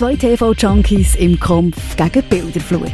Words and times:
Zwei 0.00 0.16
TV-Junkies 0.16 1.16
im 1.16 1.38
Kampf 1.38 1.94
gegen 1.94 2.22
Bilderflut. 2.22 2.90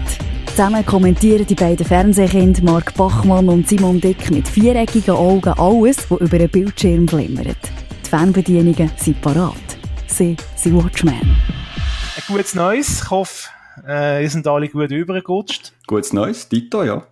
Zusammen 0.46 0.84
kommentieren 0.84 1.46
die 1.46 1.54
beiden 1.54 1.86
Fernsehkinder 1.86 2.64
Mark 2.64 2.94
Bachmann 2.94 3.48
und 3.48 3.68
Simon 3.68 4.00
Dick 4.00 4.28
mit 4.32 4.48
viereckigen 4.48 5.14
Augen 5.14 5.54
alles, 5.56 6.10
was 6.10 6.20
über 6.20 6.36
den 6.36 6.50
Bildschirm 6.50 7.06
glimmert. 7.06 7.58
Die 8.04 8.08
Fernbedienungen 8.10 8.90
sind 8.96 9.20
parat. 9.22 9.54
Sie 10.08 10.36
sind 10.56 10.82
Watchmen. 10.82 11.14
Ein 11.14 12.22
gutes 12.26 12.56
Neues. 12.56 13.02
Ich 13.04 13.08
hoffe, 13.08 13.50
äh, 13.86 14.24
ihr 14.24 14.28
sind 14.28 14.44
alle 14.48 14.68
gut 14.68 14.90
übergerutscht. 14.90 15.74
Gutes 15.86 16.12
Neues, 16.12 16.48
Dito, 16.48 16.82
ja. 16.82 17.06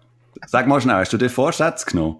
Sag 0.48 0.66
mal 0.66 0.80
schnell, 0.80 0.96
hast 0.96 1.12
du 1.12 1.18
dir 1.18 1.30
Vorsätze 1.30 1.86
genommen? 1.86 2.16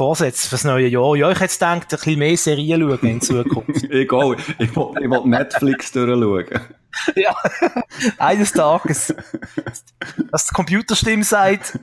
Vorsätze 0.00 0.48
fürs 0.48 0.64
neue 0.64 0.86
Jahr. 0.86 1.14
Ja, 1.14 1.30
ich 1.30 1.40
hätte 1.40 1.52
gedacht, 1.52 1.82
ein 1.82 1.88
bisschen 1.90 2.18
mehr 2.18 2.34
Serien 2.34 2.80
schauen 2.80 3.00
in 3.02 3.20
Zukunft. 3.20 3.84
Egal, 3.90 4.34
ich 4.58 4.74
will, 4.74 4.94
ich 4.98 5.10
will 5.10 5.26
Netflix 5.26 5.92
durchschauen. 5.92 6.60
ja, 7.16 7.36
eines 8.16 8.50
Tages. 8.52 9.14
Dass 10.32 10.46
die 10.46 10.54
Computerstimme 10.54 11.22
sagt, 11.22 11.78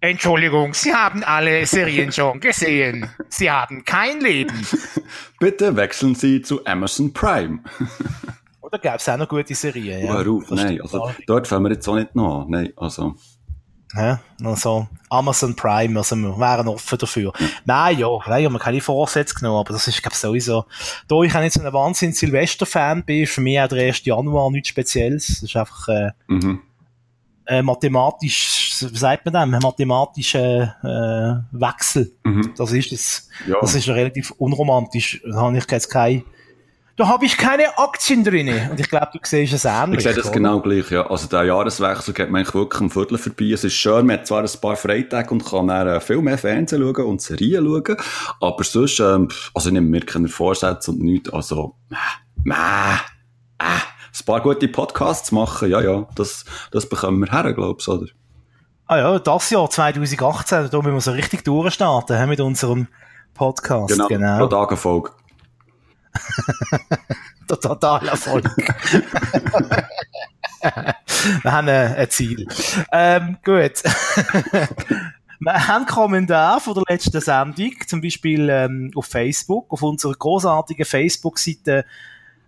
Entschuldigung, 0.00 0.74
Sie 0.74 0.94
haben 0.94 1.24
alle 1.24 1.66
Serien 1.66 2.12
schon 2.12 2.38
gesehen. 2.38 3.10
Sie 3.28 3.50
haben 3.50 3.84
kein 3.84 4.20
Leben. 4.20 4.54
Bitte 5.40 5.74
wechseln 5.74 6.14
Sie 6.14 6.42
zu 6.42 6.64
Amazon 6.64 7.12
Prime. 7.12 7.64
Oder 8.60 8.78
gäbe 8.78 8.94
es 8.94 9.08
auch 9.08 9.16
noch 9.16 9.28
gute 9.28 9.56
Serien? 9.56 10.06
Ja, 10.06 10.12
Hör 10.12 10.28
auf, 10.34 10.48
nein, 10.52 10.80
also 10.80 11.10
dort 11.26 11.48
fangen 11.48 11.64
wir 11.64 11.72
jetzt 11.72 11.88
auch 11.88 11.96
nicht 11.96 12.14
noch 12.14 12.42
an. 12.42 12.50
Nein, 12.50 12.72
also... 12.76 13.16
Ja, 13.94 14.20
also 14.44 14.86
Amazon 15.08 15.56
Prime, 15.56 15.98
also 15.98 16.14
wir 16.14 16.38
wären 16.38 16.68
offen 16.68 16.98
dafür. 16.98 17.32
Nein, 17.64 17.98
ja, 17.98 18.08
nein, 18.26 18.44
haben 18.44 18.52
wir 18.52 18.58
keine 18.60 18.80
Vorsätze 18.80 19.34
genommen, 19.34 19.58
aber 19.58 19.72
das 19.72 19.88
ist, 19.88 20.00
glaube 20.00 20.14
ich, 20.14 20.20
sowieso, 20.20 20.64
da 21.08 21.22
ich 21.22 21.34
auch 21.34 21.40
nicht 21.40 21.54
so 21.54 21.60
ein 21.60 21.72
Wahnsinn 21.72 22.12
Silvester-Fan 22.12 23.04
bin, 23.04 23.26
für 23.26 23.40
mich 23.40 23.60
auch 23.60 23.66
der 23.66 23.86
1. 23.86 24.04
Januar 24.04 24.50
nichts 24.50 24.68
Spezielles. 24.68 25.26
Das 25.26 25.42
ist 25.42 25.56
einfach, 25.56 25.88
äh, 25.88 26.10
mhm. 26.28 26.60
äh, 27.46 27.62
mathematisch, 27.62 28.84
wie 28.88 28.96
sagt 28.96 29.24
man 29.26 29.50
das, 29.50 29.62
mathematischer 29.62 30.76
äh, 31.52 31.58
Wechsel. 31.58 32.12
Mhm. 32.22 32.54
Das 32.56 32.70
ist 32.72 32.92
es. 32.92 33.28
Ja. 33.48 33.56
Das 33.60 33.74
ist 33.74 33.88
relativ 33.88 34.30
unromantisch. 34.32 35.20
Da 35.28 35.40
habe 35.40 35.58
ich 35.58 35.68
jetzt 35.68 35.90
keine 35.90 36.22
da 37.00 37.08
habe 37.08 37.24
ich 37.24 37.38
keine 37.38 37.78
Aktien 37.78 38.22
drin. 38.24 38.52
Und 38.70 38.78
ich 38.78 38.90
glaube, 38.90 39.08
du 39.14 39.18
siehst 39.22 39.54
es 39.54 39.64
ähnlich. 39.64 39.98
Ich 39.98 40.04
sehe 40.04 40.12
das 40.12 40.26
oder? 40.26 40.34
genau 40.34 40.60
gleich, 40.60 40.90
ja. 40.90 41.08
Also 41.08 41.28
der 41.28 41.44
Jahreswechsel 41.44 42.12
geht 42.12 42.30
man 42.30 42.44
wirklich 42.46 42.80
ein 42.82 42.90
Viertel 42.90 43.16
vorbei. 43.16 43.52
Es 43.52 43.64
ist 43.64 43.72
schön, 43.72 44.06
man 44.06 44.18
hat 44.18 44.26
zwar 44.26 44.42
ein 44.42 44.60
paar 44.60 44.76
Freitage 44.76 45.30
und 45.30 45.42
kann 45.42 45.68
dann 45.68 45.88
äh, 45.88 46.00
viel 46.00 46.20
mehr 46.20 46.36
Fernsehen 46.36 46.82
schauen 46.82 47.06
und 47.06 47.22
Serien 47.22 47.64
schauen, 47.64 47.96
aber 48.40 48.64
sonst, 48.64 49.00
ähm, 49.00 49.28
also 49.54 49.70
ich 49.70 49.72
nehme 49.72 49.86
mir 49.86 50.00
keine 50.00 50.28
Vorsätze 50.28 50.90
und 50.90 51.00
nichts, 51.00 51.32
also, 51.32 51.76
äh, 52.44 52.50
äh, 52.50 52.94
ein 53.62 54.26
paar 54.26 54.42
gute 54.42 54.68
Podcasts 54.68 55.32
machen, 55.32 55.70
ja, 55.70 55.80
ja, 55.80 56.06
das, 56.16 56.44
das 56.70 56.86
bekommen 56.86 57.20
wir 57.20 57.32
her, 57.32 57.54
glaubst 57.54 57.86
du, 57.86 57.92
oder? 57.92 58.06
Ah 58.86 58.98
ja, 58.98 59.18
das 59.18 59.48
Jahr 59.48 59.70
2018, 59.70 60.68
da 60.70 60.78
müssen 60.78 60.92
wir 60.92 61.00
so 61.00 61.12
richtig 61.12 61.44
durchstarten, 61.44 62.28
mit 62.28 62.40
unserem 62.40 62.88
Podcast. 63.32 63.88
Genau, 63.88 64.08
genau. 64.08 64.46
pro 64.46 64.66
Tag. 64.66 65.19
Der 67.48 67.58
totale 67.60 68.10
Erfolg. 68.10 68.44
Wir 71.42 71.52
haben 71.52 71.68
ein 71.68 72.10
Ziel. 72.10 72.46
Ähm, 72.92 73.38
gut. 73.44 73.82
Wir 75.40 75.68
haben 75.68 75.86
Kommentar 75.86 76.60
von 76.60 76.74
der 76.74 76.84
letzten 76.88 77.20
Sendung, 77.20 77.72
zum 77.86 78.02
Beispiel 78.02 78.48
ähm, 78.50 78.90
auf 78.94 79.06
Facebook, 79.06 79.72
auf 79.72 79.82
unserer 79.82 80.12
großartigen 80.12 80.84
Facebook-Seite 80.84 81.86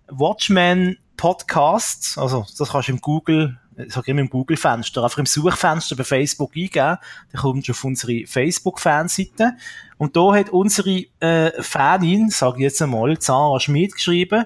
Watchmen 0.08 0.98
Podcasts. 1.16 2.18
Also, 2.18 2.44
das 2.58 2.70
kannst 2.70 2.88
du 2.88 2.92
im 2.92 3.00
Google, 3.00 3.58
ich 3.76 3.92
sage 3.92 4.10
immer 4.10 4.20
im 4.20 4.30
Google-Fenster, 4.30 5.02
einfach 5.02 5.18
im 5.18 5.26
Suchfenster 5.26 5.96
bei 5.96 6.04
Facebook 6.04 6.52
eingeben. 6.54 6.98
Dann 7.32 7.40
kommst 7.40 7.68
du 7.68 7.72
auf 7.72 7.84
unsere 7.84 8.26
Facebook-Fanseite. 8.26 9.52
Und 9.98 10.16
da 10.16 10.34
hat 10.34 10.50
unsere 10.50 11.04
äh, 11.20 11.62
Fanin, 11.62 12.30
sage 12.30 12.58
ich 12.58 12.62
jetzt 12.64 12.82
einmal, 12.82 13.18
Zara 13.18 13.60
Schmid 13.60 13.94
geschrieben. 13.94 14.44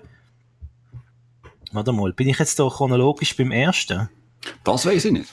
Warte 1.72 1.92
mal, 1.92 2.12
bin 2.12 2.28
ich 2.28 2.38
jetzt 2.38 2.58
da 2.58 2.68
chronologisch 2.68 3.36
beim 3.36 3.50
ersten? 3.50 4.08
Das 4.64 4.86
weiß 4.86 5.06
ich 5.06 5.12
nicht. 5.12 5.28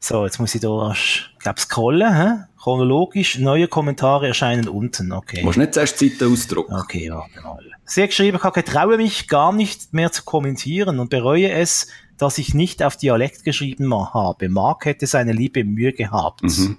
So, 0.00 0.24
jetzt 0.24 0.38
muss 0.38 0.54
ich 0.54 0.60
da, 0.60 0.94
glaube 1.38 1.60
scrollen, 1.60 2.14
hä? 2.14 2.44
Chronologisch, 2.60 3.38
neue 3.38 3.68
Kommentare 3.68 4.28
erscheinen 4.28 4.68
unten, 4.68 5.12
okay. 5.12 5.40
Du 5.40 5.46
musst 5.46 5.58
nicht 5.58 5.74
zuerst 5.74 6.00
die 6.00 6.10
Seite 6.10 6.26
ausdrucken. 6.26 6.74
Okay, 6.74 7.10
warte 7.10 7.40
mal. 7.40 7.64
Sie 7.84 8.02
hat 8.02 8.10
geschrieben, 8.10 8.38
ich 8.38 8.64
traue 8.64 8.96
mich 8.96 9.28
gar 9.28 9.52
nicht 9.52 9.92
mehr 9.92 10.12
zu 10.12 10.24
kommentieren 10.24 10.98
und 10.98 11.08
bereue 11.08 11.50
es, 11.50 11.88
dass 12.18 12.38
ich 12.38 12.54
nicht 12.54 12.82
auf 12.82 12.96
Dialekt 12.96 13.44
geschrieben 13.44 13.92
habe. 13.94 14.48
Mark 14.48 14.86
hätte 14.86 15.06
seine 15.06 15.32
liebe 15.32 15.64
Mühe 15.64 15.92
gehabt. 15.92 16.42
Mhm. 16.42 16.78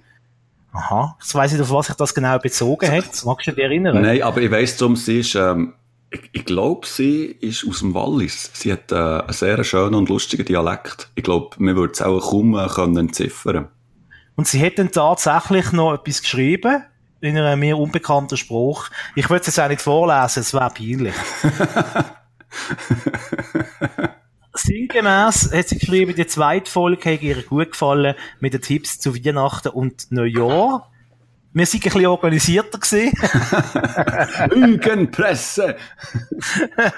Aha. 0.73 1.15
Jetzt 1.19 1.33
weiss 1.33 1.51
nicht, 1.51 1.61
auf 1.61 1.71
was 1.71 1.87
sich 1.87 1.95
das 1.95 2.13
genau 2.13 2.37
bezogen 2.39 2.91
hat. 2.91 3.25
Magst 3.25 3.47
du 3.47 3.51
dich 3.51 3.63
erinnern? 3.63 4.01
Nein, 4.01 4.21
aber 4.21 4.41
ich 4.41 4.51
weiss 4.51 4.77
darum, 4.77 4.95
sie 4.95 5.19
ist, 5.19 5.35
ähm, 5.35 5.73
ich, 6.09 6.29
ich 6.33 6.45
glaube, 6.45 6.85
sie 6.85 7.25
ist 7.25 7.65
aus 7.67 7.79
dem 7.79 7.93
Wallis. 7.93 8.51
Sie 8.53 8.71
hat 8.71 8.91
äh, 8.91 8.95
einen 8.95 9.33
sehr 9.33 9.63
schönen 9.63 9.95
und 9.95 10.09
lustigen 10.09 10.45
Dialekt. 10.45 11.09
Ich 11.15 11.23
glaube, 11.23 11.55
man 11.59 11.75
würde 11.75 11.93
es 11.93 12.01
auch 12.01 12.19
kaum 12.19 12.57
äh, 12.57 12.67
können 12.67 12.97
entziffern 12.97 13.69
Und 14.35 14.47
sie 14.47 14.63
hat 14.63 14.77
dann 14.77 14.91
tatsächlich 14.91 15.71
noch 15.71 15.95
etwas 15.95 16.21
geschrieben, 16.21 16.83
in 17.21 17.37
einem 17.37 17.59
mir 17.59 17.77
unbekannten 17.77 18.37
Spruch. 18.37 18.89
Ich 19.15 19.29
würde 19.29 19.41
es 19.41 19.47
jetzt 19.47 19.59
auch 19.59 19.69
nicht 19.69 19.81
vorlesen, 19.81 20.41
es 20.41 20.53
wäre 20.53 20.69
peinlich. 20.69 21.15
Sinngemäß 24.67 25.53
hat 25.53 25.69
sie 25.69 25.79
geschrieben, 25.79 26.13
die 26.13 26.27
zweite 26.27 26.69
Folge 26.69 27.13
hat 27.13 27.21
ihr 27.21 27.41
gut 27.41 27.71
gefallen 27.71 28.15
mit 28.41 28.53
den 28.53 28.61
Tipps 28.61 28.99
zu 28.99 29.15
Weihnachten 29.15 29.69
und 29.69 30.11
Neujahr. 30.11 30.91
Wir 31.53 31.65
sind 31.65 31.85
ein 31.85 31.91
bisschen 31.93 32.05
organisierter 32.07 32.77
gewesen. 32.77 33.13
Lügenpresse! 34.59 35.77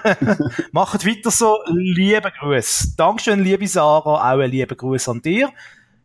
Macht 0.71 1.05
weiter 1.05 1.29
so. 1.29 1.59
Liebe 1.67 2.31
Grüße. 2.39 2.95
Dankeschön, 2.97 3.43
liebe 3.43 3.67
Sarah. 3.67 4.33
Auch 4.33 4.39
ein 4.39 4.49
lieber 4.49 4.75
Gruß 4.75 5.07
an 5.09 5.21
dir. 5.21 5.51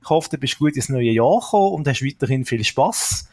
Ich 0.03 0.11
hoffe, 0.11 0.29
du 0.33 0.37
bist 0.37 0.59
gut 0.59 0.77
ins 0.77 0.91
neue 0.91 1.13
Jahr 1.13 1.41
gekommen 1.41 1.73
und 1.73 1.89
hast 1.89 2.05
weiterhin 2.05 2.45
viel 2.45 2.63
Spaß 2.63 3.31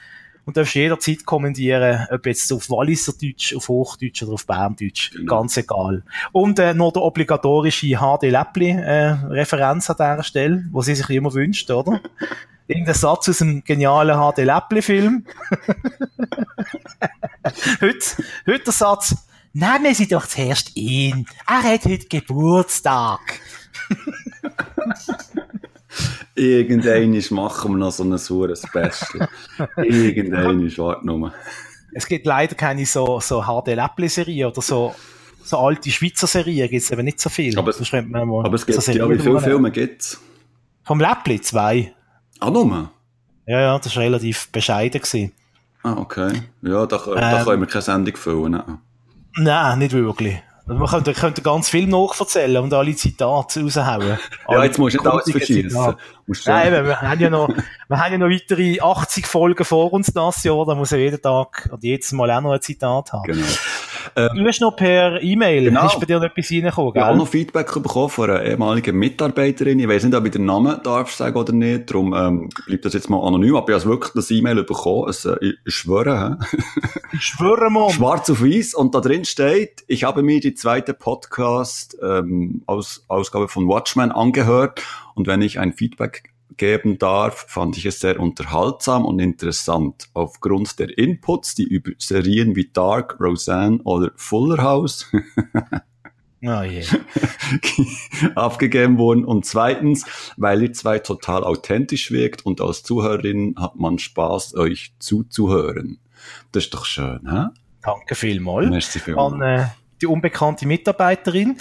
und 0.51 0.57
darfst 0.57 0.75
jederzeit 0.75 1.23
kommentieren, 1.23 2.07
ob 2.11 2.25
jetzt 2.25 2.51
auf 2.51 2.69
Walliserdeutsch, 2.69 3.55
auf 3.55 3.69
Hochdeutsch 3.69 4.23
oder 4.23 4.33
auf 4.33 4.45
Berndeutsch. 4.45 5.11
Genau. 5.11 5.37
Ganz 5.37 5.55
egal. 5.55 6.03
Und 6.33 6.59
äh, 6.59 6.73
noch 6.73 6.91
der 6.91 7.03
obligatorische 7.03 7.87
HD 7.87 8.23
Läppli 8.23 8.71
äh, 8.71 9.11
Referenz 9.29 9.89
an 9.89 9.95
dieser 9.95 10.23
Stelle, 10.23 10.65
wo 10.73 10.81
sie 10.81 10.95
sich 10.95 11.09
immer 11.09 11.33
wünscht, 11.33 11.71
oder? 11.71 12.01
Irgendein 12.67 12.95
Satz 12.95 13.29
aus 13.29 13.41
einem 13.41 13.63
genialen 13.63 14.17
HD 14.17 14.39
Läppli 14.39 14.81
Film. 14.81 15.25
heute, 17.79 18.05
heute 18.45 18.63
der 18.65 18.73
Satz, 18.73 19.15
nehmen 19.53 19.93
Sie 19.93 20.09
doch 20.09 20.27
zuerst 20.27 20.75
ihn. 20.75 21.27
Er 21.47 21.63
hat 21.63 21.85
heute 21.85 22.07
Geburtstag. 22.07 23.21
Irgendein 26.35 27.21
machen 27.31 27.71
wir 27.71 27.77
noch 27.77 27.91
so 27.91 28.03
ein 28.03 28.17
saures 28.17 28.61
Special. 28.61 29.27
Irgendein 29.77 30.77
warte 30.77 31.05
nur. 31.05 31.33
Es 31.93 32.07
gibt 32.07 32.25
leider 32.25 32.55
keine 32.55 32.85
so, 32.85 33.19
so 33.19 33.41
HD-Läppli-Serie 33.41 34.47
oder 34.47 34.61
so, 34.61 34.95
so 35.43 35.57
alte 35.57 35.91
Schweizer 35.91 36.27
Serien 36.27 36.69
gibt 36.69 36.83
es 36.83 36.91
eben 36.91 37.03
nicht 37.03 37.19
so 37.19 37.29
viel. 37.29 37.57
Aber, 37.57 37.69
es, 37.69 37.93
aber 37.93 38.53
es 38.53 38.65
gibt, 38.65 38.81
so 38.81 38.91
ja, 38.91 39.09
wie 39.09 39.19
viele 39.19 39.41
Filme 39.41 39.71
gibt 39.71 40.01
es? 40.01 40.21
Vom 40.83 40.99
Läppli? 40.99 41.41
Zwei. 41.41 41.93
Ah, 42.39 42.49
nur? 42.49 42.91
Ja, 43.45 43.59
ja, 43.59 43.79
das 43.79 43.95
war 43.95 44.03
relativ 44.03 44.49
bescheiden. 44.51 45.01
Gewesen. 45.01 45.33
Ah, 45.83 45.97
okay. 45.97 46.43
Ja, 46.61 46.85
da, 46.85 46.97
da 46.97 47.39
ähm, 47.39 47.45
können 47.45 47.61
wir 47.61 47.67
keine 47.67 47.81
Sendung 47.81 48.15
füllen. 48.15 48.61
Nein 49.37 49.79
nicht 49.79 49.93
wirklich. 49.93 50.41
Also 50.71 50.79
man 50.79 50.89
könnte, 50.89 51.13
könnte 51.13 51.41
ganz 51.41 51.67
viel 51.67 51.85
nachverzählen 51.85 52.63
und 52.63 52.73
alle 52.73 52.95
Zitate 52.95 53.61
raushauen. 53.61 54.17
Ja, 54.47 54.63
jetzt 54.63 54.79
musst 54.79 54.95
du 54.95 54.99
nicht 54.99 55.11
alles 55.11 55.29
verschießen. 55.29 55.95
Nein, 56.45 56.71
wir, 56.71 56.85
wir, 56.85 57.01
haben 57.01 57.19
ja 57.19 57.29
noch, 57.29 57.49
wir 57.89 57.99
haben 57.99 58.11
ja 58.13 58.17
noch 58.17 58.29
weitere 58.29 58.79
80 58.79 59.27
Folgen 59.27 59.65
vor 59.65 59.91
uns 59.91 60.13
das 60.13 60.45
Jahr, 60.45 60.65
da 60.65 60.73
muss 60.73 60.91
ja 60.91 60.97
jeden 60.97 61.21
Tag 61.21 61.67
und 61.73 61.83
jedes 61.83 62.13
Mal 62.13 62.31
auch 62.31 62.39
noch 62.39 62.53
ein 62.53 62.61
Zitat 62.61 63.11
haben. 63.11 63.23
Genau. 63.23 63.45
Ähm, 64.15 64.29
du 64.35 64.45
hast 64.45 64.61
noch 64.61 64.75
per 64.75 65.21
E-Mail, 65.21 65.65
genau. 65.65 65.85
ist 65.85 65.99
bei 65.99 66.05
dir 66.05 66.17
noch 66.17 66.25
etwas 66.25 66.51
reingekommen, 66.51 66.93
gell? 66.93 67.01
Ich 67.01 67.07
habe 67.07 67.17
noch 67.17 67.27
Feedback 67.27 67.73
bekommen 67.73 68.09
von 68.09 68.29
einer 68.29 68.43
ehemaligen 68.43 68.97
Mitarbeiterin. 68.97 69.79
Ich 69.79 69.87
weiß 69.87 70.03
nicht, 70.03 70.15
ob 70.15 70.25
ich 70.25 70.31
den 70.31 70.45
Namen 70.45 70.79
darf 70.83 71.11
sagen 71.11 71.35
oder 71.37 71.53
nicht, 71.53 71.89
darum 71.89 72.13
ähm, 72.13 72.49
bleibt 72.65 72.85
das 72.85 72.93
jetzt 72.93 73.09
mal 73.09 73.25
anonym. 73.25 73.55
Aber 73.55 73.69
ich 73.69 73.75
habe 73.75 73.89
wirklich 73.89 74.13
das 74.13 74.31
E-Mail 74.31 74.63
bekommen. 74.63 75.05
Also, 75.07 75.39
ich, 75.39 75.55
ich 75.65 75.73
schwöre? 75.73 76.39
Ich 77.13 77.25
schwöre, 77.25 77.69
Mann. 77.69 77.89
Schwarz 77.89 78.29
auf 78.29 78.41
weiß. 78.41 78.73
Und 78.73 78.95
da 78.95 79.01
drin 79.01 79.25
steht, 79.25 79.83
ich 79.87 80.05
habe 80.05 80.23
mir 80.23 80.39
die 80.39 80.53
zweite 80.53 80.93
Podcast 80.93 81.97
ähm, 82.01 82.63
aus, 82.67 83.03
Ausgabe 83.09 83.49
von 83.49 83.67
Watchmen 83.67 84.13
angehört. 84.13 84.81
Und 85.13 85.27
wenn 85.27 85.41
ich 85.41 85.59
ein 85.59 85.73
Feedback 85.73 86.30
geben 86.61 86.99
darf, 86.99 87.45
fand 87.47 87.75
ich 87.75 87.87
es 87.87 87.99
sehr 87.99 88.19
unterhaltsam 88.19 89.03
und 89.03 89.17
interessant. 89.17 90.09
Aufgrund 90.13 90.77
der 90.77 90.95
Inputs, 90.95 91.55
die 91.55 91.63
über 91.63 91.89
Serien 91.97 92.55
wie 92.55 92.69
Dark, 92.71 93.19
Roseanne 93.19 93.79
oder 93.83 94.11
Fuller 94.15 94.61
House 94.61 95.11
Oh 96.43 96.63
abgegeben 98.35 98.97
wurden. 98.97 99.25
Und 99.25 99.45
zweitens, 99.45 100.05
weil 100.37 100.63
ihr 100.63 100.73
zwei 100.73 100.97
total 100.97 101.43
authentisch 101.43 102.11
wirkt 102.11 102.45
und 102.47 102.61
als 102.61 102.81
Zuhörerin 102.81 103.55
hat 103.59 103.75
man 103.75 103.99
Spaß, 103.99 104.55
euch 104.55 104.93
zuzuhören. 104.97 105.99
Das 106.51 106.63
ist 106.63 106.73
doch 106.73 106.85
schön, 106.85 107.21
hä? 107.29 107.45
Danke 107.83 108.15
vielmals. 108.15 108.69
Merci 108.69 108.99
vielmals. 108.99 109.33
An 109.33 109.41
äh, 109.41 109.65
die 110.01 110.07
unbekannte 110.07 110.65
Mitarbeiterin. 110.67 111.57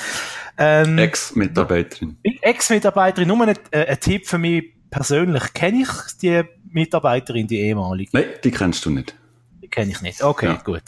Ähm, 0.56 0.96
Ex-Mitarbeiterin. 0.96 2.17
Ex-Mitarbeiterin, 2.23 3.29
nur 3.29 3.46
ein, 3.46 3.58
äh, 3.70 3.85
ein 3.85 4.00
Tipp 4.00 4.26
für 4.26 4.38
mich 4.38 4.80
persönlich. 4.91 5.53
Kenne 5.55 5.83
ich 5.83 5.89
die 6.23 6.43
Mitarbeiterin, 6.71 7.47
die 7.47 7.61
ehemalige? 7.61 8.11
Nein, 8.13 8.25
die 8.45 8.51
kennst 8.51 8.85
du 8.85 8.91
nicht. 8.91 9.15
Die 9.63 9.69
kenne 9.69 9.91
ich 9.93 10.01
nicht. 10.03 10.23
Okay, 10.23 10.47
Ja. 10.47 10.55
gut. 10.65 10.83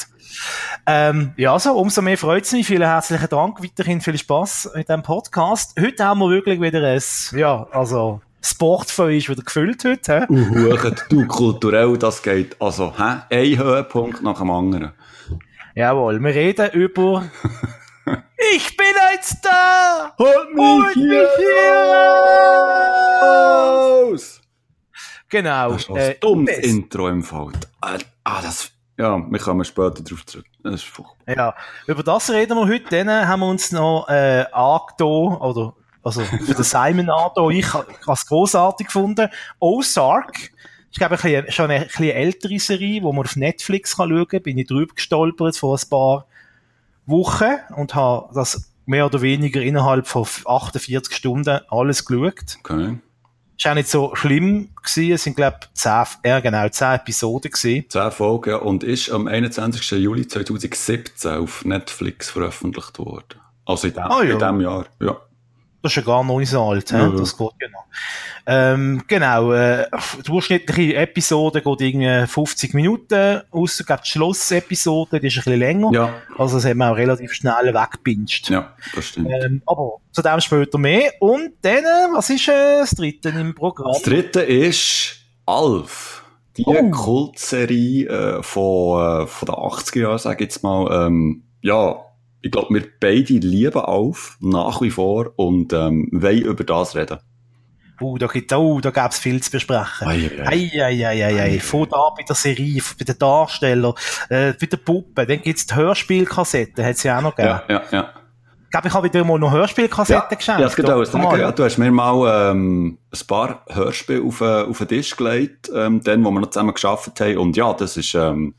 Ähm, 0.87 1.33
ja, 1.37 1.53
also, 1.53 1.73
umso 1.75 2.01
mehr 2.03 2.17
freut 2.17 2.45
es 2.45 2.53
mich. 2.53 2.67
Vielen 2.67 2.83
herzlichen 2.89 3.29
Dank. 3.29 3.63
Weiterhin 3.63 4.01
viel 4.01 4.17
Spaß 4.17 4.71
mit 4.75 4.89
dem 4.89 5.03
Podcast. 5.03 5.79
Heute 5.79 6.05
haben 6.05 6.21
wir 6.21 6.31
wirklich 6.31 6.61
wieder 6.61 6.83
ein, 6.83 7.01
ja, 7.39 7.67
also, 7.71 8.21
Sportfeuer 8.45 9.11
ist 9.11 9.29
wieder 9.29 9.43
gefüllt 9.43 9.85
heute. 9.85 10.21
hä? 10.23 10.27
Uhuchen, 10.33 10.97
du, 11.11 11.27
kulturell, 11.27 11.97
das 11.99 12.23
geht, 12.23 12.61
also, 12.61 12.93
hä? 12.97 13.19
Ein 13.31 13.59
Höhepunkt 13.59 14.23
nach 14.23 14.39
dem 14.39 14.51
anderen. 14.51 14.93
Jawohl, 15.75 16.19
wir 16.19 16.35
reden 16.35 16.71
über 16.73 17.25
Ich 18.50 18.77
bin 18.77 18.87
ein 19.00 19.23
Star! 19.23 20.15
Holt 20.19 20.49
Holt 20.56 20.97
mich 20.97 21.05
hier 21.05 21.29
raus! 23.23 24.41
Genau. 25.29 25.73
Das 25.73 25.83
ist 25.83 25.91
ein 25.91 25.97
äh, 25.97 26.17
dummes. 26.19 26.59
Intro 26.59 27.09
im 27.09 27.23
Fall. 27.23 27.53
Ah, 27.81 27.99
ah, 28.25 28.43
das, 28.43 28.73
ja, 28.99 29.17
wir 29.31 29.39
kommen 29.39 29.65
später 29.65 30.03
drauf 30.03 30.27
zurück. 30.27 30.47
Das 30.65 30.75
ist 30.75 30.85
furchtbar. 30.85 31.35
Ja, 31.35 31.55
über 31.87 32.03
das 32.03 32.31
reden 32.31 32.56
wir 32.59 32.67
heute. 32.67 33.05
Dann 33.05 33.29
haben 33.29 33.41
wir 33.41 33.49
uns 33.49 33.71
noch 33.71 34.09
äh, 34.09 34.44
angetan, 34.50 35.37
oder 35.39 35.75
also 36.03 36.23
für 36.23 36.55
den 36.55 36.65
Simon 36.65 37.11
angetan. 37.11 37.50
Ich 37.53 37.73
habe 37.73 37.87
es 38.09 38.27
grossartig 38.27 38.89
gefunden. 38.89 39.29
Ozark. 39.61 40.50
Ich 40.91 40.99
glaube, 40.99 41.17
schon 41.17 41.71
eine, 41.71 41.81
ein 41.81 41.87
bisschen 41.87 42.11
ältere 42.11 42.59
Serie, 42.59 43.00
die 43.00 43.06
man 43.06 43.19
auf 43.19 43.37
Netflix 43.37 43.97
kann 43.97 44.11
schauen 44.11 44.27
kann. 44.27 44.43
Bin 44.43 44.59
ich 44.59 44.67
drüber 44.67 44.94
gestolpert 44.94 45.56
vor 45.56 45.79
ein 45.79 45.89
paar 45.89 46.27
Wochen 47.07 47.51
und 47.77 47.95
habe 47.95 48.29
das 48.35 48.71
mehr 48.87 49.07
oder 49.07 49.23
weniger 49.23 49.61
innerhalb 49.63 50.07
von 50.07 50.27
48 50.45 51.15
Stunden 51.15 51.61
alles 51.69 52.05
geschaut. 52.05 52.59
Okay. 52.61 52.99
Ist 53.59 53.67
auch 53.67 53.75
nicht 53.75 53.89
so 53.89 54.15
schlimm 54.17 54.71
gewesen. 54.83 55.13
Es 55.13 55.23
sind, 55.25 55.37
glaube 55.37 55.59
ich, 55.63 55.75
zehn, 55.75 56.05
ja, 56.25 56.41
genau, 56.41 56.69
zehn 56.69 56.95
Episoden 56.95 57.51
gewesen. 57.51 57.85
10 57.89 58.11
Folgen 58.11 58.51
ja, 58.51 58.57
und 58.57 58.83
ist 58.83 59.11
am 59.11 59.29
21. 59.29 59.91
Juli 60.03 60.27
2017 60.27 61.33
auf 61.37 61.65
Netflix 61.65 62.31
veröffentlicht 62.31 62.99
worden. 62.99 63.41
Also 63.65 63.87
in 63.89 63.95
dem, 63.95 64.03
Ah, 64.05 64.23
ja. 64.25 64.33
in 64.33 64.39
dem 64.39 64.61
Jahr, 64.61 64.87
ja. 65.01 65.17
Das 65.82 65.93
ist 65.93 65.96
ja 65.96 66.02
gar 66.02 66.23
noch 66.25 66.38
nicht 66.38 66.50
so 66.50 66.62
alt? 66.62 66.90
Ja. 66.90 67.08
das 67.11 67.37
geht 67.37 67.50
ja 67.61 67.69
noch. 67.69 67.84
Ähm, 68.46 69.02
genau, 69.06 69.52
äh, 69.52 69.87
die 70.19 70.23
durchschnittliche 70.23 70.96
Episode 70.96 71.61
geht 71.62 71.81
irgendwie 71.81 72.26
50 72.26 72.75
Minuten, 72.75 73.40
ausser 73.50 73.84
glaub, 73.84 74.02
die 74.02 74.11
Schlussepisode, 74.11 75.20
die 75.20 75.26
ist 75.29 75.37
ein 75.38 75.44
bisschen 75.44 75.58
länger. 75.61 75.90
Ja, 75.93 76.14
Also 76.38 76.56
das 76.56 76.64
hat 76.64 76.75
man 76.76 76.93
auch 76.93 76.96
relativ 76.96 77.32
schnell 77.32 77.73
weggepinscht. 77.75 78.50
ja, 78.50 78.73
das 78.94 79.05
stimmt. 79.06 79.29
Ähm, 79.31 79.62
aber 79.67 79.99
zu 80.11 80.23
dem 80.23 80.40
später 80.40 80.79
mehr. 80.79 81.12
Und 81.20 81.52
dann, 81.62 81.84
äh, 81.84 82.08
was 82.14 82.31
ist 82.31 82.49
äh, 82.49 82.79
das 82.81 82.90
dritte 82.90 83.29
im 83.31 83.55
Programm? 83.55 83.93
Das 83.93 84.02
dritte 84.02 84.40
ist 84.43 85.17
Alf. 85.46 86.25
Die 86.56 86.64
Oh. 86.67 86.90
Kultserie 86.90 88.06
äh, 88.08 88.43
von, 88.43 89.23
äh, 89.23 89.26
von 89.26 89.46
den 89.46 89.55
80er 89.55 90.00
Jahren, 90.00 90.19
sag 90.19 90.40
ich 90.40 90.46
jetzt 90.46 90.62
mal. 90.62 91.06
Ähm, 91.06 91.44
ja, 91.62 91.96
ich 92.43 92.50
glaube, 92.50 92.75
wir 92.75 92.85
beide 93.00 93.35
lieben 93.35 93.79
Alf 93.81 94.37
nach 94.41 94.81
wie 94.83 94.91
vor 94.91 95.33
und 95.37 95.73
ähm, 95.73 96.09
wollen 96.12 96.43
über 96.43 96.65
das 96.65 96.97
reden. 96.97 97.19
Uh, 98.00 98.19
da 98.19 98.27
gibt 98.27 98.53
oh, 98.53 98.81
da 98.81 98.91
gäbe 98.91 99.11
es 99.11 99.19
viel 99.21 99.41
zu 99.41 99.53
besprechen. 99.53 100.09
Ei, 100.09 100.29
ei, 100.39 100.41
ei. 100.41 100.71
Ei, 100.75 100.83
ei, 100.83 101.06
ei, 101.06 101.25
ei, 101.25 101.41
ei. 101.41 101.61
Von 101.61 101.89
da 101.89 102.11
bei 102.17 102.25
der 102.25 102.35
Serie, 102.35 102.83
bei 102.99 103.05
den 103.05 103.17
Darstellern, 103.17 103.94
äh, 104.29 104.55
bei 104.61 104.67
der 104.67 104.79
Puppe, 104.79 105.25
dann 105.25 105.41
gibt's 105.41 105.67
die 105.67 105.77
Hörspielkassetten, 105.77 106.85
hat's 106.85 107.05
ja 107.05 107.19
auch 107.19 107.23
noch 107.23 107.37
gegeben. 107.37 107.61
Ja, 107.69 107.75
ja, 107.75 107.83
ja. 107.93 108.12
Ich 108.65 108.71
glaube, 108.71 108.89
ich 108.89 108.94
habe 108.94 109.06
wieder 109.06 109.25
mal 109.25 109.39
noch 109.39 109.53
Hörspielkassetten 109.53 110.31
Ja, 110.31 110.37
geschenkt. 110.37 110.61
ja, 110.61 110.67
es 110.67 111.11
auch 111.15 111.19
Mal. 111.19 111.31
sagen, 111.31 111.41
ja, 111.43 111.53
du 111.53 111.62
hast 111.62 111.79
mir 111.79 111.93
mal 111.93 112.50
ähm, 112.50 112.99
ein 113.12 113.27
paar 113.29 113.65
Hörspiele 113.69 114.23
auf, 114.23 114.41
äh, 114.41 114.62
auf 114.62 114.79
den 114.79 114.89
Tisch 114.89 115.15
gelegt, 115.15 115.71
ähm, 115.73 116.00
dann, 116.03 116.25
wo 116.25 116.31
wir 116.33 116.41
noch 116.41 116.50
zusammen 116.50 116.75
geschafft 116.75 117.21
haben. 117.21 117.37
Und 117.37 117.56
ja, 117.56 117.73
das 117.75 117.99
ist 117.99 118.15
ähm, 118.15 118.55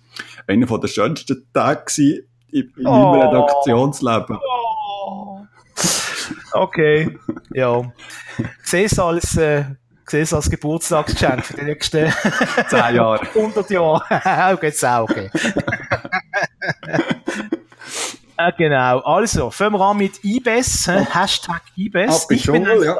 einer 0.47 0.67
der 0.79 0.87
schönsten 0.87 1.47
Tage 1.51 1.83
gewesen 1.85 2.27
in, 2.53 2.73
in 2.77 2.87
Oh. 2.87 2.91
meinem 3.11 3.21
Redaktionsleben. 3.21 4.39
Oh. 4.39 5.39
Okay, 6.53 7.17
ja. 7.53 7.81
Ich 8.37 8.69
sehe 8.69 8.85
es 8.85 8.97
als, 8.99 9.35
äh, 9.37 9.65
es 10.11 10.33
als 10.33 10.49
Geburtstagsgeschenk 10.49 11.43
für 11.45 11.53
die 11.55 11.63
nächsten 11.63 12.13
Zehn 12.69 12.95
Jahre. 12.95 13.21
100 13.35 13.69
Jahre. 13.71 14.03
okay, 14.53 14.67
jetzt 14.67 14.85
auch, 14.85 15.03
okay. 15.09 15.29
äh, 18.37 18.51
genau. 18.57 18.99
Also, 18.99 19.49
fangen 19.49 19.73
wir 19.73 19.81
an 19.81 19.97
mit 19.97 20.23
IBES, 20.23 20.87
hä? 20.87 21.07
Hashtag 21.11 21.61
IBES. 21.75 22.23
Ab 22.23 22.31
in 22.31 22.37
bin 22.37 22.37
Dschungel, 22.37 22.85
ja. 22.85 22.97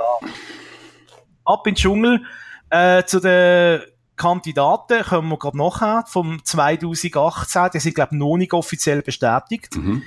Ab 1.45 1.67
in 1.67 1.73
den 1.73 1.75
Dschungel. 1.75 2.21
Äh, 2.69 3.03
zu 3.06 3.19
den 3.19 3.81
Kandidaten 4.23 5.03
kommen 5.03 5.27
wir 5.27 5.37
gerade 5.37 5.57
nachher, 5.57 6.05
vom 6.07 6.39
2018. 6.43 7.69
Die 7.73 7.79
sind, 7.79 7.95
glaube 7.95 8.15
ich, 8.15 8.19
noch 8.19 8.37
nicht 8.37 8.53
offiziell 8.53 9.01
bestätigt. 9.01 9.75
Mhm. 9.75 10.03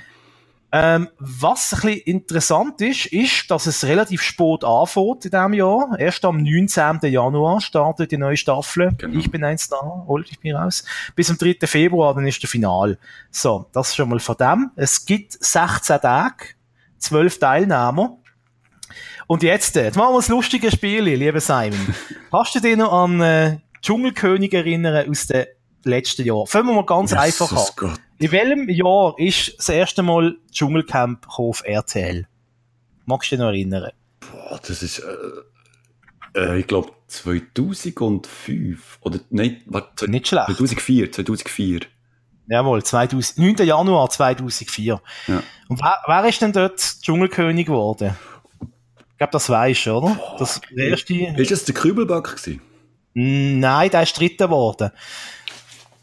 Ähm, 0.71 1.07
was 1.19 1.71
ein 1.71 1.81
bisschen 1.81 2.01
interessant 2.01 2.81
ist, 2.81 3.05
ist, 3.05 3.51
dass 3.51 3.67
es 3.67 3.85
relativ 3.85 4.23
spät 4.23 4.63
anfängt 4.63 5.25
in 5.25 5.31
diesem 5.31 5.53
Jahr. 5.53 5.95
Erst 5.99 6.25
am 6.25 6.43
19. 6.43 6.99
Januar 7.03 7.61
startet 7.61 8.11
die 8.11 8.17
neue 8.17 8.35
Staffel. 8.35 8.91
Genau. 8.97 9.19
Ich 9.19 9.29
bin 9.29 9.43
ein 9.43 9.59
Star, 9.59 10.05
holt 10.07 10.29
ich 10.31 10.41
mich 10.41 10.55
raus. 10.55 10.83
Bis 11.15 11.29
am 11.29 11.37
3. 11.37 11.55
Februar, 11.67 12.15
dann 12.15 12.27
ist 12.27 12.41
der 12.41 12.49
Final. 12.49 12.97
So, 13.29 13.67
das 13.71 13.95
schon 13.95 14.09
mal 14.09 14.19
von 14.19 14.35
dem. 14.35 14.71
Es 14.75 15.05
gibt 15.05 15.33
16 15.33 16.01
Tage, 16.01 16.55
12 16.97 17.39
Teilnehmer. 17.39 18.17
Und 19.27 19.43
jetzt, 19.43 19.75
äh, 19.75 19.83
jetzt 19.83 19.97
machen 19.97 20.15
wir 20.15 20.19
ein 20.19 20.31
lustiges 20.31 20.73
Spiel, 20.73 21.03
lieber 21.03 21.41
Simon. 21.41 21.93
Kannst 22.31 22.55
du 22.55 22.59
dich 22.61 22.77
noch 22.77 22.91
an 22.91 23.21
äh, 23.21 23.57
Dschungelkönig 23.87 24.53
erinnern 24.53 25.09
aus 25.09 25.27
dem 25.27 25.45
letzten 25.85 26.25
Jahr? 26.25 26.45
Fangen 26.45 26.67
wir 26.67 26.73
mal 26.73 26.85
ganz 26.85 27.13
einfach 27.13 27.49
an. 27.49 27.57
Jesus 27.57 27.75
Gott. 27.77 28.01
In 28.19 28.31
welchem 28.33 28.67
Jahr 28.69 29.13
ist 29.17 29.57
das 29.57 29.69
erste 29.69 30.03
Mal 30.03 30.35
Dschungelcamp 30.51 31.25
auf 31.29 31.63
RTL? 31.63 32.27
Magst 33.05 33.31
du 33.31 33.37
dich 33.37 33.39
noch 33.41 33.47
erinnern? 33.47 33.91
Boah, 34.19 34.59
das 34.61 34.83
ist, 34.83 34.99
äh, 34.99 35.05
äh, 36.37 36.59
ich 36.59 36.67
glaube, 36.67 36.91
2005. 37.07 38.97
Oder, 38.99 39.21
nein, 39.29 39.61
warte, 39.67 40.11
Nicht 40.11 40.27
schlecht. 40.27 40.47
2004, 40.47 41.13
2004. 41.13 41.79
Jawohl, 42.49 42.83
2000, 42.83 43.37
9. 43.37 43.65
Januar 43.65 44.09
2004. 44.09 45.01
Ja. 45.27 45.43
Und 45.69 45.79
wer, 45.79 45.97
wer 46.07 46.25
ist 46.27 46.41
denn 46.41 46.51
dort 46.51 46.81
Dschungelkönig 47.01 47.67
geworden? 47.67 48.17
Ich 49.11 49.17
glaube, 49.17 49.31
das 49.31 49.49
weisst 49.49 49.85
du, 49.85 49.91
oder? 49.93 50.19
Das 50.39 50.59
erste. 50.75 51.13
Ist 51.37 51.51
es 51.51 51.63
der 51.63 51.73
Kübelback 51.73 52.35
gewesen? 52.35 52.61
Nein, 53.19 53.89
der 53.89 54.03
ist 54.03 54.19
dritter 54.19 54.45
geworden. 54.45 54.91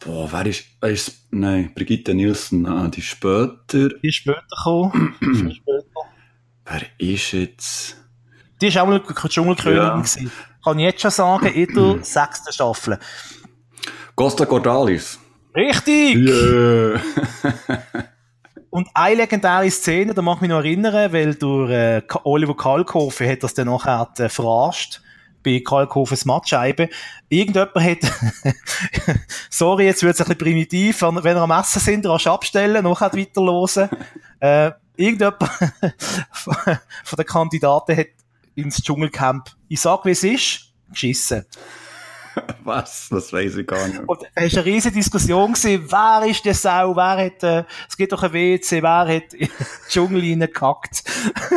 Boah, 0.01 0.29
wer 0.33 0.47
ist, 0.47 0.65
ist, 0.81 1.27
nein, 1.31 1.71
Brigitte 1.73 2.13
Nielsen, 2.13 2.67
ah, 2.67 2.89
die 2.89 3.03
später. 3.03 3.91
Die 4.03 4.09
ist 4.09 4.17
später 4.17 4.43
gekommen. 4.51 5.15
Die 5.21 5.49
ist 5.49 5.57
später. 5.59 5.85
Wer 6.65 6.83
ist 6.99 7.33
jetzt? 7.33 7.97
Die 8.61 8.67
ist 8.67 8.79
auch 8.79 8.87
mal 8.89 9.01
Dschungelkönigin 9.29 9.77
Ja. 9.81 9.97
gewesen. 9.97 10.33
Kann 10.65 10.79
ich 10.81 10.85
jetzt 10.87 11.03
schon 11.03 11.11
sagen, 11.13 11.47
in 11.55 11.73
der 11.73 12.03
sechsten 12.05 12.53
Staffel. 12.53 12.99
Costa 14.17 14.45
Cordalis. 14.45 15.21
Richtig! 15.55 16.17
Yeah. 16.17 17.01
Und 18.71 18.89
eine 18.93 19.15
legendäre 19.15 19.71
Szene, 19.71 20.15
da 20.15 20.21
mag 20.21 20.39
ich 20.39 20.41
mich 20.41 20.51
noch 20.51 20.57
erinnern, 20.59 21.13
weil 21.13 21.37
durch 21.37 21.71
äh, 21.71 22.03
Oliver 22.25 22.57
Kalkofe 22.57 23.31
hat 23.31 23.45
das 23.45 23.55
dann 23.55 23.69
nachher 23.69 24.11
äh, 24.19 24.29
verarscht 24.29 25.01
bei 25.45 25.63
Kalkofes 25.65 26.25
Matscheibe. 26.25 26.89
Irgendjemand 27.29 27.75
hat, 27.77 27.99
sorry, 29.51 29.85
jetzt 29.85 30.03
wird 30.03 30.15
es 30.15 30.21
ein 30.21 30.25
bisschen 30.25 30.39
primitiv, 30.39 31.03
wenn, 31.03 31.37
ihr 31.37 31.37
am 31.37 31.51
Essen 31.53 31.81
sind, 31.81 32.07
rasch 32.07 32.27
abstellen, 32.27 32.83
nachher 32.83 33.13
weiterlosen. 33.13 33.89
Äh, 34.41 34.73
irgendjemand 34.97 35.39
von 36.33 37.17
den 37.17 37.27
Kandidaten 37.27 37.97
hat 37.97 38.09
ins 38.57 38.83
Dschungelcamp, 38.83 39.51
ich 39.69 39.81
sag 39.81 40.05
wie 40.05 40.11
es 40.11 40.25
ist, 40.25 40.73
geschissen. 40.91 41.45
Was? 42.65 43.09
Das 43.11 43.33
weiß 43.33 43.57
ich 43.57 43.67
gar 43.67 43.87
nicht. 43.87 44.01
Und 44.07 44.23
es 44.35 44.55
war 44.55 44.63
eine 44.63 44.65
riesige 44.65 44.95
Diskussion 44.95 45.53
gewesen, 45.53 45.85
wer 45.91 46.25
ist 46.29 46.45
der 46.45 46.55
Sau, 46.55 46.97
wer 46.97 47.27
hat, 47.27 47.43
äh, 47.43 47.65
es 47.89 47.97
gibt 47.97 48.13
doch 48.13 48.23
ein 48.23 48.33
WC, 48.33 48.83
wer 48.83 49.09
hat 49.09 49.35
in 49.35 49.49
den 49.49 49.67
Dschungel 49.89 50.21
reingekackt. 50.21 51.05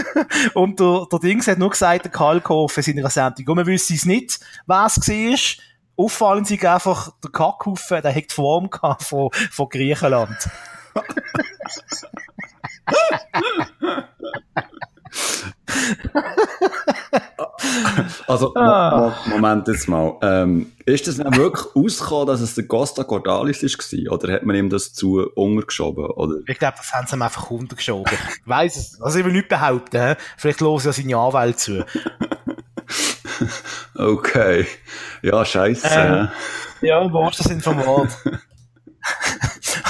und 0.53 0.79
der, 0.79 1.07
der 1.12 1.19
Dings 1.19 1.48
hat 1.48 1.57
nur 1.57 1.72
gesagt, 1.72 2.05
der 2.05 2.12
Kalkhoff 2.12 2.77
in 2.77 2.84
seiner 2.84 3.10
Sendung, 3.10 3.48
und 3.48 3.55
man 3.55 3.65
wüsste 3.65 3.93
es 3.93 4.05
nicht, 4.05 4.39
wer 4.65 4.86
es 4.86 4.98
war. 4.98 5.38
Auffallend 6.00 6.51
ist 6.51 6.63
einfach 6.63 7.12
der 7.24 7.31
Kackhaufen, 7.31 8.03
der 8.03 8.13
hat 8.13 8.29
die 8.29 8.34
Form 8.34 8.69
von, 9.00 9.31
von 9.31 9.69
Griechenland. 9.69 10.48
Also, 18.27 18.53
ah. 18.56 19.15
Moment 19.27 19.67
jetzt 19.67 19.88
mal. 19.88 20.17
Ähm, 20.22 20.72
ist 20.86 21.08
das 21.08 21.17
dann 21.17 21.36
wirklich 21.36 21.65
ausgekommen, 21.75 22.27
dass 22.27 22.41
es 22.41 22.56
der 22.56 22.67
Costa 22.67 23.03
Cordalis 23.03 23.63
war? 23.63 24.13
Oder 24.13 24.34
hat 24.34 24.44
man 24.44 24.56
ihm 24.56 24.70
das 24.70 24.94
zu 24.94 25.27
untergeschoben? 25.34 26.06
Oder? 26.06 26.38
Ich 26.48 26.60
glaube, 26.60 26.77
das 26.77 26.91
haben 26.91 27.08
sie 27.08 27.15
ihm 27.15 27.22
einfach 27.22 27.50
untergeschoben. 27.50 28.13
ich 28.13 28.48
weiss 28.48 28.75
es. 28.77 29.01
Also, 29.01 29.20
ich 29.20 29.25
will 29.25 29.34
nicht 29.34 29.50
behaupten. 29.50 30.10
He? 30.10 30.15
Vielleicht 30.38 30.62
los 30.62 30.86
ja 30.86 30.94
seine 30.94 31.17
Anwälte 31.17 31.58
zu. 31.58 31.86
okay. 33.96 34.67
Ja, 35.22 35.44
scheiße. 35.44 35.88
Ähm, 35.89 36.29
ja, 36.82 37.13
wahrsten 37.13 37.48
Sinn 37.48 37.62
vom 37.62 37.84
Wort. 37.86 38.10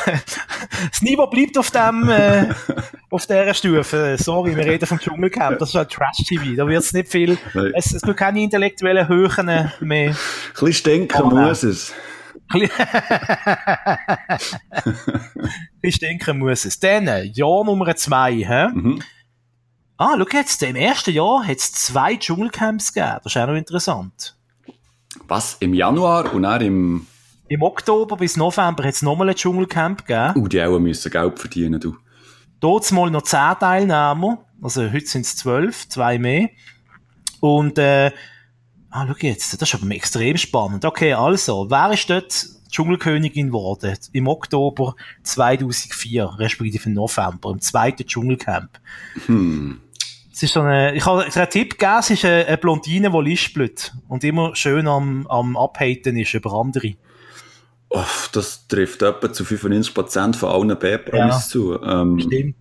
das 0.91 1.01
Niveau 1.01 1.27
bleibt 1.27 1.57
auf 1.57 1.71
dem, 1.71 2.09
äh, 2.09 2.53
auf 3.09 3.25
dieser 3.25 3.53
Stufe. 3.53 4.15
Sorry, 4.19 4.55
wir 4.55 4.65
reden 4.65 4.85
vom 4.85 4.99
Dschungelcamp. 4.99 5.59
Das 5.59 5.69
ist 5.69 5.75
halt 5.75 5.91
Trash-TV. 5.91 6.55
Da 6.55 6.67
wird 6.67 6.83
es 6.83 6.93
nicht 6.93 7.09
viel, 7.09 7.37
es, 7.73 7.93
es 7.93 8.01
gibt 8.01 8.17
keine 8.17 8.41
intellektuellen 8.41 9.07
Höhen 9.07 9.45
mehr. 9.81 10.09
Ein 10.09 10.15
bisschen 10.51 10.73
stinken 10.73 11.21
oh, 11.23 11.29
muss 11.29 11.63
es. 11.63 11.93
Ein 12.49 12.69
bisschen 15.81 15.91
stinken 16.07 16.39
muss 16.39 16.65
es. 16.65 16.79
Dann, 16.79 17.07
Jahr 17.33 17.63
Nummer 17.65 17.95
zwei? 17.95 18.71
Mhm. 18.73 19.01
Ah, 19.97 20.15
schau 20.17 20.25
jetzt, 20.31 20.61
im 20.63 20.75
ersten 20.75 21.11
Jahr 21.11 21.45
hat 21.45 21.57
es 21.57 21.71
zwei 21.71 22.15
Dschungelcamps 22.15 22.93
gegeben. 22.93 23.17
Das 23.23 23.35
ist 23.35 23.41
auch 23.41 23.47
noch 23.47 23.55
interessant. 23.55 24.35
Was? 25.27 25.57
Im 25.59 25.73
Januar 25.73 26.33
und 26.33 26.43
dann 26.43 26.61
im 26.61 27.07
im 27.49 27.61
Oktober 27.61 28.17
bis 28.17 28.37
November 28.37 28.83
hat 28.83 28.93
es 28.93 29.01
nochmal 29.01 29.29
ein 29.29 29.35
Dschungelcamp 29.35 30.05
gegeben. 30.05 30.33
Uh, 30.35 30.47
die 30.47 30.61
auch 30.61 30.79
müssen 30.79 31.11
Geld 31.11 31.39
verdienen, 31.39 31.79
du. 31.79 31.95
Dort 32.59 32.91
mal 32.91 33.09
noch 33.09 33.23
10 33.23 33.59
Teilnehmer. 33.59 34.45
Also 34.61 34.91
heute 34.91 35.05
sind 35.05 35.25
es 35.25 35.35
12, 35.37 35.89
zwei 35.89 36.17
mehr. 36.17 36.49
Und, 37.39 37.77
äh, 37.77 38.11
ah, 38.89 39.05
schau 39.07 39.15
jetzt, 39.19 39.61
das 39.61 39.69
ist 39.69 39.75
aber 39.75 39.91
extrem 39.91 40.37
spannend. 40.37 40.83
Okay, 40.83 41.13
also, 41.13 41.69
wer 41.69 41.91
ist 41.93 42.09
dort 42.09 42.47
Dschungelkönigin 42.69 43.47
geworden? 43.47 43.95
Im 44.13 44.27
Oktober 44.27 44.95
2004, 45.23 46.37
respektive 46.39 46.89
im 46.89 46.93
November, 46.93 47.51
im 47.51 47.61
zweiten 47.61 48.05
Dschungelcamp. 48.05 48.79
Hm. 49.27 49.81
Es 50.33 50.43
ist 50.43 50.53
so 50.53 50.61
eine, 50.61 50.95
ich 50.95 51.05
habe 51.05 51.23
einen 51.23 51.49
Tipp 51.49 51.79
gegeben, 51.79 51.99
es 51.99 52.09
ist 52.09 52.25
eine, 52.25 52.45
eine 52.45 52.57
Blondine, 52.57 53.11
die 53.11 53.29
lispelt 53.29 53.93
und 54.07 54.23
immer 54.23 54.55
schön 54.55 54.87
am, 54.87 55.25
am 55.27 55.55
Abhaten 55.57 56.17
ist 56.17 56.33
über 56.33 56.53
andere. 56.53 56.93
Oh, 57.97 58.05
das 58.31 58.67
trifft 58.67 59.01
etwa 59.01 59.33
zu 59.33 59.43
95% 59.43 60.35
von 60.35 60.49
allen 60.49 60.77
B-Promis 60.77 61.35
ja, 61.35 61.39
zu. 61.39 61.81
Ähm, 61.81 62.19
stimmt. 62.19 62.55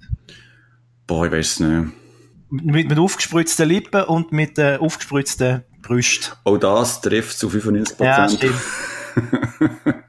Boah, 1.07 1.27
ich 1.27 1.33
weiß 1.33 1.61
nicht. 1.61 1.93
Mit, 2.49 2.89
mit 2.89 2.99
aufgespritzten 2.99 3.69
Lippen 3.69 4.05
und 4.05 4.33
mit 4.33 4.59
äh, 4.59 4.79
aufgespritzten 4.79 5.65
Brüsten. 5.83 6.33
Auch 6.45 6.57
das 6.57 7.03
trifft 7.03 7.37
zu 7.39 7.49
95%. 7.49 8.03
Ja, 8.03 8.27
stimmt. 8.29 8.55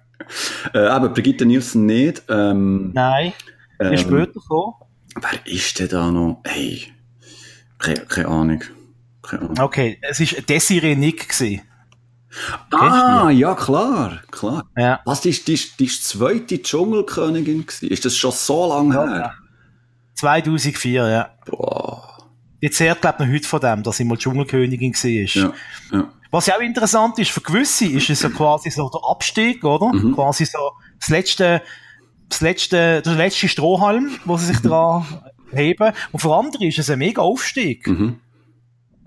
äh, 0.73 0.79
aber 0.79 1.09
Brigitte 1.09 1.45
Nielsen 1.45 1.85
nicht. 1.85 2.23
Ähm, 2.29 2.91
Nein, 2.93 3.33
ähm, 3.81 3.93
ist 3.93 4.01
später 4.01 4.39
so. 4.47 4.75
Wer 5.19 5.53
ist 5.53 5.77
denn 5.77 5.89
da 5.89 6.09
noch? 6.09 6.41
Hey, 6.45 6.83
keine, 7.79 7.99
keine 8.05 8.27
Ahnung. 8.29 8.63
Keine 9.23 9.41
Ahnung. 9.41 9.59
Okay, 9.59 9.97
es 10.01 10.21
war 10.21 10.41
Desiree 10.43 10.95
Nick. 10.95 11.27
Gewesen. 11.27 11.66
Ah, 12.71 13.29
ja, 13.29 13.55
klar, 13.55 14.21
klar. 14.31 14.65
Ja. 14.75 14.99
Was, 15.05 15.21
die, 15.21 15.31
die, 15.31 15.55
die, 15.55 15.61
die 15.79 15.87
zweite 15.87 16.61
Dschungelkönigin 16.61 17.65
gewesen? 17.65 17.89
Ist 17.89 18.05
das 18.05 18.15
schon 18.15 18.31
so 18.31 18.69
lange 18.69 18.95
ja, 18.95 19.07
her? 19.07 19.33
2004, 20.15 21.07
ja. 21.07 21.29
Boah. 21.45 22.17
Jetzt 22.59 22.79
hört, 22.79 23.01
glaube 23.01 23.17
ich, 23.19 23.27
noch 23.27 23.33
heute 23.35 23.47
von 23.47 23.59
dem, 23.59 23.83
dass 23.83 23.97
sie 23.97 24.03
mal 24.03 24.17
Dschungelkönigin 24.17 24.93
war. 24.93 25.09
Ja, 25.11 25.53
ja. 25.91 26.09
Was 26.31 26.45
ja 26.47 26.55
auch 26.55 26.61
interessant 26.61 27.19
ist, 27.19 27.31
für 27.31 27.41
gewisse 27.41 27.85
ist 27.85 28.09
es 28.09 28.21
ja 28.21 28.29
quasi 28.29 28.69
so 28.69 28.89
der 28.89 29.01
Abstieg, 29.09 29.63
oder? 29.63 29.93
Mhm. 29.93 30.13
Quasi 30.13 30.45
so 30.45 30.71
das 30.99 31.09
letzte, 31.09 31.61
das 32.27 32.41
letzte, 32.41 33.01
der 33.01 33.13
letzte 33.13 33.47
Strohhalm, 33.47 34.11
wo 34.25 34.37
sie 34.37 34.47
sich 34.47 34.59
daran 34.59 35.05
heben. 35.51 35.93
Und 36.11 36.19
für 36.19 36.35
andere 36.35 36.65
ist 36.65 36.79
es 36.79 36.89
ein 36.89 36.99
mega 36.99 37.21
Aufstieg. 37.21 37.87
Mhm. 37.87 38.19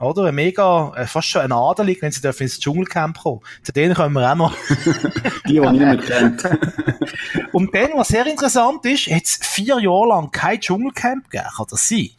Oder? 0.01 0.25
Ein 0.25 0.35
mega, 0.35 0.93
äh, 0.97 1.07
fast 1.07 1.29
schon 1.29 1.43
ein 1.43 1.53
Adelig, 1.53 2.01
wenn 2.01 2.11
sie 2.11 2.23
dürfen 2.23 2.45
ins 2.45 2.59
Dschungelcamp 2.59 3.19
kommen. 3.19 3.41
Zu 3.63 3.73
denen 3.73 3.95
kommen 3.95 4.15
wir 4.15 4.31
auch 4.31 4.35
noch. 4.35 4.57
die, 5.47 5.55
die 5.55 5.61
niemand 5.61 6.07
kennt. 6.07 6.43
Und 7.53 7.75
dann, 7.75 7.91
was 7.95 8.09
sehr 8.09 8.27
interessant 8.27 8.85
ist, 8.87 9.07
hat 9.09 9.25
es 9.25 9.39
vier 9.43 9.79
Jahre 9.79 10.09
lang 10.09 10.31
kein 10.31 10.61
Dschungelcamp 10.61 11.31
gegeben. 11.31 11.51
Kann 11.55 11.67
das 11.69 11.89
sein? 11.89 12.11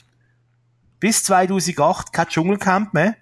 Bis 0.99 1.23
2008 1.23 2.13
kein 2.13 2.27
Dschungelcamp 2.27 2.93
mehr. 2.93 3.15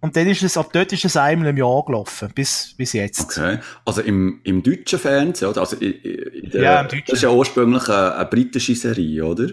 Und 0.00 0.16
dann 0.16 0.26
ist 0.26 0.42
es, 0.42 0.56
ab 0.56 0.70
dort 0.72 0.92
ist 0.92 1.04
es 1.04 1.16
einmal 1.16 1.48
im 1.48 1.58
Jahr 1.58 1.84
gelaufen, 1.84 2.30
bis, 2.34 2.74
bis 2.76 2.94
jetzt. 2.94 3.36
Okay. 3.36 3.58
Also 3.84 4.00
im, 4.00 4.40
im 4.44 4.62
deutschen 4.62 4.98
Fernsehen, 4.98 5.48
oder? 5.48 5.60
Also 5.60 5.76
in, 5.76 5.92
in 5.92 6.50
der, 6.50 6.62
ja, 6.62 6.80
im 6.80 6.88
deutschen. 6.88 7.04
Das 7.06 7.16
ist 7.16 7.22
ja 7.22 7.30
ursprünglich 7.30 7.86
eine, 7.88 8.14
eine 8.14 8.24
britische 8.24 8.74
Serie, 8.74 9.26
oder? 9.26 9.48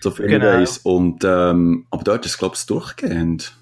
So 0.00 0.10
viel 0.10 0.26
genau. 0.26 0.46
weiss. 0.46 0.78
Und, 0.78 1.24
ähm, 1.24 1.86
aber 1.90 2.04
dort 2.04 2.24
ist 2.24 2.32
es, 2.32 2.38
glaube 2.38 2.56
ich, 2.56 2.66
durchgehend. 2.66 3.52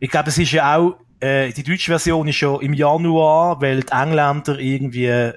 Ich 0.00 0.10
glaube, 0.10 0.28
es 0.28 0.38
ist 0.38 0.52
ja 0.52 0.76
auch, 0.76 0.96
äh, 1.20 1.52
die 1.52 1.62
deutsche 1.62 1.90
Version 1.90 2.28
ist 2.28 2.36
schon 2.36 2.60
im 2.60 2.74
Januar, 2.74 3.60
weil 3.60 3.80
die 3.80 3.92
Engländer 3.92 4.58
irgendwie 4.58 5.32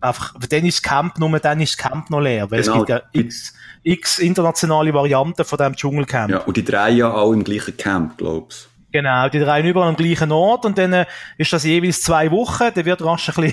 einfach, 0.00 0.34
dann 0.48 0.64
ist 0.64 0.78
das 0.78 0.82
Camp 0.82 1.18
nur, 1.18 1.38
dann 1.38 1.60
ist 1.60 1.78
das 1.78 1.90
Camp 1.90 2.10
noch 2.10 2.20
leer, 2.20 2.50
weil 2.50 2.62
genau. 2.62 2.74
es 2.74 2.78
gibt 2.78 2.88
ja 2.88 3.02
x, 3.12 3.54
x 3.82 4.18
internationale 4.18 4.92
Varianten 4.92 5.44
von 5.44 5.58
dem 5.58 5.74
Dschungelcamp. 5.74 6.30
Ja, 6.30 6.38
und 6.38 6.56
die 6.56 6.64
drei 6.64 6.90
ja 6.90 7.12
auch 7.12 7.32
im 7.32 7.44
gleichen 7.44 7.76
Camp, 7.76 8.18
glaubst 8.18 8.68
Genau, 8.90 9.28
die 9.28 9.38
drei 9.38 9.68
überall 9.68 9.88
am 9.88 9.96
gleichen 9.96 10.32
Ort 10.32 10.64
und 10.64 10.78
dann 10.78 10.92
äh, 10.94 11.06
ist 11.36 11.52
das 11.52 11.64
jeweils 11.64 12.02
zwei 12.02 12.30
Wochen, 12.30 12.70
dann 12.74 12.84
wird 12.86 13.04
rasch 13.04 13.28
ein 13.36 13.52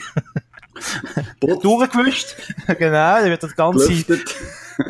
bisschen 1.41 1.59
durchgewischt. 1.61 2.35
genau, 2.79 3.15
dann 3.17 3.25
wird 3.25 3.43
das 3.43 3.55
ganze, 3.55 3.93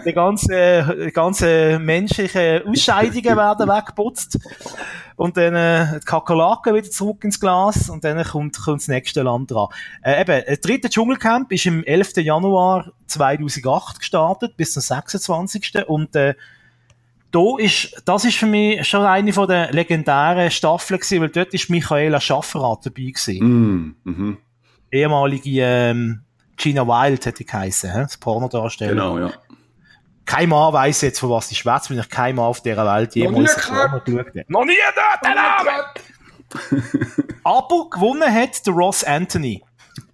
die 0.06 0.14
ganzen, 0.14 1.06
die 1.06 1.12
ganzen 1.12 1.84
menschlichen 1.84 2.68
Ausscheidungen 2.68 3.24
werden 3.38 3.68
weggeputzt. 3.68 4.40
Und 5.16 5.38
dann 5.38 5.56
äh, 5.56 6.00
die 6.00 6.06
Kakerlaken 6.06 6.76
wieder 6.76 6.90
zurück 6.90 7.24
ins 7.24 7.40
Glas 7.40 7.90
und 7.90 8.04
dann 8.04 8.22
kommt, 8.24 8.60
kommt 8.60 8.82
das 8.82 8.88
nächste 8.90 9.24
Land 9.24 9.52
dran. 9.52 9.68
Äh, 10.02 10.22
eben, 10.22 10.44
das 10.46 10.60
dritte 10.60 10.90
Dschungelcamp 10.90 11.52
ist 11.52 11.66
im 11.66 11.84
11. 11.84 12.18
Januar 12.18 12.92
2008 13.08 14.00
gestartet, 14.00 14.58
bis 14.58 14.74
zum 14.74 14.82
26. 14.82 15.88
Und 15.88 16.16
äh, 16.18 16.36
da 17.32 17.58
ist, 17.58 18.02
das 18.06 18.26
ist 18.26 18.38
für 18.38 18.46
mich 18.46 18.86
schon 18.88 19.06
eine 19.06 19.32
von 19.32 19.48
der 19.48 19.72
legendären 19.72 20.52
Staffeln 20.52 21.00
gewesen, 21.00 21.22
weil 21.22 21.30
dort 21.30 21.54
ist 21.54 21.70
Michaela 21.70 22.20
Schafferath 22.20 22.86
dabei 22.86 23.12
gewesen. 23.12 23.40
Mm, 23.40 23.96
mhm. 24.04 24.38
Ehemalige 24.92 25.62
ähm, 25.62 26.22
Gina 26.58 26.86
Wild 26.88 27.26
hätte 27.26 27.44
ich 27.44 27.48
geheißen, 27.50 27.92
das 27.94 28.18
Pornodarsteller. 28.18 28.92
Genau, 28.92 29.20
ja 29.20 29.32
kein 30.26 30.50
Mann 30.50 30.74
weiss 30.74 31.02
jetzt, 31.02 31.20
von 31.20 31.30
was 31.30 31.50
die 31.50 31.56
schwätzt, 31.56 31.90
wenn 31.90 32.00
ich 32.00 32.10
kein 32.10 32.36
Mann 32.36 32.46
auf 32.46 32.62
dieser 32.62 32.86
Welt 32.86 33.16
jemals 33.16 33.56
Porno 33.56 34.00
geschaut 34.04 34.28
habe. 34.28 34.46
Noch 34.48 34.66
nie 34.66 34.74
dort, 34.96 35.24
der 35.24 35.36
Name! 35.36 35.86
Aber 37.44 37.90
gewonnen 37.90 38.34
hat 38.34 38.66
der 38.66 38.74
Ross 38.74 39.04
Anthony. 39.04 39.64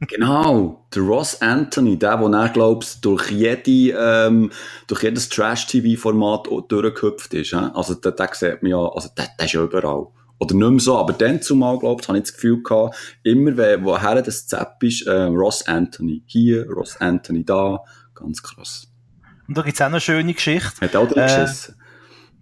Genau, 0.07 0.85
der 0.93 1.03
Ross 1.03 1.41
Anthony, 1.41 1.97
der, 1.97 2.17
der 2.17 2.39
er, 2.39 2.49
glaubst 2.49 3.03
durch, 3.03 3.31
jede, 3.31 3.97
ähm, 3.97 4.51
durch 4.87 5.03
jedes 5.03 5.29
Trash-TV-Format 5.29 6.47
durchgehüpft 6.67 7.33
ist. 7.33 7.53
Äh? 7.53 7.69
Also, 7.73 7.95
der, 7.95 8.11
der 8.11 8.29
sieht 8.33 8.61
man 8.61 8.71
ja, 8.71 8.77
also, 8.77 9.09
der, 9.17 9.29
der 9.37 9.45
ist 9.45 9.53
ja 9.53 9.63
überall. 9.63 10.07
Oder 10.39 10.55
nicht 10.55 10.69
mehr 10.69 10.79
so, 10.79 10.97
aber 10.97 11.13
dann 11.13 11.41
zumal, 11.41 11.77
glaubst 11.77 12.07
habe 12.07 12.17
ich 12.17 12.23
das 12.23 12.33
Gefühl 12.33 12.63
gehabt, 12.63 12.95
immer, 13.23 13.55
woher 13.83 14.21
das 14.21 14.47
Zepp 14.47 14.81
ist, 14.81 15.05
äh, 15.05 15.23
Ross 15.23 15.67
Anthony 15.67 16.23
hier, 16.25 16.67
Ross 16.67 16.97
Anthony 16.99 17.45
da, 17.45 17.83
ganz 18.15 18.41
krass. 18.41 18.90
Und 19.47 19.57
da 19.57 19.61
gibt's 19.61 19.81
auch 19.81 19.87
eine 19.87 19.99
schöne 19.99 20.33
Geschichte. 20.33 20.81
Hat 20.81 20.95
auch 20.95 21.07
drin 21.07 21.23
äh, 21.23 21.27
geschissen? 21.27 21.75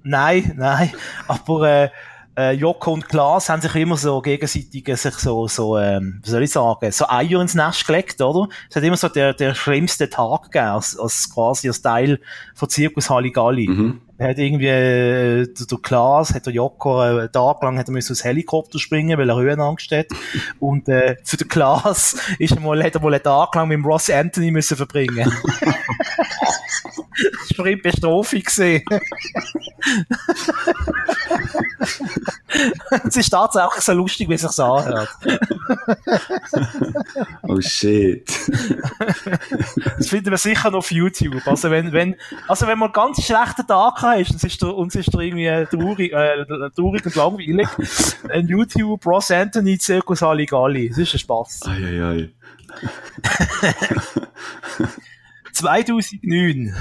Nein, 0.03 0.53
nein. 0.55 0.91
Aber 1.27 1.67
äh, 1.67 1.89
äh, 2.37 2.51
Joko 2.53 2.93
und 2.93 3.09
Klaas 3.09 3.49
haben 3.49 3.61
sich 3.61 3.75
immer 3.75 3.97
so 3.97 4.21
gegenseitig 4.21 4.85
sich 4.97 5.15
so, 5.15 5.47
so 5.47 5.77
ähm, 5.77 6.21
wie 6.23 6.29
soll 6.29 6.43
ich 6.43 6.51
sagen, 6.51 6.91
so 6.91 7.05
Eier 7.09 7.41
ins 7.41 7.55
Nest 7.55 7.85
gelegt, 7.85 8.21
oder? 8.21 8.47
Es 8.69 8.75
hat 8.75 8.83
immer 8.83 8.97
so 8.97 9.09
der, 9.09 9.33
der 9.33 9.53
schlimmste 9.53 10.09
Tag 10.09 10.43
gegeben, 10.43 10.67
als, 10.67 10.97
als 10.97 11.29
quasi 11.33 11.67
als 11.67 11.81
Teil 11.81 12.19
von 12.55 12.69
Zirkus 12.69 13.09
Halligalli. 13.09 13.67
Mhm. 13.67 14.01
Er 14.19 14.29
hat 14.31 14.37
irgendwie, 14.37 14.67
äh, 14.67 15.47
der, 15.47 15.77
Klaas, 15.81 16.33
hat 16.33 16.45
der 16.45 16.51
Joko, 16.51 17.01
äh, 17.01 17.21
einen 17.21 17.31
Tag 17.31 17.63
lang 17.63 17.79
hat 17.79 17.87
er 17.87 17.93
müssen 17.93 18.11
aus 18.11 18.25
Helikopter 18.25 18.77
springen, 18.77 19.17
weil 19.17 19.29
er 19.29 19.37
Höhenangst 19.37 19.89
hat. 19.91 20.07
Und, 20.59 20.89
äh, 20.89 21.15
für 21.23 21.37
den 21.37 21.47
Klaas 21.47 22.17
ist 22.37 22.51
er 22.51 22.59
mal, 22.59 22.83
hat 22.83 22.95
er 22.95 23.01
mal 23.01 23.13
einen 23.13 23.23
Tag 23.23 23.55
lang 23.55 23.69
mit 23.69 23.77
dem 23.77 23.85
Ross 23.85 24.09
Anthony 24.09 24.51
müssen 24.51 24.75
verbringen. 24.75 25.31
das 27.47 27.57
war 27.57 27.65
ihn 27.67 27.81
Bestrafung 27.81 28.41
gesehen. 28.41 28.83
es 33.07 33.15
ist 33.15 33.29
tatsächlich 33.29 33.83
so 33.83 33.93
lustig, 33.93 34.27
wie 34.29 34.33
es 34.33 34.41
sich 34.41 34.59
anhört. 34.59 35.09
oh 37.43 37.61
shit. 37.61 38.29
das 39.97 40.09
finden 40.09 40.31
wir 40.31 40.37
sicher 40.37 40.71
noch 40.71 40.79
auf 40.79 40.91
YouTube. 40.91 41.47
Also 41.47 41.71
wenn, 41.71 41.91
wenn, 41.91 42.15
also 42.47 42.67
wenn 42.67 42.77
man 42.79 42.87
einen 42.87 42.93
ganz 42.93 43.23
schlechten 43.23 43.65
Tag 43.67 44.01
und 44.17 44.21
es 44.35 44.43
ist, 44.43 44.63
es 44.63 44.95
ist 44.95 45.13
irgendwie 45.13 45.65
traurig, 45.69 46.11
äh, 46.13 46.45
traurig 46.75 47.05
und 47.05 47.15
langweilig, 47.15 47.67
ein 48.29 48.47
YouTube 48.47 49.05
Ross 49.05 49.31
Anthony 49.31 49.77
Circus 49.77 50.21
Halligalli. 50.21 50.89
Das 50.89 50.97
ist 50.97 51.13
ein 51.15 51.19
Spaß. 51.19 51.59
Ei, 51.67 51.83
ei, 51.85 52.03
ei. 52.03 52.29
2009. 55.53 56.73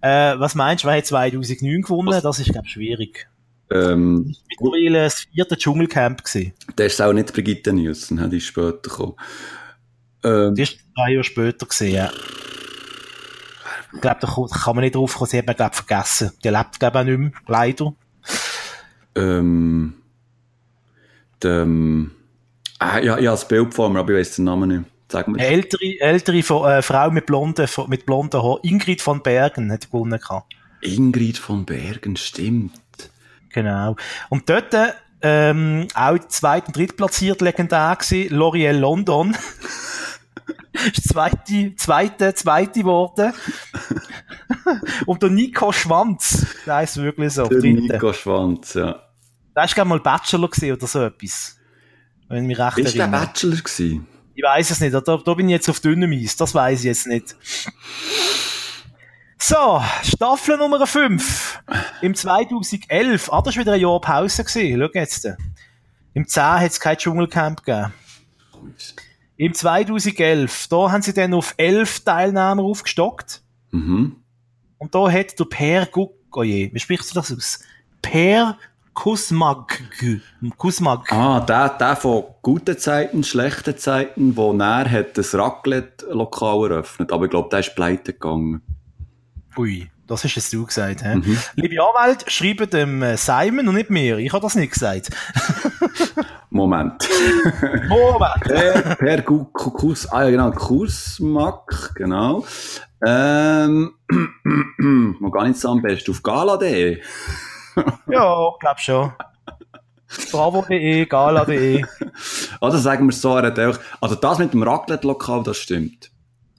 äh, 0.00 0.38
was 0.38 0.54
meinst 0.54 0.84
du, 0.84 0.88
wer 0.88 0.96
hat 0.98 1.06
2009 1.06 1.82
gewonnen? 1.82 2.20
Das 2.22 2.38
ist, 2.38 2.50
glaube 2.52 2.66
ich, 2.66 2.72
schwierig. 2.72 3.28
Ähm, 3.70 4.34
Mittlerweile 4.50 5.04
das 5.04 5.20
vierte 5.32 5.56
Dschungelcamp 5.56 6.24
gewesen. 6.24 6.52
der 6.76 6.86
ist 6.86 7.00
auch 7.00 7.12
nicht 7.12 7.32
Brigitte 7.32 7.72
Nielsen, 7.72 8.28
die 8.30 8.36
ist 8.36 8.46
später 8.46 8.78
gekommen. 8.82 9.14
Ähm, 10.24 10.54
Die 10.54 10.62
ist 10.62 10.78
drei 10.94 11.12
Jahre 11.12 11.24
später 11.24 11.66
gewesen, 11.66 11.90
ja. 11.94 12.10
Ich 13.94 14.00
glaube, 14.00 14.18
da 14.20 14.26
kann- 14.26 14.74
man 14.76 14.82
nicht 14.84 14.94
drauf 14.94 15.14
kommen, 15.16 15.28
sie 15.28 15.38
hat 15.38 15.46
man, 15.46 15.56
glaube 15.56 15.74
vergessen. 15.74 16.32
Die 16.42 16.48
lebt, 16.48 16.80
glaube 16.80 16.98
ich, 16.98 17.00
auch 17.02 17.04
nicht 17.08 17.18
mehr, 17.18 17.32
leider. 17.46 17.94
ähm, 19.14 19.94
der, 21.42 21.62
ähm, 21.62 22.10
ah, 22.78 22.98
ja, 22.98 23.18
ja, 23.18 23.32
das 23.32 23.46
Bild 23.46 23.74
vor 23.74 23.90
mir, 23.90 23.98
aber 24.00 24.12
ich 24.12 24.20
weiß 24.20 24.36
den 24.36 24.44
Namen 24.46 24.68
nicht. 24.68 24.90
Sag 25.10 25.28
mir. 25.28 25.38
Eine 25.38 25.46
ältere, 25.46 26.00
ältere 26.00 26.38
äh, 26.38 26.82
Frau 26.82 27.10
mit 27.10 27.26
blonden, 27.26 27.68
mit 27.88 28.06
blonden 28.06 28.42
Haaren, 28.42 28.60
Ingrid 28.62 29.02
von 29.02 29.22
Bergen, 29.22 29.70
hat 29.70 29.90
gewonnen 29.90 30.18
gehabt. 30.18 30.54
Ingrid 30.80 31.36
von 31.36 31.66
Bergen, 31.66 32.16
stimmt. 32.16 32.72
Genau. 33.50 33.96
Und 34.30 34.48
dort, 34.48 34.74
ähm, 35.20 35.86
auch 35.94 36.18
zweit- 36.28 36.66
und 36.66 36.76
drittplatziert 36.76 37.42
legendär 37.42 37.94
gewesen, 38.00 38.34
L'Oreal 38.34 38.72
London. 38.78 39.36
ist 40.72 41.08
zweite, 41.08 41.74
zweite, 41.76 42.34
zweite 42.34 42.80
geworden. 42.80 43.32
und 45.06 45.22
der 45.22 45.30
Nico 45.30 45.72
Schwanz, 45.72 46.46
der 46.66 46.76
heisst 46.76 46.96
wirklich 46.96 47.32
so, 47.32 47.46
Der 47.46 47.60
dritte. 47.60 47.92
Nico 47.92 48.12
Schwanz, 48.12 48.74
ja. 48.74 49.02
Der 49.54 49.64
ist, 49.64 49.74
glaube 49.74 49.90
mal 49.90 50.00
Bachelor 50.00 50.48
oder 50.48 50.86
so 50.86 51.02
etwas. 51.02 51.58
Wenn 52.28 52.44
ich 52.44 52.48
mich 52.48 52.58
recht 52.58 52.78
Ist 52.78 52.94
der 52.94 53.02
erinnere. 53.02 53.26
Bachelor 53.26 53.56
gewesen? 53.56 54.06
Ich 54.34 54.42
weiß 54.42 54.70
es 54.70 54.80
nicht, 54.80 54.94
da, 54.94 55.00
da 55.00 55.34
bin 55.34 55.48
ich 55.48 55.52
jetzt 55.52 55.68
auf 55.68 55.80
dünnem 55.80 56.10
Eis, 56.12 56.36
das 56.36 56.54
weiß 56.54 56.80
ich 56.80 56.86
jetzt 56.86 57.06
nicht. 57.06 57.36
So, 59.36 59.82
Staffel 60.02 60.56
Nummer 60.56 60.86
5. 60.86 61.60
Im 62.00 62.14
2011, 62.14 63.30
ah, 63.30 63.42
das 63.42 63.56
war 63.56 63.60
wieder 63.60 63.72
ein 63.72 63.80
Jahr 63.80 64.00
Pause 64.00 64.44
gewesen, 64.44 64.80
schau 64.80 64.98
jetzt. 64.98 65.28
Im 66.14 66.26
10 66.26 66.42
hat 66.42 66.70
es 66.70 66.80
kein 66.80 66.96
Dschungelcamp 66.96 67.64
gegeben. 67.64 67.92
Im 69.36 69.54
2011, 69.54 70.68
da 70.68 70.92
haben 70.92 71.02
sie 71.02 71.14
dann 71.14 71.34
auf 71.34 71.54
11 71.56 72.00
Teilnehmer 72.00 72.62
aufgestockt. 72.62 73.42
Mhm. 73.70 74.16
Und 74.78 74.94
da 74.94 75.10
hat 75.10 75.38
der 75.38 75.44
Per 75.44 75.86
Guck, 75.86 76.14
oh 76.32 76.42
je, 76.42 76.70
wie 76.72 76.78
sprichst 76.78 77.10
du 77.10 77.14
das 77.14 77.32
aus? 77.32 77.60
Per 78.02 78.58
Kusmag. 78.94 79.80
Kusmag. 80.58 81.10
Ah, 81.10 81.40
der, 81.40 81.70
der 81.70 81.96
von 81.96 82.24
guten 82.42 82.76
Zeiten, 82.76 83.24
schlechten 83.24 83.76
Zeiten, 83.78 84.36
wo 84.36 84.52
er 84.52 84.90
hat 84.90 85.16
das 85.16 85.34
Raclette-Lokal 85.34 86.70
eröffnet. 86.70 87.12
Aber 87.12 87.24
ich 87.24 87.30
glaube, 87.30 87.48
der 87.48 87.60
ist 87.60 87.74
pleite 87.74 88.12
gegangen. 88.12 88.60
Ui, 89.56 89.90
das 90.06 90.24
hast 90.24 90.34
jetzt 90.34 90.52
du 90.52 90.66
gesagt. 90.66 91.02
He? 91.02 91.36
Liebe 91.54 91.82
Anwalt, 91.82 92.30
schreiben 92.30 92.68
dem 92.68 93.02
äh, 93.02 93.16
Simon 93.16 93.68
und 93.68 93.74
nicht 93.74 93.90
mir. 93.90 94.18
Ich 94.18 94.32
habe 94.32 94.42
das 94.42 94.54
nicht 94.54 94.72
gesagt. 94.72 95.10
Moment. 96.50 97.08
Moment. 97.88 98.40
per, 98.42 98.96
per 98.96 99.22
Gu- 99.22 99.46
Ku- 99.52 99.70
Kus, 99.70 100.06
ah 100.12 100.24
ja 100.24 100.30
genau, 100.30 100.50
Kursmack, 100.50 101.92
genau. 101.94 102.44
Ähm, 103.04 103.94
wo 105.20 105.30
gar 105.30 105.46
nicht 105.48 105.64
am 105.64 105.80
besten? 105.82 106.10
Auf 106.10 106.22
gala.de. 106.22 107.00
ja, 108.10 108.50
glaub 108.60 108.78
schon. 108.78 109.12
Bravo.de, 110.30 111.06
gala.de. 111.06 111.84
Oder 112.60 112.78
sagen 112.78 113.06
wir 113.06 113.10
es 113.14 113.20
so, 113.22 113.36
er 113.36 113.78
also 114.00 114.14
das 114.14 114.38
mit 114.38 114.52
dem 114.52 114.62
Raclette-Lokal, 114.62 115.42
das 115.42 115.56
stimmt. 115.56 116.11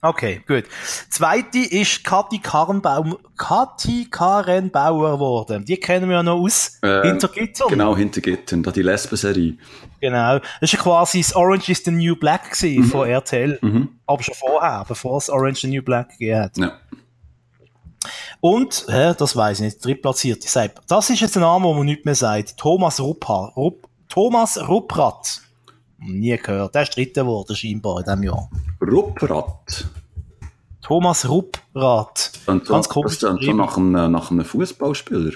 Okay, 0.04 0.42
gut. 0.46 0.64
Zweite 1.08 1.60
ist 1.60 2.04
Kathi 2.04 2.38
Karrenbaum, 2.38 3.16
Kathi 3.38 4.06
Karenbauer 4.10 5.12
geworden. 5.12 5.64
Die 5.64 5.78
kennen 5.78 6.10
wir 6.10 6.16
ja 6.16 6.22
noch 6.22 6.40
aus 6.40 6.78
Ähm, 6.82 7.04
hinter 7.04 7.28
Gittern. 7.28 7.68
Genau, 7.68 7.96
hinter 7.96 8.20
Gittern, 8.20 8.62
da 8.62 8.70
die 8.70 8.82
Lesben-Serie. 8.82 9.56
Genau. 10.02 10.40
Das 10.60 10.70
ist 10.74 10.78
quasi 10.78 11.22
das 11.22 11.34
Orange 11.34 11.70
is 11.70 11.82
the 11.84 11.90
New 11.90 12.16
Black 12.16 12.50
gewesen 12.52 12.84
von 12.84 13.08
RTL. 13.08 13.58
Mhm. 13.62 13.88
Aber 14.06 14.22
schon 14.22 14.34
vorher, 14.34 14.84
bevor 14.86 15.16
es 15.16 15.30
Orange 15.30 15.52
is 15.52 15.60
the 15.62 15.68
New 15.68 15.82
Black 15.82 16.10
gegeben 16.10 16.38
hat. 16.38 16.56
Ja. 16.58 16.72
Und, 18.40 18.84
hä, 18.90 19.14
das 19.16 19.34
weiß 19.34 19.60
ich 19.60 19.64
nicht, 19.64 19.82
drittplatzierte 19.82 20.46
Sepp. 20.46 20.82
Das 20.86 21.08
ist 21.08 21.20
jetzt 21.20 21.34
ein 21.38 21.40
Name, 21.40 21.64
wo 21.64 21.72
man 21.72 21.86
nicht 21.86 22.04
mehr 22.04 22.14
sagt. 22.14 22.58
Thomas 22.58 23.00
Ruppa, 23.00 23.54
Rupp, 23.56 23.88
Thomas 24.10 24.58
Rupprath. 24.68 25.40
Nie 26.06 26.36
gehört. 26.36 26.74
Der 26.74 26.82
ist 26.82 26.96
dritter 26.96 27.22
geworden, 27.22 27.56
scheinbar, 27.56 27.98
in 27.98 28.04
diesem 28.04 28.22
Jahr. 28.22 28.50
Rupprath. 28.80 29.86
Thomas 30.82 31.28
Rupprath. 31.28 32.32
Und 32.46 32.66
so, 32.66 32.74
Ganz 32.74 32.88
komisch 32.88 33.18
das 33.18 33.36
so 33.40 33.52
nach 33.52 33.76
einem, 33.76 34.10
nach 34.12 34.30
einem 34.30 34.44
Fußballspieler. 34.44 35.32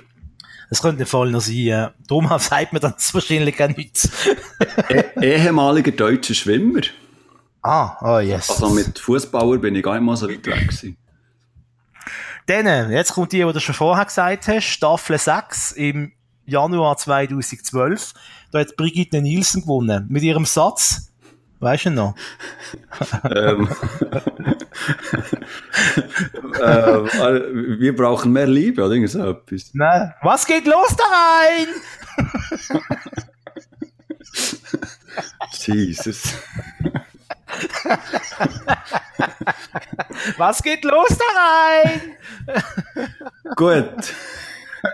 Das 0.69 0.83
könnte 0.83 1.07
voll 1.07 1.31
noch 1.31 1.41
sein, 1.41 1.57
ja. 1.57 1.93
Darum 2.07 2.29
sagt 2.39 2.73
man 2.75 2.83
das 2.83 3.15
wahrscheinlich 3.15 3.57
gar 3.57 3.69
nichts. 3.69 4.11
eh 4.91 5.05
ehemaliger 5.37 5.93
deutscher 5.93 6.35
Schwimmer. 6.35 6.83
ah, 7.63 7.97
oh 8.03 8.19
yes. 8.21 8.51
Also 8.51 8.69
mit 8.71 8.99
Fußballer 8.99 9.57
bin 9.59 9.75
ich 9.75 9.83
gar 9.83 9.95
nicht 9.95 10.03
mal 10.03 10.17
so 10.17 10.29
weit 10.29 10.47
weg 10.47 10.69
gewesen. 10.69 10.97
Dann, 12.47 12.91
jetzt 12.91 13.13
kommt 13.13 13.33
die, 13.33 13.45
die 13.45 13.53
du 13.53 13.61
schon 13.61 13.75
vorher 13.75 14.05
gesagt 14.07 14.49
hast, 14.49 14.65
Staffel 14.65 15.19
6 15.19 15.73
im 15.73 16.13
Januar 16.49 16.97
2012. 16.97 18.15
Da 18.51 18.61
hat 18.61 18.77
Brigitte 18.77 19.21
Nielsen 19.21 19.63
gewonnen. 19.63 20.07
Mit 20.09 20.23
ihrem 20.23 20.47
Satz, 20.47 21.13
weißt 21.61 21.87
du 21.87 21.91
noch? 21.91 22.15
ähm, 23.31 23.69
äh, 26.61 27.79
wir 27.79 27.95
brauchen 27.95 28.33
mehr 28.33 28.47
Liebe 28.47 28.83
oder 28.83 28.95
irgend 28.95 29.11
so 29.11 29.31
etwas. 29.31 29.71
Nein. 29.75 30.15
Was 30.23 30.47
geht 30.47 30.67
los 30.67 30.97
da 30.97 31.05
rein? 31.05 31.67
Jesus. 35.53 36.35
Was 40.39 40.63
geht 40.63 40.85
los 40.85 41.09
da 41.09 41.25
rein? 41.37 42.01
Gut. 43.57 44.15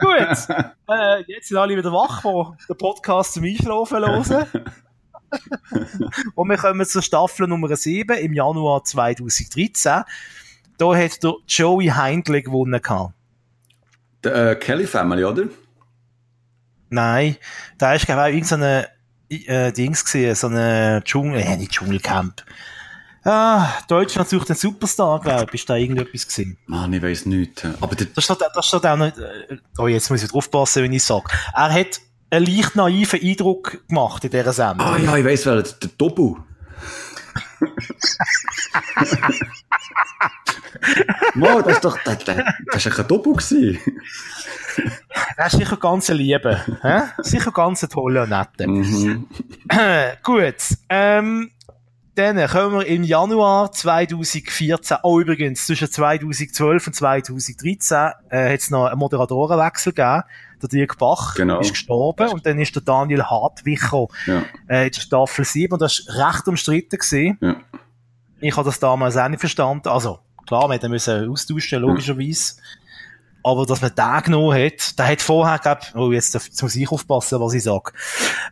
Gut. 0.01 0.57
äh, 0.89 1.25
jetzt 1.27 1.49
sind 1.49 1.57
alle 1.57 1.77
wieder 1.77 1.93
wach, 1.93 2.23
die 2.23 2.67
den 2.67 2.79
Podcast 2.79 3.35
zum 3.35 3.45
Einschlafen 3.45 3.99
hören. 3.99 4.47
Und 6.35 6.49
wir 6.49 6.57
kommen 6.57 6.87
zur 6.87 7.03
Staffel 7.03 7.47
Nummer 7.47 7.75
7 7.75 8.17
im 8.19 8.33
Januar 8.33 8.85
2013. 8.85 10.03
Da 10.79 10.97
hat 10.97 11.23
der 11.23 11.35
Joey 11.47 11.87
Heindle 11.87 12.43
gewonnen. 12.43 12.81
Der 14.23 14.51
äh, 14.51 14.57
Kelly 14.57 14.87
Family, 14.87 15.25
oder? 15.25 15.45
Nein, 16.91 17.37
da 17.79 17.95
ist, 17.95 18.07
glaube 18.07 18.21
ich, 18.21 18.27
auch 18.27 18.53
irgendeine 18.53 18.89
äh, 19.29 19.73
Dings 19.73 20.05
gesehen, 20.05 20.35
so 20.35 20.47
eine 20.47 21.03
Dschungel, 21.05 21.41
äh, 21.41 21.57
nicht 21.57 21.73
Dschungelcamp. 21.73 22.45
Ah, 23.25 23.69
Deutschland 23.89 24.29
sucht 24.29 24.51
einen 24.51 24.59
Superstar, 24.59 25.21
glaube 25.21 25.47
ich, 25.49 25.61
ist 25.61 25.71
da 25.71 25.77
irgendetwas 25.77 26.27
gesehen. 26.27 26.59
Mann, 26.67 26.93
ich 26.93 27.03
weiss 27.03 27.25
nicht. 27.25 27.65
Aber 27.81 27.95
der, 27.97 28.07
Das 28.15 28.25
steht, 28.25 28.39
das 28.55 28.67
steht 28.67 28.85
auch 28.85 28.97
nicht, 28.97 29.17
äh, 29.19 29.57
oh, 29.79 29.87
jetzt 29.87 30.11
muss 30.11 30.23
ich 30.23 30.31
drauf 30.31 30.51
passen, 30.51 30.83
wenn 30.83 30.93
ich 30.93 31.03
sage. 31.05 31.25
Er 31.55 31.73
hat 31.73 32.01
einen 32.31 32.45
leicht 32.47 32.77
naiven 32.77 33.21
Eindruck 33.23 33.87
gemacht 33.89 34.25
in 34.25 34.31
dieser 34.31 34.53
Sendung. 34.53 34.87
ah 34.87 34.99
ja, 34.99 35.17
ich 35.17 35.25
weiss 35.25 35.47
wer, 35.47 35.63
der 35.63 35.91
Dobu. 35.97 36.37
Mo, 41.35 41.63
das 41.63 41.75
ist 41.75 41.85
doch, 41.85 41.99
der, 42.03 42.55
das 42.73 42.87
ist 42.87 42.99
ein 43.01 43.07
Dobu 43.09 43.33
gewesen. 43.33 43.79
Er 45.37 45.47
ist 45.47 45.57
sicher 45.57 45.77
ganz 45.77 46.11
ein 46.11 46.17
Liebe. 46.17 46.61
hä? 46.83 47.03
Sicher 47.19 47.53
ganz 47.53 47.83
ein 47.83 47.89
toller 47.89 48.25
und 48.25 48.31
netter. 48.31 48.67
Mhm. 48.67 49.27
Gut, 50.23 50.55
ähm, 50.89 51.51
dann 52.15 52.47
kommen 52.49 52.79
wir 52.79 52.87
im 52.87 53.03
Januar 53.03 53.73
2014, 53.73 54.99
oh 55.03 55.21
übrigens, 55.21 55.67
zwischen 55.67 55.91
2012 55.91 56.87
und 56.87 56.93
2013 56.95 57.97
äh, 58.31 58.53
hat 58.53 58.61
es 58.61 58.71
noch 58.71 58.87
einen 58.87 58.99
Moderatorenwechsel 58.99 59.93
gegeben. 59.93 60.23
Der 60.63 60.69
Dirk 60.69 60.99
Bach 60.99 61.35
Genau. 61.35 61.61
ist 61.61 61.71
gestorben 61.73 62.29
und 62.31 62.47
dann 62.47 62.59
ist 62.59 62.75
der 62.75 62.83
Daniel 62.83 63.25
Hartwicher 63.25 64.07
Ja, 64.27 64.45
äh, 64.69 64.87
in 64.87 64.93
Staffel 64.95 65.45
7 65.45 65.73
und 65.73 65.83
das 65.83 66.07
war 66.07 66.33
recht 66.35 66.49
umstritten. 66.49 66.97
Gewesen. 66.99 67.39
ja. 67.41 67.57
Ich 68.41 68.57
habe 68.57 68.67
das 68.67 68.79
damals 68.79 69.17
auch 69.17 69.29
nicht 69.29 69.41
verstanden. 69.41 69.89
Also, 69.89 70.19
klar, 70.47 70.69
wir 70.69 70.89
müssen 70.89 71.29
austauschen, 71.31 71.81
logischerweise. 71.81 72.55
aber 73.43 73.67
dass 73.67 73.81
man 73.83 73.95
den 73.95 74.23
genommen 74.23 74.55
hat, 74.65 74.99
der 74.99 75.07
hat 75.09 75.23
vorher, 75.23 75.59
glaub, 75.59 75.81
oh, 75.95 76.13
jetzt, 76.13 76.35
jetzt 76.35 76.63
muss 76.63 76.77
ich 76.77 76.91
aufpassen, 76.91 77.41
was 77.41 77.55
ich 77.55 77.63
sage. 77.63 77.93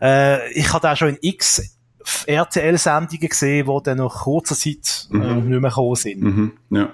Äh, 0.00 0.50
ich 0.52 0.72
habe 0.72 0.80
da 0.82 0.96
schon 0.96 1.08
in 1.10 1.18
X 1.20 1.78
RTL-Sendungen 2.26 3.28
gesehen, 3.28 3.66
die 3.66 3.82
dann 3.84 3.98
nach 3.98 4.22
kurzer 4.24 4.54
Zeit 4.54 5.08
äh, 5.12 5.16
Mhm. 5.16 5.48
nicht 5.48 5.60
mehr 5.60 5.70
gekommen 5.70 5.94
sind. 5.96 6.22
Mhm, 6.22 6.52
ja. 6.70 6.92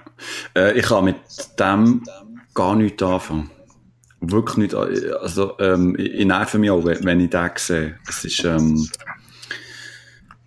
Äh, 0.57 0.79
ich 0.79 0.87
kann 0.87 1.05
mit 1.05 1.17
dem 1.59 2.03
gar 2.55 2.75
nichts 2.77 3.03
anfangen. 3.03 3.51
Wirklich 4.21 4.57
nicht. 4.57 4.73
äh, 4.75 5.13
Also, 5.21 5.59
ähm, 5.61 5.95
ich, 5.99 6.13
ich 6.15 6.27
nerve 6.27 6.59
mich 6.59 6.71
auch, 6.71 6.85
wenn, 6.85 7.05
wenn 7.05 7.21
ich 7.21 7.31
den 7.31 7.51
sehe. 7.57 7.99
Es 8.09 8.25
ist, 8.25 8.45
ähm, 8.45 8.89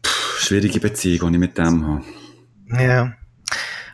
pff, 0.05 0.39
schwierige 0.41 0.79
Beziehung, 0.79 1.29
die 1.31 1.35
ich 1.37 1.39
mit 1.39 1.57
dem 1.57 1.87
habe. 1.87 2.03
Ja. 2.83 3.13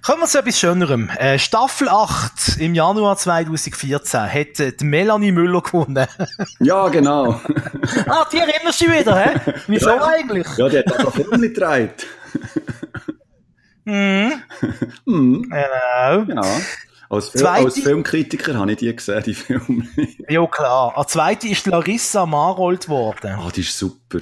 Kommen 0.07 0.21
wir 0.21 0.27
zu 0.27 0.39
etwas 0.39 0.57
Schönerem. 0.57 1.09
Äh, 1.17 1.37
Staffel 1.37 1.89
8 1.89 2.59
im 2.59 2.73
Januar 2.73 3.17
2014 3.17 4.21
hat 4.21 4.59
äh, 4.61 4.71
Melanie 4.81 5.33
Müller 5.33 5.61
gewonnen. 5.61 6.07
Ja, 6.61 6.87
genau. 6.87 7.31
ah, 8.07 8.25
die 8.31 8.37
erinnerst 8.37 8.79
du 8.79 8.85
wieder, 8.85 9.15
hä? 9.19 9.31
Wieso 9.67 9.89
Ja. 9.89 10.05
eigentlich? 10.07 10.47
ja, 10.57 10.69
die 10.69 10.77
hat 10.79 11.05
auch 11.05 11.13
Film 11.13 11.41
getragen. 11.41 11.91
Mhm. 13.83 14.33
Mhm, 15.05 15.43
Genau. 15.49 16.41
ja. 16.41 16.59
Als, 17.09 17.29
Fil 17.29 17.39
Zweite- 17.41 17.65
als 17.65 17.79
Filmkritiker 17.79 18.53
habe 18.55 18.71
ich 18.73 18.77
die 18.79 18.93
gesehen, 18.93 19.23
die 19.23 19.33
Filme. 19.33 19.87
Ja, 20.27 20.45
klar. 20.47 20.91
Als 20.97 21.11
zweite 21.13 21.47
ist 21.47 21.65
Larissa 21.67 22.25
Marold 22.25 22.83
geworden. 22.85 23.35
Ah, 23.37 23.49
die 23.55 23.61
ist 23.61 23.77
super. 23.77 24.19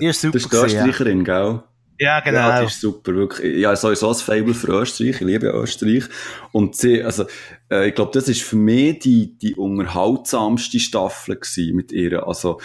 Die 0.00 0.06
ist 0.06 0.20
super 0.20 0.32
Das 0.32 0.42
ist 0.42 0.52
die 0.52 0.56
gewesen, 0.56 0.76
ja. 0.76 0.86
Österreicherin, 0.86 1.24
gell? 1.24 1.62
Ja, 1.98 2.18
Ja, 2.18 2.20
genau. 2.20 2.60
die 2.60 2.66
ist 2.66 2.80
super, 2.80 3.14
wirklich. 3.14 3.58
Ja, 3.58 3.74
sowieso 3.76 4.08
ein 4.08 4.14
Fable 4.14 4.54
für 4.54 4.68
Österreich. 4.68 5.16
Ich 5.16 5.20
liebe 5.20 5.48
Österreich. 5.48 6.04
Und 6.52 6.76
sie, 6.76 7.02
also, 7.02 7.26
äh, 7.70 7.88
ich 7.88 7.94
glaube, 7.94 8.12
das 8.12 8.28
ist 8.28 8.42
für 8.42 8.56
mich 8.56 8.98
die, 9.00 9.36
die 9.38 9.54
unterhaltsamste 9.54 10.78
Staffel 10.80 11.36
gewesen 11.36 11.76
mit 11.76 11.92
ihr. 11.92 12.26
Also, 12.26 12.60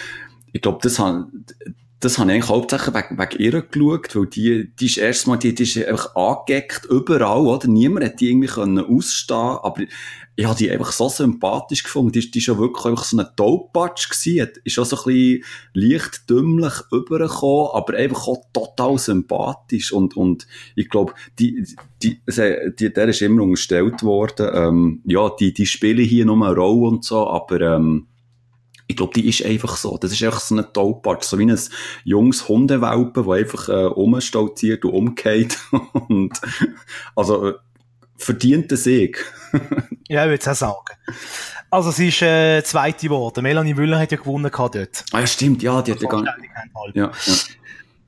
ich 0.53 0.61
glaube, 0.61 0.79
das 0.81 0.99
han, 0.99 1.45
das 2.01 2.17
habe 2.17 2.31
ich 2.31 2.35
eigentlich 2.35 2.49
hauptsächlich 2.49 2.95
wegen, 2.95 3.17
wegen 3.19 3.41
ihr 3.41 3.61
geschaut, 3.61 4.15
weil 4.15 4.25
die, 4.25 4.71
die 4.75 4.85
ist 4.87 4.97
erstmal, 4.97 5.37
die, 5.37 5.53
die 5.53 5.63
ist 5.63 5.77
einfach 5.77 6.15
angegeckt, 6.15 6.85
überall, 6.85 7.41
oder? 7.41 7.67
Niemand 7.67 8.05
hat 8.05 8.19
die 8.19 8.29
irgendwie 8.29 8.47
können 8.47 8.83
ausstehen, 8.83 9.37
aber 9.37 9.83
ich 10.35 10.45
habe 10.45 10.57
die 10.57 10.71
einfach 10.71 10.91
so 10.91 11.09
sympathisch 11.09 11.83
gefunden. 11.83 12.13
Die, 12.13 12.31
die 12.31 12.39
ist 12.39 12.47
ja 12.47 12.57
wirklich 12.57 12.85
einfach 12.85 13.03
so 13.03 13.17
ein 13.17 13.27
Taupatsch 13.35 14.09
gewesen, 14.09 14.49
ist 14.63 14.79
auch 14.79 14.85
so 14.85 14.97
ein 14.97 15.03
bisschen 15.03 15.43
leicht 15.73 16.29
dümmlich 16.29 16.73
übergekommen, 16.91 17.69
aber 17.73 17.95
einfach 17.95 18.27
auch 18.27 18.45
total 18.53 18.97
sympathisch 18.97 19.91
und, 19.91 20.15
und 20.15 20.47
ich 20.75 20.89
glaube, 20.89 21.13
die, 21.37 21.65
die, 22.01 22.21
die, 22.27 22.93
der 22.93 23.09
ist 23.09 23.21
immer 23.21 23.43
unterstellt 23.43 24.03
worden, 24.03 24.49
ähm, 24.53 25.01
ja, 25.05 25.29
die, 25.39 25.53
die 25.53 25.65
spielen 25.65 26.05
hier 26.05 26.25
nur 26.25 26.35
eine 26.45 26.55
Rolle 26.55 26.87
und 26.87 27.03
so, 27.03 27.27
aber, 27.27 27.61
ähm, 27.61 28.07
ich 28.87 28.97
glaube, 28.97 29.13
die 29.13 29.29
ist 29.29 29.45
einfach 29.45 29.77
so. 29.77 29.97
Das 29.97 30.11
ist 30.11 30.21
einfach 30.21 30.41
so 30.41 30.53
ein 30.53 30.65
Taupatsch. 30.73 31.23
So 31.23 31.39
wie 31.39 31.49
ein 31.49 31.57
junges 32.03 32.49
Hundewelpe, 32.49 33.23
der 33.23 33.33
einfach 33.33 33.69
äh, 33.69 33.85
umstolziert 33.85 34.83
und 34.83 34.91
umgeht. 34.91 35.57
und, 36.09 36.33
also, 37.15 37.47
äh, 37.47 37.53
verdienter 38.17 38.75
Sieg. 38.75 39.33
Ja, 40.11 40.25
ich 40.25 40.29
würde 40.29 40.41
es 40.41 40.47
auch 40.49 40.55
sagen. 40.55 41.15
Also, 41.69 41.89
sie 41.91 42.09
ist 42.09 42.21
äh, 42.21 42.61
zweite 42.65 43.07
geworden. 43.07 43.41
Melanie 43.43 43.73
Müller 43.73 43.97
hat 43.97 44.11
ja 44.11 44.17
gewonnen 44.17 44.51
gehabt 44.51 44.75
dort. 44.75 45.05
Ah 45.13 45.21
ja, 45.21 45.27
stimmt, 45.27 45.63
ja, 45.63 45.81
die 45.81 45.93
hat 45.93 46.01
ja 46.01 46.09
gar 46.09 46.21
nicht... 46.21 46.51
Ja, 46.95 47.11
ja. 47.25 47.33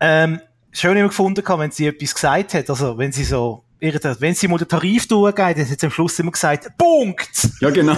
Ähm, 0.02 0.42
schön 0.74 0.98
immer 0.98 1.08
gefunden, 1.08 1.42
wenn 1.48 1.72
sie 1.72 1.88
etwas 1.88 2.14
gesagt 2.14 2.56
hat. 2.56 2.70
Also, 2.70 2.98
wenn 2.98 3.14
sie 3.14 3.24
so, 3.24 3.64
wenn 3.80 4.36
sie 4.36 4.50
mal 4.50 4.58
den 4.58 4.68
Tarif 4.68 5.08
durchgeht, 5.08 5.58
dann 5.58 5.70
hat 5.70 5.80
sie 5.80 5.86
am 5.86 5.94
Schluss 5.94 6.20
immer 6.20 6.32
gesagt, 6.32 6.78
Punkt! 6.78 7.50
ja 7.62 7.70
genau. 7.70 7.96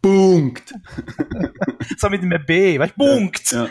Punkt. 0.00 0.74
So 1.98 2.08
mit 2.08 2.22
einem 2.22 2.44
B, 2.46 2.78
weißt 2.78 2.94
du, 2.96 3.04
Punkt! 3.04 3.52
Ja. 3.52 3.68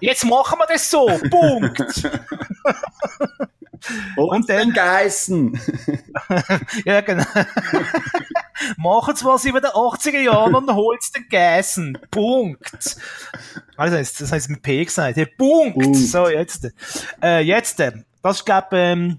Jetzt 0.00 0.24
machen 0.24 0.58
wir 0.58 0.66
das 0.66 0.90
so, 0.90 1.06
Punkt! 1.30 1.80
Und, 4.16 4.48
dann- 4.48 4.58
dann 4.58 4.72
geheißen. 4.72 5.60
ja, 6.84 7.00
genau. 7.00 7.24
Machen's 8.76 9.24
was 9.24 9.44
über 9.44 9.60
den 9.60 9.70
80er 9.70 10.20
Jahren 10.20 10.54
und 10.54 10.70
holt's 10.72 11.10
den 11.10 11.28
Gäsen. 11.28 11.98
Punkt. 12.10 12.96
Also, 13.76 13.96
das 13.96 13.98
heißt, 13.98 14.20
das 14.20 14.32
heißt 14.32 14.50
mit 14.50 14.62
P 14.62 14.84
gesagt. 14.84 15.16
Ja, 15.16 15.24
Punkt. 15.36 15.78
Punkt. 15.80 15.96
So, 15.96 16.28
jetzt. 16.28 16.68
Äh, 17.22 17.40
jetzt, 17.42 17.82
das 18.22 18.44
glaub, 18.44 18.72
ähm, 18.72 19.18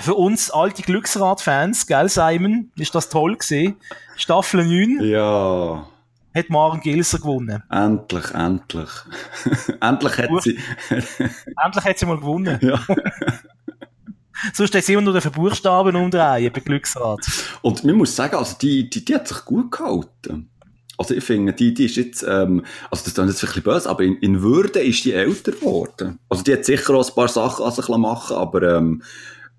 für 0.00 0.14
uns 0.14 0.50
alte 0.50 0.82
Glücksrad-Fans, 0.82 1.86
gell, 1.86 2.08
Simon? 2.08 2.70
Ist 2.76 2.94
das 2.94 3.08
toll 3.08 3.36
gewesen? 3.36 3.76
Staffel 4.16 4.64
9 4.64 5.04
Ja. 5.04 5.86
hat 6.34 6.50
Maren 6.50 6.80
Gilser 6.80 7.18
gewonnen. 7.18 7.62
Endlich, 7.70 8.30
endlich. 8.32 8.88
endlich 9.80 10.18
hat 10.18 10.42
sie. 10.42 10.58
Endlich 11.64 11.84
hat 11.84 11.98
sie 11.98 12.06
mal 12.06 12.18
gewonnen. 12.18 12.58
ja. 12.62 12.80
Sonst 14.52 14.74
hat 14.74 14.82
sie 14.82 14.94
immer 14.94 15.02
nur 15.02 15.20
den 15.20 15.30
Buchstaben 15.30 15.94
umdrehen 15.94 16.52
bei 16.52 16.60
Glücksrad. 16.60 17.20
Und 17.60 17.84
man 17.84 17.94
muss 17.94 18.16
sagen, 18.16 18.34
also 18.34 18.56
die, 18.60 18.90
die, 18.90 19.04
die 19.04 19.14
hat 19.14 19.28
sich 19.28 19.44
gut 19.44 19.70
gehalten. 19.70 20.48
Also 20.98 21.14
ich 21.14 21.22
finde, 21.24 21.52
die, 21.52 21.72
die 21.74 21.84
ist 21.84 21.96
jetzt, 21.96 22.22
ähm, 22.22 22.64
also 22.90 23.04
das 23.04 23.14
klingt 23.14 23.30
jetzt 23.30 23.42
ein 23.42 23.46
bisschen 23.46 23.62
böse, 23.62 23.88
aber 23.88 24.02
in, 24.02 24.16
in 24.16 24.42
Würde 24.42 24.80
ist 24.80 25.04
die 25.04 25.12
älter 25.12 25.52
geworden. 25.52 26.18
Also 26.28 26.42
die 26.42 26.52
hat 26.52 26.64
sicher 26.64 26.94
auch 26.94 27.08
ein 27.08 27.14
paar 27.14 27.28
Sachen 27.28 27.64
an 27.64 27.72
sich 27.72 27.88
machen 27.88 28.36
aber 28.36 28.76
ähm, 28.76 29.02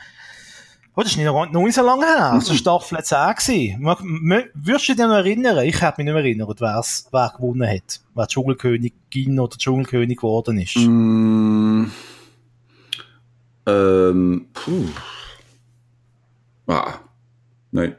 Oh, 0.93 1.01
das 1.01 1.12
ist 1.12 1.17
nicht 1.17 1.25
noch 1.25 1.49
noch 1.49 1.63
nicht 1.63 1.75
so 1.75 1.86
lange 1.86 2.06
her. 2.06 2.32
Das 2.36 2.49
war 2.49 2.56
Staffel 2.56 3.01
10 3.01 3.17
gewesen. 3.36 4.51
Würdest 4.54 4.89
du 4.89 4.93
dich 4.93 5.06
noch 5.06 5.13
erinnern? 5.13 5.65
Ich 5.65 5.82
hätte 5.82 5.95
mich 5.97 6.06
nicht 6.06 6.13
mehr 6.13 6.23
erinnert, 6.23 6.60
wer's, 6.60 7.08
wer 7.12 7.34
gewonnen 7.36 7.69
hat. 7.69 8.01
Wer 8.13 8.27
Dschungelkönigin 8.27 9.39
oder 9.39 9.58
Dschungelkönig 9.58 10.17
geworden 10.17 10.60
ist. 10.60 10.75
Mm, 10.75 11.86
ähm, 13.67 14.47
puh. 14.54 14.86
Ah, 16.67 16.95
nein. 17.71 17.95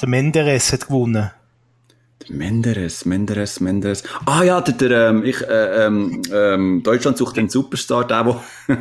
Der 0.00 0.08
Menderes 0.08 0.72
hat 0.72 0.86
gewonnen. 0.86 1.30
Menderes, 2.30 3.04
Menderes, 3.04 3.60
Menderes. 3.60 4.02
Ah 4.26 4.42
ja, 4.42 4.60
der, 4.60 4.74
der 4.74 5.08
ähm, 5.08 5.24
ich, 5.24 5.40
äh, 5.42 5.86
ähm, 5.86 6.22
ähm, 6.32 6.82
Deutschland 6.82 7.16
sucht 7.16 7.36
den 7.36 7.48
Superstar, 7.48 8.06
der, 8.06 8.26
wo... 8.26 8.40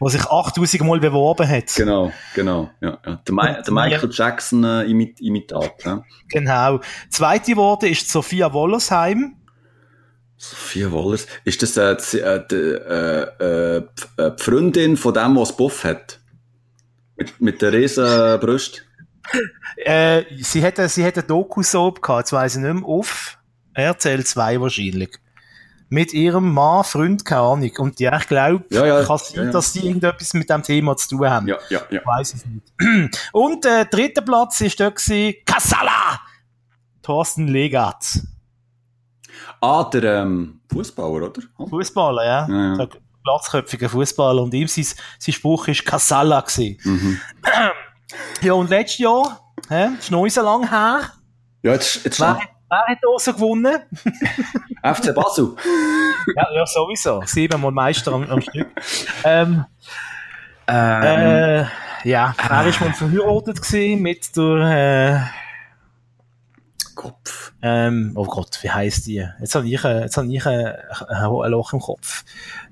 Der 0.00 0.10
sich 0.10 0.24
8000 0.24 0.84
Mal 0.84 1.00
beworben 1.00 1.48
hat. 1.48 1.74
genau, 1.76 2.12
genau, 2.34 2.70
ja, 2.80 2.98
ja. 3.04 3.20
Der, 3.26 3.34
Mi 3.34 3.62
der 3.62 3.72
Michael 3.72 4.10
Jackson 4.12 4.64
äh, 4.64 4.84
imit 4.84 5.20
Imitat, 5.20 5.84
ja. 5.84 6.02
Genau. 6.28 6.80
Zweite 7.10 7.52
geworden 7.52 7.90
ist 7.90 8.10
Sophia 8.10 8.52
Wollersheim. 8.52 9.36
Sophia 10.36 10.90
Wollers. 10.90 11.26
Ist 11.44 11.62
das 11.62 11.76
äh, 11.76 11.96
die, 11.96 12.18
äh, 12.18 12.36
äh, 12.48 13.76
äh, 13.76 13.82
die 14.18 14.22
äh, 14.22 14.32
die 14.36 14.42
Freundin 14.42 14.96
von 14.96 15.14
dem, 15.14 15.34
das 15.36 15.56
Buff 15.56 15.84
hat? 15.84 16.20
Mit, 17.16 17.40
mit 17.40 17.62
der 17.62 17.72
riesen 17.72 18.40
Brust? 18.40 18.83
Äh, 19.76 20.24
sie 20.40 20.64
hat, 20.64 20.76
sie 20.90 21.02
eine 21.04 21.22
Doku-Soap 21.22 22.00
gehabt, 22.00 22.20
jetzt 22.20 22.32
weiss 22.32 22.54
ich 22.54 22.62
nicht 22.62 22.74
mehr, 22.74 22.84
auf 22.84 23.38
RCL 23.74 24.24
2 24.24 24.60
wahrscheinlich. 24.60 25.10
mit 25.88 26.12
ihrem 26.12 26.52
Mann, 26.52 26.84
Freund, 26.84 27.24
keine 27.24 27.40
Ahnung. 27.40 27.70
Und 27.78 28.00
ja, 28.00 28.16
ich 28.16 28.26
glaube, 28.26 28.64
Ja, 28.70 28.86
ja, 28.86 29.04
kann 29.04 29.18
sein, 29.18 29.46
ja, 29.46 29.50
dass 29.52 29.72
die 29.72 29.86
irgendetwas 29.86 30.34
mit 30.34 30.48
dem 30.48 30.62
Thema 30.62 30.96
zu 30.96 31.08
tun 31.16 31.28
haben. 31.28 31.48
Ja, 31.48 31.58
ja, 31.70 31.80
ja. 31.90 32.00
Ich 32.00 32.06
weiß 32.06 32.34
es 32.34 32.46
nicht. 32.46 33.28
Und 33.32 33.64
der 33.64 33.84
dritte 33.86 34.22
Platz 34.22 34.60
ist 34.60 34.78
dort 34.80 34.96
gewesen, 34.96 35.34
Casala! 35.44 36.20
Thorsten 37.02 37.48
Legat. 37.48 38.20
Ah, 39.60 39.84
der 39.84 40.22
ähm, 40.22 40.60
Fußballer, 40.72 41.26
oder? 41.26 41.42
Fußballer, 41.68 42.24
ja. 42.24 42.48
Ja, 42.48 42.76
ja. 42.78 42.88
Platzköpfiger 43.22 43.88
Fußballer. 43.88 44.42
Und 44.42 44.54
ihm 44.54 44.68
sein, 44.68 44.86
sein 45.18 45.32
Spruch 45.32 45.68
ist 45.68 45.84
Casala 45.84 46.40
gewesen. 46.40 46.78
Mhm. 46.84 47.20
Ja, 48.40 48.52
und 48.54 48.70
letztes 48.70 48.98
Jahr, 48.98 49.40
hä, 49.68 49.88
ist 49.98 50.10
noch 50.10 50.22
nicht 50.22 50.34
so 50.34 50.42
lang 50.42 50.68
her, 50.68 51.00
Ja, 51.62 51.72
jetzt, 51.72 52.04
jetzt 52.04 52.20
wer, 52.20 52.38
wer 52.68 52.78
hat 52.86 52.98
da 53.00 53.18
so 53.18 53.32
gewonnen? 53.32 53.78
FC 54.82 55.14
Basel. 55.14 55.54
ja, 56.36 56.46
ja, 56.54 56.66
sowieso. 56.66 57.22
Siebenmal 57.24 57.70
Meister 57.72 58.12
am, 58.12 58.28
am 58.30 58.40
Stück. 58.40 58.68
Ähm, 59.24 59.64
Ähm, 60.66 61.02
äh, 61.02 61.64
ja, 62.08 62.34
er 62.48 62.66
ist 62.66 62.80
mal 62.80 62.92
verheiratet 62.92 63.60
gewesen 63.60 64.00
mit 64.00 64.34
der, 64.36 65.30
Kopf. 66.94 67.52
äh, 67.60 67.86
ähm, 67.86 68.12
oh 68.14 68.24
Gott, 68.24 68.58
wie 68.62 68.70
heisst 68.70 69.06
die? 69.06 69.26
Jetzt 69.40 69.54
habe 69.54 69.66
ich, 69.68 69.84
äh, 69.84 70.00
jetzt 70.02 70.16
habe 70.16 70.26
ich 70.28 70.44
äh, 70.46 70.74
ein 71.08 71.50
Loch 71.50 71.72
im 71.72 71.80
Kopf. 71.80 72.24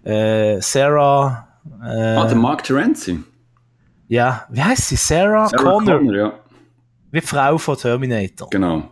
Äh, 0.05 0.61
Sarah, 0.61 1.49
äh, 1.83 2.17
ah, 2.17 2.27
der 2.27 2.37
Mark 2.37 2.65
Terenzi. 2.65 3.23
Ja, 4.13 4.47
wie 4.51 4.63
heißt 4.63 4.89
sie? 4.89 4.97
Sarah, 4.97 5.49
Sarah 5.49 5.63
Connor, 5.63 6.03
ja. 6.15 6.39
wie 7.11 7.21
die 7.21 7.27
Frau 7.27 7.57
von 7.57 7.79
Terminator. 7.79 8.51
Genau. 8.51 8.91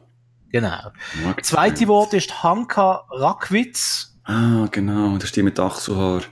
Genau. 0.48 0.92
Mark 1.22 1.44
Zweite. 1.44 1.86
Wort 1.88 2.14
ist 2.14 2.42
Hanka 2.42 3.04
Rakwitz. 3.10 4.16
Ah, 4.24 4.66
genau. 4.70 5.16
Das 5.16 5.24
ist 5.24 5.36
die 5.36 5.42
mit 5.42 5.60
Achselhaar. 5.60 6.22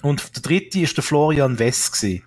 Und 0.00 0.34
der 0.34 0.42
dritte 0.42 0.80
ist 0.80 0.96
der 0.96 1.04
Florian 1.04 1.58
Wess 1.58 1.92
gewesen. 1.92 2.24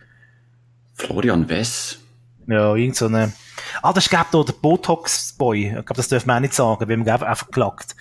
Florian 0.93 1.49
Wess. 1.49 1.97
Ja, 2.45 2.75
irgend 2.75 2.95
so 2.95 3.07
eine. 3.07 3.33
Ah, 3.81 3.93
das 3.93 4.05
ist, 4.05 4.13
der 4.13 4.53
Botox-Boy. 4.61 5.69
Ich 5.69 5.71
glaube, 5.73 5.95
das 5.95 6.07
dürfen 6.07 6.27
wir 6.27 6.35
auch 6.35 6.39
nicht 6.39 6.53
sagen, 6.53 6.87
weil 6.87 7.03
wir 7.03 7.27
einfach 7.27 7.49
gelackt. 7.49 7.95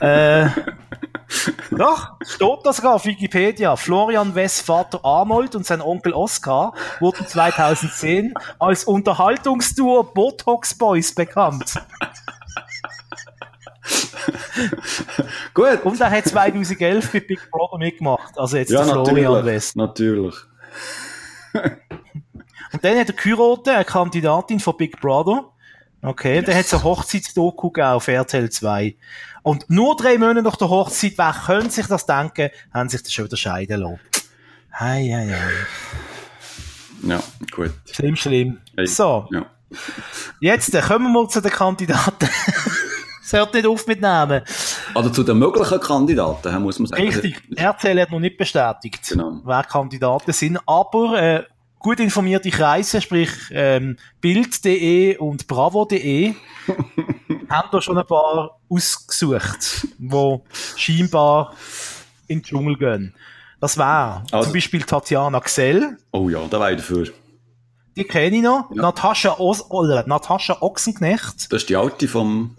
Äh, 0.00 0.50
doch, 1.70 2.12
steht 2.22 2.58
das 2.64 2.76
sogar 2.76 2.94
auf 2.94 3.04
Wikipedia. 3.04 3.76
Florian 3.76 4.34
Wess 4.34 4.60
Vater 4.60 5.04
Arnold 5.04 5.54
und 5.54 5.66
sein 5.66 5.80
Onkel 5.82 6.12
Oskar 6.12 6.72
wurden 7.00 7.26
2010 7.26 8.34
als 8.58 8.84
Unterhaltungsduo 8.84 10.02
Botox 10.04 10.74
Boys 10.74 11.14
bekannt. 11.14 11.74
Gut. 15.54 15.84
Und 15.84 16.00
er 16.00 16.10
hat 16.10 16.26
2011 16.26 17.12
bei 17.12 17.20
Big 17.20 17.50
Brother 17.50 17.78
mitgemacht. 17.78 18.38
Also 18.38 18.56
jetzt 18.56 18.70
ja, 18.70 18.84
der 18.84 18.92
Florian. 18.92 19.44
Wess. 19.44 19.76
Natürlich. 19.76 20.34
Und 22.72 22.84
dann 22.84 22.98
hat 22.98 23.08
er 23.08 23.14
geheiratet, 23.14 23.68
eine 23.68 23.84
Kandidatin 23.84 24.60
von 24.60 24.76
Big 24.76 25.00
Brother. 25.00 25.50
Okay, 26.00 26.38
und 26.38 26.46
dann 26.46 26.54
hat 26.54 26.66
es 26.66 26.74
eine 26.74 26.84
Hochzeitsdoku 26.84 27.72
auf 27.80 28.06
RTL 28.06 28.50
2. 28.50 28.94
Und 29.48 29.70
nur 29.70 29.96
drei 29.96 30.18
Monate 30.18 30.42
nach 30.42 30.56
der 30.56 30.68
Hochzeit, 30.68 31.14
wer 31.16 31.32
könnte 31.46 31.70
sich 31.70 31.86
das 31.86 32.04
denken, 32.04 32.50
haben 32.74 32.90
sich 32.90 33.02
das 33.02 33.10
schon 33.14 33.24
wieder 33.24 33.38
scheiden 33.38 33.80
lassen. 33.80 33.98
Hei, 34.78 35.08
hei, 35.10 35.34
hei. 35.34 37.08
Ja, 37.08 37.22
gut. 37.50 37.70
Schlimm, 37.90 38.14
schlimm. 38.16 38.58
Hey. 38.76 38.86
So, 38.86 39.26
Ja. 39.30 39.46
jetzt 40.40 40.74
äh, 40.74 40.82
kommen 40.82 41.06
wir 41.06 41.22
mal 41.22 41.28
zu 41.30 41.40
den 41.40 41.50
Kandidaten. 41.50 42.28
Es 43.24 43.32
hört 43.34 43.52
nicht 43.54 43.66
auf 43.66 43.86
mit 43.86 44.00
Namen. 44.02 44.42
Also 44.94 45.10
zu 45.10 45.22
den 45.22 45.38
möglichen 45.38 45.80
Kandidaten, 45.80 46.62
muss 46.62 46.78
man 46.78 46.86
sagen. 46.88 47.02
Richtig, 47.02 47.36
RTL 47.56 48.00
hat 48.02 48.10
noch 48.10 48.20
nicht 48.20 48.36
bestätigt, 48.38 49.06
Genau. 49.08 49.40
wer 49.44 49.64
Kandidaten 49.64 50.32
sind, 50.32 50.58
aber 50.66 51.20
äh, 51.22 51.44
gut 51.78 52.00
informierte 52.00 52.50
Kreise, 52.50 53.00
sprich 53.02 53.30
ähm, 53.50 53.96
Bild.de 54.22 55.16
und 55.18 55.46
Bravo.de, 55.46 56.34
haben 57.50 57.68
da 57.72 57.80
schon 57.80 57.98
ein 57.98 58.06
paar 58.06 58.58
ausgesucht, 58.68 59.86
wo 59.98 60.44
scheinbar 60.76 61.54
in 62.26 62.38
den 62.40 62.44
Dschungel 62.44 62.76
gehen. 62.76 63.14
Das 63.60 63.76
wäre 63.76 64.22
Also- 64.30 64.44
zum 64.44 64.52
Beispiel 64.52 64.82
Tatjana 64.82 65.40
Gsell, 65.40 65.96
Oh 66.12 66.28
ja, 66.28 66.40
da 66.48 66.60
war 66.60 66.70
ich 66.70 66.76
dafür. 66.78 67.08
die 67.96 68.04
kenne 68.04 68.36
ich 68.36 68.42
noch, 68.42 68.70
Ja. 68.74 68.82
Natascha, 68.82 69.36
Os 69.38 69.70
oder 69.70 70.06
Natascha 70.06 70.58
Ochsenknecht, 70.60 71.50
Das 71.52 71.62
ist 71.62 71.68
die 71.68 71.76
alte 71.76 72.06
vom... 72.08 72.56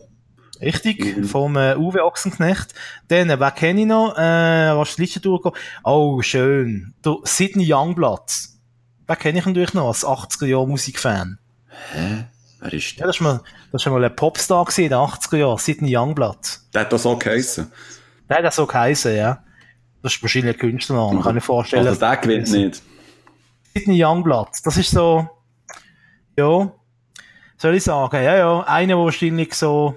Richtig, 0.62 1.16
Mhm. 1.16 1.24
vom 1.24 1.56
äh, 1.56 1.78
Uwe 1.78 2.04
Ochsenknecht. 2.04 2.74
Dann, 3.08 3.30
äh, 3.30 3.40
wer 3.40 3.52
kenne 3.52 3.80
ich 3.80 3.88
noch? 3.88 4.18
Äh, 4.18 4.76
was 4.76 4.90
ist 4.90 4.98
die 4.98 5.04
Liste 5.04 5.20
durchgegangen? 5.22 5.58
Oh, 5.86 6.22
schön. 6.22 6.94
Der 7.06 7.16
Sidney 7.24 7.66
Youngblood. 7.74 8.20
Den 9.08 9.16
kenne 9.18 9.40
ich 9.40 9.46
natürlich 9.46 9.74
noch 9.74 9.88
als 9.88 10.04
80er-Jahr-Musikfan. 10.04 11.40
Hä? 11.94 12.26
Wer 12.62 12.74
ist 12.74 12.92
Ja, 12.92 12.98
der? 13.00 13.08
das 13.08 13.16
ist 13.18 13.22
mal, 13.22 13.42
das 13.72 13.86
mal 13.86 14.04
ein 14.04 14.16
Popstar 14.16 14.66
gewesen 14.66 14.84
in 14.84 14.90
den 14.90 14.98
80er 15.00 15.38
Jahren. 15.38 15.58
Sidney 15.58 15.96
Youngblood. 15.96 16.60
Der 16.74 16.82
hat 16.82 16.94
das 16.94 17.04
so 17.04 17.18
geheissen. 17.18 17.72
Der 18.28 18.38
hat 18.38 18.46
das 18.46 18.56
so 18.56 18.66
geheißen, 18.66 19.16
ja. 19.16 19.44
Das 20.02 20.14
ist 20.14 20.22
wahrscheinlich 20.22 20.56
ein 20.56 20.60
Künstlername, 20.60 21.22
kann 21.22 21.32
ich 21.32 21.36
mir 21.36 21.42
vorstellen. 21.42 21.88
Also 21.88 22.00
der 22.00 22.18
gewinnt 22.18 22.50
nicht. 22.52 22.82
Sidney 23.76 24.04
Youngblood. 24.04 24.50
Das 24.64 24.78
ist 24.78 24.92
so, 24.92 25.30
ja, 26.38 26.72
soll 27.58 27.76
ich 27.76 27.84
sagen, 27.84 28.16
ja, 28.24 28.38
ja, 28.38 28.62
einer, 28.62 28.96
der 28.96 28.98
wahrscheinlich 28.98 29.54
so 29.54 29.96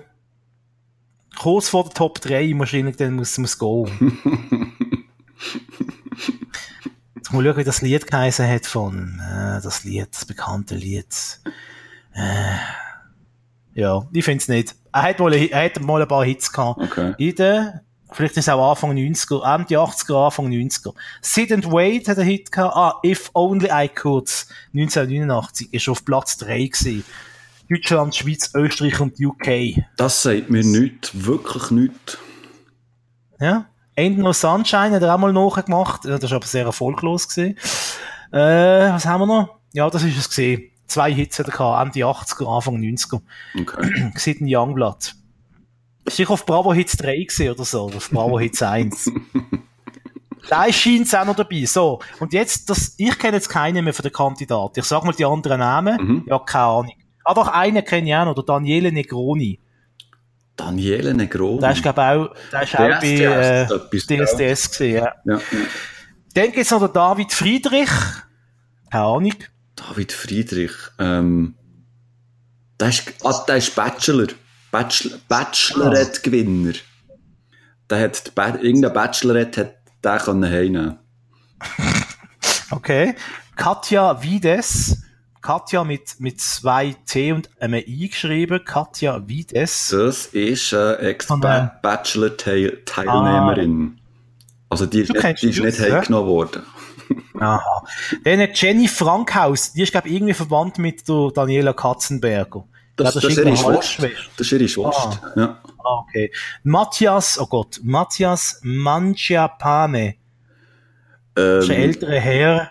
kurz 1.38 1.68
vor 1.68 1.84
der 1.84 1.94
Top 1.94 2.20
3 2.20 2.52
wahrscheinlich 2.58 2.96
dann 2.96 3.14
muss, 3.14 3.38
muss 3.38 3.58
gehen. 3.58 4.18
Jetzt 7.14 7.32
mal 7.32 7.44
schauen, 7.44 7.56
wie 7.56 7.64
das 7.64 7.82
Lied 7.82 8.06
geheißen 8.06 8.46
hat 8.48 8.66
von, 8.66 9.20
äh, 9.20 9.60
das 9.62 9.84
Lied, 9.84 10.08
das 10.10 10.24
bekannte 10.24 10.74
Lied. 10.74 11.06
Äh, 12.14 12.56
ja, 13.74 14.06
ich 14.12 14.24
find's 14.24 14.48
nicht. 14.48 14.74
Er 14.92 15.02
hat 15.02 15.18
mal, 15.18 15.32
er 15.32 15.64
hat 15.64 15.80
mal 15.80 16.02
ein 16.02 16.08
paar 16.08 16.24
Hits 16.24 16.52
gehabt. 16.52 16.80
Okay. 16.80 17.14
In 17.18 17.34
den, 17.34 17.80
vielleicht 18.10 18.36
ist 18.36 18.44
es 18.44 18.48
auch 18.48 18.70
Anfang 18.70 18.92
90er, 18.92 19.54
Ende 19.54 19.76
80er, 19.76 20.26
Anfang 20.26 20.48
90er. 20.48 20.92
Sid 21.22 21.52
and 21.52 21.66
Wade 21.66 22.10
hat 22.10 22.18
einen 22.18 22.28
Hit 22.28 22.52
gehabt. 22.52 22.76
Ah, 22.76 22.94
If 23.04 23.30
Only 23.34 23.68
I 23.72 23.88
Could. 23.88 24.30
1989 24.74 25.72
ist 25.72 25.88
auf 25.88 26.04
Platz 26.04 26.36
3 26.38 26.66
gewesen. 26.66 27.04
Deutschland, 27.70 28.14
Schweiz, 28.14 28.50
Österreich 28.54 29.00
und 29.00 29.18
UK. 29.18 29.82
Das 29.96 30.22
sagt 30.22 30.50
mir 30.50 30.62
nichts, 30.62 31.10
wirklich 31.14 31.70
nichts. 31.70 32.18
Ja. 33.40 33.66
Ain't 33.96 34.18
No 34.18 34.32
Sunshine 34.32 34.90
hat 34.90 35.02
er 35.02 35.14
auch 35.14 35.18
mal 35.18 35.32
nachgemacht. 35.32 36.04
Das 36.04 36.22
ist 36.22 36.32
aber 36.32 36.46
sehr 36.46 36.64
erfolglos 36.64 37.28
gewesen. 37.28 37.56
Äh, 38.30 38.90
was 38.92 39.04
haben 39.06 39.20
wir 39.20 39.26
noch? 39.26 39.56
Ja, 39.72 39.88
das 39.90 40.02
ist 40.02 40.18
es 40.18 40.28
gesehen. 40.28 40.71
Zwei 40.92 41.10
Hits 41.10 41.38
hat 41.38 41.46
er 41.46 41.52
gehabt, 41.52 41.86
Ende 41.86 42.06
80er, 42.06 42.54
Anfang 42.54 42.76
90er. 42.76 43.22
Okay. 43.58 44.10
Sidney 44.14 44.54
Youngblood. 44.54 45.14
Sicher 46.06 46.30
auf 46.32 46.44
Bravo 46.44 46.74
Hits 46.74 46.98
3 46.98 47.16
gewesen 47.16 47.50
oder 47.50 47.64
so, 47.64 47.84
oder 47.84 47.96
auf 47.96 48.10
Bravo 48.10 48.38
Hits 48.38 48.62
1. 48.62 49.10
Da 50.48 50.70
scheint 50.72 51.06
es 51.06 51.14
auch 51.14 51.24
noch 51.24 51.36
dabei. 51.36 51.64
So, 51.66 52.00
und 52.18 52.32
jetzt, 52.32 52.68
das, 52.68 52.96
ich 52.98 53.16
kenne 53.16 53.36
jetzt 53.36 53.48
keinen 53.48 53.84
mehr 53.84 53.94
von 53.94 54.02
den 54.02 54.12
Kandidaten. 54.12 54.80
Ich 54.80 54.84
sag 54.84 55.04
mal 55.04 55.12
die 55.12 55.24
anderen 55.24 55.60
Namen. 55.60 55.96
Mhm. 56.04 56.24
Ja, 56.26 56.40
keine 56.40 56.64
Ahnung. 56.64 56.92
Aber 57.22 57.44
doch 57.44 57.48
einen 57.52 57.84
kenne 57.84 58.08
ich 58.08 58.14
auch 58.16 58.24
noch, 58.24 58.34
der 58.34 58.42
Daniele 58.42 58.90
Negroni. 58.90 59.60
Daniele 60.56 61.14
Negroni. 61.14 61.60
Der 61.60 61.70
ist, 61.70 61.82
glaube 61.82 62.02
auch, 62.02 62.34
der 62.50 62.62
ist 62.64 62.74
auch 62.74 63.00
bei 63.00 63.06
äh, 63.06 63.66
DSDS 63.66 64.72
gewesen, 64.72 64.94
ja. 64.96 65.14
Ja, 65.24 65.36
ja. 65.36 65.40
Dann 66.34 66.50
gibt's 66.50 66.72
noch 66.72 66.80
den 66.80 66.92
David 66.92 67.32
Friedrich. 67.32 67.90
Keine 68.90 69.04
Ahnung. 69.04 69.34
David 69.88 70.12
Friedrich. 70.12 70.72
Ähm, 70.98 71.54
der 72.80 72.88
ist, 72.88 73.02
ah, 73.24 73.44
der 73.46 73.56
ist 73.56 73.74
Bachelor. 73.74 74.28
Bachelor 74.70 75.18
Bachelorette-Gewinner. 75.28 76.72
Der 77.90 78.00
hat, 78.00 78.26
die 78.26 78.30
ba 78.30 78.54
irgendein 78.60 78.92
Bachelorette 78.92 79.60
hat 79.60 79.74
den 80.04 80.18
können 80.18 80.44
heimnehmen. 80.50 80.98
Okay. 82.70 83.14
Katja 83.54 84.22
Wides. 84.22 85.02
Katja 85.42 85.84
mit, 85.84 86.18
mit 86.20 86.40
zwei 86.40 86.96
T 87.04 87.32
und 87.32 87.50
einem 87.60 87.82
I 87.86 88.08
geschrieben. 88.08 88.64
Katja 88.64 89.28
Wides. 89.28 89.88
Das 89.90 90.24
ist 90.26 90.72
der- 90.72 91.02
Ex-Bachelor-Teilnehmerin. 91.02 94.00
Also 94.70 94.86
die 94.86 95.00
ist 95.00 95.10
Du 95.10 95.20
nicht, 95.20 95.42
die 95.42 95.50
ist 95.50 95.60
nicht 95.60 95.80
heimgenommen 95.80 96.28
worden. 96.30 96.62
Aha. 97.38 97.84
Dann 98.24 98.48
Jenny 98.54 98.88
Frankhaus. 98.88 99.72
Die 99.72 99.82
ist, 99.82 99.92
glaube 99.92 100.08
ich, 100.08 100.14
irgendwie 100.14 100.34
verwandt 100.34 100.78
mit 100.78 101.08
der 101.08 101.30
Daniela 101.34 101.72
Katzenberger. 101.72 102.64
Das, 102.96 103.14
Ja, 103.14 103.20
das, 103.20 103.24
ist 103.24 103.38
irgendeine 103.38 103.72
ihre 103.72 103.82
Schwester. 103.82 104.22
Das 104.36 104.46
ist 104.46 104.52
ihre 104.52 104.68
Schwester. 104.68 105.32
Ja. 105.36 105.62
Ah, 105.78 106.04
okay. 106.06 106.30
Matthias, 106.62 107.38
oh 107.38 107.46
Gott, 107.46 107.80
Matthias 107.82 108.60
Mangiapane. 108.62 110.14
Das 111.34 111.64
ist 111.64 111.70
ein 111.70 111.76
Ähm, 111.76 111.82
älterer 111.82 112.20
Herr. 112.20 112.70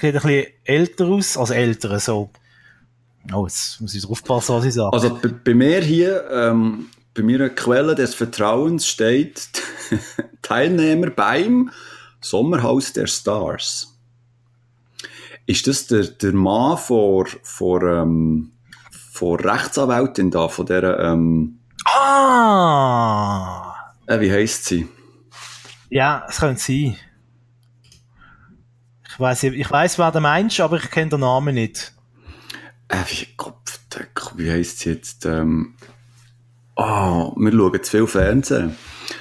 Sieht 0.00 0.16
ein 0.16 0.20
bisschen 0.20 0.46
älter 0.64 1.06
aus, 1.06 1.36
also 1.38 1.54
älter, 1.54 2.00
so. 2.00 2.30
Oh, 3.32 3.46
jetzt 3.46 3.80
muss 3.80 3.94
ich 3.94 4.04
aufpassen, 4.04 4.56
was 4.56 4.64
ich 4.64 4.74
sage. 4.74 4.92
also 4.92 5.14
bei, 5.14 5.28
bei 5.28 5.54
mir 5.54 5.80
hier, 5.80 6.28
ähm, 6.28 6.86
bei 7.14 7.22
mir 7.22 7.48
Quelle 7.50 7.94
des 7.94 8.14
Vertrauens 8.14 8.88
steht 8.88 9.48
Teilnehmer 10.42 11.10
beim 11.10 11.70
Sommerhaus 12.22 12.92
der 12.92 13.06
Stars. 13.06 13.98
Ist 15.46 15.66
das 15.66 15.86
der, 15.88 16.04
der 16.04 16.32
Mann 16.32 16.78
vor, 16.78 17.26
vor, 17.42 17.82
ähm, 17.82 18.52
vor 18.90 19.38
Rechtsanwältin 19.44 20.30
da, 20.30 20.48
von 20.48 20.66
der, 20.66 20.98
ähm, 20.98 21.58
Ah! 21.84 23.74
äh, 24.06 24.20
wie 24.20 24.32
heisst 24.32 24.66
sie? 24.66 24.88
Ja, 25.90 26.24
es 26.28 26.38
könnte 26.38 26.62
sein. 26.62 26.96
Ich 29.08 29.20
weiss, 29.20 29.42
ich 29.42 29.70
weiss, 29.70 29.98
wer 29.98 30.10
der 30.10 30.20
meinst, 30.20 30.60
aber 30.60 30.76
ich 30.76 30.90
kenne 30.90 31.10
den 31.10 31.20
Namen 31.20 31.54
nicht. 31.54 31.92
Äh, 32.88 33.02
wie, 33.08 33.26
Kopf, 33.36 33.80
wie 34.36 34.50
heisst 34.50 34.78
sie 34.80 34.90
jetzt? 34.90 35.26
Ähm, 35.26 35.74
oh, 36.76 37.34
wir 37.36 37.52
schauen 37.52 37.82
zu 37.82 37.90
viel 37.90 38.06
Fernsehen. 38.06 38.76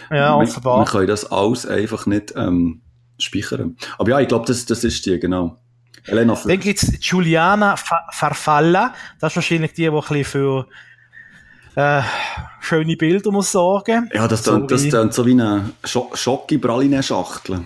Ja, 0.10 0.38
wir, 0.38 0.44
offenbar. 0.44 0.80
Wir 0.80 0.86
können 0.86 1.08
das 1.08 1.30
alles 1.30 1.66
einfach 1.66 2.06
nicht 2.06 2.34
ähm, 2.36 2.82
speichern. 3.22 3.78
Aber 3.98 4.10
ja, 4.10 4.20
ich 4.20 4.28
glaube, 4.28 4.46
das, 4.46 4.66
das 4.66 4.84
ist 4.84 5.06
die, 5.06 5.20
genau. 5.20 5.58
Elena 6.06 6.36
Dann 6.46 6.60
gibt's 6.60 6.92
Giuliana 7.00 7.76
Fa- 7.76 8.08
Farfalla. 8.12 8.94
Das 9.20 9.32
ist 9.34 9.36
wahrscheinlich 9.36 9.74
die, 9.74 9.84
die 9.84 9.90
ein 9.90 9.94
bisschen 10.00 10.24
für 10.26 10.68
äh, 11.76 12.02
schöne 12.60 12.96
Bilder 12.98 13.32
muss 13.32 13.52
sorgen. 13.52 14.10
Ja, 14.14 14.28
das 14.28 14.44
So 14.44 14.58
das 14.58 14.88
tönt 14.90 15.14
so 15.14 15.26
wie 15.26 15.32
eine 15.34 15.70
Scho 15.84 16.10
Schocki-Praline-Schachtel. 16.14 17.66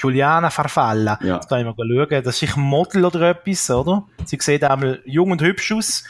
Giuliana 0.00 0.50
Farfalla. 0.50 1.18
Ja. 1.22 1.38
Kann 1.38 1.60
ich 1.60 1.64
mal 1.66 1.74
schauen. 1.76 2.24
Das 2.24 2.34
ist 2.34 2.38
sicher 2.40 2.56
ein 2.56 2.62
Model 2.62 3.04
oder 3.04 3.30
etwas, 3.30 3.68
oder? 3.70 4.04
Sie 4.24 4.38
sieht 4.40 4.64
einmal 4.64 5.00
jung 5.04 5.30
und 5.32 5.42
hübsch 5.42 5.72
aus. 5.72 6.04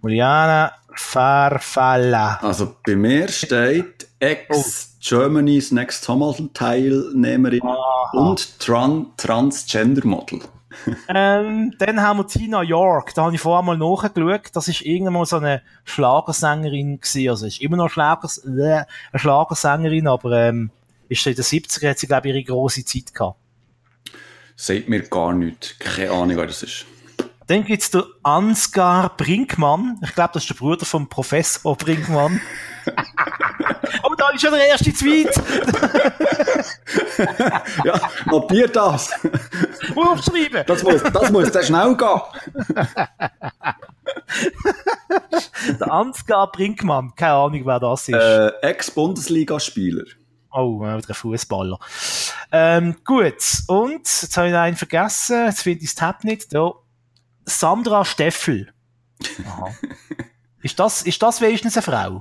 Giuliana 0.00 0.72
Farfalla. 0.94 2.38
Also 2.42 2.76
bei 2.86 2.96
mir 2.96 3.28
steht 3.28 4.06
Ex-Germany's 4.20 5.70
Next 5.72 6.08
Und 8.12 8.58
Tran 8.58 9.06
Transgender-Model. 9.16 10.40
Ähm, 11.08 11.74
dann 11.78 12.00
haben 12.00 12.20
wir 12.20 12.26
Tina 12.28 12.62
York. 12.62 13.12
Da 13.14 13.24
habe 13.24 13.34
ich 13.34 13.40
vorher 13.40 13.62
mal 13.62 13.76
nachgeschaut. 13.76 14.50
Das 14.54 14.68
ist 14.68 14.82
irgendwann 14.82 15.14
mal 15.14 15.26
so 15.26 15.36
eine 15.36 15.62
Schlagersängerin 15.84 17.00
gewesen. 17.00 17.28
Also, 17.28 17.46
ist 17.46 17.60
immer 17.60 17.76
noch 17.76 17.90
Schlagers 17.90 18.38
äh, 18.38 18.48
eine 18.50 18.86
Schlagersängerin, 19.16 20.06
aber, 20.06 20.48
ähm, 20.48 20.70
ist 21.08 21.26
in 21.26 21.34
den 21.34 21.44
70er 21.44 21.90
hat 21.90 21.98
sie, 21.98 22.06
glaube 22.06 22.28
ich, 22.28 22.34
ihre 22.34 22.44
grosse 22.44 22.84
Zeit 22.84 23.12
gehabt. 23.12 23.36
Sagt 24.54 24.88
mir 24.88 25.02
gar 25.02 25.32
nichts. 25.32 25.76
Keine 25.78 26.12
Ahnung, 26.12 26.36
wer 26.36 26.46
das 26.46 26.62
ist. 26.62 26.86
Dann 27.50 27.64
gibt's 27.64 27.90
den 27.90 28.04
Ansgar 28.22 29.16
Brinkmann. 29.16 29.98
Ich 30.04 30.14
glaube, 30.14 30.30
das 30.34 30.44
ist 30.44 30.50
der 30.50 30.54
Bruder 30.54 30.86
vom 30.86 31.08
Professor 31.08 31.76
Brinkmann. 31.76 32.40
oh, 34.04 34.14
da 34.16 34.28
ist 34.30 34.42
schon 34.42 34.52
der 34.52 34.68
erste 34.68 34.92
Tweet. 34.92 35.30
Ja, 37.84 38.00
notier 38.26 38.68
das. 38.68 39.10
Aufschreiben. 39.94 40.64
Das 40.66 40.82
muss, 40.82 41.02
das 41.02 41.30
muss 41.30 41.52
dann 41.52 41.64
schnell 41.64 41.96
gehen. 41.96 42.20
Der 45.78 45.92
Ansgar 45.92 46.50
Brinkmann. 46.50 47.12
Keine 47.14 47.34
Ahnung, 47.34 47.62
wer 47.66 47.80
das 47.80 48.08
ist. 48.08 48.14
Äh, 48.14 48.48
Ex-Bundesligaspieler. 48.62 50.04
Oh, 50.52 50.80
wieder 50.80 50.94
ein 50.94 51.14
Fußballer. 51.14 51.78
Ähm, 52.52 52.96
gut. 53.04 53.42
Und, 53.66 54.06
jetzt 54.06 54.36
habe 54.36 54.48
ich 54.48 54.54
einen 54.54 54.76
vergessen. 54.76 55.46
Jetzt 55.46 55.62
finde 55.62 55.80
ich 55.80 55.90
das 55.90 55.94
Tab 55.96 56.24
nicht. 56.24 56.54
Da. 56.54 56.72
Sandra 57.50 58.04
Steffel. 58.04 58.72
Aha. 59.46 59.74
ist 60.62 60.78
das, 60.78 61.02
ist 61.02 61.22
das 61.22 61.40
wenigstens 61.40 61.76
eine 61.76 61.82
Frau? 61.82 62.20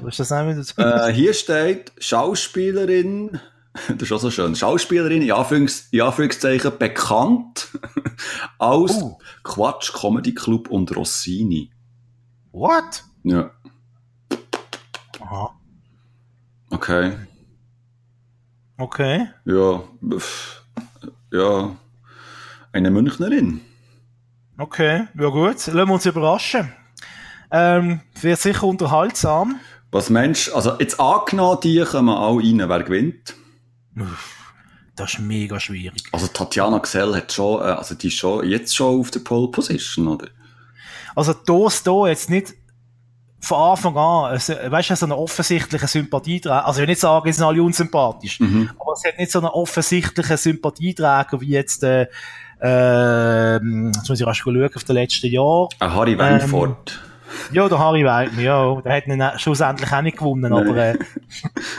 Oder 0.00 0.08
ist 0.08 0.20
das 0.20 0.30
nicht 0.30 0.64
so? 0.64 0.82
Äh, 0.82 1.12
hier 1.12 1.34
steht 1.34 1.92
Schauspielerin, 1.98 3.40
das 3.88 4.02
ist 4.02 4.12
auch 4.12 4.20
so 4.20 4.30
schön, 4.30 4.56
Schauspielerin, 4.56 5.22
in, 5.22 5.32
Anführungs 5.32 5.88
in 5.90 6.00
Anführungszeichen 6.00 6.78
bekannt 6.78 7.68
als 8.58 8.92
Oh. 9.02 9.18
Quatsch 9.42 9.92
Comedy 9.92 10.34
Club 10.34 10.68
und 10.68 10.94
Rossini. 10.96 11.70
What? 12.52 13.04
Ja, 13.22 13.50
Aha. 15.20 15.54
okay. 16.70 17.12
Okay. 18.76 19.28
Ja, 19.44 19.82
ja, 21.30 21.76
eine 22.72 22.90
Münchnerin. 22.90 23.60
Okay. 24.60 25.06
Ja 25.18 25.28
gut. 25.28 25.66
Lassen 25.66 25.74
wir 25.74 25.90
uns 25.90 26.06
überraschen. 26.06 26.72
Ähm, 27.50 28.00
wird 28.20 28.38
sicher 28.38 28.64
unterhaltsam. 28.64 29.58
Was 29.90 30.10
Mensch, 30.10 30.50
also 30.54 30.78
jetzt 30.78 31.00
angenommen, 31.00 31.58
die 31.64 31.82
kommen 31.84 32.10
alle 32.10 32.38
rein, 32.42 32.62
wer 32.68 32.82
gewinnt? 32.82 33.34
Das 34.94 35.14
ist 35.14 35.20
mega 35.20 35.58
schwierig. 35.58 36.02
Also 36.12 36.26
Tatjana 36.28 36.78
Gsell 36.78 37.14
hat 37.16 37.32
schon, 37.32 37.60
äh, 37.60 37.64
also 37.64 37.94
die 37.94 38.08
ist 38.08 38.14
schon, 38.18 38.46
jetzt 38.48 38.76
schon 38.76 39.00
auf 39.00 39.10
der 39.10 39.20
Pole 39.20 39.48
Position, 39.50 40.06
oder? 40.08 40.28
Also 41.16 41.32
das 41.32 41.82
hier 41.82 42.08
jetzt 42.08 42.30
nicht 42.30 42.54
von 43.40 43.56
Anfang 43.72 43.96
an, 43.96 44.32
also, 44.32 44.52
weißt 44.52 44.90
du, 44.90 44.96
so 44.96 45.06
eine 45.06 45.16
offensichtliche 45.16 45.86
Sympathieträger, 45.88 46.66
also 46.66 46.78
ich 46.78 46.82
will 46.82 46.92
nicht 46.92 47.00
sagen, 47.00 47.28
es 47.28 47.36
sind 47.36 47.46
alle 47.46 47.62
unsympathisch, 47.62 48.38
Mhm. 48.38 48.70
aber 48.78 48.92
es 48.92 49.04
hat 49.04 49.18
nicht 49.18 49.32
so 49.32 49.38
einen 49.38 49.48
offensichtlichen 49.48 50.36
Sympathieträger 50.36 51.40
wie 51.40 51.48
jetzt, 51.48 51.82
äh, 51.82 52.06
ähm, 52.62 53.92
jetzt 53.94 54.08
muss 54.08 54.20
ich 54.20 54.26
rasch 54.26 54.42
schauen, 54.42 54.70
auf 54.74 54.84
den 54.84 54.94
letzten 54.94 55.28
Jahr. 55.28 55.68
Äh, 55.80 55.86
Harry 55.86 56.18
Weinfurt. 56.18 57.00
Ja, 57.52 57.68
der 57.68 57.78
Harry 57.78 58.04
Weidner, 58.04 58.42
ja, 58.42 58.80
der 58.80 58.92
hat 58.92 59.06
ihn 59.06 59.22
schlussendlich 59.36 59.92
auch 59.92 60.02
nicht 60.02 60.18
gewonnen, 60.18 60.52
aber, 60.52 60.76
äh, 60.76 60.98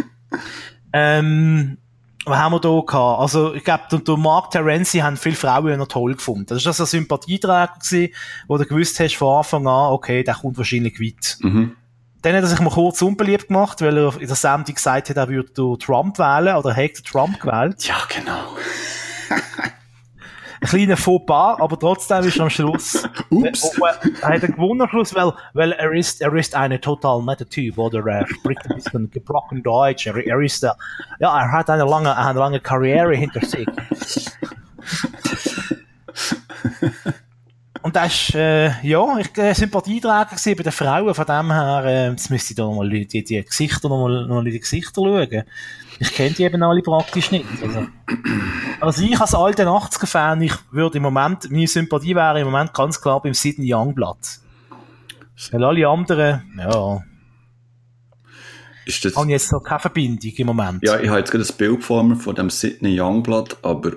ähm, 0.94 1.78
was 2.26 2.38
haben 2.38 2.54
wir 2.54 2.60
da 2.60 2.82
gehabt? 2.86 3.20
Also, 3.20 3.54
ich 3.54 3.64
glaube, 3.64 3.84
durch 3.90 4.18
Mark 4.20 4.52
Terenzi 4.52 5.00
haben 5.00 5.18
viele 5.18 5.36
Frauen 5.36 5.80
noch 5.80 5.88
toll 5.88 6.14
gefunden. 6.14 6.46
Das 6.46 6.66
war 6.66 6.74
so 6.74 6.84
ein 6.84 6.88
Sympathieträger 6.88 7.74
gewesen, 7.80 8.14
wo 8.48 8.58
du 8.58 8.66
gewusst 8.66 9.00
hast 9.00 9.16
von 9.16 9.38
Anfang 9.38 9.68
an, 9.68 9.92
okay, 9.92 10.24
der 10.24 10.36
kommt 10.36 10.58
wahrscheinlich 10.58 11.00
weit. 11.00 11.38
Mhm. 11.42 11.76
Dann 12.22 12.36
hat 12.36 12.44
er 12.44 12.48
sich 12.48 12.60
mal 12.60 12.70
kurz 12.70 13.02
unbeliebt 13.02 13.48
gemacht, 13.48 13.82
weil 13.82 13.98
er 13.98 14.22
in 14.22 14.28
der 14.28 14.36
Sendung 14.36 14.76
gesagt 14.76 15.10
hat, 15.10 15.18
er 15.18 15.28
würde 15.28 15.78
Trump 15.80 16.20
wählen, 16.20 16.56
oder 16.56 16.70
er 16.70 16.76
hätte 16.76 17.02
Trump 17.02 17.40
gewählt. 17.40 17.84
Ja, 17.88 17.98
genau. 18.08 18.56
Ein 20.62 20.68
kleiner 20.68 20.96
Fauxpas, 20.98 21.60
aber 21.60 21.80
trotzdem 21.80 22.24
ist 22.24 22.38
er 22.38 22.44
am 22.44 22.50
Schluss, 22.52 23.04
Ups. 23.30 23.64
Äh, 23.64 24.10
er 24.22 24.30
hat 24.30 24.44
er 24.44 24.50
gewonnen 24.50 24.82
am 24.82 24.90
Schluss, 24.90 25.14
weil, 25.16 25.34
weil 25.54 25.72
er 25.72 25.92
ist, 25.92 26.22
er 26.22 26.34
ist 26.36 26.54
eine 26.54 26.80
total 26.80 27.24
nette 27.24 27.48
Typ, 27.48 27.80
oder 27.80 28.06
er 28.06 28.28
spricht 28.28 28.70
ein 28.70 28.76
bisschen 28.76 29.10
gebrochen 29.10 29.64
Deutsch, 29.64 30.06
er, 30.06 30.16
er 30.18 30.40
ist, 30.40 30.64
äh, 30.64 30.70
ja, 31.20 31.36
er 31.40 31.52
hat 31.52 31.70
eine 31.72 31.84
lange, 31.86 32.16
eine 32.16 32.38
lange 32.38 32.60
Karriere 32.60 33.16
hinter 33.16 33.44
sich. 33.44 33.68
Und 37.82 37.96
das 37.96 38.14
ist, 38.14 38.36
äh, 38.36 38.68
ja, 38.84 39.18
ich 39.18 39.36
äh, 39.38 39.54
Sympathieträger 39.54 40.28
bei 40.46 40.64
den 40.64 40.72
Frauen, 40.72 41.16
von 41.16 41.26
dem 41.26 41.52
her, 41.52 41.84
äh, 41.86 42.10
jetzt 42.12 42.30
müsste 42.30 42.54
ich 42.54 42.58
da 42.58 42.64
nochmal 42.64 42.90
die, 42.90 43.08
die, 43.08 43.44
Gesichter 43.44 43.90
nochmal, 43.90 44.28
noch 44.28 44.36
mal 44.36 44.46
in 44.46 44.54
die 44.54 44.60
Gesichter 44.60 45.02
schauen. 45.02 45.44
Ich 46.02 46.14
kenne 46.14 46.32
die 46.32 46.44
eben 46.44 46.64
alle 46.64 46.82
praktisch 46.82 47.30
nicht. 47.30 47.46
Also, 47.62 47.88
also 48.80 49.04
ich 49.04 49.20
als 49.22 49.36
alter 49.36 49.68
80er-Fan, 49.68 50.42
ich 50.42 50.54
würde 50.72 50.98
im 50.98 51.04
Moment, 51.04 51.50
meine 51.52 51.68
Sympathie 51.68 52.16
wäre 52.16 52.40
im 52.40 52.48
Moment 52.48 52.74
ganz 52.74 53.00
klar 53.00 53.22
beim 53.22 53.36
Sidney 53.36 53.72
Youngblood. 53.72 54.18
Weil 55.52 55.64
alle 55.64 55.88
anderen, 55.88 56.42
ja, 56.58 57.04
Ist 58.86 59.06
das, 59.06 59.16
haben 59.16 59.30
jetzt 59.30 59.52
noch 59.52 59.62
keine 59.62 59.80
Verbindung 59.80 60.32
im 60.36 60.48
Moment. 60.48 60.84
ja, 60.84 61.00
ich 61.00 61.08
habe 61.08 61.20
jetzt 61.20 61.32
gerade 61.32 61.46
ein 61.48 61.56
Bild 61.58 61.84
vor 61.84 62.04
mir 62.04 62.16
von 62.16 62.34
dem 62.34 62.50
Sidney 62.50 63.00
Youngblood, 63.00 63.58
aber 63.62 63.92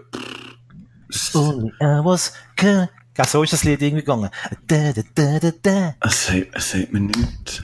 Only 1.34 1.72
I 1.80 2.04
was 2.04 2.34
good. 2.56 2.88
Ja, 3.16 3.24
so 3.24 3.42
ist 3.44 3.52
das 3.52 3.64
Lied 3.64 3.80
irgendwie 3.80 4.02
gegangen. 4.04 4.28
Da, 4.66 4.92
da, 4.92 5.02
da, 5.14 5.38
da, 5.38 5.50
da. 5.62 5.94
es 6.00 6.26
sagt, 6.26 6.48
es 6.52 6.70
sagt 6.70 6.92
mir 6.92 7.00
nichts. 7.00 7.62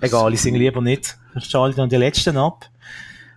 Egal, 0.00 0.34
ich 0.34 0.42
singe 0.42 0.58
lieber 0.58 0.82
nicht. 0.82 1.16
Ich 1.34 1.46
schalte 1.46 1.78
dann 1.78 1.88
die 1.88 1.96
letzten 1.96 2.36
ab. 2.36 2.66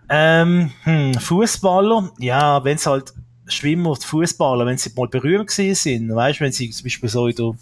Ähm, 0.08 0.70
hm, 0.84 1.14
Fußballer, 1.14 2.12
ja, 2.18 2.62
wenn 2.64 2.76
es 2.76 2.86
halt 2.86 3.12
Schwimmer 3.48 3.96
Fußballer, 3.96 4.66
wenn 4.66 4.78
sie 4.78 4.90
mal 4.96 5.08
berühmt 5.08 5.48
gewesen 5.48 5.74
sind, 5.74 6.14
weißt, 6.14 6.40
wenn 6.40 6.52
sie 6.52 6.70
zum 6.70 6.84
Beispiel 6.84 7.08
so 7.08 7.26
in 7.26 7.36
der, 7.36 7.52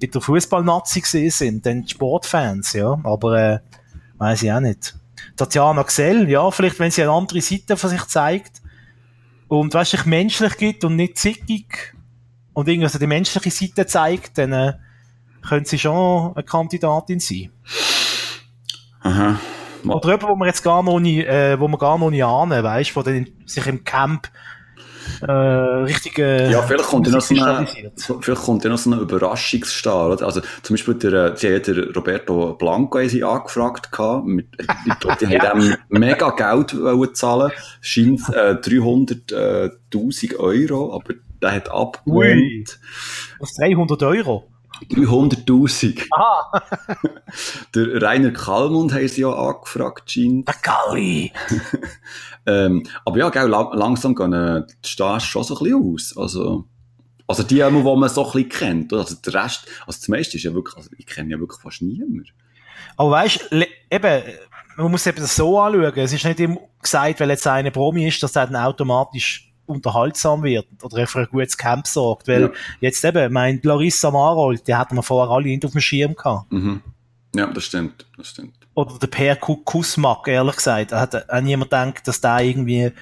in 0.00 0.10
der 0.10 0.20
Fußball-Nazi 0.20 1.00
gewesen 1.00 1.30
sind, 1.30 1.66
dann 1.66 1.86
Sportfans, 1.86 2.72
ja, 2.72 2.98
aber 3.02 3.38
äh, 3.38 3.58
weiß 4.18 4.42
ich 4.42 4.52
auch 4.52 4.60
nicht. 4.60 4.94
Tatjana 5.36 5.82
Gsell, 5.82 6.28
ja, 6.28 6.50
vielleicht 6.50 6.78
wenn 6.78 6.90
sie 6.90 7.02
eine 7.02 7.12
andere 7.12 7.40
Seite 7.40 7.76
von 7.76 7.90
sich 7.90 8.04
zeigt 8.06 8.60
und 9.48 9.72
weißt, 9.72 9.90
sich 9.92 10.04
menschlich 10.06 10.56
gibt 10.56 10.84
und 10.84 10.96
nicht 10.96 11.18
zickig 11.18 11.94
und 12.52 12.68
irgendwie 12.68 12.88
so 12.88 12.98
die 12.98 13.06
menschliche 13.06 13.50
Seite 13.50 13.86
zeigt, 13.86 14.38
dann 14.38 14.52
äh, 14.52 14.72
könnte 15.46 15.70
sie 15.70 15.78
schon 15.78 16.34
eine 16.34 16.44
Kandidatin 16.44 17.20
sein. 17.20 17.50
Aha. 19.02 19.38
Oder 19.84 20.10
jemand, 20.10 20.28
wo 20.28 20.36
man 20.36 20.48
jetzt 20.48 20.62
gar 20.62 20.82
noch 20.82 21.00
nicht, 21.00 21.26
äh, 21.26 21.58
wo 21.58 21.68
man 21.68 21.78
gar 21.78 21.98
noch 21.98 22.10
nicht 22.10 22.24
ahnen, 22.24 22.62
weißt, 22.62 22.94
wo 22.96 23.02
dann 23.02 23.26
sich 23.46 23.66
im 23.66 23.84
Camp 23.84 24.28
äh, 25.22 25.32
richtige. 25.32 26.50
Ja, 26.50 26.62
vielleicht 26.62 26.84
kommt 26.84 27.06
ja 27.06 27.12
noch 27.12 27.20
so 27.20 27.34
eine, 27.34 27.66
vielleicht 28.20 28.42
kommt 28.42 28.64
ja 28.64 28.70
noch 28.70 28.78
so 28.78 28.90
ein 28.90 29.00
Überraschungsstar, 29.00 30.10
oder? 30.10 30.24
Also, 30.24 30.40
zum 30.62 30.74
Beispiel 30.74 30.94
der, 30.94 31.12
äh, 31.12 31.36
sie 31.36 31.54
hat 31.54 31.66
der 31.66 31.92
Roberto 31.94 32.54
Blanco 32.54 33.06
sie 33.06 33.24
angefragt 33.24 33.92
gehabt, 33.92 34.26
mit, 34.26 34.46
ich 34.58 34.98
glaube, 35.00 35.16
die 35.20 35.32
ja. 35.32 35.50
haben 35.50 35.60
dem 35.90 36.00
mega 36.00 36.30
Geld 36.30 36.80
wollen 36.80 37.14
zahlen, 37.14 37.52
scheint, 37.80 38.20
äh, 38.30 38.54
300.000 38.54 40.36
Euro, 40.36 40.94
aber 40.94 41.14
der 41.42 41.52
hat 41.52 41.70
abgelehnt. 41.70 42.78
Was, 43.38 43.54
300 43.54 44.02
Euro? 44.02 44.48
300.000. 44.88 46.06
Aha. 46.10 46.62
der 47.74 48.02
Rainer 48.02 48.32
Kallmund 48.32 48.92
haben 48.92 49.08
sie 49.08 49.22
ja 49.22 49.32
angefragt, 49.32 50.10
scheint. 50.10 50.48
Der 50.48 50.54
Galli. 50.62 51.32
ähm, 52.46 52.86
aber 53.04 53.18
ja, 53.18 53.28
gell, 53.30 53.48
lang, 53.48 53.72
langsam 53.74 54.14
gehen 54.14 54.32
äh, 54.32 54.62
die 54.84 54.88
Stars 54.88 55.24
schon 55.24 55.44
so 55.44 55.56
ein 55.56 55.64
bisschen 55.64 55.94
aus. 55.94 56.16
Also, 56.16 56.64
also 57.26 57.42
die, 57.42 57.56
die 57.56 57.62
man 57.62 58.08
so 58.08 58.26
ein 58.26 58.32
bisschen 58.32 58.48
kennt. 58.48 58.92
Also 58.92 59.16
der 59.16 59.34
Rest, 59.34 59.66
also 59.86 59.98
das 59.98 60.08
meiste 60.08 60.36
ist 60.36 60.44
ja 60.44 60.54
wirklich, 60.54 60.76
also 60.76 60.90
ich 60.96 61.06
kenne 61.06 61.30
ja 61.30 61.38
wirklich 61.38 61.60
fast 61.60 61.82
niemand. 61.82 62.32
Aber 62.96 63.10
weißt 63.12 63.48
du, 63.50 63.66
eben, 63.90 64.22
man 64.76 64.90
muss 64.90 65.06
eben 65.06 65.20
das 65.20 65.36
so 65.36 65.60
anschauen. 65.60 65.92
Es 65.96 66.12
ist 66.12 66.24
nicht 66.24 66.40
immer 66.40 66.58
gesagt, 66.82 67.20
weil 67.20 67.30
jetzt 67.30 67.46
eine 67.46 67.70
Promi 67.70 68.08
ist, 68.08 68.22
dass 68.22 68.36
er 68.36 68.46
dann 68.46 68.56
automatisch 68.56 69.49
unterhaltsam 69.70 70.42
wird 70.42 70.66
oder 70.82 71.06
für 71.06 71.20
ein 71.20 71.28
gutes 71.30 71.56
Camp 71.56 71.86
sorgt. 71.86 72.28
Weil 72.28 72.42
ja. 72.42 72.50
jetzt 72.80 73.04
eben, 73.04 73.32
mein 73.32 73.60
Larissa 73.62 74.10
Marold, 74.10 74.66
die 74.66 74.74
hatten 74.74 74.96
wir 74.96 75.02
vorher 75.02 75.34
alle 75.34 75.46
nicht 75.46 75.64
auf 75.64 75.72
dem 75.72 75.80
Schirm 75.80 76.14
gehabt. 76.14 76.50
Mhm. 76.52 76.82
Ja, 77.34 77.46
das 77.46 77.64
stimmt, 77.64 78.06
das 78.16 78.28
stimmt. 78.28 78.54
Oder 78.74 78.98
der 78.98 79.06
Per 79.06 79.36
Kusmak, 79.36 80.28
ehrlich 80.28 80.56
gesagt. 80.56 80.92
Da 80.92 81.00
hat 81.00 81.30
auch 81.30 81.40
niemand 81.40 81.70
gedacht, 81.70 82.06
dass 82.06 82.20
der 82.20 82.40
irgendwie 82.40 82.92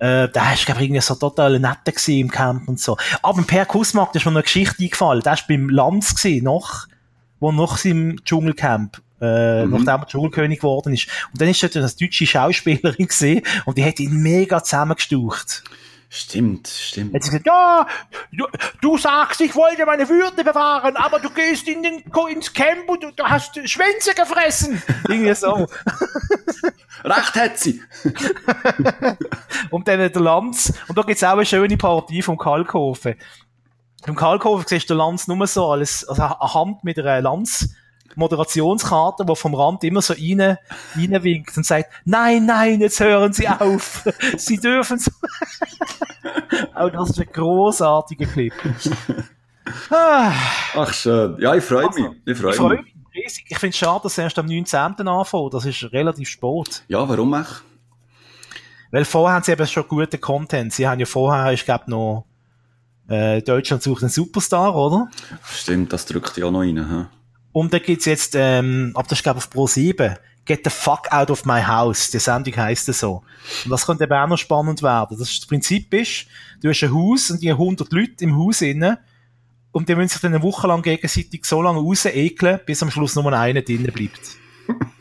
äh, 0.00 0.28
der 0.28 0.54
ist, 0.54 0.64
glaube 0.64 0.80
ich, 0.80 0.86
irgendwie 0.86 1.02
so 1.02 1.14
total 1.14 1.60
netter 1.60 1.92
im 2.08 2.30
Camp 2.30 2.68
und 2.68 2.80
so. 2.80 2.96
Aber 3.22 3.42
Per 3.42 3.66
Kusmak, 3.66 4.12
da 4.12 4.18
ist 4.18 4.24
mir 4.24 4.30
eine 4.30 4.42
Geschichte 4.42 4.82
eingefallen. 4.82 5.22
Der 5.22 5.32
war 5.32 5.38
beim 5.46 5.68
Lanz 5.68 6.14
gewesen, 6.14 6.44
noch, 6.44 6.86
wo 7.38 7.52
noch 7.52 7.84
im 7.84 8.24
Dschungelcamp 8.24 9.00
äh, 9.20 9.64
mhm. 9.64 9.70
nachdem 9.70 10.02
er 10.02 10.08
Schulkönig 10.08 10.58
geworden 10.58 10.94
ist. 10.94 11.08
Und 11.32 11.40
dann 11.40 11.48
ist 11.48 11.62
dort 11.62 11.76
eine 11.76 11.88
deutsche 11.88 12.26
Schauspielerin 12.26 13.06
gesehen 13.06 13.42
und 13.64 13.78
die 13.78 13.84
hat 13.84 14.00
ihn 14.00 14.22
mega 14.22 14.62
zusammengestaucht. 14.62 15.64
Stimmt, 16.12 16.66
stimmt. 16.66 17.14
Hat 17.14 17.22
sie 17.22 17.30
gesagt, 17.30 17.46
ja, 17.46 17.86
du, 18.32 18.44
du, 18.80 18.98
sagst, 18.98 19.40
ich 19.42 19.54
wollte 19.54 19.86
meine 19.86 20.08
Würde 20.08 20.42
bewahren, 20.42 20.96
aber 20.96 21.20
du 21.20 21.30
gehst 21.30 21.68
in 21.68 21.84
den, 21.84 22.02
ins 22.32 22.52
Camp 22.52 22.88
und 22.88 23.04
du, 23.04 23.12
du 23.12 23.22
hast 23.22 23.56
Schwänze 23.70 24.12
gefressen. 24.12 24.82
Irgendwie 25.08 25.32
so. 25.36 25.68
Recht 27.04 27.34
hat 27.36 27.58
sie. 27.58 27.80
und 29.70 29.86
dann 29.86 30.12
der 30.12 30.20
Lanz. 30.20 30.72
Und 30.88 30.98
da 30.98 31.02
gibt's 31.02 31.22
auch 31.22 31.34
eine 31.34 31.46
schöne 31.46 31.76
Partie 31.76 32.22
vom 32.22 32.36
Kalkhofen. 32.36 33.14
Im 34.04 34.16
Kalkhofen 34.16 34.66
siehst 34.66 34.90
du 34.90 34.94
den 34.94 34.98
Lanz 34.98 35.28
nur 35.28 35.46
so 35.46 35.70
als, 35.70 36.04
also 36.08 36.22
eine 36.22 36.54
Hand 36.54 36.82
mit 36.82 36.98
einer 36.98 37.20
Lanz 37.20 37.72
Moderationskarte, 38.16 39.24
wo 39.26 39.34
vom 39.34 39.54
Rand 39.54 39.84
immer 39.84 40.02
so 40.02 40.14
rein, 40.14 40.58
reinwinkt 40.96 41.56
und 41.56 41.64
sagt, 41.64 41.90
nein, 42.04 42.46
nein, 42.46 42.80
jetzt 42.80 43.00
hören 43.00 43.32
Sie 43.32 43.48
auf. 43.48 44.08
Sie 44.36 44.58
dürfen 44.58 44.98
so. 44.98 45.10
Auch 46.74 46.90
das 46.90 47.10
ist 47.10 47.20
ein 47.20 47.28
großartiger 47.32 48.26
Clip. 48.26 48.52
Ach 49.90 50.92
schön. 50.92 51.36
Ja, 51.40 51.54
ich 51.54 51.64
freue 51.64 51.88
mich. 51.94 52.06
Ich 52.26 52.38
freue 52.38 52.52
freu 52.52 52.76
mich. 52.76 52.94
Riesig. 53.14 53.46
Ich 53.48 53.58
finde 53.58 53.70
es 53.70 53.78
schade, 53.78 54.00
dass 54.04 54.18
erst 54.18 54.38
am 54.38 54.46
19. 54.46 54.76
anfängt. 55.06 55.54
Das 55.54 55.64
ist 55.64 55.92
relativ 55.92 56.28
spät. 56.28 56.84
Ja, 56.88 57.08
warum 57.08 57.34
auch? 57.34 57.62
Weil 58.90 59.04
vorher 59.04 59.36
haben 59.36 59.44
sie 59.44 59.52
eben 59.52 59.66
schon 59.66 59.86
guten 59.88 60.20
Content. 60.20 60.72
Sie 60.72 60.86
haben 60.86 61.00
ja 61.00 61.06
vorher, 61.06 61.52
ich 61.52 61.64
glaube, 61.64 61.84
noch 61.88 62.26
äh, 63.08 63.42
Deutschland 63.42 63.82
sucht 63.82 64.02
einen 64.02 64.10
Superstar, 64.10 64.74
oder? 64.74 65.08
Stimmt, 65.44 65.92
das 65.92 66.06
drückt 66.06 66.36
ja 66.36 66.46
auch 66.46 66.50
noch 66.50 66.60
rein. 66.60 66.76
He? 66.76 67.19
Und 67.52 67.72
da 67.72 67.78
gibt's 67.78 68.04
jetzt, 68.04 68.34
ähm, 68.36 68.92
ab 68.94 69.08
das 69.08 69.18
ist 69.18 69.22
glaube 69.22 69.38
auf 69.38 69.50
Pro 69.50 69.66
7, 69.66 70.16
Get 70.46 70.64
the 70.64 70.70
fuck 70.70 71.12
out 71.12 71.30
of 71.30 71.44
my 71.44 71.62
house. 71.62 72.10
Die 72.10 72.18
Sendung 72.18 72.56
heisst 72.56 72.88
es 72.88 73.00
so. 73.00 73.22
Und 73.64 73.70
das 73.70 73.86
könnte 73.86 74.04
eben 74.04 74.12
auch 74.12 74.26
noch 74.26 74.38
spannend 74.38 74.82
werden. 74.82 75.16
Das, 75.18 75.28
das 75.38 75.46
Prinzip 75.46 75.92
ist, 75.94 76.26
du 76.62 76.70
hast 76.70 76.82
ein 76.82 76.94
Haus 76.94 77.30
und 77.30 77.42
die 77.42 77.52
haben 77.52 77.60
100 77.60 77.92
Leute 77.92 78.24
im 78.24 78.36
Haus 78.36 78.62
innen 78.62 78.96
und 79.72 79.88
die 79.88 79.94
müssen 79.94 80.08
sich 80.08 80.20
dann 80.20 80.34
eine 80.34 80.42
Woche 80.42 80.66
lang 80.66 80.82
gegenseitig 80.82 81.44
so 81.44 81.62
lange 81.62 81.78
rausekeln, 81.78 82.60
bis 82.66 82.82
am 82.82 82.90
Schluss 82.90 83.14
nur 83.14 83.32
einer 83.32 83.62
drinnen 83.62 83.92
bleibt. 83.92 84.20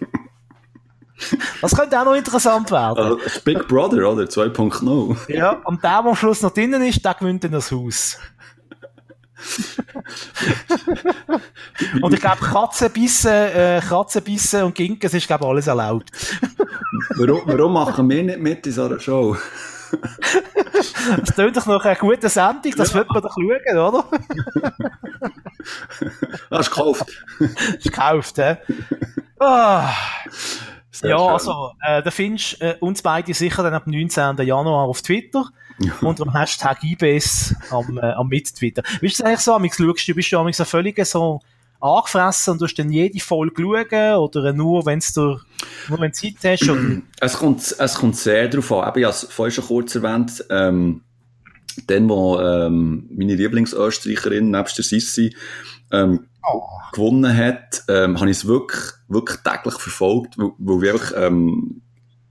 Das 1.61 1.75
könnte 1.75 1.99
auch 1.99 2.05
noch 2.05 2.13
interessant 2.13 2.71
werden. 2.71 2.97
Also, 2.97 3.19
Big 3.43 3.67
Brother, 3.67 4.09
oder? 4.09 4.23
2.0. 4.23 5.33
Ja, 5.33 5.51
und 5.65 5.83
der, 5.83 6.01
der 6.01 6.11
am 6.11 6.15
Schluss 6.15 6.41
noch 6.41 6.53
drinnen 6.53 6.81
ist, 6.81 7.03
der 7.03 7.13
gewinnt 7.13 7.43
dann 7.43 7.51
das 7.51 7.73
Haus. 7.73 8.17
und 12.01 12.13
ich 12.13 12.19
glaube, 12.19 12.41
Katzenbissen, 12.41 13.31
äh, 13.31 13.81
Katzenbissen 13.87 14.63
und 14.63 14.75
Ginkes 14.75 15.13
ist, 15.13 15.27
glaube 15.27 15.47
alles 15.47 15.67
erlaubt. 15.67 16.11
warum, 17.17 17.41
warum 17.45 17.73
machen 17.73 18.09
wir 18.09 18.23
nicht 18.23 18.39
mit 18.39 18.67
in 18.67 18.73
so 18.73 18.85
einer 18.85 18.99
Show? 18.99 19.37
das 21.17 21.35
tönt 21.35 21.57
doch 21.57 21.65
noch 21.65 21.83
eine 21.83 21.95
gute 21.95 22.29
Sendung, 22.29 22.73
das 22.75 22.89
ja. 22.89 22.95
wird 22.95 23.09
man 23.09 23.21
doch 23.21 23.33
schauen, 23.33 23.77
oder? 23.77 24.05
Das 26.49 26.67
ist 26.67 26.73
gekauft. 26.73 27.05
Das 27.39 27.75
ist 27.75 27.83
gekauft, 27.83 28.37
hä? 28.37 28.57
Ah. 29.39 29.89
ja, 31.01 31.17
schön. 31.17 31.21
also, 31.27 31.71
äh, 31.85 32.01
da 32.01 32.11
findest 32.11 32.61
äh, 32.61 32.77
uns 32.79 33.01
beide 33.01 33.33
sicher 33.33 33.63
dann 33.63 33.73
ab 33.73 33.85
19. 33.85 34.37
Januar 34.37 34.87
auf 34.87 35.01
Twitter 35.01 35.49
unter 36.01 36.25
dem 36.25 36.33
Hashtag 36.33 36.83
IBS 36.83 37.55
am, 37.69 37.97
äh, 37.97 38.11
am 38.11 38.27
Mit-Twitter. 38.27 38.83
Wie 39.01 39.07
ist 39.07 39.15
es 39.15 39.21
eigentlich 39.21 39.39
so, 39.39 39.53
Amix, 39.53 39.77
schaust 39.77 40.07
du, 40.07 40.13
bist 40.13 40.31
du 40.31 40.51
so 40.51 40.65
völlig 40.65 41.05
so 41.05 41.39
angefressen 41.79 42.53
und 42.53 42.61
du 42.61 42.65
hast 42.65 42.75
dann 42.75 42.91
jede 42.91 43.19
Folge 43.19 43.61
schauen 43.61 44.15
oder 44.17 44.53
nur, 44.53 44.85
wenn 44.85 44.99
du 44.99 45.39
nur 45.87 45.99
wenn 45.99 46.13
Zeit 46.13 46.35
hast? 46.43 46.69
Oder? 46.69 47.01
Es, 47.21 47.33
kommt, 47.33 47.75
es 47.77 47.95
kommt 47.95 48.15
sehr 48.17 48.47
darauf 48.47 48.71
an. 48.71 48.93
ich 48.95 49.03
habe 49.03 49.13
es 49.13 49.27
vorhin 49.29 49.53
schon 49.53 49.65
kurz 49.65 49.95
erwähnt, 49.95 50.43
ähm, 50.49 51.01
dann, 51.87 52.09
wo 52.09 52.39
ähm, 52.39 53.09
meine 53.11 53.35
Lieblingsösterreicherin 53.35 54.51
nebst 54.51 54.77
der 54.77 54.83
Sissi 54.83 55.35
ähm, 55.91 56.27
oh. 56.43 56.61
gewonnen 56.93 57.35
hat, 57.35 57.83
ähm, 57.87 58.19
habe 58.19 58.29
ich 58.29 58.37
es 58.37 58.47
wirklich, 58.47 58.81
wirklich 59.07 59.39
täglich 59.39 59.75
verfolgt, 59.75 60.37
weil, 60.37 60.51
weil 60.57 60.81
wir 60.81 60.93
einfach 60.93 61.13
ähm, 61.15 61.81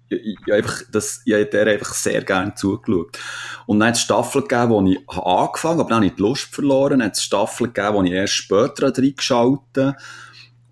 ich, 0.09 0.36
ich, 0.46 0.52
einfach, 0.52 0.82
das, 0.90 1.22
ich 1.24 1.34
habe 1.34 1.46
der 1.46 1.66
einfach 1.66 1.94
sehr 1.94 2.22
gerne 2.22 2.54
zugeschaut. 2.54 3.18
Und 3.66 3.80
dann 3.80 3.88
hat 3.88 3.96
es 3.96 4.02
Staffeln 4.02 4.46
gegeben, 4.46 4.70
wo 4.70 4.86
ich 4.86 4.98
angefangen 5.09 5.78
habe, 5.78 5.80
aber 5.80 5.88
dann 5.88 5.96
habe 5.96 6.06
ich 6.06 6.14
die 6.14 6.22
Lust 6.22 6.54
verloren. 6.54 6.98
Dann 6.98 7.09
hat 7.09 7.16
es 7.16 7.22
Staffeln 7.22 7.72
gegeben, 7.72 7.94
wo 7.94 8.02
ich 8.02 8.12
erst 8.12 8.34
später 8.34 8.92
reingeschaltet 8.96 9.96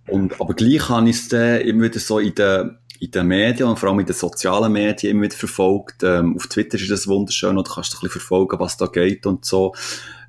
und 0.08 0.40
Aber 0.40 0.54
gleich 0.54 0.88
habe 0.88 1.08
ich 1.08 1.16
es 1.16 1.28
dann 1.28 1.60
immer 1.62 1.84
wieder 1.84 1.98
so 1.98 2.18
in 2.18 2.34
den, 2.34 2.78
in 3.00 3.10
den 3.10 3.26
Medien 3.26 3.68
und 3.68 3.78
vor 3.78 3.88
allem 3.88 4.00
in 4.00 4.06
den 4.06 4.14
sozialen 4.14 4.72
Medien 4.72 5.12
immer 5.12 5.24
wieder 5.24 5.36
verfolgt. 5.36 6.02
Ähm, 6.02 6.36
auf 6.36 6.46
Twitter 6.46 6.76
ist 6.76 6.90
das 6.90 7.08
wunderschön 7.08 7.56
und 7.56 7.66
du 7.66 7.74
kannst 7.74 7.92
ein 7.92 8.00
bisschen 8.00 8.20
verfolgen, 8.20 8.58
was 8.60 8.76
da 8.76 8.86
geht 8.86 9.26
und 9.26 9.44
so. 9.44 9.74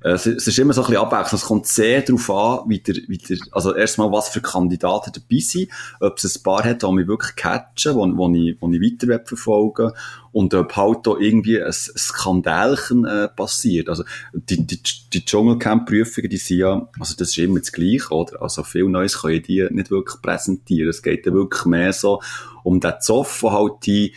Äh, 0.02 0.10
es, 0.10 0.26
ist 0.26 0.58
immer 0.58 0.72
so 0.72 0.82
ein 0.82 0.88
bisschen 0.88 1.02
abwechselnd. 1.02 1.42
Es 1.42 1.48
kommt 1.48 1.66
sehr 1.66 2.02
darauf 2.02 2.30
an, 2.30 2.68
wie 2.68 2.78
der, 2.80 2.96
wie 3.08 3.18
der, 3.18 3.38
also 3.52 3.74
erstmal, 3.74 4.12
was 4.12 4.28
für 4.28 4.40
Kandidaten 4.40 5.12
dabei 5.12 5.40
sind, 5.40 5.70
ob 6.00 6.18
es 6.18 6.36
ein 6.36 6.42
paar 6.42 6.64
hat, 6.64 6.82
die 6.82 6.92
mich 6.92 7.08
wirklich 7.08 7.36
catchen, 7.36 7.94
wo, 7.94 8.06
wo 8.16 8.32
ich, 8.34 8.56
wo 8.60 8.70
ich 8.70 8.80
weiter 8.80 9.20
verfolgen 9.24 9.92
und 10.32 10.54
ob 10.54 10.76
halt 10.76 11.06
da 11.06 11.16
irgendwie 11.18 11.62
ein 11.62 11.72
Skandalchen 11.72 13.04
äh, 13.04 13.28
passiert. 13.28 13.88
Also 13.88 14.04
die, 14.32 14.66
die, 14.66 14.80
die 15.12 15.24
Dschungelcamp-Prüfungen, 15.24 16.30
die 16.30 16.36
sind 16.36 16.58
ja, 16.58 16.88
also 16.98 17.14
das 17.16 17.30
ist 17.30 17.38
immer 17.38 17.58
das 17.58 17.72
Gleiche, 17.72 18.10
oder? 18.10 18.42
Also 18.42 18.62
viel 18.62 18.88
Neues 18.88 19.20
können 19.20 19.42
die 19.42 19.66
nicht 19.70 19.90
wirklich 19.90 20.20
präsentieren. 20.22 20.90
Es 20.90 21.02
geht 21.02 21.26
ja 21.26 21.32
wirklich 21.32 21.64
mehr 21.64 21.92
so 21.92 22.20
um 22.62 22.80
den 22.80 22.94
Zoff, 23.00 23.42
wo 23.42 23.52
halt 23.52 23.86
die 23.86 24.14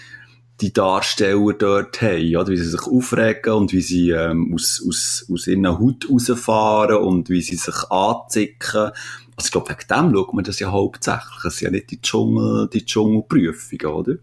die 0.61 0.73
Darsteller 0.73 1.53
dort 1.53 2.01
haben, 2.01 2.35
oder? 2.35 2.47
wie 2.47 2.57
sie 2.57 2.69
sich 2.69 2.81
aufregen 2.81 3.53
und 3.53 3.73
wie 3.73 3.81
sie 3.81 4.11
ähm, 4.11 4.53
aus, 4.53 4.83
aus, 4.87 5.25
aus 5.31 5.47
ihren 5.47 5.67
Haut 5.67 6.07
rausfahren 6.09 6.97
und 6.97 7.29
wie 7.29 7.41
sie 7.41 7.55
sich 7.55 7.75
anzicken. 7.89 8.91
Also 9.35 9.45
ich 9.45 9.51
glaube, 9.51 9.69
wegen 9.69 9.87
dem 9.89 10.13
schaut 10.13 10.33
man 10.33 10.43
das 10.43 10.59
ja 10.59 10.71
hauptsächlich. 10.71 11.45
Es 11.45 11.57
sind 11.57 11.65
ja 11.65 11.71
nicht 11.71 11.91
die 11.91 12.01
Dschungel, 12.01 12.69
die 12.71 12.85
Dschungelprüfungen, 12.85 13.87
oder? 13.87 14.13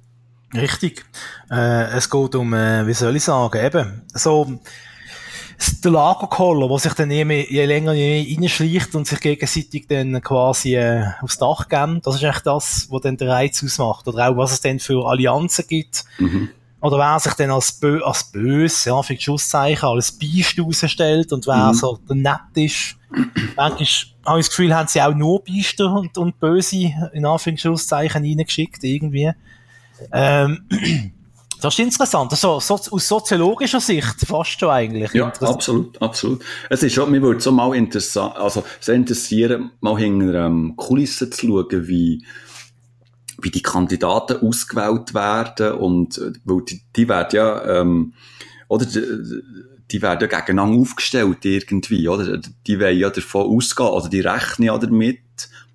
Richtig. 0.55 1.05
Äh, 1.51 1.91
es 1.97 2.09
geht 2.09 2.34
um, 2.34 2.55
äh, 2.55 2.86
wie 2.86 2.95
soll 2.95 3.16
ich 3.16 3.24
sagen, 3.24 3.64
eben, 3.64 4.03
so, 4.14 4.61
der 5.84 5.90
Lagerkoller, 5.90 6.68
der 6.68 6.78
sich 6.78 6.94
dann 6.94 7.11
je, 7.11 7.24
mehr, 7.24 7.50
je 7.50 7.64
länger 7.64 7.92
je 7.92 8.36
reinschleicht 8.36 8.94
und 8.94 9.06
sich 9.06 9.20
gegenseitig 9.20 9.86
dann 9.88 10.20
quasi 10.22 10.76
äh, 10.76 11.04
aufs 11.20 11.38
Dach 11.38 11.68
geben, 11.68 12.00
das 12.04 12.16
ist 12.16 12.22
echt 12.22 12.46
das, 12.46 12.86
was 12.90 13.02
dann 13.02 13.16
der 13.16 13.28
Reiz 13.28 13.62
ausmacht. 13.64 14.06
Oder 14.06 14.28
auch, 14.28 14.36
was 14.36 14.52
es 14.52 14.61
dann 14.61 14.78
für 14.78 15.04
Allianzen 15.06 15.66
gibt. 15.66 16.04
Mhm. 16.18 16.50
Oder 16.80 16.98
wer 16.98 17.18
sich 17.18 17.34
dann 17.34 17.50
als, 17.50 17.72
bö 17.72 18.00
als 18.04 18.24
böse, 18.30 18.90
ja, 18.90 19.02
für 19.02 19.14
die 19.14 19.20
Schusszeichen, 19.20 19.88
als 19.88 20.12
Biest 20.12 20.61
rausstellt 20.61 21.32
und 21.32 21.46
wer 21.48 21.68
mhm. 21.68 21.74
so 21.74 21.98
der 22.09 22.16
nett 22.16 22.40
ist. 22.54 22.96
Manchmal 23.56 23.70
habe 23.70 23.82
ich 23.82 24.14
das 24.24 24.48
Gefühl, 24.50 24.74
haben 24.74 24.86
sie 24.86 25.02
auch 25.02 25.14
nur 25.14 25.42
Biester 25.42 25.92
und, 25.92 26.16
und 26.18 26.38
Böse 26.38 26.92
in 27.12 27.26
Anführungszeichen 27.26 28.22
reingeschickt, 28.22 28.84
irgendwie. 28.84 29.32
Ähm, 30.12 31.12
Das 31.61 31.74
ist 31.74 31.80
interessant. 31.80 32.30
Also, 32.32 32.61
so, 32.61 32.74
aus 32.74 33.09
soziologischer 33.09 33.80
Sicht 33.80 34.26
fast 34.26 34.61
schon 34.61 34.70
eigentlich. 34.70 35.12
Ja, 35.12 35.32
absolut, 35.40 36.00
absolut. 36.00 36.44
Es 36.70 36.82
ist 36.82 36.94
schon, 36.94 37.11
mir 37.11 37.22
würde 37.22 37.40
so 37.40 37.52
mal 37.52 37.74
interessant, 37.74 38.36
also, 38.36 38.64
sehr 38.80 38.94
interessieren, 38.94 39.70
mal 39.80 39.96
hinter 39.96 40.46
ähm, 40.46 40.74
Kulissen 40.76 41.32
zu 41.32 41.46
schauen, 41.46 41.88
wie, 41.88 42.24
wie 43.40 43.50
die 43.50 43.62
Kandidaten 43.62 44.46
ausgewählt 44.46 45.14
werden 45.14 45.72
und, 45.72 46.18
äh, 46.18 46.32
weil 46.44 46.62
die, 46.62 46.82
die 46.94 47.09
werden 47.09 47.36
ja, 47.36 47.80
ähm, 47.80 48.14
oder, 48.68 48.86
die, 48.86 49.02
die 49.90 50.02
werden 50.02 50.28
ja 50.28 50.38
gegeneinander 50.38 50.80
aufgestellt 50.80 51.44
irgendwie, 51.44 52.09
oder? 52.09 52.38
Die 52.66 52.78
wollen 52.78 52.98
ja 52.98 53.11
davon 53.11 53.56
ausgehen, 53.56 53.88
oder 53.88 54.09
die 54.09 54.20
rechnen 54.20 54.66
ja 54.66 54.78
damit, 54.78 55.20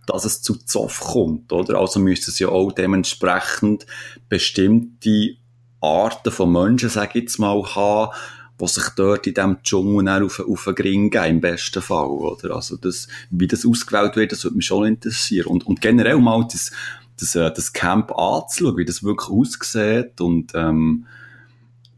dass 0.06 0.26
es 0.26 0.42
zu 0.42 0.56
Zoff 0.56 1.00
kommt, 1.00 1.52
oder? 1.52 1.80
Also 1.80 2.00
müsste 2.00 2.32
es 2.32 2.40
ja 2.40 2.50
auch 2.50 2.72
dementsprechend 2.72 3.86
bestimmte 4.30 5.38
Arten 5.84 6.32
von 6.32 6.52
Menschen, 6.52 6.90
sag 6.90 7.16
ich 7.16 7.24
jetzt 7.24 7.40
mal, 7.40 7.62
haben, 7.76 8.12
die 8.60 8.68
sich 8.68 8.90
dort 8.96 9.28
in 9.28 9.34
diesem 9.34 9.62
Dschungel 9.64 10.24
auf, 10.24 10.40
auf 10.40 10.64
den 10.64 10.76
Gring 10.76 11.10
gehen, 11.10 11.26
im 11.26 11.42
besten 11.42 11.82
Fall, 11.82 12.08
oder? 12.08 12.56
Also 12.56 12.78
das, 12.78 13.08
wie 13.30 13.48
das 13.48 13.66
ausgewählt 13.66 14.16
wird, 14.16 14.32
das 14.32 14.44
würde 14.44 14.58
mich 14.58 14.66
schon 14.66 14.86
interessieren. 14.86 15.48
Und, 15.48 15.68
und 15.68 15.82
generell 15.82 16.18
mal 16.18 16.48
das, 16.52 16.72
das, 17.20 17.36
äh, 17.36 17.52
das 17.54 17.74
Camp 17.74 18.12
anzuschauen, 18.18 18.78
wie 18.78 18.86
das 18.86 19.04
wirklich 19.04 19.30
aussieht 19.30 20.22
und, 20.22 20.54
ähm, 20.56 21.06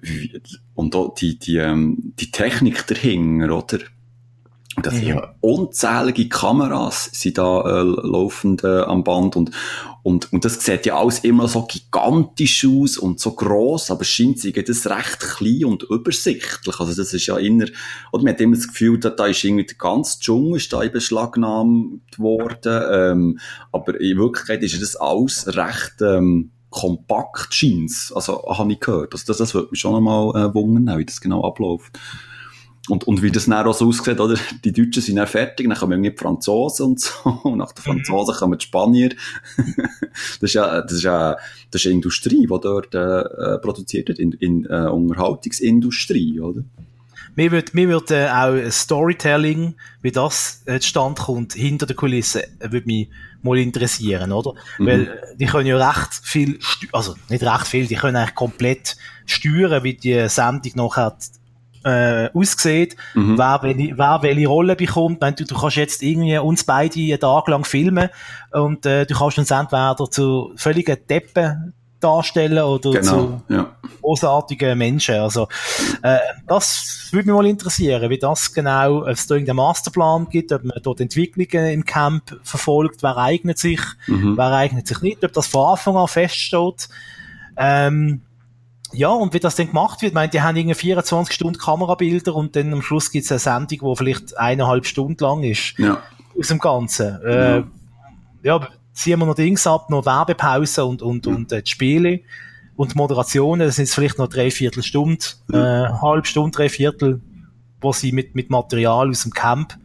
wie, 0.01 0.41
und 0.73 0.95
auch 0.95 1.13
die, 1.15 1.38
die, 1.38 1.57
ähm, 1.57 2.13
die 2.19 2.31
Technik 2.31 2.88
dahinter, 2.88 3.57
oder? 3.57 3.79
Das 4.81 5.01
ja. 5.01 5.33
unzählige 5.39 6.27
Kameras 6.27 7.09
sind 7.13 7.38
da 7.38 7.61
äh, 7.61 7.83
laufend 7.83 8.63
äh, 8.65 8.81
am 8.81 9.05
Band 9.05 9.38
und, 9.38 9.51
und, 10.05 10.31
und 10.31 10.45
das 10.45 10.63
sieht 10.63 10.85
ja 10.85 10.99
alles 10.99 11.17
immer 11.23 11.47
so 11.47 11.63
gigantisch 11.63 12.63
aus 12.63 12.99
und 12.99 13.19
so 13.19 13.31
gross, 13.31 13.89
aber 13.89 14.03
scheint 14.03 14.39
sich 14.39 14.53
das 14.53 14.85
recht 14.85 15.19
klein 15.19 15.65
und 15.65 15.81
übersichtlich. 15.81 16.79
Also 16.79 16.93
das 16.93 17.11
ist 17.11 17.25
ja 17.25 17.39
inner, 17.39 17.65
oder 18.11 18.23
man 18.23 18.33
hat 18.33 18.39
immer 18.39 18.55
das 18.55 18.67
Gefühl, 18.67 18.99
da, 18.99 19.09
da 19.09 19.25
ist 19.25 19.43
irgendwie 19.43 19.65
der 19.65 19.77
ganze 19.77 20.19
Dschungel 20.19 20.57
ist 20.57 20.71
da 20.71 20.83
in 20.83 20.91
beschlagnahmt 20.91 22.19
worden, 22.19 22.83
ähm, 22.91 23.39
aber 23.71 23.99
in 23.99 24.19
Wirklichkeit 24.19 24.61
ist 24.61 24.79
das 24.79 24.95
alles 24.95 25.47
recht, 25.57 25.95
ähm, 26.01 26.51
kompakt 26.69 27.55
scheint 27.55 28.11
Also, 28.13 28.43
habe 28.47 28.73
ich 28.73 28.79
gehört. 28.81 29.11
Also 29.11 29.23
das, 29.25 29.37
das 29.37 29.55
würde 29.55 29.69
mich 29.71 29.79
schon 29.79 29.95
einmal 29.95 30.35
äh, 30.35 30.53
wundern, 30.53 30.99
wie 30.99 31.05
das 31.05 31.19
genau 31.19 31.43
abläuft. 31.43 31.97
Und, 32.88 33.05
und 33.05 33.23
wie 33.23 33.31
das 33.31 33.45
dann 33.45 33.65
auch 33.65 33.73
so 33.73 33.88
aussieht, 33.88 34.19
oder? 34.19 34.36
Die 34.63 34.71
Deutschen 34.71 35.01
sind 35.01 35.15
dann 35.15 35.27
fertig, 35.27 35.67
dann 35.67 35.77
kommen 35.77 35.93
irgendwie 35.93 36.11
die 36.11 36.17
Franzosen 36.17 36.86
und 36.86 36.99
so, 36.99 37.29
und 37.43 37.57
nach 37.57 37.71
den 37.71 37.81
mhm. 37.81 37.86
Franzosen 37.86 38.36
kommen 38.36 38.59
die 38.59 38.65
Spanier. 38.65 39.09
das 40.39 40.41
ist 40.41 40.53
ja, 40.53 40.81
das 40.81 40.91
ist 40.91 41.03
ja, 41.03 41.36
das 41.71 41.81
ist 41.81 41.88
eine 41.88 41.95
Industrie, 41.95 42.41
die 42.41 42.59
dort, 42.61 42.93
äh, 42.93 42.99
äh, 42.99 43.57
produziert 43.59 44.09
wird, 44.09 44.19
in, 44.19 44.33
in 44.33 44.65
äh, 44.65 44.88
Unterhaltungsindustrie, 44.88 46.39
oder? 46.39 46.63
Mir 47.36 47.51
würde, 47.51 47.71
mir 47.73 47.89
würde 47.89 48.15
äh, 48.15 48.29
auch 48.29 48.71
Storytelling, 48.71 49.75
wie 50.01 50.11
das 50.11 50.61
äh, 50.65 50.79
zustande 50.79 51.21
kommt, 51.21 51.53
hinter 51.53 51.86
der 51.86 51.95
Kulisse, 51.95 52.43
äh, 52.59 52.71
würde 52.71 52.88
mich 52.88 53.09
mal 53.41 53.57
interessieren, 53.57 54.31
oder? 54.31 54.53
Mhm. 54.77 54.86
Weil, 54.86 55.07
äh, 55.07 55.38
die 55.38 55.45
können 55.45 55.67
ja 55.67 55.77
recht 55.77 56.13
viel, 56.23 56.59
also, 56.93 57.15
nicht 57.29 57.43
recht 57.43 57.67
viel, 57.67 57.88
die 57.88 57.95
können 57.95 58.15
eigentlich 58.15 58.36
komplett 58.36 58.95
steuern, 59.25 59.83
wie 59.83 59.95
die 59.95 60.29
Sendung 60.29 60.71
nachher 60.75 61.17
äh, 61.86 62.29
aussieht, 62.33 62.97
mhm. 63.13 63.38
wer, 63.38 63.59
welche, 63.61 63.97
wer 63.97 64.19
welche 64.21 64.47
Rolle 64.47 64.75
bekommt. 64.75 65.21
Wenn 65.21 65.36
du, 65.36 65.45
du 65.45 65.55
kannst 65.55 65.77
jetzt 65.77 66.01
irgendwie 66.01 66.38
uns 66.38 66.63
beide 66.63 66.99
einen 66.99 67.19
Tag 67.19 67.47
lang 67.47 67.63
filmen 67.63 68.09
und 68.51 68.86
äh, 68.86 69.05
du 69.05 69.13
kannst 69.15 69.38
uns 69.38 69.51
entweder 69.51 69.95
zu 70.09 70.51
völligen 70.55 70.97
Deppen 71.07 71.73
darstellen 71.99 72.59
oder 72.59 72.91
genau, 72.91 73.01
zu 73.01 73.41
ja. 73.49 73.75
großartigen 74.01 74.77
Menschen. 74.77 75.15
Also 75.15 75.47
äh, 76.01 76.17
das 76.47 77.07
würde 77.11 77.27
mich 77.27 77.36
mal 77.36 77.45
interessieren, 77.45 78.09
wie 78.09 78.17
das 78.17 78.53
genau, 78.53 79.01
ob 79.01 79.07
es 79.07 79.27
da 79.27 79.36
irgendeinen 79.36 79.57
Masterplan 79.57 80.27
gibt, 80.29 80.51
ob 80.51 80.63
man 80.63 80.77
dort 80.81 81.01
Entwicklungen 81.01 81.71
im 81.71 81.86
Camp 81.86 82.39
verfolgt, 82.43 83.01
wer 83.03 83.17
eignet 83.17 83.59
sich, 83.59 83.79
mhm. 84.07 84.38
wer 84.38 84.51
eignet 84.51 84.88
sich 84.88 85.01
nicht, 85.01 85.23
ob 85.23 85.33
das 85.33 85.47
von 85.47 85.71
Anfang 85.71 85.97
an 85.97 86.07
feststeht. 86.07 86.89
Ähm, 87.57 88.21
ja, 88.93 89.09
und 89.09 89.33
wie 89.33 89.39
das 89.39 89.55
dann 89.55 89.67
gemacht 89.67 90.01
wird, 90.01 90.11
ich 90.11 90.13
meine, 90.13 90.29
die 90.29 90.41
haben 90.41 90.55
irgendwie 90.55 90.75
24 90.75 91.33
Stunden 91.33 91.57
Kamerabilder 91.57 92.36
und 92.36 92.55
dann 92.55 92.73
am 92.73 92.81
Schluss 92.81 93.11
gibt 93.11 93.25
es 93.25 93.31
eine 93.31 93.39
Sendung, 93.39 93.89
die 93.91 93.97
vielleicht 93.97 94.38
eineinhalb 94.38 94.86
Stunden 94.86 95.21
lang 95.23 95.43
ist. 95.43 95.77
Ja. 95.77 96.01
Aus 96.38 96.47
dem 96.49 96.59
Ganzen. 96.59 97.21
Äh, 97.23 97.63
ja, 98.43 98.67
ziehen 98.93 99.19
wir 99.19 99.25
noch 99.25 99.36
Dings 99.36 99.65
ab, 99.67 99.89
noch 99.89 100.05
Werbepause 100.05 100.86
und, 100.86 101.01
und, 101.01 101.27
und 101.27 101.51
äh, 101.51 101.61
die 101.61 101.71
Spiele 101.71 102.21
und 102.75 102.95
Moderationen, 102.95 103.67
das 103.67 103.77
sind 103.77 103.89
vielleicht 103.89 104.17
noch 104.17 104.27
drei 104.27 104.51
Viertelstunden, 104.51 105.25
äh, 105.53 105.88
halb 106.01 106.27
Stunde, 106.27 106.51
drei 106.51 106.69
Viertel, 106.69 107.21
wo 107.81 107.93
sie 107.93 108.11
mit, 108.11 108.36
mit 108.36 108.49
Material 108.49 109.09
aus 109.09 109.23
dem 109.23 109.31
Camp 109.31 109.77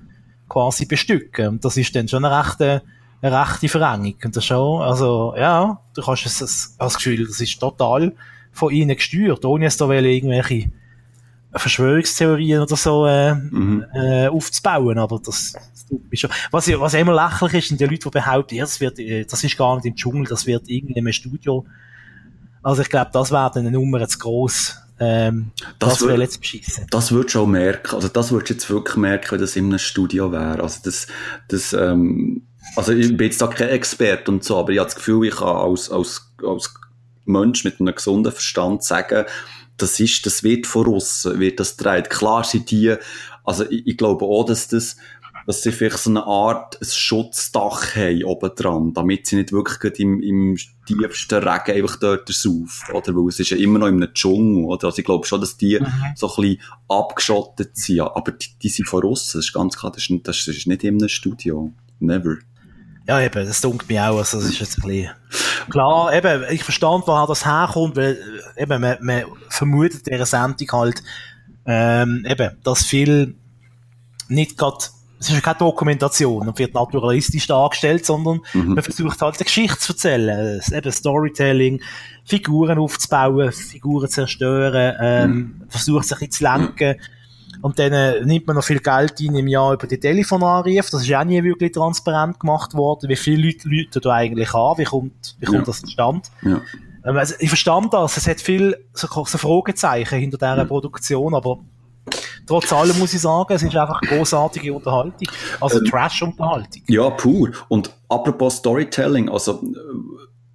quasi 0.49 0.87
bestücken. 0.87 1.49
Und 1.49 1.65
das 1.65 1.77
ist 1.77 1.95
dann 1.95 2.09
schon 2.09 2.25
eine 2.25 2.37
rechte, 2.37 2.83
eine 3.23 3.41
rechte 3.41 3.69
Verengung. 3.69 4.17
Und 4.25 4.37
das 4.37 4.45
schon, 4.45 4.83
also, 4.83 5.35
ja, 5.37 5.81
du 5.95 6.03
kannst 6.03 6.27
es, 6.27 6.39
das, 6.39 6.77
das 6.79 6.97
Gefühl, 6.97 7.27
das 7.27 7.41
ist 7.41 7.61
total 7.61 8.13
von 8.53 8.73
ihnen 8.73 8.97
gesteuert, 8.97 9.45
ohne 9.45 9.67
es 9.67 9.77
da 9.77 9.91
irgendwelche 9.91 10.71
Verschwörungstheorien 11.53 12.61
oder 12.61 12.77
so 12.77 13.07
äh, 13.07 13.35
mhm. 13.35 13.85
äh, 13.93 14.29
aufzubauen, 14.29 14.99
aber 14.99 15.21
das, 15.25 15.53
das 15.53 16.19
schon. 16.19 16.31
Was, 16.51 16.69
was 16.69 16.95
immer 16.95 17.15
lächerlich 17.15 17.55
ist, 17.55 17.69
sind 17.69 17.81
die 17.81 17.87
Leute, 17.87 17.99
die 18.05 18.11
behaupten, 18.11 18.55
ja, 18.55 18.65
das, 18.65 18.81
wird, 18.81 18.99
äh, 19.01 19.25
das 19.25 19.43
ist 19.43 19.57
gar 19.57 19.75
nicht 19.77 19.87
im 19.87 19.97
Dschungel, 19.97 20.27
das 20.27 20.47
wird 20.47 20.69
irgendwie 20.69 20.99
im 20.99 21.13
Studio. 21.13 21.67
Also 22.63 22.83
ich 22.83 22.89
glaube, 22.89 23.11
das 23.13 23.33
wäre 23.33 23.51
dann 23.53 23.67
eine 23.67 23.73
Nummer 23.73 24.07
zu 24.07 24.19
gross. 24.19 24.77
Ähm, 25.01 25.51
das, 25.79 25.99
das 25.99 26.09
wäre 26.09 26.21
jetzt 26.21 26.41
beschissen. 26.41 26.87
Das 26.91 27.11
würdest 27.11 27.35
du 27.35 27.41
auch 27.41 27.47
merken, 27.47 27.95
also 27.95 28.09
das 28.09 28.31
würdest 28.31 28.51
du 28.51 28.55
jetzt 28.55 28.71
wirklich 28.71 28.97
merken, 28.97 29.33
wenn 29.33 29.41
das 29.41 29.57
in 29.57 29.67
einem 29.67 29.79
Studio 29.79 30.31
wäre. 30.31 30.63
Also 30.63 30.81
das, 30.85 31.07
das, 31.49 31.73
ähm, 31.73 32.43
also 32.77 32.93
ich 32.93 33.17
bin 33.17 33.27
jetzt 33.27 33.41
da 33.41 33.47
kein 33.47 33.71
Experte 33.71 34.31
und 34.31 34.45
so, 34.45 34.59
aber 34.59 34.71
ich 34.71 34.79
habe 34.79 34.89
das 34.89 34.97
Gefühl, 34.97 35.27
ich 35.27 35.37
kann 35.37 35.49
als, 35.49 35.91
als, 35.91 36.31
als 36.47 36.75
Mensch 37.25 37.65
mit 37.65 37.81
einem 37.81 37.95
gesunden 37.95 38.33
Verstand 38.33 38.83
sagen, 38.83 39.25
das 39.77 39.99
ist, 40.01 40.27
das 40.27 40.43
wird 40.43 40.67
von 40.67 40.87
aussen, 40.95 41.41
wird 41.41 41.61
das 41.61 41.77
dreht. 41.77 42.11
Klar 42.11 42.45
sind 42.45 42.71
die, 42.71 42.95
also 43.45 43.65
ich, 43.71 43.87
ich 43.87 43.97
glaube 43.97 44.25
auch, 44.25 44.45
dass 44.45 44.69
das, 44.69 44.97
dass 45.47 45.63
sie 45.63 45.73
vielleicht 45.73 45.99
so 45.99 46.11
eine 46.11 46.25
Art 46.27 46.81
ein 46.81 46.87
Schutzdach 46.87 47.97
haben 47.97 48.25
oben 48.25 48.51
dran, 48.55 48.93
damit 48.93 49.27
sie 49.27 49.37
nicht 49.37 49.53
wirklich 49.53 49.99
im, 49.99 50.23
im 50.23 50.57
tiefsten 50.87 51.43
Regen 51.43 51.77
einfach 51.77 51.97
dort 51.97 52.29
saufen, 52.29 52.95
oder? 52.95 53.15
Weil 53.15 53.29
es 53.29 53.41
ist 53.41 53.51
ja 53.51 53.57
immer 53.57 53.79
noch 53.79 53.87
in 53.87 54.03
einem 54.03 54.13
Dschungel, 54.13 54.65
oder? 54.65 54.89
Also 54.89 54.99
ich 54.99 55.05
glaube 55.05 55.27
schon, 55.27 55.41
dass 55.41 55.57
die 55.57 55.81
mhm. 55.81 55.87
so 56.15 56.29
ein 56.29 56.43
bisschen 56.43 56.63
abgeschottet 56.89 57.77
sind, 57.77 58.01
aber 58.01 58.33
die, 58.33 58.49
die 58.63 58.69
sind 58.69 58.87
von 58.87 59.05
aussen, 59.05 59.39
das 59.39 59.47
ist 59.47 59.53
ganz 59.53 59.77
klar, 59.77 59.93
das 59.93 60.09
ist, 60.09 60.29
das 60.29 60.47
ist 60.47 60.67
nicht 60.67 60.85
in 60.85 60.99
einem 60.99 61.09
Studio. 61.09 61.73
Never. 62.01 62.37
Ja, 63.11 63.21
eben, 63.21 63.45
das 63.45 63.61
dunkelt 63.61 63.89
mich 63.89 63.99
auch, 63.99 64.19
also 64.19 64.39
das 64.39 64.51
ist 64.51 64.61
jetzt 64.61 64.79
ein 64.79 64.87
bisschen... 64.87 65.11
Klar, 65.69 66.15
eben, 66.15 66.45
ich 66.49 66.63
verstand, 66.63 67.09
woher 67.09 67.27
das 67.27 67.45
herkommt, 67.45 67.97
weil 67.97 68.17
eben, 68.57 68.81
man, 68.81 68.99
man 69.01 69.25
vermutet 69.49 70.07
in 70.07 70.13
dieser 70.13 70.27
Sendung 70.27 70.69
halt, 70.71 71.03
ähm, 71.67 72.25
eben, 72.25 72.57
dass 72.63 72.85
viel 72.85 73.35
nicht 74.29 74.57
gerade 74.57 74.77
es 75.19 75.29
ist 75.29 75.35
ja 75.35 75.41
keine 75.41 75.59
Dokumentation 75.59 76.47
und 76.47 76.59
wird 76.61 76.73
naturalistisch 76.73 77.49
dargestellt, 77.49 78.07
sondern 78.07 78.43
mhm. 78.55 78.75
man 78.75 78.85
versucht 78.85 79.21
halt 79.21 79.35
eine 79.39 79.45
Geschichte 79.45 79.79
zu 79.81 79.93
erzählen, 79.93 80.61
eben 80.73 80.93
Storytelling, 80.93 81.83
Figuren 82.25 82.79
aufzubauen, 82.79 83.51
Figuren 83.51 84.09
zu 84.09 84.15
zerstören, 84.15 84.97
ähm, 85.01 85.31
mhm. 85.31 85.63
versucht 85.69 86.07
sich 86.07 86.31
zu 86.31 86.45
lenken. 86.45 86.95
Mhm 87.61 87.65
und 87.65 87.79
dann 87.79 87.93
äh, 87.93 88.25
nimmt 88.25 88.47
man 88.47 88.57
noch 88.57 88.65
viel 88.65 88.81
Geld 88.81 89.21
ein 89.21 89.35
im 89.35 89.47
Jahr 89.47 89.75
über 89.75 89.87
die 89.87 90.01
Telefonanrufe. 90.01 90.91
Das 90.91 91.03
ist 91.03 91.15
auch 91.15 91.25
nie 91.25 91.43
wirklich 91.43 91.73
transparent 91.73 92.41
gemacht 92.41 92.75
worden. 92.75 93.09
Wie 93.09 93.17
viele 93.17 93.47
Leute 93.47 93.69
Leute 93.69 94.01
da 94.01 94.13
eigentlich 94.13 94.55
an? 94.55 94.79
Wie 94.79 94.85
kommt, 94.85 95.37
wie 95.39 95.47
kommt 95.47 95.59
ja. 95.59 95.65
das 95.65 95.81
zustande? 95.83 96.23
Ja. 96.43 96.61
Ähm, 97.05 97.17
also 97.17 97.35
ich 97.39 97.49
verstand 97.49 97.93
das. 97.93 98.17
Es 98.17 98.27
hat 98.27 98.41
viel 98.41 98.77
so, 98.93 99.07
so 99.09 99.39
Fragezeichen 99.39 100.19
hinter 100.19 100.39
dieser 100.39 100.57
ja. 100.57 100.65
Produktion, 100.65 101.35
aber 101.35 101.59
trotz 102.47 102.73
allem 102.73 102.99
muss 102.99 103.15
ich 103.15 103.21
sagen, 103.21 103.53
es 103.53 103.63
ist 103.63 103.77
einfach 103.77 104.01
großartige 104.01 104.73
Unterhaltung. 104.73 105.29
Also 105.61 105.79
ähm, 105.79 105.85
Trash-Unterhaltung. 105.85 106.83
Ja, 106.89 107.11
pur. 107.11 107.51
Und 107.69 107.91
apropos 108.09 108.57
Storytelling, 108.57 109.29
also 109.29 109.63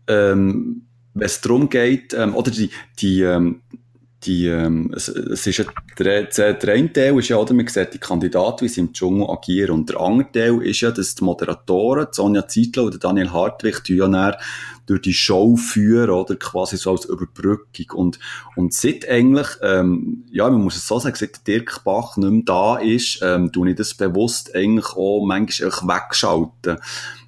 ähm, 0.07 0.87
wenn 1.13 1.25
es 1.25 1.39
darum 1.39 1.69
geht, 1.69 2.13
ähm, 2.13 2.35
oder 2.35 2.51
die, 2.51 2.71
die 2.99 3.21
ähm, 3.21 3.61
die, 4.23 4.47
ähm, 4.47 4.91
es, 4.95 5.07
es 5.07 5.45
ist 5.45 5.57
ja, 5.57 5.65
der, 5.99 6.23
der 6.25 6.73
eine 6.73 6.91
Teil 6.91 7.17
ist 7.19 7.27
ja, 7.27 7.37
oder, 7.37 7.53
man 7.53 7.67
sieht 7.67 7.93
die 7.93 7.99
Kandidaten, 7.99 8.65
wie 8.65 8.69
sie 8.69 8.81
im 8.81 8.93
Dschungel 8.93 9.29
agieren. 9.29 9.71
Und 9.71 9.89
der 9.89 9.99
andere 9.99 10.31
Teil 10.31 10.61
ist 10.63 10.81
ja, 10.81 10.91
dass 10.91 11.15
die 11.15 11.23
Moderatoren, 11.23 12.07
Sonja 12.11 12.47
Zietlow 12.47 12.85
oder 12.85 12.97
Daniel 12.97 13.31
Hartwig, 13.31 13.83
die 13.83 13.95
ja 13.95 14.07
dann 14.07 14.35
durch 14.87 15.01
die 15.01 15.13
Show 15.13 15.55
führen, 15.57 16.09
oder, 16.09 16.35
quasi 16.35 16.77
so 16.77 16.91
als 16.91 17.05
Überbrückung. 17.05 17.85
Und, 17.93 18.19
und 18.55 18.73
seit 18.73 19.07
eigentlich, 19.07 19.47
ähm, 19.61 20.23
ja, 20.31 20.49
man 20.49 20.61
muss 20.61 20.77
es 20.77 20.87
so 20.87 20.99
sagen, 20.99 21.15
seit 21.15 21.45
Dirk 21.45 21.83
Bach 21.83 22.17
nicht 22.17 22.31
mehr 22.31 22.43
da 22.45 22.77
ist, 22.77 23.19
ähm, 23.21 23.51
tue 23.51 23.71
ich 23.71 23.75
das 23.75 23.93
bewusst 23.93 24.55
eigentlich 24.55 24.93
auch 24.95 25.25
manchmal 25.25 25.69
auch 25.69 25.87
wegschalten. 25.87 26.77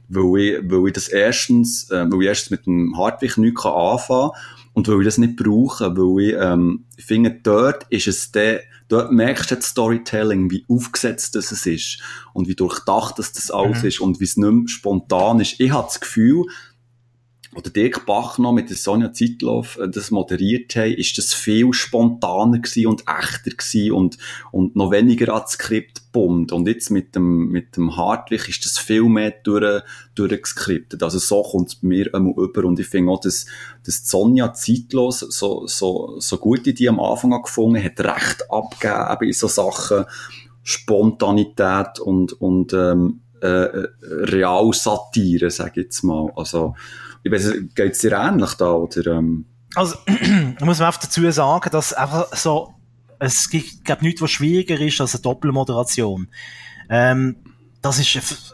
Weil 0.09 0.41
ich, 0.41 0.71
weil 0.71 0.88
ich 0.88 0.93
das 0.93 1.09
erstens, 1.09 1.91
äh, 1.91 2.09
weil 2.09 2.21
ich 2.21 2.27
erstens 2.27 2.51
mit 2.51 2.65
dem 2.65 2.97
Hartwig 2.97 3.38
nichts 3.38 3.65
anfangen 3.65 4.31
kann 4.31 4.57
und 4.78 4.88
weil 4.88 4.99
ich 4.99 5.05
das 5.05 5.17
nicht 5.17 5.38
brauche, 5.38 5.97
weil 5.97 6.23
ich, 6.23 6.36
ähm, 6.39 6.86
ich 6.97 7.05
finde, 7.05 7.32
dort 7.32 7.88
ist 7.89 8.07
es 8.07 8.32
der, 8.32 8.61
dort 8.89 9.11
merkst 9.11 9.49
du 9.49 9.55
das 9.55 9.65
Storytelling, 9.65 10.51
wie 10.51 10.65
aufgesetzt 10.69 11.34
das 11.34 11.51
es 11.51 11.65
ist 11.65 11.99
und 12.34 12.47
wie 12.47 12.53
durchdacht 12.53 13.17
das, 13.17 13.32
das 13.32 13.49
alles 13.49 13.82
mhm. 13.82 13.88
ist 13.88 13.99
und 14.01 14.19
wie 14.19 14.25
es 14.25 14.38
nicht 14.38 14.51
mehr 14.51 14.67
spontan 14.67 15.39
ist. 15.39 15.59
Ich 15.59 15.71
habe 15.71 15.88
das 15.88 15.99
Gefühl, 15.99 16.45
oder 17.58 17.72
Dirk 17.72 18.05
Bach 18.05 18.38
noch 18.38 18.53
mit 18.53 18.70
der 18.70 18.78
Sonja 18.78 19.12
Zeitlauf 19.12 19.80
äh, 19.80 19.89
das 19.89 20.12
moderiert 20.12 20.76
haben, 20.76 20.93
ist 20.93 21.18
das 21.18 21.34
viel 21.34 21.74
spontaner 21.74 22.62
und 22.86 23.03
echter 23.08 23.51
gewesen 23.51 23.91
und, 23.91 24.18
und 24.51 24.76
noch 24.76 24.91
weniger 24.91 25.34
ans 25.34 25.53
Skript 25.53 26.12
bummt. 26.12 26.51
Und 26.51 26.68
jetzt 26.68 26.91
mit 26.91 27.16
dem, 27.16 27.49
mit 27.49 27.76
dem 27.76 27.97
Hartwig 27.97 28.47
ist 28.47 28.64
das 28.66 28.78
viel 28.78 29.03
mehr 29.03 29.34
durch, 29.43 29.82
durchgeskriptet. 30.14 31.01
Also 31.01 31.18
so 31.18 31.41
kommt 31.41 31.70
es 31.70 31.82
mir 31.82 32.14
einmal 32.14 32.34
über. 32.38 32.64
Und 32.64 32.80
ich 32.80 32.88
finde 32.88 33.12
auch, 33.12 33.20
dass, 33.20 33.47
dass 33.84 34.08
Sonja 34.08 34.53
zeitlos 34.53 35.20
so, 35.20 35.66
so, 35.66 36.20
so 36.20 36.38
gut 36.38 36.66
die, 36.68 36.76
die 36.76 36.88
am 36.88 36.99
Anfang 36.99 37.34
an 37.34 37.41
gefunden 37.41 37.84
hat, 37.84 37.99
recht 37.99 38.51
abgegeben 38.51 39.28
in 39.28 39.34
so 39.34 39.47
Sachen 39.47 40.05
Spontanität 40.62 41.99
und, 41.99 42.34
und, 42.34 42.74
ähm, 42.74 43.22
äh, 43.41 43.47
äh 43.47 43.88
Realsatire, 44.01 45.49
sag 45.49 45.77
ich 45.77 45.85
jetzt 45.85 46.03
mal. 46.03 46.31
Also, 46.35 46.75
ich 47.23 47.31
weiß, 47.31 47.53
geht 47.75 47.93
es 47.93 47.99
dir 47.99 48.13
ähnlich 48.13 48.53
da, 48.53 48.71
oder? 48.71 49.05
Ähm? 49.07 49.45
Also, 49.75 49.95
ich 50.07 50.65
muss 50.65 50.79
man 50.79 50.88
einfach 50.88 51.01
dazu 51.01 51.29
sagen, 51.31 51.69
dass 51.71 51.93
einfach 51.93 52.35
so, 52.35 52.73
es 53.19 53.49
gibt, 53.49 53.83
glaube 53.85 54.05
nichts, 54.05 54.21
was 54.21 54.31
schwieriger 54.31 54.79
ist 54.79 55.01
als 55.01 55.15
eine 55.15 55.21
Doppelmoderation. 55.21 56.27
Ähm, 56.89 57.35
das 57.81 57.99
ist, 57.99 58.53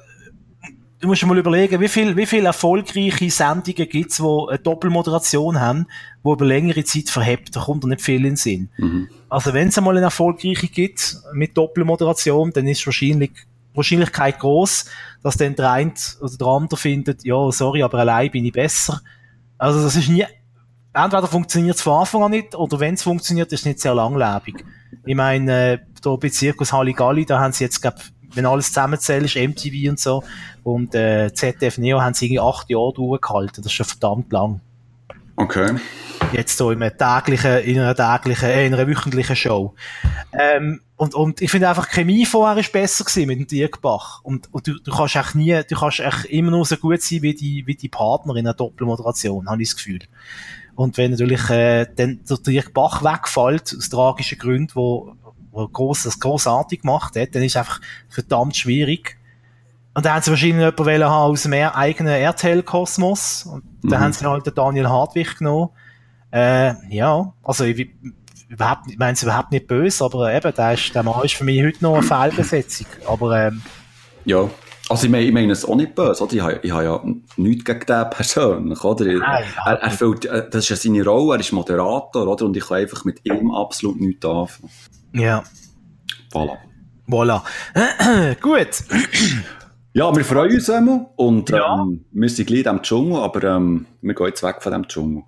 du 1.03 1.07
musst 1.07 1.21
dir 1.21 1.27
mal 1.27 1.37
überlegen, 1.37 1.81
wie 1.81 1.87
viel, 1.87 2.15
wie 2.15 2.25
viele 2.25 2.47
erfolgreiche 2.47 3.29
Sendungen 3.29 3.89
gibt's, 3.89 4.17
die 4.17 4.47
eine 4.49 4.59
Doppelmoderation 4.59 5.59
haben, 5.59 5.87
die 6.23 6.29
über 6.29 6.45
längere 6.45 6.83
Zeit 6.85 7.09
verhebt, 7.09 7.55
da 7.55 7.61
kommt 7.61 7.83
da 7.83 7.87
nicht 7.89 8.01
viel 8.01 8.17
in 8.17 8.23
den 8.23 8.35
Sinn. 8.37 8.69
Mhm. 8.77 9.09
Also 9.29 9.53
wenn 9.53 9.67
es 9.67 9.77
einmal 9.77 9.97
eine 9.97 10.05
erfolgreiche 10.05 10.67
gibt, 10.67 11.17
mit 11.33 11.57
Doppelmoderation, 11.57 12.51
dann 12.51 12.67
ist 12.67 12.85
wahrscheinlich 12.85 13.31
Wahrscheinlichkeit 13.73 14.39
groß, 14.39 14.85
dass 15.23 15.37
dann 15.37 15.55
der 15.55 15.71
eine 15.71 15.93
oder 16.21 16.37
der 16.37 16.47
andere 16.47 16.77
findet, 16.77 17.23
ja, 17.23 17.51
sorry, 17.51 17.83
aber 17.83 17.99
allein 17.99 18.31
bin 18.31 18.45
ich 18.45 18.53
besser. 18.53 19.01
Also 19.57 19.81
das 19.81 19.95
ist 19.95 20.09
nie, 20.09 20.25
entweder 20.93 21.27
funktioniert 21.27 21.75
es 21.75 21.81
von 21.81 21.99
Anfang 21.99 22.23
an 22.23 22.31
nicht, 22.31 22.55
oder 22.55 22.79
wenn 22.79 22.93
es 22.93 23.03
funktioniert, 23.03 23.51
ist 23.51 23.61
es 23.61 23.65
nicht 23.65 23.79
sehr 23.79 23.95
langlebig. 23.95 24.63
Ich 25.05 25.15
meine, 25.15 25.71
äh, 25.73 25.79
da 26.01 26.15
bei 26.15 26.29
Zirkus 26.29 26.71
Halligalli, 26.71 27.25
da 27.25 27.39
haben 27.39 27.53
sie 27.53 27.63
jetzt, 27.63 27.81
glaub, 27.81 27.95
wenn 28.33 28.45
alles 28.45 28.67
zusammenzählt, 28.67 29.25
ist 29.25 29.35
MTV 29.35 29.89
und 29.89 29.99
so, 29.99 30.23
und 30.63 30.95
äh, 30.95 31.31
ZDF 31.33 31.77
Neo 31.77 32.01
haben 32.01 32.13
sie 32.13 32.25
irgendwie 32.25 32.39
acht 32.39 32.69
Jahre 32.69 32.93
durchgehalten. 32.93 33.63
Das 33.63 33.67
ist 33.67 33.73
schon 33.73 33.85
verdammt 33.85 34.31
lang. 34.31 34.61
Okay. 35.35 35.75
Jetzt 36.31 36.57
so 36.57 36.71
in 36.71 36.81
einer 36.81 36.95
täglichen, 36.95 37.57
in 37.59 37.79
einer 37.79 37.95
täglichen, 37.95 38.49
äh, 38.49 38.65
in 38.65 38.73
einer 38.73 38.87
wöchentlichen 38.87 39.35
Show. 39.35 39.75
Ähm, 40.31 40.81
und, 40.95 41.15
und 41.15 41.41
ich 41.41 41.51
finde 41.51 41.69
einfach, 41.69 41.87
die 41.87 41.95
Chemie 41.95 42.25
vorher 42.25 42.57
ist 42.57 42.71
besser 42.71 43.03
gewesen 43.03 43.27
mit 43.27 43.39
dem 43.39 43.47
Dirk 43.47 43.81
Bach. 43.81 44.21
Und, 44.23 44.51
und 44.53 44.67
du, 44.67 44.79
du 44.79 44.91
kannst 44.91 45.15
echt 45.15 45.35
nie, 45.35 45.59
du 45.67 45.75
kannst 45.75 45.99
echt 45.99 46.25
immer 46.25 46.51
nur 46.51 46.65
so 46.65 46.77
gut 46.77 47.01
sein 47.01 47.21
wie 47.21 47.33
die, 47.33 47.65
wie 47.65 47.75
die 47.75 47.89
Partner 47.89 48.35
in 48.35 48.47
einer 48.47 48.53
Doppelmoderation, 48.53 49.49
habe 49.49 49.61
ich 49.61 49.69
das 49.69 49.77
Gefühl. 49.77 49.99
Und 50.75 50.97
wenn 50.97 51.11
natürlich, 51.11 51.49
äh, 51.49 51.87
dann 51.95 52.21
der 52.27 52.37
Dirk 52.37 52.73
Bach 52.73 53.03
wegfällt, 53.03 53.75
aus 53.77 53.89
tragischen 53.89 54.39
Gründen, 54.39 54.71
wo, 54.73 55.15
wo 55.51 55.67
gross, 55.67 56.03
das 56.03 56.19
grossartig 56.19 56.81
gemacht 56.81 57.15
hat, 57.15 57.35
dann 57.35 57.43
ist 57.43 57.53
es 57.53 57.57
einfach 57.57 57.79
verdammt 58.09 58.55
schwierig. 58.55 59.17
Und 59.95 60.05
dann 60.05 60.13
haben 60.13 60.21
sie 60.23 60.31
wahrscheinlich 60.31 60.75
jemanden 60.77 61.03
haben 61.03 61.31
aus 61.31 61.43
dem 61.43 61.53
eigenen 61.53 62.13
RTL-Kosmos. 62.13 63.45
Und 63.45 63.63
dann 63.83 63.99
mhm. 63.99 64.03
haben 64.03 64.13
sie 64.13 64.25
halt 64.25 64.45
den 64.45 64.55
Daniel 64.55 64.89
Hartwig 64.89 65.37
genommen. 65.37 65.69
Äh, 66.31 66.73
ja, 66.89 67.31
also 67.43 67.63
ich, 67.63 67.89
überhaupt, 68.49 68.89
ich 68.89 68.97
meine 68.97 69.13
es 69.13 69.21
überhaupt 69.21 69.51
nicht 69.51 69.67
böse, 69.67 70.03
aber 70.03 70.33
eben, 70.33 70.53
der, 70.53 70.73
ist, 70.73 70.95
der 70.95 71.03
Mann 71.03 71.23
ist 71.23 71.35
für 71.35 71.43
mich 71.43 71.63
heute 71.63 71.83
noch 71.83 71.93
eine 71.93 72.03
Fehlbesetzung. 72.03 72.87
Aber, 73.07 73.37
ähm, 73.37 73.61
ja. 74.25 74.49
Also 74.89 75.05
ich 75.05 75.11
meine, 75.11 75.25
ich 75.25 75.31
meine 75.31 75.51
es 75.53 75.63
auch 75.63 75.75
nicht 75.75 75.95
böse, 75.95 76.23
oder? 76.23 76.33
Ich 76.33 76.41
habe, 76.41 76.59
ich 76.61 76.71
habe 76.71 76.83
ja 76.83 77.01
nichts 77.37 77.63
gegen 77.63 77.85
den 77.85 78.09
persönlich, 78.09 78.83
oder? 78.83 79.05
Nein, 79.05 79.43
er, 79.65 79.73
er 79.73 79.91
füllt, 79.91 80.25
äh, 80.25 80.49
das 80.49 80.63
ist 80.63 80.69
ja 80.69 80.75
seine 80.75 81.05
Rolle, 81.05 81.35
er 81.35 81.39
ist 81.39 81.51
Moderator, 81.51 82.27
oder? 82.27 82.45
Und 82.45 82.57
ich 82.57 82.67
kann 82.67 82.77
einfach 82.77 83.05
mit 83.05 83.21
ihm 83.23 83.51
absolut 83.51 84.01
nichts 84.01 84.25
anfangen. 84.25 84.71
Ja. 85.13 85.43
Voilà. 86.31 86.57
Voilà. 87.07 87.43
Gut. 88.41 88.83
Ja, 89.95 90.15
wir 90.15 90.25
freuen 90.25 90.55
uns 90.55 90.67
einmal 90.71 91.05
und 91.17 91.51
ja. 91.51 91.75
ähm, 91.75 92.03
wir 92.11 92.27
sind 92.27 92.47
gleich 92.47 92.65
im 92.65 92.81
Dschungel, 92.81 93.21
aber 93.21 93.43
ähm, 93.43 93.85
wir 94.01 94.15
gehen 94.15 94.25
jetzt 94.25 94.41
weg 94.41 94.55
von 94.59 94.71
dem 94.71 94.87
Dschungel. 94.87 95.21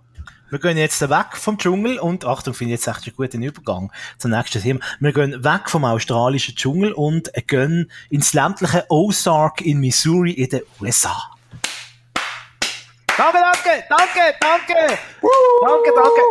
Wir 0.49 0.57
gehen 0.57 0.78
jetzt 0.78 1.07
weg 1.07 1.38
vom 1.38 1.59
Dschungel 1.59 1.99
und, 1.99 2.26
Achtung, 2.26 2.55
finde 2.55 2.74
ich 2.74 2.80
jetzt 2.80 2.88
echt 2.88 3.05
einen 3.05 3.16
guten 3.16 3.43
Übergang 3.43 3.91
zum 4.18 4.32
nächsten 4.32 4.63
Thema. 4.63 4.80
Wir 4.99 5.13
gehen 5.13 5.43
weg 5.43 5.70
vom 5.70 5.86
australischen 5.86 6.55
Dschungel 6.55 6.93
und 6.93 7.32
gehen 7.45 7.91
ins 8.09 8.34
ländliche 8.34 8.86
Ozark 8.89 9.61
in 9.61 9.80
Missouri 9.80 10.32
in 10.32 10.49
den 10.49 10.61
USA. 10.82 11.16
Danke, 13.16 13.38
danke, 13.39 13.84
danke, 13.88 14.36
danke! 14.39 14.97
Danke, 15.61 15.91
danke! 15.95 16.22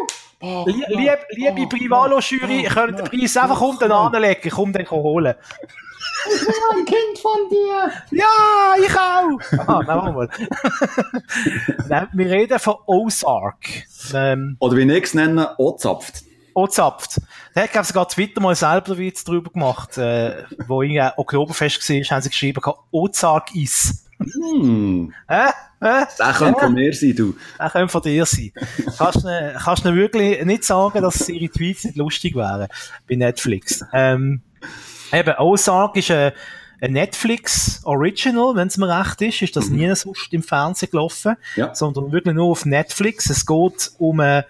Oh, 0.41 0.65
lieb, 0.67 1.19
liebe 1.31 1.63
oh, 1.63 1.69
Privalo-Jury, 1.69 2.67
oh, 2.69 2.75
könnt 2.75 2.99
den 2.99 3.07
Preis 3.07 3.37
einfach 3.37 3.61
unten 3.61 3.91
anlegen, 3.93 4.51
komm 4.51 4.73
den 4.73 4.91
holen. 4.91 5.35
Ich 6.27 6.41
bin 6.41 6.55
ein 6.73 6.85
Kind 6.85 7.19
von 7.21 7.49
dir. 7.51 7.93
Ja, 8.11 8.75
ich 8.79 8.95
auch. 8.95 9.69
Ah, 9.69 9.83
nein, 9.87 10.15
mal. 10.15 10.29
nein, 11.89 12.09
wir 12.13 12.31
reden 12.31 12.59
von 12.59 12.77
Ozark. 12.87 13.85
Ähm, 14.13 14.57
Oder 14.59 14.77
wie 14.77 14.91
ich 14.91 15.05
es 15.05 15.15
nenne, 15.15 15.55
Ozapft. 15.59 16.25
Ozapft. 16.55 17.21
Da 17.55 17.63
hat, 17.63 17.73
glaube 17.73 17.83
ich, 17.83 17.89
sogar 17.89 18.09
Twitter 18.09 18.41
mal 18.41 18.55
selber 18.55 18.97
Witz 18.97 19.25
drüber 19.25 19.51
gemacht, 19.51 19.99
äh, 19.99 20.45
wo 20.67 20.83
in 20.83 21.01
Oktoberfest 21.17 21.89
war, 21.89 21.97
haben 21.97 22.23
sie 22.23 22.31
geschrieben, 22.31 22.63
Ozark 22.91 23.55
ist. 23.55 24.05
Hm. 24.19 25.13
Äh? 25.29 25.49
Äh? 25.81 26.07
Der 26.19 26.33
könnte 26.33 26.59
äh? 26.59 26.65
von 26.65 26.75
mir 26.75 26.95
sein, 26.95 27.15
du. 27.17 27.35
Der 27.59 27.71
könnte 27.71 27.89
von 27.89 28.03
dir 28.03 28.25
sein. 28.25 28.53
kannst 28.97 29.25
du 29.25 29.55
kannst 29.63 29.85
du 29.85 29.95
wirklich 29.95 30.45
nicht 30.45 30.65
sagen, 30.65 31.03
dass 31.03 31.29
ihre 31.29 31.53
Tweets 31.53 31.85
nicht 31.85 31.97
lustig 31.97 32.35
wären 32.35 32.69
bei 33.09 33.17
Netflix. 33.17 33.85
Ähm, 33.93 34.43
Eben, 35.15 35.35
Ozark 35.39 35.97
ist 35.97 36.11
ein, 36.11 36.33
ein 36.81 36.93
Netflix 36.93 37.81
Original, 37.85 38.55
wenn 38.57 38.69
es 38.69 38.77
mir 38.77 38.89
recht 38.89 39.23
ist, 39.23 39.43
ist 39.43 39.57
das 39.57 39.69
mhm. 39.69 39.77
nie 39.77 39.95
sonst 39.95 40.33
im 40.33 40.43
Fernsehen 40.43 40.91
gelaufen, 40.91 41.37
ja. 41.57 41.75
sondern 41.75 42.13
wirklich 42.13 42.35
nur 42.35 42.51
auf 42.51 42.67
Netflix. 42.67 43.31
Es 43.31 43.47
geht 43.47 43.93
um 43.99 44.21
einen 44.21 44.45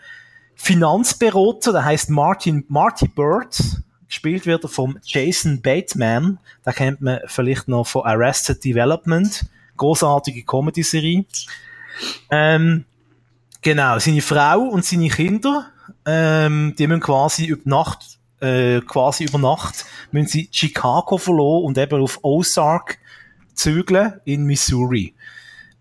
Finanzberater, 0.54 1.72
der 1.72 1.84
heißt 1.84 2.10
Martin, 2.10 2.64
Marty 2.68 3.08
Bird, 3.08 3.58
gespielt 4.06 4.46
wird 4.46 4.64
er 4.64 4.68
vom 4.68 4.98
Jason 5.02 5.60
Bateman, 5.60 6.38
da 6.62 6.72
kennt 6.72 7.00
man 7.00 7.20
vielleicht 7.26 7.68
noch 7.68 7.86
von 7.86 8.02
Arrested 8.02 8.64
Development, 8.64 9.44
großartige 9.76 10.44
Comedy-Serie. 10.44 11.24
Ähm, 12.30 12.84
genau, 13.60 13.98
seine 13.98 14.22
Frau 14.22 14.60
und 14.60 14.84
seine 14.84 15.08
Kinder, 15.08 15.66
ähm, 16.06 16.74
die 16.78 16.86
müssen 16.86 17.00
quasi 17.00 17.46
über 17.46 17.62
Nacht 17.64 18.18
äh, 18.40 18.80
quasi 18.80 19.24
über 19.24 19.38
Nacht 19.38 19.84
müssen 20.12 20.28
sie 20.28 20.48
Chicago 20.50 21.18
verloren 21.18 21.64
und 21.64 21.78
eben 21.78 22.02
auf 22.02 22.18
Ozark 22.22 22.98
zügeln 23.54 24.20
in 24.24 24.44
Missouri. 24.44 25.14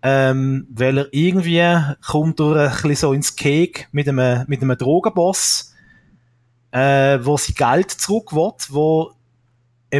Ähm, 0.02 0.66
weil 0.70 0.98
er 0.98 1.08
irgendwie 1.12 1.78
kommt 2.06 2.38
er 2.40 2.70
ein 2.70 2.70
bisschen 2.70 2.96
so 2.96 3.12
ins 3.12 3.36
Keg 3.36 3.88
mit 3.92 4.08
einem, 4.08 4.44
mit 4.48 4.62
einem 4.62 4.76
Drogenboss, 4.76 5.74
äh, 6.72 7.18
wo 7.22 7.36
sie 7.36 7.54
Geld 7.54 7.90
zurück 7.90 8.32
will, 8.34 8.52
wo 8.68 9.12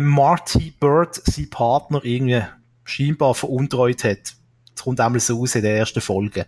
Marty 0.01 0.75
Bird, 0.79 1.15
sein 1.25 1.49
Partner, 1.49 2.05
irgendwie 2.05 2.43
scheinbar 2.85 3.35
veruntreut 3.35 4.05
hat. 4.05 4.35
Das 4.75 4.85
kommt 4.85 5.01
einmal 5.01 5.21
so 5.21 5.41
aus 5.41 5.55
in 5.55 5.63
der 5.63 5.79
ersten 5.79 6.01
Folge. 6.01 6.47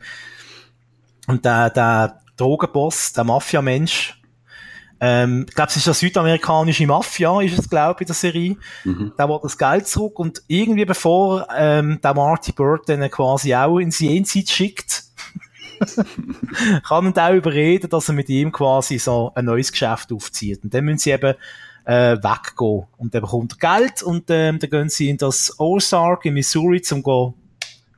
Und 1.27 1.45
der, 1.45 1.71
der 1.71 2.21
Drogenboss, 2.37 3.13
der 3.13 3.25
Mafia-Mensch, 3.25 4.16
ähm, 5.01 5.45
ich 5.49 5.55
glaube, 5.55 5.71
es 5.71 5.77
ist 5.77 5.89
eine 5.89 5.95
südamerikanische 5.95 6.87
Mafia, 6.87 7.41
ist 7.43 7.59
es, 7.59 7.69
glaube 7.69 7.97
ich, 7.99 8.01
in 8.03 8.07
der 8.07 8.15
Serie. 8.15 8.57
Mhm. 8.85 9.13
Der 9.19 9.29
will 9.29 9.39
das 9.43 9.59
Geld 9.59 9.87
zurück 9.87 10.19
und 10.19 10.43
irgendwie 10.47 10.85
bevor 10.85 11.47
ähm, 11.55 12.01
der 12.03 12.15
Marty 12.15 12.53
Bird 12.53 12.89
dann 12.89 13.11
quasi 13.11 13.55
auch 13.55 13.79
ins 13.79 13.99
Jenseits 13.99 14.53
schickt, 14.53 15.05
kann 16.89 17.13
er 17.15 17.29
auch 17.29 17.35
überreden, 17.35 17.91
dass 17.91 18.09
er 18.09 18.15
mit 18.15 18.31
ihm 18.31 18.51
quasi 18.51 18.99
so 18.99 19.33
ein 19.35 19.45
neues 19.45 19.71
Geschäft 19.71 20.13
aufzieht. 20.13 20.65
Und 20.65 20.73
dann 20.73 20.85
müssen 20.85 20.99
sie 20.99 21.11
eben 21.11 21.35
äh, 21.85 22.17
weggehen. 22.17 22.87
Und 22.97 23.15
dann 23.15 23.23
bekommt 23.23 23.57
er 23.61 23.79
Geld 23.79 24.03
und 24.03 24.25
ähm, 24.31 24.59
dann 24.59 24.71
gehen 24.71 24.89
sie 24.89 25.11
in 25.11 25.19
das 25.19 25.59
Ozark 25.59 26.25
in 26.25 26.35
Missouri 26.35 26.81
zum 26.81 27.03
go, 27.03 27.35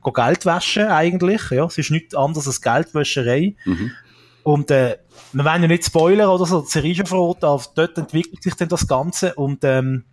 go 0.01 0.11
Geld 0.11 0.45
waschen 0.45 0.87
eigentlich. 0.87 1.49
Ja, 1.51 1.65
es 1.65 1.77
ist 1.77 1.91
nichts 1.91 2.15
anderes 2.15 2.47
als 2.47 2.61
Geldwäscherei. 2.61 3.55
Mhm. 3.65 3.91
Und 4.43 4.71
äh, 4.71 4.97
wir 5.33 5.45
wollen 5.45 5.61
ja 5.61 5.67
nicht 5.67 5.85
spoilern 5.85 6.29
oder 6.29 6.45
so, 6.45 6.61
die 6.61 6.69
Serie 6.69 6.95
schon 6.95 7.05
verraten, 7.05 7.45
aber 7.45 7.63
dort 7.75 7.97
entwickelt 7.97 8.43
sich 8.43 8.55
dann 8.55 8.69
das 8.69 8.87
Ganze 8.87 9.33
und 9.35 9.63
ähm, 9.63 10.03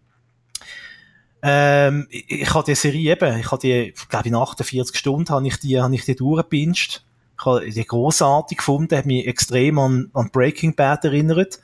ähm, 1.43 2.07
ich, 2.11 2.29
ich 2.29 2.55
habe 2.55 2.65
die 2.65 2.75
Serie 2.75 3.13
eben, 3.13 3.39
ich 3.39 3.51
habe 3.51 3.61
die, 3.61 3.95
glaube 4.09 4.29
in 4.29 4.35
48 4.35 4.97
Stunden 4.97 5.31
habe 5.31 5.47
ich 5.47 5.59
die, 5.59 5.81
habe 5.81 5.95
ich 5.95 6.05
die 6.05 6.17
durchgepinscht. 6.17 7.03
Ich 7.39 7.45
habe 7.45 7.71
die 7.71 7.85
grossartig 7.85 8.59
gefunden, 8.59 8.97
hat 8.97 9.07
mich 9.07 9.27
extrem 9.27 9.79
an, 9.79 10.11
an 10.15 10.31
Breaking 10.33 10.75
Bad 10.75 11.05
erinnert. 11.05 11.61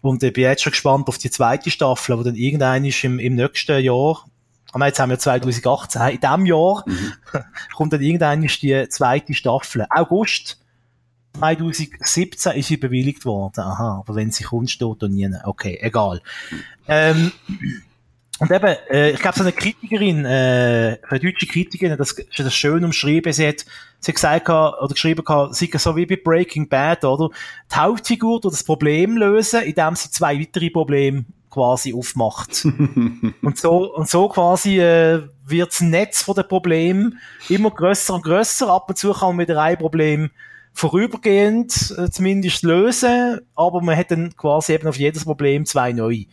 Und 0.00 0.22
ich 0.22 0.32
bin 0.32 0.44
jetzt 0.44 0.62
schon 0.62 0.72
gespannt 0.72 1.08
auf 1.08 1.18
die 1.18 1.30
zweite 1.30 1.70
Staffel, 1.70 2.18
wo 2.18 2.22
dann 2.22 2.34
irgendein 2.34 2.84
ist 2.84 3.04
im, 3.04 3.18
im 3.18 3.36
nächsten 3.36 3.80
Jahr, 3.80 4.24
ah, 4.72 4.86
jetzt 4.86 4.98
haben 4.98 5.10
wir 5.10 5.18
2018, 5.18 6.02
in 6.02 6.20
diesem 6.20 6.46
Jahr 6.46 6.82
mhm. 6.86 7.12
kommt 7.76 7.92
dann 7.92 8.00
irgendein 8.00 8.42
ist 8.42 8.62
die 8.62 8.88
zweite 8.88 9.34
Staffel. 9.34 9.86
August 9.90 10.61
2017 11.38 12.52
ist 12.52 12.68
sie 12.68 12.76
bewilligt 12.76 13.24
worden. 13.24 13.60
Aha, 13.60 14.00
aber 14.00 14.14
wenn 14.14 14.30
sie 14.30 14.44
kommt, 14.44 14.70
steht 14.70 14.96
da 15.02 15.08
nie. 15.08 15.28
Okay, 15.44 15.78
egal. 15.80 16.20
Ähm, 16.88 17.32
und 18.38 18.50
eben, 18.50 18.76
äh, 18.90 19.10
ich 19.10 19.20
glaube, 19.20 19.36
so 19.36 19.44
eine 19.44 19.52
Kritikerin, 19.52 20.24
äh, 20.24 20.98
eine 21.08 21.20
deutsche 21.20 21.46
Kritikerin, 21.46 21.96
das 21.96 22.12
ist 22.12 22.38
das 22.38 22.54
schön 22.54 22.84
umschrieben, 22.84 23.32
sie 23.32 23.46
hat, 23.46 23.64
sie 24.00 24.10
hat 24.10 24.14
gesagt, 24.16 24.48
oder 24.48 24.88
geschrieben, 24.88 25.24
sie 25.52 25.70
so 25.76 25.96
wie 25.96 26.06
bei 26.06 26.16
Breaking 26.16 26.68
Bad, 26.68 27.04
oder? 27.04 27.30
Die 27.70 27.76
Hauptfigur 27.76 28.40
durch 28.40 28.54
das 28.54 28.64
Problem 28.64 29.16
lösen, 29.16 29.62
indem 29.62 29.94
sie 29.94 30.10
zwei 30.10 30.40
weitere 30.40 30.70
Probleme 30.70 31.24
quasi 31.50 31.94
aufmacht. 31.94 32.64
und 33.42 33.58
so, 33.58 33.94
und 33.94 34.08
so 34.08 34.28
quasi, 34.28 34.80
äh, 34.80 35.22
wird 35.46 35.70
das 35.70 35.80
Netz 35.80 36.22
von 36.22 36.34
den 36.34 36.48
Problemen 36.48 37.18
immer 37.48 37.70
grösser 37.70 38.14
und 38.14 38.24
grösser. 38.24 38.68
Ab 38.68 38.88
und 38.88 38.98
zu 38.98 39.12
kann 39.12 39.28
man 39.28 39.36
mit 39.36 39.50
ein 39.50 39.78
Problem 39.78 40.30
vorübergehend 40.72 41.94
äh, 41.96 42.10
zumindest 42.10 42.62
lösen, 42.62 43.40
aber 43.54 43.82
man 43.82 43.96
hat 43.96 44.10
dann 44.10 44.34
quasi 44.36 44.72
eben 44.72 44.88
auf 44.88 44.96
jedes 44.96 45.24
Problem 45.24 45.66
zwei 45.66 45.92
neue. 45.92 46.26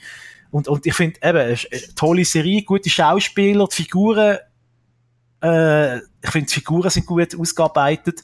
Und, 0.52 0.68
und 0.68 0.86
ich 0.86 0.94
finde 0.94 1.20
eben, 1.24 1.38
eine 1.38 1.96
tolle 1.96 2.26
Serie, 2.26 2.64
gute 2.64 2.90
Schauspieler, 2.90 3.68
die 3.68 3.76
Figuren, 3.76 4.38
äh, 5.44 5.98
ich 5.98 6.32
finde, 6.32 6.48
die 6.48 6.54
Figuren 6.54 6.90
sind 6.90 7.06
gut 7.06 7.38
ausgearbeitet. 7.40 8.24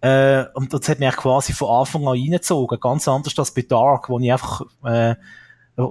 Äh, 0.00 0.44
und 0.54 0.72
das 0.72 0.88
hat 0.88 0.98
mich 0.98 1.16
quasi 1.16 1.52
von 1.52 1.70
Anfang 1.70 2.02
an 2.02 2.08
reingezogen. 2.08 2.78
Ganz 2.80 3.08
anders 3.08 3.38
als 3.38 3.54
bei 3.54 3.62
Dark, 3.62 4.08
wo 4.08 4.18
ich 4.18 4.30
einfach 4.30 4.62
äh, 4.84 5.14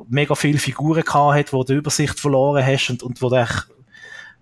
mega 0.07 0.35
viele 0.35 0.59
Figuren 0.59 1.03
hatte, 1.03 1.53
wo 1.53 1.63
du 1.63 1.73
die 1.73 1.79
Übersicht 1.79 2.19
verloren 2.19 2.65
hast 2.65 2.89
und, 2.89 3.03
und 3.03 3.21
wo 3.21 3.29
du 3.29 3.35
echt 3.37 3.67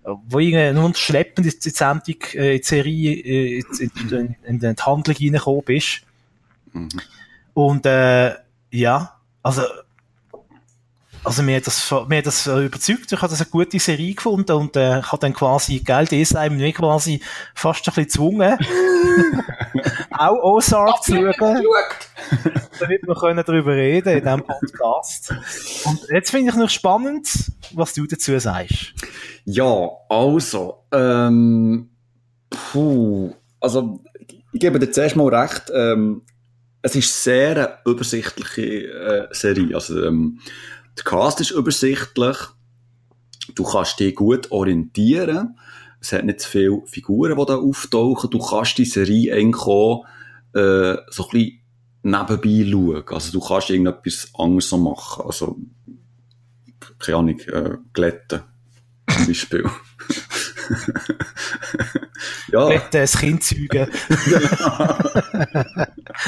wo 0.04 0.38
irgendwie 0.38 0.72
nur 0.72 0.94
schleppend 0.94 1.46
in 1.46 1.60
die 1.60 1.70
Sendung, 1.70 2.16
äh, 2.34 2.56
in 2.56 2.60
die 2.60 2.66
Serie, 2.66 3.12
äh, 3.12 3.58
in, 3.58 3.90
in, 4.10 4.36
in, 4.44 4.58
in 4.60 4.74
die 4.76 4.82
Handlung 4.82 5.16
reingekommen 5.16 5.64
bist. 5.64 6.02
Mhm. 6.72 6.88
Und 7.54 7.86
äh, 7.86 8.34
ja, 8.70 9.16
also 9.42 9.62
also 11.24 11.42
mir 11.42 11.56
hat 11.56 11.66
das, 11.66 11.90
mir 12.08 12.18
hat 12.18 12.26
das 12.26 12.46
überzeugt, 12.46 13.12
ich 13.12 13.22
habe 13.22 13.30
das 13.30 13.40
eine 13.40 13.50
gute 13.50 13.78
Serie 13.78 14.14
gefunden 14.14 14.52
und 14.52 14.76
äh, 14.76 14.98
ich 14.98 15.06
habe 15.06 15.20
dann 15.20 15.32
quasi 15.32 15.78
Geld 15.78 16.12
ist 16.12 16.36
einem 16.36 16.56
mir 16.56 16.72
quasi 16.72 17.20
fast 17.54 17.86
ein 17.88 17.94
bisschen 17.94 18.04
gezwungen, 18.04 18.58
auch 20.10 20.42
Ozark 20.42 21.02
zu 21.04 21.12
schauen, 21.12 21.62
damit 22.80 23.02
wir 23.06 23.14
können 23.14 23.44
darüber 23.46 23.72
reden 23.72 24.18
in 24.18 24.24
diesem 24.24 24.42
Podcast. 24.42 25.32
Und 25.84 26.00
jetzt 26.10 26.30
finde 26.32 26.50
ich 26.50 26.56
noch 26.56 26.70
spannend, 26.70 27.51
was 27.74 27.94
du 27.94 28.06
dazu 28.06 28.38
sagst. 28.38 28.94
Ja, 29.44 29.88
also, 30.08 30.84
ähm, 30.92 31.90
puh, 32.50 33.34
also 33.60 34.02
ich 34.52 34.60
gebe 34.60 34.78
dir 34.78 34.90
zuerst 34.90 35.16
mal 35.16 35.34
recht, 35.34 35.70
ähm, 35.74 36.22
es 36.82 36.96
ist 36.96 37.22
sehr 37.22 37.50
eine 37.84 37.92
übersichtliche 37.92 38.62
äh, 38.62 39.28
Serie, 39.30 39.74
also 39.74 40.02
ähm, 40.04 40.40
der 40.96 41.04
Cast 41.04 41.40
ist 41.40 41.52
übersichtlich. 41.52 42.36
Du 43.54 43.64
kannst 43.64 43.98
dich 43.98 44.14
gut 44.14 44.50
orientieren. 44.50 45.58
Es 46.00 46.12
hat 46.12 46.24
nicht 46.24 46.40
zu 46.40 46.48
viele 46.48 46.82
Figuren, 46.86 47.36
die 47.36 47.46
da 47.46 47.56
auftauchen. 47.56 48.30
Du 48.30 48.38
kannst 48.38 48.78
die 48.78 48.84
Serie 48.84 49.34
eigentlich 49.34 49.62
auch, 49.62 50.04
äh, 50.54 50.96
so 51.08 51.24
ein 51.24 51.30
bisschen 51.30 51.62
nebenbei 52.02 52.70
schauen. 52.70 53.04
Also 53.08 53.32
du 53.32 53.40
kannst 53.40 53.70
irgendetwas 53.70 54.28
anderes 54.36 54.72
machen. 54.72 55.24
Also, 55.26 55.56
keine 57.04 57.18
Ahnung, 57.18 57.38
äh, 57.40 57.76
glätten. 57.92 58.42
Zum 59.08 59.26
Beispiel. 59.26 59.64
ja. 62.48 62.68
Glätten, 62.68 63.00
ein 63.00 63.08
Kind 63.08 63.42
zeugen. 63.44 63.68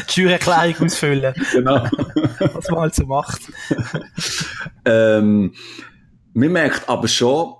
die 0.07 0.13
Steuererklärung 0.13 0.87
ausfüllen. 0.87 1.35
Genau. 1.53 1.89
Was 2.53 2.69
man 2.71 2.81
halt 2.81 2.95
so 2.95 3.07
macht. 3.07 3.41
ähm, 4.85 5.55
man 6.33 6.53
merkt 6.53 6.89
aber 6.89 7.09
schon, 7.09 7.55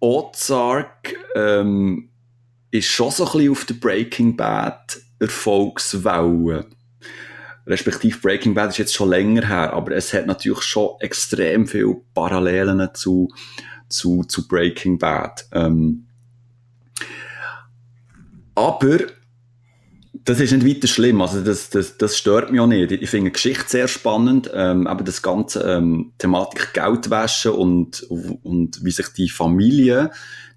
Ozark 0.00 1.14
ähm, 1.34 2.10
ist 2.70 2.88
schon 2.88 3.10
so 3.10 3.24
ein 3.24 3.32
bisschen 3.32 3.52
auf 3.52 3.64
der 3.64 3.74
Breaking 3.74 4.36
Bad 4.36 4.98
Erfolgswelle. 5.20 6.66
Respektive 7.66 8.18
Breaking 8.18 8.54
Bad 8.54 8.70
ist 8.70 8.78
jetzt 8.78 8.94
schon 8.94 9.08
länger 9.08 9.46
her, 9.46 9.72
aber 9.72 9.92
es 9.92 10.12
hat 10.12 10.26
natürlich 10.26 10.62
schon 10.62 10.90
extrem 11.00 11.66
viele 11.66 11.96
Parallelen 12.12 12.88
zu, 12.94 13.28
zu, 13.88 14.24
zu 14.24 14.46
Breaking 14.46 14.98
Bad. 14.98 15.46
Ähm, 15.52 16.06
aber 18.54 18.98
das 20.24 20.40
ist 20.40 20.52
nicht 20.52 20.66
weiter 20.66 20.88
schlimm. 20.88 21.20
Also 21.20 21.42
das, 21.42 21.70
das, 21.70 21.98
das 21.98 22.16
stört 22.16 22.50
mich 22.50 22.60
auch 22.60 22.66
nicht. 22.66 22.90
Ich 22.92 23.10
finde 23.10 23.30
die 23.30 23.32
Geschichte 23.34 23.68
sehr 23.68 23.88
spannend. 23.88 24.50
Ähm, 24.54 24.86
aber 24.86 25.04
das 25.04 25.22
ganze 25.22 25.60
ähm, 25.62 26.12
Thematik 26.18 26.72
Geldwäsche 26.72 27.52
und, 27.52 28.02
und 28.02 28.84
wie 28.84 28.90
sich 28.90 29.08
die 29.08 29.28
Familie, 29.28 30.10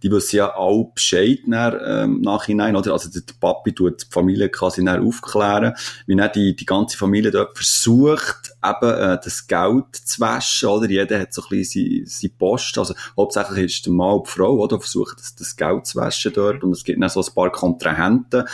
die 0.03 0.11
wissen 0.11 0.37
ja 0.37 0.55
auch 0.55 0.91
Bescheid 0.93 1.39
nach, 1.47 1.73
ähm, 1.85 2.21
nachhinein, 2.21 2.75
oder? 2.75 2.93
Also 2.93 3.09
der 3.09 3.21
Papi 3.39 3.73
tut 3.73 4.03
die 4.03 4.05
Familie 4.09 4.49
quasi 4.49 4.83
nach 4.83 4.99
aufklären, 4.99 5.73
wie 6.05 6.15
dann 6.15 6.31
die, 6.33 6.55
die 6.55 6.65
ganze 6.65 6.97
Familie 6.97 7.31
dort 7.31 7.55
versucht, 7.55 8.51
eben 8.63 8.91
äh, 8.91 9.19
das 9.23 9.47
Geld 9.47 9.95
zu 9.95 10.19
waschen, 10.19 10.69
oder? 10.69 10.89
Jeder 10.89 11.19
hat 11.19 11.33
so 11.33 11.41
ein 11.43 11.49
bisschen 11.49 11.89
seine, 11.89 12.05
seine 12.05 12.33
Post. 12.37 12.77
Also 12.77 12.93
hauptsächlich 13.15 13.65
ist 13.65 13.85
der 13.85 13.93
Mann 13.93 14.17
und 14.17 14.27
die 14.27 14.31
Frau, 14.31 14.57
oder? 14.57 14.79
Versucht 14.79 15.19
das, 15.19 15.35
das 15.35 15.55
Geld 15.55 15.85
zu 15.85 15.99
waschen 15.99 16.33
dort. 16.33 16.63
Und 16.63 16.71
es 16.71 16.83
gibt 16.83 17.01
dann 17.01 17.09
so 17.09 17.21
ein 17.21 17.33
paar 17.33 17.51
Kontrahenten. 17.51 18.45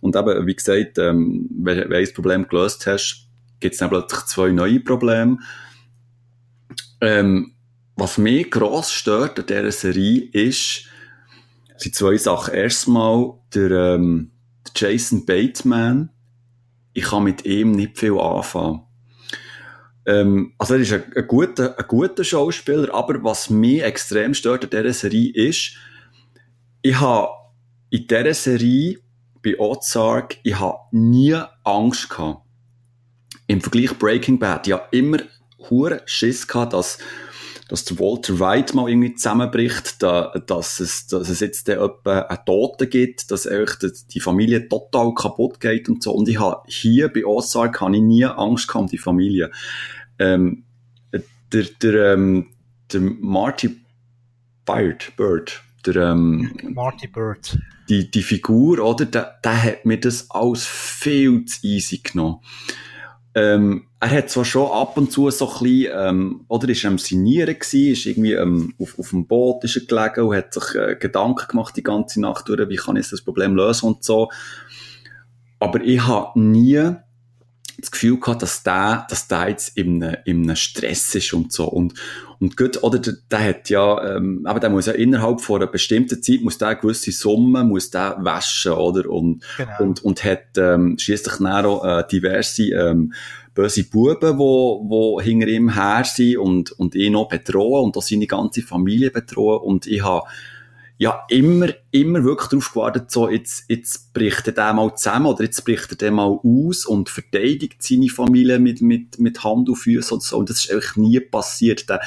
Und 0.00 0.16
eben, 0.16 0.46
wie 0.46 0.54
gesagt, 0.54 0.98
ähm, 0.98 1.48
wenn, 1.50 1.78
wenn 1.78 1.90
du 1.90 1.96
ein 1.96 2.14
Problem 2.14 2.48
gelöst 2.48 2.86
hast, 2.86 3.26
gibt 3.60 3.74
es 3.74 3.78
dann 3.78 3.90
plötzlich 3.90 4.24
zwei 4.24 4.50
neue 4.50 4.80
Probleme. 4.80 5.38
Ähm, 7.00 7.54
was 7.96 8.18
mich 8.18 8.50
gross 8.50 8.92
stört 8.92 9.38
an 9.38 9.46
dieser 9.46 9.72
Serie 9.72 10.22
ist, 10.32 10.84
sind 11.82 11.94
zwei 11.94 12.16
Sachen. 12.16 12.54
Erstmal 12.54 13.34
der, 13.54 13.70
ähm, 13.70 14.32
der 14.66 14.90
Jason 14.92 15.24
Bateman. 15.24 16.10
Ich 16.92 17.04
kann 17.04 17.24
mit 17.24 17.44
ihm 17.44 17.72
nicht 17.72 17.98
viel 17.98 18.18
anfangen. 18.18 18.82
Ähm, 20.06 20.54
also 20.58 20.74
er 20.74 20.80
ist 20.80 20.92
ein, 20.92 21.04
ein, 21.14 21.26
guter, 21.26 21.78
ein 21.78 21.84
guter 21.86 22.24
Schauspieler, 22.24 22.92
aber 22.94 23.22
was 23.22 23.50
mich 23.50 23.82
extrem 23.82 24.34
stört 24.34 24.64
an 24.64 24.70
dieser 24.70 24.92
Serie 24.92 25.32
ist, 25.34 25.76
ich 26.82 26.98
habe 26.98 27.28
in 27.90 28.06
dieser 28.06 28.34
Serie 28.34 28.98
bei 29.42 29.58
Ozark, 29.58 30.38
ich 30.42 30.58
habe 30.58 30.78
nie 30.90 31.36
Angst 31.64 32.08
gehabt. 32.08 32.44
Im 33.46 33.60
Vergleich 33.60 33.98
Breaking 33.98 34.38
Bad, 34.38 34.66
ich 34.66 34.72
habe 34.72 34.88
immer 34.96 35.18
hure 35.68 36.02
Schiss 36.06 36.46
gehabt, 36.46 36.72
dass, 36.72 36.98
dass 37.70 37.84
der 37.84 38.00
Walter 38.00 38.40
White 38.40 38.74
mal 38.74 38.88
irgendwie 38.88 39.14
zusammenbricht, 39.14 40.02
da, 40.02 40.34
dass, 40.44 40.80
es, 40.80 41.06
dass 41.06 41.28
es 41.28 41.38
jetzt 41.38 41.68
da 41.68 41.84
etwa 41.84 42.22
einen 42.22 42.44
Toten 42.44 42.90
gibt, 42.90 43.30
dass 43.30 43.46
echt 43.46 44.12
die 44.12 44.18
Familie 44.18 44.68
total 44.68 45.14
kaputt 45.14 45.60
geht 45.60 45.88
und 45.88 46.02
so. 46.02 46.12
Und 46.12 46.28
ich 46.28 46.40
habe 46.40 46.62
hier 46.66 47.06
bei 47.08 47.24
Ozark 47.24 47.80
habe 47.80 47.94
ich 47.94 48.02
nie 48.02 48.24
Angst 48.24 48.66
gehabt 48.66 48.82
um 48.82 48.88
die 48.88 48.98
Familie. 48.98 49.52
Ähm, 50.18 50.64
der, 51.52 51.64
der, 51.80 52.14
ähm, 52.14 52.48
der 52.92 53.00
Marty 53.02 53.76
Bird, 54.66 55.12
Bird 55.16 55.62
der, 55.86 55.94
ähm, 55.94 56.50
Marty 56.74 57.06
Bird 57.06 57.56
die, 57.88 58.10
die 58.10 58.22
Figur, 58.22 58.80
oder, 58.80 59.04
der, 59.04 59.38
der 59.44 59.62
hat 59.62 59.84
mir 59.84 60.00
das 60.00 60.28
alles 60.30 60.66
viel 60.66 61.44
zu 61.44 61.64
easy 61.64 61.98
genommen. 61.98 62.40
Ähm, 63.34 63.86
er 64.02 64.10
hat 64.10 64.30
zwar 64.30 64.46
schon 64.46 64.70
ab 64.70 64.96
und 64.96 65.12
zu 65.12 65.30
so 65.30 65.46
ein 65.46 65.62
bisschen, 65.62 65.92
ähm, 65.94 66.44
oder 66.48 66.68
ist 66.70 66.84
am 66.86 66.96
Sinieren 66.96 67.54
gewesen, 67.58 67.92
ist 67.92 68.06
irgendwie 68.06 68.32
ähm, 68.32 68.74
auf, 68.78 68.98
auf 68.98 69.10
dem 69.10 69.26
Boot 69.26 69.62
ist 69.64 69.76
er 69.76 69.84
gelegen 69.84 70.26
und 70.26 70.36
hat 70.36 70.54
sich 70.54 70.74
äh, 70.74 70.96
Gedanken 70.96 71.48
gemacht 71.48 71.76
die 71.76 71.82
ganze 71.82 72.20
Nacht 72.20 72.48
durch, 72.48 72.66
wie 72.70 72.76
kann 72.76 72.96
ich 72.96 73.10
das 73.10 73.20
Problem 73.20 73.54
lösen 73.54 73.86
und 73.86 74.02
so. 74.02 74.30
Aber 75.58 75.82
ich 75.82 76.06
habe 76.06 76.40
nie 76.40 76.94
das 77.78 77.90
Gefühl 77.90 78.18
gehabt, 78.18 78.42
dass 78.42 78.62
der, 78.62 79.06
dass 79.08 79.28
der 79.28 79.48
jetzt 79.48 79.76
in 79.76 80.02
einem, 80.02 80.16
in 80.24 80.42
einem 80.44 80.56
Stress 80.56 81.14
ist 81.14 81.32
und 81.32 81.52
so. 81.52 81.66
Und, 81.66 81.94
und 82.38 82.56
gut, 82.56 82.82
oder 82.82 82.98
der, 82.98 83.14
der 83.30 83.44
hat 83.44 83.70
ja, 83.70 84.16
ähm, 84.16 84.42
aber 84.44 84.60
der 84.60 84.70
muss 84.70 84.86
ja 84.86 84.92
innerhalb 84.92 85.40
von 85.40 85.60
einer 85.60 85.70
bestimmten 85.70 86.22
Zeit, 86.22 86.40
muss 86.42 86.58
der 86.58 86.74
gewisse 86.76 87.12
Summe, 87.12 87.64
muss 87.64 87.90
der 87.90 88.16
waschen, 88.20 88.72
oder? 88.72 89.08
Und, 89.08 89.44
genau. 89.56 89.70
und, 89.80 90.04
und 90.04 90.24
hat, 90.24 90.56
ähm, 90.56 90.98
schliesslich 90.98 91.40
auch, 91.40 91.84
äh, 91.84 92.04
diverse, 92.10 92.64
ähm, 92.64 93.12
böse 93.54 93.84
Buben, 93.84 94.38
wo, 94.38 94.84
wo 94.88 95.20
hinter 95.20 95.48
ihm 95.48 95.74
her 95.74 96.04
sind 96.04 96.38
und, 96.38 96.72
und 96.72 96.94
ihn 96.94 97.12
noch 97.12 97.28
bedrohen 97.28 97.84
und 97.84 97.96
auch 97.96 98.02
seine 98.02 98.26
ganze 98.26 98.62
Familie 98.62 99.10
bedrohen. 99.10 99.62
Und 99.62 99.86
ich 99.86 100.02
habe, 100.02 100.26
ja, 100.98 101.24
immer, 101.28 101.68
immer 101.90 102.24
wirklich 102.24 102.48
darauf 102.48 102.72
gewartet, 102.72 103.10
so, 103.10 103.28
jetzt, 103.28 103.64
jetzt 103.68 104.12
bricht 104.12 104.46
er 104.48 104.52
den 104.52 104.76
mal 104.76 104.94
zusammen 104.94 105.26
oder 105.26 105.44
jetzt 105.44 105.64
bricht 105.64 105.90
er 105.90 105.96
den 105.96 106.14
mal 106.14 106.38
aus 106.42 106.84
und 106.84 107.08
verteidigt 107.08 107.82
seine 107.82 108.08
Familie 108.08 108.58
mit, 108.58 108.82
mit, 108.82 109.18
mit 109.18 109.42
Hand 109.42 109.68
und 109.68 109.76
Füßen 109.76 110.14
und 110.14 110.22
so. 110.22 110.36
Und 110.36 110.50
das 110.50 110.64
ist 110.64 110.70
eigentlich 110.70 110.96
nie 110.96 111.20
passiert. 111.20 111.88
Der, 111.88 112.00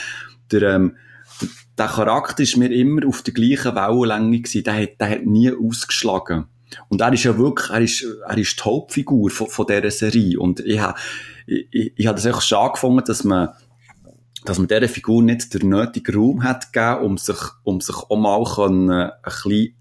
der, 0.51 0.75
ähm, 0.75 0.95
der, 1.41 1.49
der 1.77 1.87
Charakter 1.87 2.43
ist 2.43 2.55
mir 2.55 2.71
immer 2.71 3.07
auf 3.07 3.23
der 3.23 3.33
gleichen 3.33 3.75
Wellenlänge 3.75 4.41
gewesen. 4.41 4.63
Der 4.63 4.81
hat, 4.81 4.99
der 4.99 5.09
hat 5.09 5.25
nie 5.25 5.51
ausgeschlagen. 5.51 6.45
Und 6.87 7.01
er 7.01 7.13
ist 7.13 7.23
ja 7.23 7.37
wirklich, 7.37 7.69
er 7.71 7.81
ist, 7.81 8.05
er 8.27 8.37
ist 8.37 8.59
die 8.59 8.63
Hauptfigur 8.63 9.29
von, 9.31 9.47
von 9.47 9.65
dieser 9.65 9.91
Serie. 9.91 10.39
Und 10.39 10.59
ich 10.59 10.79
habe, 10.79 10.99
ich, 11.45 11.67
ich, 11.71 11.93
ich 11.95 12.07
habe 12.07 12.15
das 12.15 12.25
echt 12.25 12.43
schade 12.43 12.73
gefunden, 12.73 13.03
dass 13.05 13.23
man, 13.23 13.49
dass 14.45 14.57
man 14.57 14.67
dieser 14.67 14.89
Figur 14.89 15.23
nicht 15.23 15.53
den 15.53 15.69
nötigen 15.69 16.15
Raum 16.15 16.43
hat 16.43 16.73
gegeben, 16.73 17.05
um 17.05 17.17
sich, 17.17 17.37
um 17.63 17.81
sich 17.81 17.95
auch 17.95 18.17
mal 18.17 18.43
können, 18.43 18.89
ein 18.89 19.11
bisschen 19.23 19.75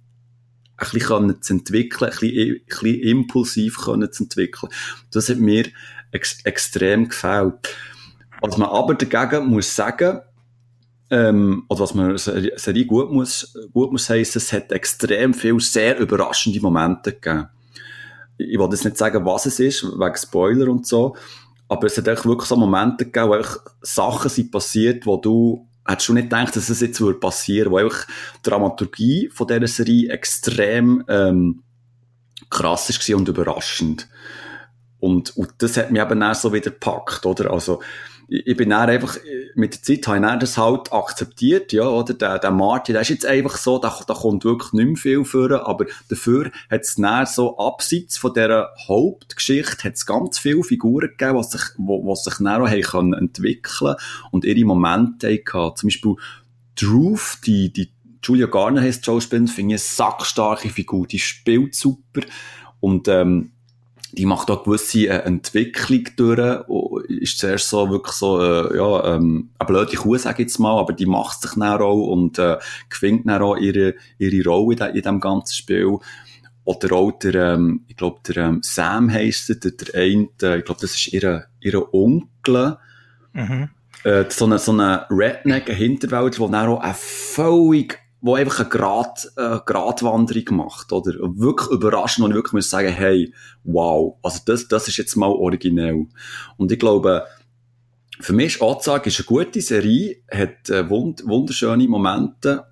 ein 0.76 0.90
bisschen 0.90 1.42
zu 1.42 1.52
entwickeln, 1.54 2.10
ein 2.10 2.18
bisschen, 2.18 2.54
ein 2.54 2.60
bisschen 2.66 3.00
impulsiv 3.02 3.78
können 3.78 4.12
zu 4.12 4.24
entwickeln. 4.24 4.72
Das 5.10 5.28
hat 5.28 5.38
mir 5.38 5.66
ex 6.10 6.42
extrem 6.44 7.08
gefällt. 7.08 7.74
Was 8.40 8.58
man 8.58 8.68
aber 8.68 8.94
dagegen 8.94 9.46
muss 9.46 9.74
sagen, 9.74 10.20
ähm, 11.10 11.64
oder 11.68 11.80
was 11.80 11.94
man 11.94 12.16
Serie 12.18 12.86
gut 12.86 13.12
muss, 13.12 13.54
gut 13.72 13.92
muss 13.92 14.08
heissen, 14.08 14.38
es 14.38 14.52
hat 14.52 14.72
extrem 14.72 15.34
viele 15.34 15.60
sehr 15.60 15.98
überraschende 15.98 16.60
Momente 16.60 17.12
gegeben. 17.12 17.48
Ich 18.38 18.58
will 18.58 18.68
jetzt 18.70 18.84
nicht 18.84 18.96
sagen, 18.96 19.24
was 19.24 19.46
es 19.46 19.60
ist, 19.60 19.84
wegen 19.84 20.16
Spoiler 20.16 20.68
und 20.68 20.86
so, 20.86 21.14
aber 21.72 21.86
es 21.86 21.96
hat 21.96 22.06
echt 22.06 22.26
wirklich 22.26 22.48
so 22.48 22.56
Momente 22.56 23.06
gegeben, 23.06 23.30
wo 23.30 23.32
einfach 23.32 23.58
Sachen 23.80 24.28
sind 24.28 24.50
passiert, 24.50 25.06
wo 25.06 25.16
du 25.16 25.66
hättest 25.86 26.08
du 26.10 26.12
nicht 26.12 26.30
gedacht, 26.30 26.54
dass 26.54 26.68
es 26.68 26.80
jetzt 26.80 27.00
würde 27.00 27.18
passieren, 27.18 27.72
wo 27.72 27.78
einfach 27.78 28.06
die 28.36 28.50
Dramaturgie 28.50 29.30
von 29.30 29.46
dieser 29.48 29.66
Serie 29.66 30.10
extrem 30.10 31.02
ähm, 31.08 31.62
krass 32.50 32.90
ist 32.90 33.10
und 33.10 33.28
überraschend. 33.28 34.08
Und, 35.00 35.36
und 35.36 35.50
das 35.58 35.76
hat 35.76 35.90
mich 35.90 36.00
eben 36.00 36.20
dann 36.20 36.34
so 36.34 36.52
wieder 36.52 36.70
gepackt, 36.70 37.26
oder? 37.26 37.50
Also, 37.50 37.82
ich 38.32 38.56
bin 38.56 38.70
dann 38.70 38.88
einfach, 38.88 39.18
mit 39.54 39.74
der 39.74 39.82
Zeit 39.82 40.06
habe 40.06 40.16
ich 40.16 40.22
dann 40.22 40.40
das 40.40 40.56
halt 40.56 40.90
akzeptiert, 40.90 41.72
ja, 41.74 41.86
oder? 41.86 42.14
Der, 42.14 42.38
der 42.38 42.50
Martin, 42.50 42.94
der 42.94 43.02
ist 43.02 43.10
jetzt 43.10 43.26
einfach 43.26 43.58
so, 43.58 43.78
da, 43.78 43.94
da 44.06 44.14
kommt 44.14 44.44
wirklich 44.44 44.72
nicht 44.72 44.86
mehr 44.86 44.96
viel 44.96 45.24
vor, 45.24 45.50
aber 45.68 45.84
dafür 46.08 46.50
hat 46.70 46.80
es 46.80 46.94
dann 46.94 47.26
so 47.26 47.58
abseits 47.58 48.16
von 48.16 48.32
dieser 48.32 48.70
Hauptgeschichte, 48.88 49.84
hat 49.84 49.94
es 49.94 50.06
ganz 50.06 50.38
viele 50.38 50.62
Figuren 50.62 51.08
gegeben, 51.08 51.42
die 51.42 51.48
sich, 51.48 51.62
wo, 51.76 52.02
wo 52.04 52.14
sich 52.14 52.34
dann 52.38 52.48
auch 52.48 52.68
haben 52.68 53.12
entwickeln 53.12 53.96
und 54.30 54.46
ihre 54.46 54.64
Momente 54.64 55.28
hatten. 55.28 55.76
Zum 55.76 55.88
Beispiel 55.88 56.14
Druth, 56.74 57.40
die, 57.44 57.70
die 57.70 57.92
Julia 58.22 58.46
Garner 58.46 58.80
heisst 58.80 59.06
Joe 59.06 59.20
Spence, 59.20 59.52
finde 59.52 59.74
ich 59.74 59.80
eine 59.82 59.86
sackstarke 59.86 60.70
Figur, 60.70 61.06
die 61.06 61.18
spielt 61.18 61.74
super 61.74 62.22
und, 62.80 63.08
ähm, 63.08 63.52
die 64.12 64.26
macht 64.26 64.50
auch 64.50 64.64
gewisse 64.64 65.06
äh, 65.08 65.24
Entwicklung 65.24 66.04
durch, 66.16 67.00
ist 67.08 67.38
zuerst 67.38 67.68
so 67.68 67.90
wirklich 67.90 68.14
so, 68.14 68.40
äh, 68.40 68.76
ja, 68.76 69.14
ähm, 69.14 69.50
eine 69.58 69.66
blöde 69.66 69.96
Kuh, 69.96 70.16
sag 70.18 70.38
ich 70.38 70.46
jetzt 70.46 70.58
mal, 70.58 70.78
aber 70.78 70.92
die 70.92 71.06
macht 71.06 71.40
sich 71.40 71.52
dann 71.52 71.80
auch 71.80 72.08
und 72.08 72.38
äh, 72.38 72.58
gewinnt 72.90 73.26
dann 73.26 73.42
auch 73.42 73.56
ihre, 73.56 73.94
ihre 74.18 74.48
Rolle 74.48 74.74
in, 74.74 74.86
in 74.88 75.02
diesem 75.02 75.20
ganzen 75.20 75.54
Spiel. 75.54 75.98
Oder 76.64 76.92
auch 76.92 77.12
der, 77.12 77.54
ähm, 77.54 77.84
ich 77.88 77.96
glaube, 77.96 78.20
der 78.26 78.36
ähm, 78.36 78.60
Sam 78.62 79.10
heisst 79.10 79.50
er, 79.50 79.56
der, 79.56 79.72
der 79.72 79.94
eine, 79.94 80.28
äh, 80.42 80.58
ich 80.58 80.64
glaube, 80.64 80.80
das 80.80 80.94
ist 80.94 81.12
ihre, 81.12 81.46
ihre 81.60 81.92
Onkel. 81.94 82.76
Mhm. 83.32 83.70
Äh, 84.04 84.24
so 84.28 84.44
eine, 84.44 84.58
so 84.58 84.72
eine 84.72 85.06
Redneck, 85.10 85.68
eine 85.68 85.76
Hinterwelt, 85.76 86.36
die 86.36 86.50
dann 86.50 86.68
auch 86.68 86.80
eine 86.80 86.94
völlig 86.94 87.98
wo 88.22 88.36
einfach 88.36 88.60
eine 88.60 88.68
Grad, 88.68 89.32
äh, 89.36 89.58
Gratwanderung 89.66 90.56
macht, 90.56 90.92
oder? 90.92 91.12
Wirklich 91.20 91.70
überraschend, 91.70 92.24
und 92.24 92.30
ich 92.30 92.36
wirklich 92.36 92.52
muss 92.52 92.70
sagen, 92.70 92.92
hey, 92.92 93.34
wow, 93.64 94.16
also 94.22 94.38
das, 94.46 94.68
das 94.68 94.86
ist 94.86 94.96
jetzt 94.96 95.16
mal 95.16 95.26
originell. 95.30 96.06
Und 96.56 96.70
ich 96.70 96.78
glaube, 96.78 97.26
für 98.20 98.32
mich 98.32 98.54
ist 98.54 98.62
Ozark 98.62 99.08
ist 99.08 99.18
eine 99.18 99.26
gute 99.26 99.60
Serie, 99.60 100.18
hat 100.30 100.70
äh, 100.70 100.88
wund 100.88 101.24
wunderschöne 101.26 101.88
Momente, 101.88 102.64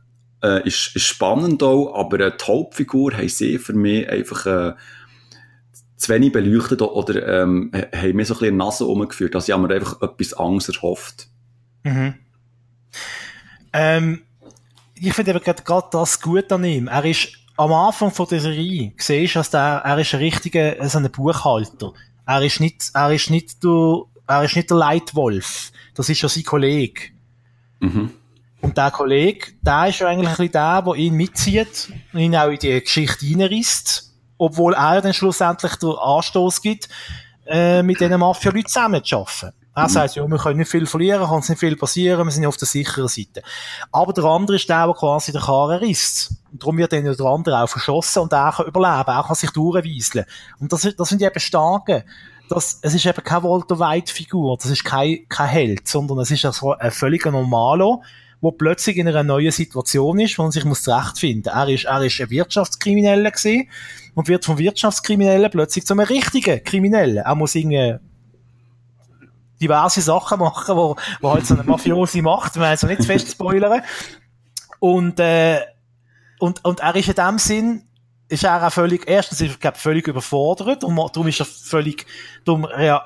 äh, 0.42 0.66
ist, 0.66 0.94
ist 0.94 1.07
spannend 1.07 1.64
auch, 1.64 1.94
aber 1.96 2.20
äh, 2.20 2.32
die 2.36 2.44
Hauptfigur 2.44 3.14
haben 3.14 3.28
sie 3.28 3.59
für 3.59 3.72
mich 3.72 4.09
einfach 4.09 4.46
äh, 4.46 4.74
zu 5.96 6.12
wenig 6.12 6.30
beleuchtet 6.30 6.80
oder 6.80 7.42
ähm, 7.42 7.72
haben 7.74 8.16
mir 8.16 8.24
so 8.24 8.34
ein 8.34 8.40
bisschen 8.40 8.57
Nase 8.57 8.86
umgeführt. 8.86 9.34
Also 9.34 9.53
ich 9.53 9.59
mir 9.59 9.74
einfach 9.74 10.01
etwas 10.01 10.32
Angst 10.34 10.68
erhofft. 10.68 11.26
Mhm. 11.82 12.14
Ähm 13.72 14.22
ich 15.01 15.14
finde 15.14 15.32
eben 15.32 15.40
gerade 15.42 15.88
das 15.90 16.20
gut 16.20 16.53
an 16.53 16.64
ihm. 16.64 16.88
Er 16.88 17.05
ist 17.05 17.28
am 17.57 17.72
Anfang 17.72 18.11
von 18.11 18.26
der 18.26 18.40
Serie, 18.40 18.92
siehst 18.96 19.34
du, 19.34 19.38
dass 19.38 19.51
der, 19.51 19.82
er 19.84 19.98
ist 19.98 20.14
ein 20.14 20.20
richtiger, 20.20 20.88
so 20.88 20.98
ein 20.98 21.11
Buchhalter. 21.11 21.92
Er 22.26 22.42
ist 22.42 22.61
nicht, 22.61 22.90
er 22.94 23.12
ist 23.12 23.30
nicht 23.30 23.62
der, 23.62 24.03
er 24.26 24.44
ist 24.44 24.57
nicht 24.57 24.70
der 24.70 24.76
Leitwolf. 24.76 25.72
Das 25.94 26.09
ist 26.09 26.22
ja 26.22 26.28
sein 26.28 26.44
Kollege. 26.44 27.11
Mhm. 27.80 28.11
Und 28.61 28.76
der 28.76 28.90
Kollege, 28.90 29.53
der 29.62 29.88
ist 29.88 30.01
ja 30.01 30.09
eigentlich 30.09 30.28
ein 30.28 30.36
bisschen 30.36 30.53
der, 30.53 30.82
der 30.82 30.94
ihn 30.94 31.14
mitzieht 31.14 31.92
und 32.12 32.20
ihn 32.20 32.36
auch 32.36 32.48
in 32.51 32.59
die 32.59 32.80
Geschichte 32.80 33.26
reinrisst, 33.26 34.12
obwohl 34.38 34.74
er 34.74 35.01
dann 35.01 35.14
schlussendlich 35.14 35.76
den 35.76 35.90
Anstoß 35.90 36.61
gibt, 36.61 36.88
äh, 37.46 37.82
mit 37.82 38.01
diesen 38.01 38.20
Mafia-Leuten 38.20 38.66
zusammenzuarbeiten. 38.66 39.53
Er 39.74 39.84
mhm. 39.84 39.88
sagt, 39.88 40.16
ja, 40.16 40.26
wir 40.26 40.38
können 40.38 40.58
nicht 40.58 40.70
viel 40.70 40.86
verlieren, 40.86 41.26
kann 41.26 41.42
nicht 41.48 41.58
viel 41.58 41.76
passieren, 41.76 42.26
wir 42.26 42.32
sind 42.32 42.46
auf 42.46 42.56
der 42.56 42.66
sicheren 42.66 43.08
Seite. 43.08 43.42
Aber 43.92 44.12
der 44.12 44.24
andere 44.24 44.56
ist 44.56 44.68
der, 44.68 44.86
der 44.86 44.94
quasi 44.94 45.32
den 45.32 45.40
Karren 45.40 45.78
risst. 45.78 46.32
Und 46.52 46.62
darum 46.62 46.78
wird 46.78 46.92
dann 46.92 47.04
der 47.04 47.26
andere 47.26 47.62
auch 47.62 47.68
verschossen 47.68 48.22
und 48.22 48.32
er 48.32 48.52
kann 48.52 48.66
überleben, 48.66 49.08
er 49.08 49.24
kann 49.24 49.36
sich 49.36 49.50
durchweiseln. 49.50 50.26
Und 50.58 50.72
das, 50.72 50.88
das 50.96 51.08
sind 51.08 51.22
eben 51.22 51.40
starke. 51.40 52.04
Das, 52.48 52.80
es 52.82 52.94
ist 52.94 53.06
eben 53.06 53.22
keine 53.22 53.44
Walter 53.44 53.78
White-Figur, 53.78 54.56
das 54.60 54.72
ist 54.72 54.84
kein, 54.84 55.20
kein 55.28 55.48
Held, 55.48 55.86
sondern 55.86 56.18
es 56.18 56.32
ist 56.32 56.44
also 56.44 56.72
ein 56.72 56.90
völliger 56.90 57.30
Normalo, 57.30 58.02
der 58.42 58.50
plötzlich 58.50 58.96
in 58.96 59.06
einer 59.06 59.22
neuen 59.22 59.52
Situation 59.52 60.18
ist, 60.18 60.36
wo 60.36 60.42
man 60.42 60.50
sich 60.50 60.64
muss 60.64 60.82
zurechtfinden. 60.82 61.52
Er 61.52 61.68
ist, 61.68 61.84
er 61.84 62.02
ist 62.02 62.20
ein 62.20 62.30
Wirtschaftskrimineller 62.30 63.30
gewesen 63.30 63.68
und 64.14 64.26
wird 64.26 64.44
vom 64.44 64.58
Wirtschaftskriminellen 64.58 65.50
plötzlich 65.50 65.86
zu 65.86 65.94
einem 65.94 66.06
richtigen 66.06 66.64
Kriminellen. 66.64 67.18
Er 67.18 67.34
muss 67.36 67.54
irgendwie 67.54 67.98
diverse 69.61 70.00
Sachen 70.00 70.40
machen, 70.40 70.76
wo, 70.76 70.96
wo 71.20 71.32
halt 71.32 71.46
so 71.46 71.54
eine 71.54 71.64
Mafiosi 71.64 72.22
macht, 72.22 72.56
wir 72.56 72.66
also 72.66 72.86
nicht 72.86 73.02
zu 73.02 73.06
fest 73.06 73.30
spoilern. 73.30 73.82
Und, 74.78 75.20
äh, 75.20 75.61
und, 76.38 76.64
und 76.64 76.80
er 76.80 76.96
ist 76.96 77.08
in 77.08 77.14
dem 77.14 77.38
Sinn, 77.38 77.82
ist 78.30 78.44
er 78.44 78.64
auch 78.64 78.72
völlig, 78.72 79.08
erstens 79.08 79.40
ist 79.40 79.62
er, 79.62 79.74
völlig 79.74 80.06
überfordert 80.06 80.84
und 80.84 80.96
darum 80.96 81.26
ist 81.26 81.40
er 81.40 81.46
völlig, 81.46 82.06
darum, 82.44 82.66
ja, 82.78 83.02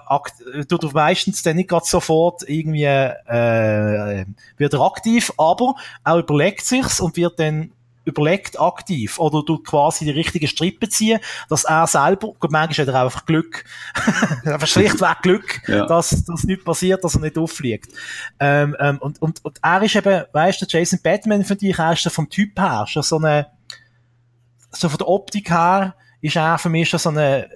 tut 0.68 0.84
er 0.84 0.92
meistens 0.92 1.42
dann 1.42 1.56
nicht 1.56 1.70
gerade 1.70 1.86
sofort 1.86 2.42
irgendwie, 2.46 2.84
äh, 2.84 4.26
wird 4.58 4.74
er 4.74 4.80
aktiv, 4.82 5.32
aber 5.38 5.74
er 6.04 6.18
überlegt 6.18 6.64
sich's 6.66 7.00
und 7.00 7.16
wird 7.16 7.40
dann 7.40 7.72
überlegt 8.04 8.60
aktiv 8.60 9.18
oder 9.18 9.42
du 9.42 9.58
quasi 9.58 10.04
die 10.04 10.10
richtige 10.10 10.46
Strippe 10.48 10.88
ziehen, 10.88 11.20
dass 11.48 11.64
er 11.64 11.86
selber, 11.86 12.32
gut, 12.38 12.50
manchmal 12.50 12.86
hat 12.86 12.94
er 12.94 13.02
einfach 13.02 13.26
Glück, 13.26 13.64
einfach 14.44 14.66
schlichtweg 14.66 15.22
Glück, 15.22 15.62
ja. 15.68 15.86
dass 15.86 16.24
das 16.24 16.44
nicht 16.44 16.64
passiert, 16.64 17.02
dass 17.02 17.14
er 17.14 17.22
nicht 17.22 17.38
auffliegt. 17.38 17.90
Ähm, 18.38 18.76
ähm, 18.78 18.98
und, 18.98 19.20
und, 19.22 19.44
und 19.44 19.58
er 19.62 19.82
ist 19.82 19.96
eben, 19.96 20.24
weißt 20.32 20.62
du, 20.62 20.66
Jason 20.68 21.00
Batman 21.02 21.44
für 21.44 21.56
dich, 21.56 21.78
er 21.78 21.92
ist 21.92 22.08
vom 22.10 22.28
Typ 22.28 22.58
her, 22.58 22.84
schon 22.86 23.02
so 23.02 23.16
eine, 23.16 23.46
so 24.70 24.88
von 24.88 24.98
der 24.98 25.08
Optik 25.08 25.50
her, 25.50 25.94
ist 26.20 26.36
er 26.36 26.58
für 26.58 26.68
mich 26.68 26.88
schon 26.88 27.00
so 27.00 27.10
eine, 27.10 27.48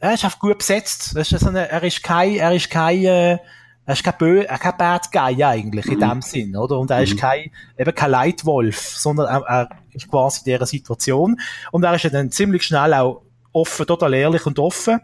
er 0.00 0.14
ist 0.14 0.24
einfach 0.24 0.38
gut 0.38 0.58
besetzt, 0.58 1.16
das 1.16 1.32
ist 1.32 1.40
so 1.40 1.48
eine, 1.48 1.68
er 1.68 1.82
ist 1.82 2.02
kein, 2.02 2.36
er 2.36 2.54
ist 2.54 2.70
kein, 2.70 3.04
äh, 3.04 3.38
er 3.86 3.92
ist 3.92 4.02
kein, 4.02 4.14
Bö 4.18 4.40
äh, 4.40 4.58
kein 4.58 4.76
Bad 4.78 5.12
Guy 5.12 5.42
eigentlich, 5.44 5.86
in 5.86 5.96
mhm. 5.96 6.00
dem 6.00 6.22
Sinn, 6.22 6.56
oder? 6.56 6.78
Und 6.78 6.90
er 6.90 6.98
mhm. 6.98 7.04
ist 7.04 7.18
kein, 7.18 7.50
eben 7.78 7.94
kein 7.94 8.10
Leitwolf, 8.10 8.96
sondern 8.96 9.26
er, 9.26 9.42
er 9.46 9.68
ist 9.92 10.08
quasi 10.08 10.40
in 10.40 10.44
dieser 10.54 10.66
Situation. 10.66 11.38
Und 11.70 11.84
er 11.84 11.94
ist 11.94 12.04
ja 12.04 12.10
dann 12.10 12.30
ziemlich 12.30 12.62
schnell 12.62 12.94
auch 12.94 13.22
offen, 13.52 13.86
total 13.86 14.14
ehrlich 14.14 14.46
und 14.46 14.58
offen. 14.58 15.00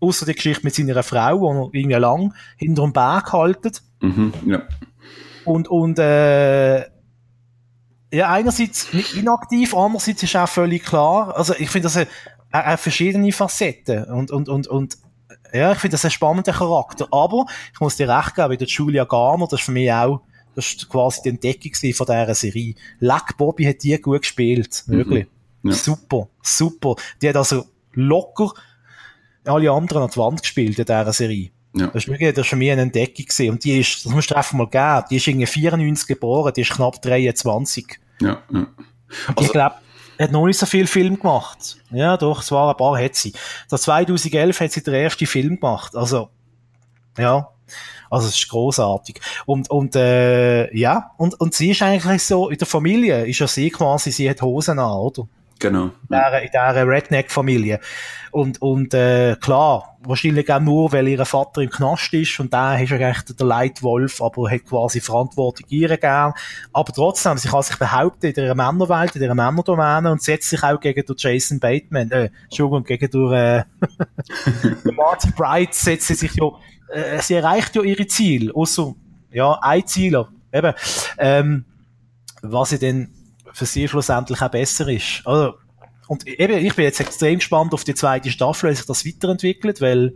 Außer 0.00 0.26
die 0.26 0.34
Geschichte 0.34 0.64
mit 0.64 0.74
seiner 0.74 1.02
Frau, 1.02 1.70
die 1.72 1.78
er 1.78 1.80
irgendwie 1.80 1.96
lang 1.96 2.34
hinter 2.56 2.82
dem 2.82 2.92
Berg 2.92 3.32
haltet. 3.32 3.82
Mhm, 4.00 4.32
ja. 4.46 4.62
Und, 5.44 5.68
und, 5.68 5.98
äh, 5.98 6.84
ja, 8.10 8.30
einerseits 8.30 8.92
nicht 8.92 9.14
inaktiv, 9.14 9.74
andererseits 9.74 10.22
ist 10.22 10.36
auch 10.36 10.48
völlig 10.48 10.84
klar, 10.84 11.36
also 11.36 11.54
ich 11.58 11.68
finde, 11.68 11.86
dass 11.86 11.96
er, 11.96 12.06
er, 12.50 12.60
er 12.60 12.78
verschiedene 12.78 13.32
Facetten 13.32 14.04
und, 14.04 14.30
und, 14.30 14.48
und, 14.48 14.66
und 14.66 14.96
ja, 15.52 15.72
ich 15.72 15.78
finde 15.78 15.94
das 15.94 16.04
ein 16.04 16.10
spannender 16.10 16.52
Charakter. 16.52 17.08
Aber 17.10 17.46
ich 17.72 17.80
muss 17.80 17.96
dir 17.96 18.08
recht 18.08 18.34
geben, 18.34 18.50
wie 18.50 18.56
der 18.56 18.66
Julia 18.66 19.04
Garner, 19.04 19.46
das 19.46 19.60
ist 19.60 19.66
für 19.66 19.72
mich 19.72 19.92
auch, 19.92 20.20
das 20.54 20.66
ist 20.66 20.88
quasi 20.88 21.22
die 21.22 21.28
Entdeckung 21.30 21.72
von 21.94 22.06
dieser 22.06 22.34
Serie. 22.34 22.74
Leck 23.00 23.36
Bobby 23.36 23.64
hat 23.64 23.82
die 23.82 23.96
gut 24.00 24.22
gespielt. 24.22 24.84
Mhm. 24.86 24.92
Wirklich. 24.92 25.26
Mhm. 25.62 25.70
Ja. 25.70 25.76
Super, 25.76 26.28
super. 26.42 26.96
Die 27.20 27.28
hat 27.28 27.36
also 27.36 27.64
locker 27.92 28.52
alle 29.44 29.70
anderen 29.70 30.02
an 30.02 30.10
die 30.10 30.16
Wand 30.16 30.42
gespielt 30.42 30.78
in 30.78 30.84
dieser 30.84 31.12
Serie. 31.12 31.50
Ja. 31.74 31.86
Das 31.88 32.04
ist 32.04 32.08
wirklich, 32.08 32.34
das 32.34 32.44
ist 32.44 32.50
für 32.50 32.56
mich 32.56 32.70
eine 32.70 32.82
Entdeckung 32.82 33.24
gewesen. 33.24 33.50
Und 33.50 33.64
die 33.64 33.78
ist, 33.78 34.04
das 34.04 34.12
musst 34.12 34.30
du 34.30 34.36
einfach 34.36 34.52
mal 34.52 34.68
geben, 34.68 35.04
die 35.10 35.16
ist 35.16 35.26
irgendwie 35.26 35.46
94 35.46 36.06
geboren, 36.06 36.52
die 36.54 36.62
ist 36.62 36.72
knapp 36.72 37.00
23. 37.00 37.98
Ja, 38.20 38.42
ja. 38.52 38.66
Also, 39.28 39.44
ich 39.44 39.52
glaube, 39.52 39.76
hat 40.18 40.32
noch 40.32 40.46
nicht 40.46 40.58
so 40.58 40.66
viel 40.66 40.86
Film 40.86 41.18
gemacht. 41.18 41.78
Ja, 41.90 42.16
doch, 42.16 42.42
es 42.42 42.50
war 42.50 42.70
ein 42.70 42.76
paar, 42.76 43.00
hat 43.00 43.14
sie. 43.14 43.32
Das 43.68 43.82
2011 43.82 44.60
hat 44.60 44.72
sie 44.72 44.82
den 44.82 44.94
ersten 44.94 45.26
Film 45.26 45.60
gemacht. 45.60 45.94
Also, 45.94 46.28
ja. 47.16 47.48
Also, 48.10 48.28
es 48.28 48.38
ist 48.38 48.48
großartig. 48.48 49.20
Und, 49.46 49.70
und, 49.70 49.94
äh, 49.94 50.74
ja. 50.74 51.10
Und, 51.18 51.38
und 51.40 51.54
sie 51.54 51.70
ist 51.70 51.82
eigentlich 51.82 52.22
so, 52.22 52.48
in 52.48 52.58
der 52.58 52.66
Familie 52.66 53.26
ist 53.26 53.38
ja 53.38 53.46
sie 53.46 53.70
quasi, 53.70 54.10
sie 54.10 54.28
hat 54.28 54.40
Hosen 54.42 54.78
an, 54.78 54.92
oder? 54.92 55.28
Genau. 55.58 55.90
Dieser, 56.08 56.42
in 56.42 56.48
dieser 56.50 56.86
Redneck-Familie. 56.86 57.80
Und, 58.30 58.60
und 58.60 58.94
äh, 58.94 59.36
klar, 59.40 59.96
wahrscheinlich 60.02 60.52
auch 60.52 60.60
nur, 60.60 60.92
weil 60.92 61.08
ihr 61.08 61.24
Vater 61.24 61.62
im 61.62 61.70
Knast 61.70 62.12
ist 62.12 62.38
und 62.40 62.52
der 62.52 62.80
ist 62.80 62.90
ja 62.90 62.96
eigentlich 62.98 63.36
der 63.36 63.46
Leitwolf, 63.46 64.20
aber 64.22 64.50
hat 64.50 64.64
quasi 64.64 65.00
Verantwortung 65.00 65.66
ihr 65.70 65.96
gern. 65.96 66.34
Aber 66.72 66.92
trotzdem, 66.92 67.38
sie 67.38 67.48
kann 67.48 67.62
sich 67.62 67.76
behaupten 67.76 68.26
in 68.26 68.44
ihrer 68.44 68.54
Männerwelt, 68.54 69.16
in 69.16 69.22
ihrer 69.22 69.34
Männerdomäne 69.34 70.12
und 70.12 70.22
setzt 70.22 70.50
sich 70.50 70.62
auch 70.62 70.78
gegen 70.78 71.04
den 71.04 71.16
Jason 71.18 71.58
Bateman, 71.58 72.10
äh, 72.10 72.30
Entschuldigung, 72.44 72.84
gegen 72.84 73.10
den, 73.10 73.32
äh, 73.32 73.64
Marty 74.92 75.30
Bright 75.34 75.74
setzt 75.74 76.08
sie 76.08 76.14
sich 76.14 76.34
ja, 76.34 76.50
äh, 76.90 77.20
sie 77.20 77.34
erreicht 77.34 77.74
ja 77.74 77.82
ihre 77.82 78.06
Ziele, 78.06 78.54
außer, 78.54 78.94
ja, 79.32 79.58
ein 79.62 79.86
Zieler, 79.86 80.28
eben, 80.52 80.74
ähm, 81.18 81.64
was 82.42 82.70
sie 82.70 82.78
denn 82.78 83.17
für 83.52 83.66
sie 83.66 83.88
schlussendlich 83.88 84.40
auch 84.42 84.50
besser 84.50 84.88
ist. 84.88 85.22
Also, 85.24 85.54
und 86.06 86.26
eben, 86.26 86.64
ich 86.64 86.74
bin 86.74 86.84
jetzt 86.84 87.00
extrem 87.00 87.38
gespannt 87.38 87.74
auf 87.74 87.84
die 87.84 87.94
zweite 87.94 88.30
Staffel, 88.30 88.70
wie 88.70 88.74
sich 88.74 88.86
das 88.86 89.06
weiterentwickelt, 89.06 89.80
weil 89.80 90.14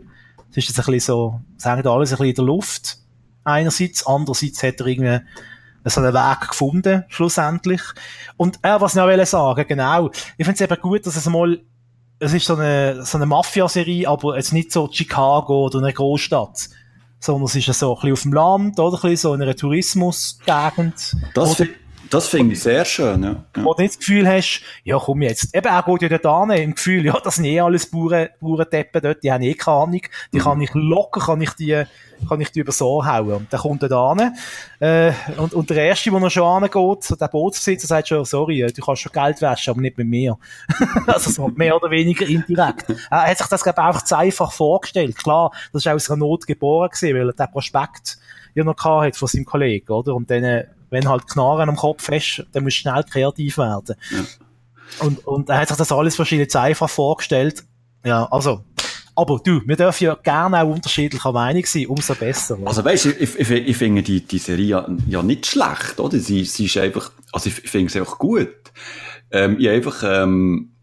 es 0.49 0.57
ist 0.57 0.69
jetzt 0.69 0.79
ein 0.79 0.85
bisschen 0.85 1.13
so, 1.13 1.41
sagen 1.57 1.87
alles 1.87 2.11
ein 2.11 2.17
bisschen 2.17 2.29
in 2.29 2.35
der 2.35 2.45
Luft. 2.45 2.97
Einerseits, 3.43 4.05
andererseits 4.05 4.63
hat 4.63 4.79
er 4.79 4.87
irgendwie 4.87 5.19
so 5.85 6.01
einen 6.01 6.13
Weg 6.13 6.49
gefunden, 6.49 7.03
schlussendlich. 7.09 7.81
Und, 8.37 8.57
äh, 8.63 8.79
was 8.79 8.95
ich 8.95 9.01
noch 9.01 9.25
sagen, 9.25 9.65
genau. 9.67 10.09
Ich 10.37 10.45
finde 10.45 10.53
es 10.53 10.61
eben 10.61 10.81
gut, 10.81 11.05
dass 11.05 11.15
es 11.15 11.25
mal, 11.27 11.61
es 12.19 12.33
ist 12.33 12.45
so 12.45 12.55
eine, 12.55 13.05
so 13.05 13.17
eine 13.17 13.25
Mafia-Serie, 13.25 14.07
aber 14.07 14.37
jetzt 14.37 14.53
nicht 14.53 14.71
so 14.71 14.89
Chicago 14.91 15.65
oder 15.65 15.79
eine 15.79 15.93
Großstadt 15.93 16.69
sondern 17.23 17.45
es 17.45 17.55
ist 17.55 17.67
ja 17.67 17.73
so 17.73 17.95
ein 17.95 18.01
bisschen 18.01 18.13
auf 18.13 18.21
dem 18.23 18.33
Land, 18.33 18.79
oder 18.79 18.97
ein 18.97 19.01
bisschen 19.01 19.15
so 19.15 19.33
in 19.33 19.41
einer 19.41 19.55
Tourismusgegend. 19.55 21.15
Das 21.33 21.55
finde 21.55 21.73
das 22.13 22.27
finde 22.27 22.53
ich 22.53 22.61
sehr 22.61 22.85
schön, 22.85 23.23
ja. 23.23 23.43
ja. 23.57 23.63
Wo 23.63 23.73
du 23.73 23.81
nicht 23.81 23.95
das 23.95 23.99
Gefühl 23.99 24.27
hast, 24.27 24.61
ja 24.83 24.99
komm 24.99 25.23
jetzt, 25.23 25.55
eben 25.55 25.67
auch 25.67 25.85
geht 25.85 26.11
ja 26.11 26.17
dort 26.17 26.51
hin, 26.51 26.63
im 26.63 26.75
Gefühl, 26.75 27.05
ja, 27.05 27.19
das 27.23 27.35
sind 27.35 27.45
eh 27.45 27.59
alles 27.59 27.89
Bauern, 27.89 28.29
Bauernteppen 28.39 29.01
dort, 29.01 29.23
die 29.23 29.31
haben 29.31 29.41
eh 29.41 29.55
keine 29.55 29.77
Ahnung, 29.77 30.01
die 30.31 30.37
mhm. 30.37 30.41
kann 30.41 30.61
ich 30.61 30.69
locker, 30.73 31.21
kann 31.21 31.41
ich 31.41 31.51
die, 31.53 31.83
kann 32.29 32.39
ich 32.39 32.51
die 32.51 32.59
übers 32.59 32.81
Ohr 32.81 33.05
hauen. 33.05 33.33
Und 33.33 33.51
dann 33.51 33.59
kommt 33.59 33.81
er 33.81 33.89
da 33.89 34.15
hin, 34.15 34.31
äh, 34.79 35.11
und, 35.37 35.53
und 35.53 35.69
der 35.69 35.77
Erste, 35.77 36.11
der 36.11 36.19
noch 36.19 36.29
schon 36.29 36.63
angeht, 36.63 37.03
so 37.03 37.15
der 37.15 37.27
Bootsbesitzer 37.27 37.87
sagt 37.87 38.09
schon, 38.09 38.25
sorry, 38.25 38.65
du 38.71 38.81
kannst 38.81 39.01
schon 39.01 39.11
Geld 39.11 39.41
waschen, 39.41 39.71
aber 39.71 39.81
nicht 39.81 39.97
mit 39.97 40.07
mir. 40.07 40.37
also 41.07 41.31
so 41.31 41.47
mehr 41.47 41.75
oder 41.75 41.89
weniger 41.89 42.27
indirekt. 42.27 42.85
Er 43.09 43.27
hat 43.27 43.37
sich 43.37 43.47
das, 43.47 43.63
glaube 43.63 43.81
ich, 43.81 43.87
einfach 43.87 44.03
zu 44.03 44.17
einfach 44.17 44.51
vorgestellt. 44.51 45.17
Klar, 45.17 45.51
das 45.71 45.83
ist 45.83 45.91
aus 45.91 46.11
einer 46.11 46.19
Not 46.19 46.45
geboren 46.45 46.89
gewesen, 46.89 47.15
weil 47.15 47.29
er 47.29 47.33
den 47.33 47.51
Prospekt 47.51 48.19
ja 48.55 48.63
noch 48.63 48.75
gehabt 48.75 49.05
hat 49.05 49.15
von 49.15 49.27
seinem 49.27 49.45
Kollegen, 49.45 49.91
oder? 49.91 50.13
Und 50.13 50.29
dann, 50.29 50.65
wenn 50.93 51.09
halt 51.09 51.27
Knarren 51.27 51.69
am 51.69 51.75
Kopf 51.75 52.09
hast, 52.09 52.45
dann 52.53 52.63
musst 52.63 52.77
du 52.77 52.81
schnell 52.81 53.03
kreativ 53.03 53.57
werden. 53.57 53.95
Ja. 54.11 55.05
Und, 55.05 55.25
und 55.25 55.49
er 55.49 55.59
hat 55.59 55.67
sich 55.67 55.77
das 55.77 55.91
alles 55.91 56.17
wahrscheinlich 56.17 56.55
einfach 56.55 56.89
vorgestellt. 56.89 57.63
Ja, 58.05 58.25
also, 58.31 58.63
aber 59.15 59.39
du, 59.43 59.61
wir 59.65 59.75
dürfen 59.75 60.03
ja 60.03 60.15
gerne 60.15 60.61
auch 60.61 60.69
unterschiedlicher 60.69 61.31
Meinung 61.31 61.65
sein, 61.65 61.87
umso 61.87 62.15
besser. 62.15 62.57
Oder? 62.59 62.67
Also 62.67 62.85
weißt 62.85 63.05
du, 63.05 63.09
ich, 63.09 63.39
ich, 63.39 63.49
ich 63.49 63.77
finde 63.77 64.03
die, 64.03 64.21
die 64.21 64.37
Serie 64.37 64.65
ja, 64.65 64.87
ja 65.07 65.23
nicht 65.23 65.47
schlecht, 65.47 65.99
oder? 65.99 66.19
Sie, 66.19 66.45
sie 66.45 66.65
ist 66.65 66.77
einfach, 66.77 67.11
also 67.31 67.49
ich, 67.49 67.63
ich 67.63 67.69
finde 67.69 67.91
sie 67.91 67.99
einfach 67.99 68.19
gut. 68.19 68.53
Ähm, 69.31 69.57
ich 69.59 69.69
einfach, 69.69 70.03
ähm, 70.05 70.73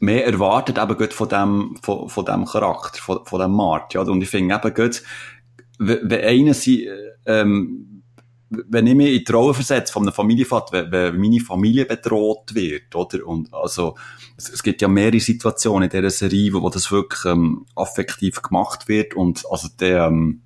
mehr 0.00 0.26
erwartet 0.26 0.78
eben 0.78 0.96
gut 0.96 1.12
von 1.12 1.28
dem, 1.28 1.78
von, 1.82 2.08
von 2.08 2.24
dem 2.24 2.44
Charakter, 2.44 3.00
von, 3.00 3.24
von 3.24 3.40
dem 3.40 3.52
Markt, 3.52 3.94
ja. 3.94 4.00
Und 4.02 4.22
ich 4.22 4.28
finde 4.28 4.54
eben 4.54 4.74
gut, 4.74 5.02
wenn 5.78 6.12
einer 6.12 6.54
sie, 6.54 6.88
ähm, 7.26 7.95
wenn 8.50 8.86
ich 8.86 8.94
mich 8.94 9.14
in 9.14 9.24
die 9.24 9.32
Rolle 9.32 9.54
versetze 9.54 9.92
von 9.92 10.02
einem 10.02 10.12
Familienvater, 10.12 10.72
wenn, 10.72 10.92
wenn 10.92 11.20
meine 11.20 11.40
Familie 11.40 11.84
bedroht 11.84 12.54
wird, 12.54 12.94
oder? 12.94 13.26
Und 13.26 13.52
also, 13.52 13.96
es, 14.36 14.48
es 14.50 14.62
gibt 14.62 14.82
ja 14.82 14.88
mehrere 14.88 15.20
Situationen 15.20 15.90
in 15.90 15.90
dieser 15.90 16.10
Serie, 16.10 16.52
wo, 16.52 16.62
wo 16.62 16.70
das 16.70 16.90
wirklich 16.92 17.24
ähm, 17.24 17.66
affektiv 17.74 18.42
gemacht 18.42 18.88
wird 18.88 19.14
und 19.14 19.44
also 19.50 19.68
der, 19.80 20.06
ähm, 20.06 20.42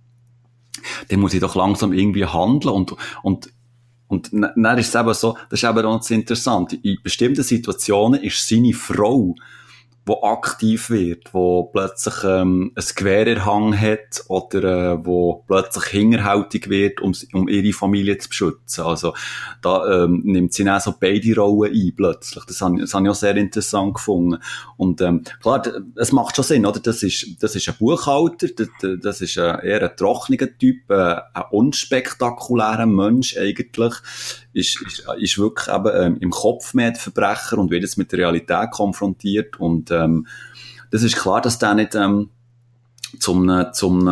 dann 1.09 1.21
muss 1.21 1.35
ich 1.35 1.41
doch 1.41 1.55
langsam 1.55 1.93
irgendwie 1.93 2.25
handeln 2.25 2.75
und, 2.75 2.97
und 3.23 3.53
und 4.11 4.33
dann 4.33 4.77
ist 4.77 4.89
es 4.89 5.01
eben 5.01 5.15
so, 5.15 5.37
das 5.51 5.63
ist 5.63 5.69
eben 5.69 5.87
auch 5.87 6.11
interessant. 6.11 6.73
In 6.83 6.99
bestimmten 7.01 7.45
Situationen 7.45 8.21
ist 8.21 8.49
seine 8.49 8.73
Frau 8.73 9.37
wo 10.11 10.25
aktiv 10.25 10.91
wird, 10.91 11.33
wo 11.33 11.63
plötzlich 11.63 12.25
ähm, 12.25 12.73
ein 12.75 12.85
Gewehrerhang 12.97 13.81
hat 13.81 14.25
oder 14.27 14.65
äh, 14.95 15.07
wo 15.07 15.45
plötzlich 15.47 15.85
hinterhältig 15.85 16.69
wird, 16.69 17.01
um, 17.01 17.15
um 17.33 17.49
ihre 17.49 17.73
Familie 17.73 18.19
zu 18.19 18.29
beschützen. 18.29 18.85
Also 18.85 19.15
da 19.63 20.05
ähm, 20.05 20.23
nimmt 20.25 20.53
sie 20.53 20.65
dann 20.65 20.81
so 20.81 20.95
beide 20.99 21.37
Rollen 21.37 21.73
ein 21.73 21.93
plötzlich. 21.95 22.45
Das 22.45 22.61
habe, 22.61 22.83
habe 22.83 23.05
ich 23.05 23.11
auch 23.11 23.15
sehr 23.15 23.37
interessant 23.37 23.95
gefunden. 23.95 24.43
Und 24.77 25.01
ähm, 25.01 25.23
klar, 25.41 25.63
es 25.95 26.11
macht 26.11 26.35
schon 26.35 26.45
Sinn, 26.45 26.67
oder? 26.67 26.81
Das 26.81 27.05
ist, 27.05 27.41
das 27.41 27.55
ist 27.55 27.69
ein 27.69 27.77
Buchhalter, 27.79 28.49
das, 28.49 28.69
das 29.01 29.21
ist 29.21 29.39
ein, 29.39 29.61
eher 29.61 29.89
ein 29.89 29.97
trockener 29.97 30.49
Typ, 30.59 30.91
äh, 30.91 31.21
ein 31.35 31.45
unspektakulärer 31.53 32.87
Mensch 32.87 33.37
eigentlich, 33.37 33.95
ist, 34.53 34.81
ist, 34.83 35.05
ist 35.19 35.39
wirklich 35.39 35.69
eben 35.69 35.91
ähm, 35.95 36.17
im 36.21 36.31
Kopf 36.31 36.75
mehr 36.75 36.91
der 36.91 37.01
Verbrecher 37.01 37.59
und 37.59 37.71
wird 37.71 37.83
jetzt 37.83 37.99
mit 37.99 38.13
der 38.13 38.21
Realität 38.21 38.71
konfrontiert 38.71 39.59
und 39.61 39.91
ähm, 39.91 40.27
das 40.91 41.03
ist 41.03 41.17
klar, 41.17 41.41
dass 41.41 41.59
der 41.59 41.75
nicht 41.75 41.95
ähm, 41.95 42.31
zum, 43.19 43.67
zum 43.73 44.09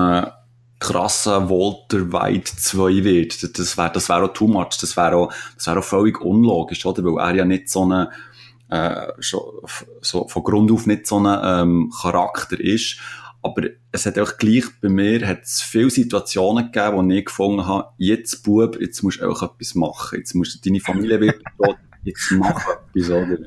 krassen 0.79 1.51
Walter 1.51 2.13
White 2.13 2.57
2 2.57 3.05
wird. 3.05 3.59
Das 3.59 3.77
wäre 3.77 3.91
das 3.93 4.09
wär 4.09 4.25
auch 4.25 4.33
too 4.33 4.47
much. 4.47 4.79
Das 4.81 4.97
wäre 4.97 5.17
auch, 5.17 5.33
das 5.57 5.67
wär 5.67 5.79
auch 5.79 5.85
völlig 5.85 6.21
unlogisch, 6.21 6.85
oder? 6.87 7.05
Weil 7.05 7.31
er 7.31 7.37
ja 7.37 7.45
nicht 7.45 7.69
so 7.69 7.83
eine, 7.83 8.11
äh, 8.69 9.09
schon, 9.19 9.43
so, 10.01 10.29
von 10.29 10.43
Grund 10.43 10.71
auf 10.71 10.87
nicht 10.87 11.07
so 11.07 11.19
ein 11.19 11.41
ähm, 11.43 11.93
Charakter 12.01 12.61
ist. 12.61 12.99
Aber 13.43 13.63
es 13.93 14.05
hat 14.05 14.19
auch 14.19 14.37
gleich 14.37 14.65
bei 14.81 14.89
mir 14.89 15.27
hat 15.27 15.43
es 15.43 15.61
viele 15.61 15.91
Situationen 15.91 16.73
gegeben, 16.73 16.97
wo 16.97 17.13
ich 17.13 17.25
gefunden 17.25 17.67
habe, 17.67 17.89
jetzt 17.97 18.43
Bub, 18.43 18.81
jetzt 18.81 19.03
musst 19.03 19.21
du 19.21 19.29
auch 19.29 19.43
etwas 19.43 19.75
machen. 19.75 20.19
Jetzt 20.19 20.35
musst 20.35 20.55
du 20.55 20.69
deine 20.69 20.81
Familie 20.81 21.21
wieder 21.21 21.35
jetzt 22.05 22.33
mach 22.33 22.67
etwas, 22.95 23.11
oder? 23.11 23.39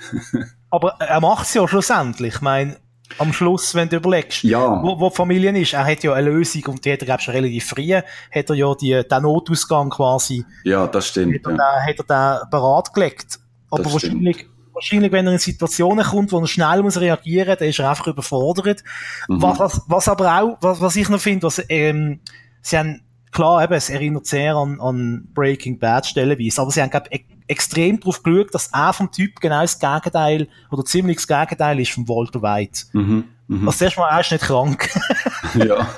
Aber 0.70 0.96
er 0.98 1.20
macht 1.20 1.46
es 1.46 1.54
ja 1.54 1.66
schlussendlich. 1.68 2.36
Ich 2.36 2.40
meine, 2.40 2.76
am 3.18 3.32
Schluss, 3.32 3.74
wenn 3.74 3.88
du 3.88 3.96
überlegst, 3.96 4.42
ja. 4.42 4.82
wo, 4.82 4.98
wo 4.98 5.08
die 5.08 5.14
Familie 5.14 5.56
ist, 5.58 5.74
er 5.74 5.86
hat 5.86 6.02
ja 6.02 6.12
eine 6.12 6.30
Lösung 6.30 6.64
und 6.66 6.84
die 6.84 6.92
hat 6.92 7.00
er, 7.00 7.06
glaube 7.06 7.22
ich, 7.22 7.28
relativ 7.28 7.66
früh, 7.66 7.94
hat 7.94 8.04
er 8.50 8.54
ja 8.54 8.74
die, 8.74 9.02
den 9.08 9.22
Notausgang 9.22 9.90
quasi. 9.90 10.44
Ja, 10.64 10.86
das 10.86 11.08
stimmt. 11.08 11.46
Hat 11.46 11.52
er, 11.52 11.56
ja. 11.56 11.56
den, 11.56 11.88
hat 11.88 12.10
er 12.10 12.40
den 12.40 12.50
parat 12.50 12.92
gelegt. 12.92 13.38
Aber 13.70 13.82
das 13.82 13.92
wahrscheinlich, 13.92 14.36
stimmt. 14.38 14.55
Wahrscheinlich, 14.76 15.10
wenn 15.10 15.26
er 15.26 15.32
in 15.32 15.38
Situationen 15.38 16.04
kommt, 16.04 16.30
wo 16.32 16.38
er 16.38 16.46
schnell 16.46 16.82
muss 16.82 17.00
reagieren, 17.00 17.56
dann 17.58 17.68
ist 17.68 17.80
er 17.80 17.90
einfach 17.90 18.06
überfordert. 18.06 18.84
Mhm. 19.26 19.42
Was, 19.42 19.80
was 19.88 20.08
aber 20.08 20.40
auch, 20.40 20.58
was, 20.60 20.80
was 20.80 20.94
ich 20.96 21.08
noch 21.08 21.20
finde, 21.20 21.46
was, 21.46 21.62
ähm, 21.68 22.20
sie 22.60 22.78
haben, 22.78 23.00
klar, 23.32 23.64
eben, 23.64 23.72
es 23.72 23.90
erinnert 23.90 24.26
sehr 24.26 24.54
an, 24.54 24.80
an 24.80 25.28
Breaking 25.34 25.78
Bad 25.78 26.06
stellenweise, 26.06 26.60
aber 26.60 26.70
sie 26.70 26.82
haben, 26.82 26.90
glaube 26.90 27.08
extrem 27.48 28.00
darauf 28.00 28.22
geschaut, 28.22 28.54
dass 28.54 28.68
er 28.72 28.92
vom 28.92 29.10
Typ 29.10 29.40
genau 29.40 29.62
das 29.62 29.78
Gegenteil 29.78 30.48
oder 30.70 30.84
ziemlich 30.84 31.18
das 31.18 31.28
Gegenteil 31.28 31.80
ist 31.80 31.92
von 31.92 32.08
Walter 32.08 32.42
White. 32.42 32.86
Mhm. 32.92 33.24
Mhm. 33.48 33.68
Also 33.68 33.84
erstmal, 33.84 34.10
er 34.10 34.20
ist 34.20 34.32
nicht 34.32 34.44
krank. 34.44 34.90
ja. 35.54 35.88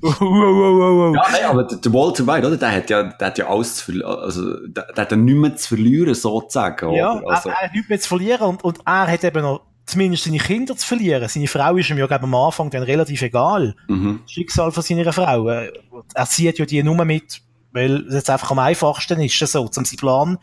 wow, 0.00 0.20
wow, 0.20 0.20
wow, 0.20 0.96
wow. 0.96 1.14
Ja, 1.14 1.22
nein, 1.32 1.44
aber 1.44 1.64
der 1.64 1.92
Walter 1.92 2.26
White, 2.26 2.46
oder? 2.46 2.56
Der 2.56 2.72
hat 2.72 2.90
ja, 2.90 3.02
der 3.02 3.26
hat 3.26 3.38
ja 3.38 3.48
alles 3.48 3.76
zu 3.76 3.84
verlieren, 3.84 4.18
also, 4.18 4.66
der, 4.66 4.84
der 4.92 5.02
hat 5.02 5.10
ja 5.10 5.16
nichts 5.16 5.40
mehr 5.40 5.56
zu 5.56 5.68
verlieren, 5.68 6.14
sozusagen, 6.14 6.94
Ja, 6.94 7.20
Also. 7.26 7.50
er, 7.50 7.54
er 7.56 7.62
hat 7.62 7.72
nichts 7.72 7.88
mehr 7.88 8.00
zu 8.00 8.08
verlieren 8.08 8.46
und, 8.46 8.64
und 8.64 8.78
er 8.86 9.06
hat 9.06 9.24
eben 9.24 9.42
noch 9.42 9.62
zumindest 9.84 10.24
seine 10.24 10.38
Kinder 10.38 10.76
zu 10.76 10.86
verlieren. 10.86 11.28
Seine 11.28 11.46
Frau 11.46 11.76
ist 11.76 11.90
ihm 11.90 11.98
ja, 11.98 12.06
glaube 12.06 12.24
am 12.24 12.34
Anfang 12.34 12.70
dann 12.70 12.82
relativ 12.82 13.22
egal. 13.22 13.76
Mhm. 13.88 14.20
Schicksal 14.26 14.72
von 14.72 14.82
seiner 14.82 15.12
Frau. 15.12 15.48
Er 15.48 16.26
zieht 16.26 16.58
ja 16.58 16.64
die 16.64 16.82
Nummer 16.82 17.04
mit 17.04 17.42
weil 17.76 18.06
es 18.08 18.14
jetzt 18.14 18.30
einfach 18.30 18.50
am 18.50 18.58
einfachsten 18.58 19.20
ist, 19.20 19.38
so, 19.38 19.60
um 19.60 19.70
seinen 19.70 19.84
Plan, 19.98 20.38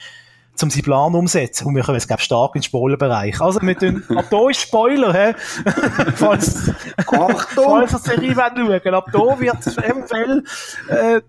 um 0.62 0.70
seinen 0.70 0.84
Plan 0.84 1.16
umsetzen. 1.16 1.68
Und 1.68 1.76
wir 1.76 1.84
kommen 1.84 1.96
jetzt, 1.96 2.08
glaube 2.08 2.22
stark 2.22 2.56
in 2.56 2.62
den 2.62 2.66
Spoilerbereich. 2.66 3.42
Also, 3.42 3.60
mit 3.62 3.82
den, 3.82 4.04
ab 4.16 4.26
da 4.30 4.50
ist 4.50 4.62
Spoiler, 4.62 5.14
hä? 5.14 5.34
falls, 6.16 6.72
Achtung! 6.98 7.88
falls 7.88 7.94
ihr 7.94 8.00
Serie 8.00 8.36
schauen 8.36 8.94
ab 8.94 9.08
da 9.12 9.40
wird 9.40 9.66
es 9.66 9.78
eventuell, 9.78 10.44
äh, 10.90 11.22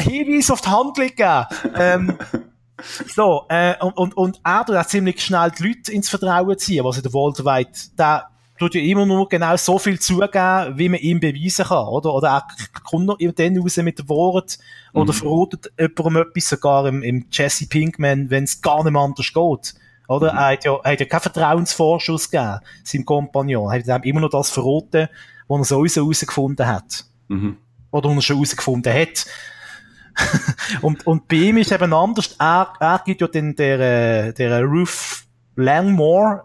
Hinweis 0.00 0.50
auf 0.50 0.60
die 0.60 0.68
Handlung 0.68 1.08
geben. 1.14 1.46
Ähm, 1.76 2.18
so, 3.06 3.44
äh, 3.48 3.74
und, 3.80 3.96
und, 3.96 4.16
und 4.16 4.40
er 4.42 4.64
tut 4.64 4.76
auch 4.76 4.86
ziemlich 4.86 5.22
schnell 5.22 5.50
die 5.50 5.68
Leute 5.68 5.92
ins 5.92 6.08
Vertrauen 6.08 6.58
ziehen, 6.58 6.84
was 6.84 6.96
in 6.96 7.02
der 7.02 7.12
White, 7.44 7.90
der 7.98 8.28
tut 8.58 8.74
ja 8.74 8.80
immer 8.80 9.04
nur 9.06 9.28
genau 9.28 9.56
so 9.56 9.78
viel 9.78 9.98
zugeben, 9.98 10.78
wie 10.78 10.88
man 10.88 11.00
ihm 11.00 11.20
beweisen 11.20 11.64
kann, 11.64 11.88
oder? 11.88 12.14
Oder 12.14 12.28
er 12.28 12.46
kommt 12.84 13.06
noch 13.06 13.18
dann 13.18 13.58
raus 13.58 13.76
mit 13.78 13.98
dem 13.98 14.08
Wort 14.08 14.58
oder 14.92 15.12
Mhm. 15.12 15.16
verrotet 15.16 15.72
jemandem 15.78 16.22
etwas, 16.22 16.48
sogar 16.48 16.86
im, 16.86 17.02
im 17.02 17.26
Jesse 17.30 17.66
Pinkman, 17.66 18.30
wenn 18.30 18.44
es 18.44 18.60
gar 18.62 18.84
nicht 18.84 18.96
anders 18.96 19.32
geht. 19.32 19.74
Oder? 20.08 20.32
Mhm. 20.32 20.38
Er 20.38 20.46
hat 20.52 20.64
ja, 20.64 20.78
er 20.82 20.92
hat 20.92 21.00
ja 21.00 21.06
keinen 21.06 21.20
Vertrauensvorschuss 21.20 22.30
gegeben, 22.30 22.60
seinem 22.84 23.04
Kompagnon. 23.04 23.72
Er 23.72 23.94
hat 23.94 24.04
ihm 24.04 24.10
immer 24.10 24.20
noch 24.20 24.30
das 24.30 24.50
verroten, 24.50 25.08
was 25.48 25.60
er 25.60 25.64
sowieso 25.64 26.02
herausgefunden 26.02 26.66
hat. 26.66 27.04
Mhm. 27.28 27.56
Oder 27.90 28.10
was 28.10 28.16
er 28.16 28.22
schon 28.22 28.36
herausgefunden 28.36 28.92
hat. 28.92 29.26
und, 30.82 31.06
und 31.06 31.26
bei 31.26 31.36
ihm 31.36 31.56
ist 31.56 31.72
eben 31.72 31.92
anders. 31.92 32.36
Er, 32.38 32.72
er 32.78 33.02
gibt 33.04 33.20
ja 33.20 33.26
den, 33.26 33.56
der, 33.56 33.80
äh, 34.28 34.32
der 34.32 34.62
Ruth 34.62 35.24
Langmore, 35.56 36.44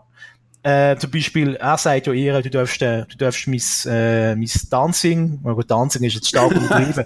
äh, 0.63 0.97
zum 0.97 1.11
Beispiel, 1.11 1.55
er 1.55 1.77
sagt 1.77 2.07
ja 2.07 2.13
ihr, 2.13 2.41
du 2.41 2.49
darfst, 2.49 2.81
äh, 2.81 3.05
du 3.05 3.17
darfst 3.17 3.47
mein, 3.47 3.61
äh, 3.85 4.35
mein 4.35 4.49
Dancing, 4.69 5.41
gut, 5.41 5.71
Dancing 5.71 6.03
ist 6.03 6.15
jetzt 6.15 6.29
stark 6.29 6.51
untertrieben, 6.55 7.05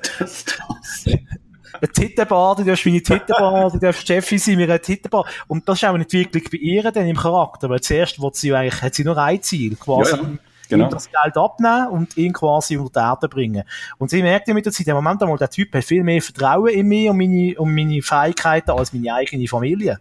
eine 1.84 1.92
Tittenbar, 1.92 2.56
du 2.56 2.64
darfst 2.64 2.86
meine 2.86 3.02
Tittenbar, 3.02 3.72
du 3.72 3.78
darfst 3.78 4.08
Jeffy 4.08 4.38
sein, 4.38 4.56
mir 4.56 4.64
eine 4.64 4.80
Tittenbar. 4.80 5.26
Und 5.48 5.68
das 5.68 5.80
ist 5.80 5.84
auch 5.84 5.94
eine 5.94 6.04
Entwicklung 6.04 6.44
bei 6.52 6.58
ihr 6.58 6.92
dann 6.92 7.08
im 7.08 7.18
Charakter, 7.18 7.70
weil 7.70 7.82
zuerst 7.82 8.22
wird 8.22 8.36
sie 8.36 8.54
eigentlich, 8.54 8.82
hat 8.82 8.96
sie 8.96 9.04
nur 9.04 9.18
ein 9.18 9.42
Ziel, 9.42 9.76
quasi. 9.76 10.16
Ja, 10.16 10.22
ja, 10.70 10.78
genau. 10.78 10.90
das 10.90 11.10
Geld 11.12 11.38
abnehmen 11.38 11.88
und 11.90 12.18
ihn 12.18 12.34
quasi 12.34 12.78
unter 12.78 13.02
die 13.02 13.06
Erde 13.06 13.30
bringen. 13.30 13.64
Und 13.98 14.10
sie 14.10 14.22
merkt 14.22 14.48
ja 14.48 14.54
mit 14.54 14.66
der 14.66 14.72
Zeit, 14.72 14.88
im 14.88 14.96
Moment 14.96 15.22
einmal, 15.22 15.38
der 15.38 15.50
Typ 15.50 15.74
hat 15.74 15.84
viel 15.84 16.04
mehr 16.04 16.22
Vertrauen 16.22 16.70
in 16.70 16.88
mich 16.88 17.10
und 17.10 17.18
meine, 17.18 17.56
und 17.58 17.76
meine 17.76 18.02
Fähigkeiten 18.02 18.72
als 18.72 18.94
meine 18.94 19.14
eigene 19.14 19.48
Familie. 19.48 20.00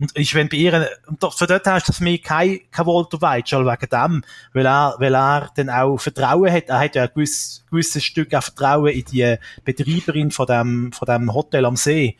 Und 0.00 0.12
ich, 0.14 0.34
wenn 0.34 0.48
bei 0.48 0.56
ihr, 0.56 0.88
und 1.06 1.20
von 1.20 1.46
dort 1.46 1.66
her 1.66 1.76
ist 1.76 1.88
das 1.88 2.00
mir 2.00 2.18
kein, 2.18 2.60
kein 2.70 2.86
Walter 2.86 3.20
White, 3.20 3.50
schon 3.50 3.66
wegen 3.66 3.88
dem, 3.90 4.24
weil 4.54 4.66
er, 4.66 4.94
weil 4.98 5.14
er 5.14 5.50
dann 5.54 5.68
auch 5.68 5.98
Vertrauen 5.98 6.50
hat, 6.50 6.70
er 6.70 6.80
hat 6.80 6.94
ja 6.94 7.02
ein 7.02 7.10
gewisses, 7.14 7.66
gewisses 7.70 8.02
Stück 8.02 8.34
auch 8.34 8.42
Vertrauen 8.42 8.92
in 8.92 9.04
die 9.04 9.36
Betreiberin 9.62 10.30
von 10.30 10.46
dem, 10.46 10.92
von 10.92 11.04
dem 11.04 11.34
Hotel 11.34 11.66
am 11.66 11.76
See. 11.76 12.16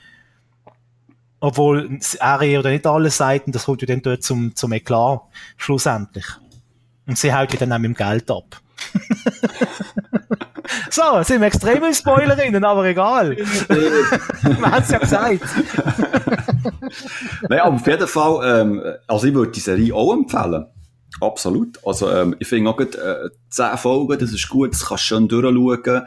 Obwohl 1.41 1.99
er 2.18 2.43
ihr 2.43 2.59
oder 2.59 2.68
nicht 2.68 2.87
alles 2.87 3.16
sagt, 3.16 3.47
und 3.47 3.55
das 3.55 3.64
kommt 3.64 3.81
ja 3.81 3.87
dann 3.87 4.03
dort 4.03 4.22
zum, 4.22 4.55
zum 4.55 4.72
Eklat, 4.72 5.22
schlussendlich. 5.57 6.26
Und 7.07 7.16
sie 7.16 7.33
haut 7.33 7.51
ja 7.51 7.59
dann 7.59 7.72
auch 7.72 7.78
mit 7.78 7.89
dem 7.89 7.95
Geld 7.95 8.31
ab. 8.31 8.61
so, 10.91 11.22
sind 11.22 11.41
wir 11.41 11.47
extreme 11.47 11.95
Spoilerinnen, 11.95 12.64
aber 12.64 12.85
egal. 12.87 13.37
wir 13.37 14.70
haben 14.70 14.83
es 14.83 14.91
ja 14.91 14.99
gesagt. 14.99 15.41
Nein, 17.49 17.61
aber 17.61 17.74
auf 17.74 17.87
jeden 17.87 18.09
Fall, 18.09 18.61
ähm, 18.61 18.83
also 19.07 19.26
ich 19.26 19.35
würde 19.35 19.53
die 19.53 19.61
Serie 19.61 19.95
auch 19.95 20.12
empfehlen. 20.12 20.66
Absolut. 21.20 21.78
Also, 21.85 22.11
ähm, 22.11 22.37
ich 22.39 22.49
finde 22.49 22.70
auch 22.70 22.76
gut, 22.76 22.95
äh, 22.95 23.31
10 23.51 23.76
Folgen, 23.78 24.18
das 24.18 24.33
ist 24.33 24.49
gut, 24.49 24.72
das 24.72 24.87
kannst 24.87 25.05
du 25.05 25.07
schön 25.07 25.28
durchschauen. 25.28 26.03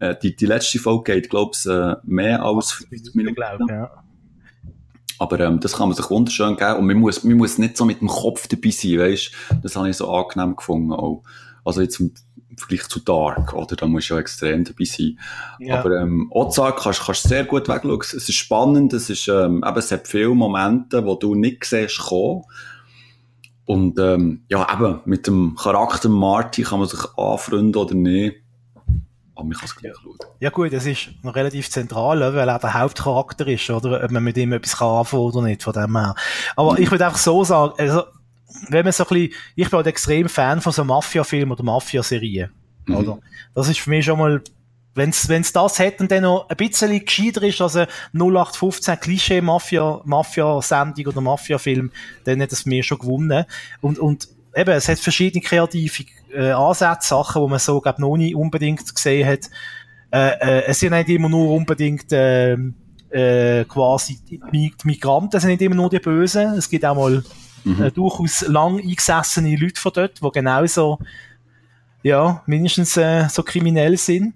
Äh, 0.00 0.16
die, 0.22 0.34
die 0.34 0.46
letzte 0.46 0.78
Folge 0.78 1.12
geht, 1.12 1.30
glaub 1.30 1.54
ich, 1.54 1.66
äh, 1.66 1.94
mehr 2.04 2.42
als 2.42 2.72
50 2.72 3.14
Minuten. 3.14 3.36
glaube 3.36 3.64
ja. 3.68 3.90
Aber 5.18 5.38
ähm, 5.40 5.60
das 5.60 5.74
kann 5.74 5.88
man 5.88 5.96
sich 5.96 6.08
wunderschön 6.08 6.56
geben 6.56 6.76
und 6.76 6.86
man 6.86 6.96
muss, 6.96 7.24
man 7.24 7.36
muss 7.36 7.58
nicht 7.58 7.76
so 7.76 7.84
mit 7.84 8.00
dem 8.00 8.08
Kopf 8.08 8.48
dabei 8.48 8.70
sein, 8.70 8.98
weißt 8.98 9.30
Das 9.62 9.76
habe 9.76 9.90
ich 9.90 9.96
so 9.96 10.10
angenehm 10.10 10.56
gefunden 10.56 10.92
auch. 10.92 11.22
Also 11.64 11.80
jetzt 11.80 12.00
im 12.00 12.12
Vergleich 12.56 12.88
zu 12.88 13.00
Dark, 13.00 13.54
oder? 13.54 13.76
Da 13.76 13.86
musst 13.86 14.10
du 14.10 14.14
ja 14.14 14.20
extrem 14.20 14.64
dabei 14.64 14.84
sein. 14.84 15.18
Ja. 15.58 15.78
Aber 15.78 16.00
ähm, 16.00 16.28
Ozark 16.30 16.80
kannst 16.82 17.08
du 17.08 17.28
sehr 17.28 17.44
gut 17.44 17.68
wegschauen. 17.68 18.00
Es 18.00 18.28
ist 18.28 18.34
spannend, 18.34 18.92
es 18.92 19.10
ist, 19.10 19.28
ähm, 19.28 19.64
eben, 19.66 19.78
es 19.78 19.90
hat 19.90 20.08
viele 20.08 20.34
Momente, 20.34 21.04
wo 21.04 21.14
du 21.14 21.34
nicht 21.34 21.64
siehst 21.64 21.98
kommen. 21.98 22.44
Und 23.64 23.98
ähm, 24.00 24.42
ja, 24.48 24.66
eben, 24.72 25.00
mit 25.04 25.26
dem 25.26 25.54
Charakter 25.54 26.08
Marty 26.08 26.62
kann 26.62 26.80
man 26.80 26.88
sich 26.88 27.00
anfreunden 27.16 27.80
oder 27.80 27.94
nicht. 27.94 28.36
Aber 29.36 29.44
man 29.44 29.56
kann 29.56 29.66
es 29.66 29.76
gleich 29.76 29.94
schauen. 30.02 30.18
Ja 30.40 30.50
gut, 30.50 30.72
das 30.72 30.84
ist 30.84 31.10
noch 31.22 31.34
relativ 31.34 31.70
zentral, 31.70 32.20
weil 32.34 32.48
er 32.48 32.58
der 32.58 32.74
Hauptcharakter 32.74 33.46
ist, 33.46 33.70
oder? 33.70 34.04
Ob 34.04 34.10
man 34.10 34.24
mit 34.24 34.36
ihm 34.36 34.52
etwas 34.52 34.76
kann 34.76 34.88
anfangen 34.88 35.22
oder 35.22 35.42
nicht, 35.42 35.62
von 35.62 35.72
dem 35.72 35.96
her. 35.96 36.14
Aber 36.56 36.78
ich 36.78 36.90
würde 36.90 37.06
einfach 37.06 37.18
so 37.18 37.44
sagen, 37.44 37.74
also, 37.78 38.02
wenn 38.68 38.84
man 38.84 38.92
so 38.92 39.04
ein 39.04 39.08
bisschen, 39.08 39.32
ich 39.56 39.68
bin 39.70 39.76
halt 39.76 39.86
extrem 39.86 40.28
Fan 40.28 40.60
von 40.60 40.72
so 40.72 40.84
Mafia-Filmen 40.84 41.52
oder 41.52 41.62
Mafia-Serien, 41.64 42.50
Mhm. 42.86 42.96
oder? 42.96 43.18
Das 43.54 43.68
ist 43.68 43.80
für 43.80 43.90
mich 43.90 44.04
schon 44.04 44.18
mal, 44.18 44.42
wenn's, 44.94 45.28
wenn's 45.28 45.52
das 45.52 45.78
hat 45.78 46.00
und 46.00 46.10
dann 46.10 46.22
noch 46.24 46.48
ein 46.48 46.56
bisschen 46.56 47.04
gescheiter 47.04 47.42
ist 47.42 47.60
als 47.60 47.76
ein 47.76 47.86
0815 48.12 48.98
Klischee-Mafia, 49.00 50.00
Mafia-Sendung 50.04 51.06
oder 51.06 51.20
Mafia-Film, 51.20 51.90
dann 52.24 52.40
hat 52.42 52.52
es 52.52 52.66
mich 52.66 52.86
schon 52.86 52.98
gewonnen. 52.98 53.44
Und, 53.80 53.98
und 53.98 54.28
eben, 54.54 54.70
es 54.70 54.88
hat 54.88 54.98
verschiedene 54.98 55.42
kreative 55.42 56.04
äh, 56.34 56.50
Ansätze, 56.52 57.08
Sachen, 57.08 57.42
wo 57.42 57.48
man 57.48 57.58
so, 57.58 57.80
glaub, 57.80 57.98
noch 57.98 58.16
nie 58.16 58.34
unbedingt 58.34 58.94
gesehen 58.94 59.28
hat. 59.28 59.50
Äh, 60.12 60.28
äh, 60.40 60.64
es 60.66 60.80
sind 60.80 60.92
nicht 60.92 61.08
immer 61.08 61.28
nur 61.28 61.52
unbedingt 61.54 62.10
äh, 62.12 62.56
äh, 63.10 63.64
quasi 63.64 64.18
die, 64.28 64.38
Mi- 64.50 64.72
die 64.82 64.86
Migranten 64.86 65.38
sind 65.40 65.50
nicht 65.50 65.62
immer 65.62 65.74
nur 65.76 65.90
die 65.90 65.98
Bösen. 66.00 66.54
Es 66.54 66.68
gibt 66.68 66.84
auch 66.84 66.94
mal 66.96 67.22
äh, 67.64 67.90
durchaus 67.90 68.42
lang 68.42 68.80
eingesessene 68.80 69.56
Leute 69.56 69.80
von 69.80 69.92
dort, 69.94 70.22
die 70.22 70.30
genauso 70.32 70.98
ja, 72.02 72.42
mindestens 72.46 72.96
äh, 72.96 73.28
so 73.28 73.42
kriminell 73.42 73.96
sind. 73.96 74.34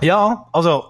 Ja, 0.00 0.46
also 0.52 0.84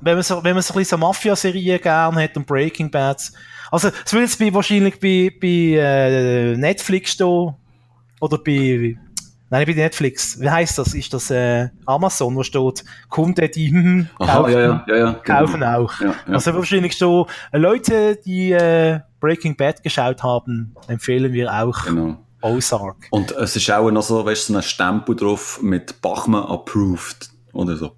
wenn 0.00 0.14
man 0.14 0.22
so, 0.22 0.42
wenn 0.42 0.54
man 0.54 0.62
so 0.62 0.74
ein 0.74 0.78
bisschen 0.78 0.98
so 0.98 1.06
Mafia-Serien 1.06 1.80
gerne 1.80 2.22
hat 2.22 2.36
und 2.36 2.46
Breaking 2.46 2.90
Bad, 2.90 3.30
also 3.70 3.90
es 4.04 4.12
würde 4.12 4.26
jetzt 4.26 4.38
bei, 4.38 4.52
wahrscheinlich 4.54 5.00
bei, 5.00 5.32
bei 5.40 5.78
äh, 5.78 6.56
Netflix 6.56 7.12
stehen 7.12 7.54
oder 8.20 8.38
bei 8.38 8.96
Nein, 9.50 9.66
bei 9.66 9.72
Netflix. 9.74 10.40
Wie 10.40 10.50
heißt 10.50 10.78
das? 10.78 10.94
Ist 10.94 11.14
das 11.14 11.30
äh, 11.30 11.68
Amazon, 11.86 12.34
wo 12.34 12.42
steht, 12.42 12.82
Kunden, 13.08 13.48
die 13.52 13.70
hm, 13.70 14.08
Aha, 14.18 14.38
kaufen, 14.38 14.52
ja, 14.52 14.58
ja, 14.58 14.84
ja, 14.88 14.96
ja. 14.96 15.20
genau. 15.22 15.38
kaufen 15.38 15.62
auch. 15.62 16.00
Ja, 16.00 16.06
ja. 16.06 16.14
Also 16.32 16.54
wahrscheinlich 16.54 16.98
so 16.98 17.28
äh, 17.52 17.58
Leute, 17.58 18.18
die 18.24 18.50
äh, 18.50 19.00
Breaking 19.24 19.56
Bad 19.56 19.82
geschaut 19.82 20.22
haben, 20.22 20.74
empfehlen 20.86 21.32
wir 21.32 21.50
auch 21.50 21.84
Genau. 21.84 22.18
Ozark. 22.42 23.06
Und 23.10 23.32
es 23.32 23.56
ist 23.56 23.70
auch 23.70 23.90
noch 23.90 24.02
so, 24.02 24.22
weißt 24.22 24.50
du, 24.50 24.52
so 24.52 24.58
ein 24.58 24.62
Stempel 24.62 25.16
drauf 25.16 25.62
mit 25.62 26.02
Bachmann 26.02 26.44
approved. 26.44 27.30
Oder 27.54 27.76
so. 27.76 27.92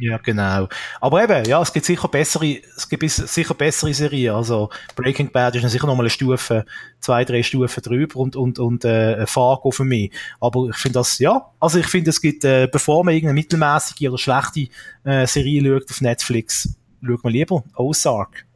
Ja, 0.00 0.16
genau. 0.16 0.68
Aber 1.02 1.22
eben, 1.22 1.44
ja, 1.44 1.60
es 1.60 1.74
gibt 1.74 1.84
sicher 1.84 2.08
bessere, 2.08 2.56
es 2.74 2.88
gibt 2.88 3.02
sicher 3.10 3.52
bessere 3.52 3.92
Serien. 3.92 4.34
Also 4.34 4.70
Breaking 4.96 5.30
Bad 5.30 5.54
ist 5.56 5.62
dann 5.62 5.70
sicher 5.70 5.86
nochmal 5.86 6.04
eine 6.06 6.10
Stufe, 6.10 6.64
zwei, 7.00 7.26
drei 7.26 7.42
Stufen 7.42 7.82
drüber 7.82 8.16
und, 8.16 8.34
und, 8.34 8.58
und 8.58 8.86
äh, 8.86 9.26
Fargo 9.26 9.72
für 9.72 9.84
mich. 9.84 10.10
Aber 10.40 10.70
ich 10.70 10.76
finde 10.76 11.00
das, 11.00 11.18
ja, 11.18 11.50
also 11.60 11.78
ich 11.78 11.86
finde, 11.86 12.08
es 12.08 12.22
gibt, 12.22 12.46
äh, 12.46 12.66
bevor 12.72 13.04
man 13.04 13.12
irgendeine 13.12 13.34
mittelmäßige 13.34 14.08
oder 14.08 14.16
schlechte 14.16 14.68
äh, 15.04 15.26
Serie 15.26 15.62
schaut 15.62 15.90
auf 15.90 16.00
Netflix, 16.00 16.74
schaut 17.06 17.22
man 17.22 17.32
lieber 17.34 17.62
Ozark. 17.76 18.46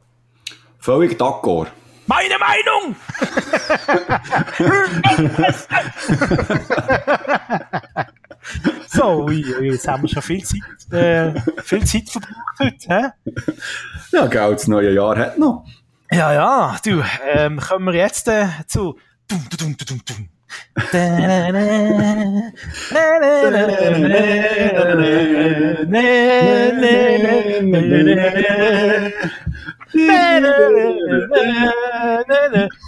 Völlig 0.79 1.19
d'accord. 1.19 1.67
Meine 2.07 2.37
Meinung! 2.39 2.95
so, 8.87 9.25
ui, 9.25 9.43
ui, 9.59 9.71
jetzt 9.71 9.87
haben 9.87 10.03
wir 10.03 10.09
schon 10.09 10.21
viel 10.21 10.43
Zeit, 10.43 10.93
äh, 10.93 11.33
viel 11.63 11.85
Zeit 11.85 12.09
verbraucht 12.09 12.59
heute, 12.59 12.87
hä? 12.87 13.07
Ja, 14.13 14.27
gell, 14.27 14.51
das 14.53 14.67
neue 14.67 14.93
Jahr 14.93 15.17
hat 15.17 15.37
noch. 15.37 15.65
Ja, 16.09 16.31
ja, 16.31 16.77
du, 16.83 17.03
ähm, 17.25 17.59
kommen 17.59 17.87
wir 17.87 17.95
jetzt 17.95 18.29
äh, 18.29 18.47
zu. 18.67 18.97
Dum, 19.27 19.45
dum, 19.49 19.75
dum, 19.77 20.01
dum, 20.05 20.29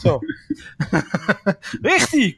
so. 0.03 0.22
Richtig! 1.84 2.38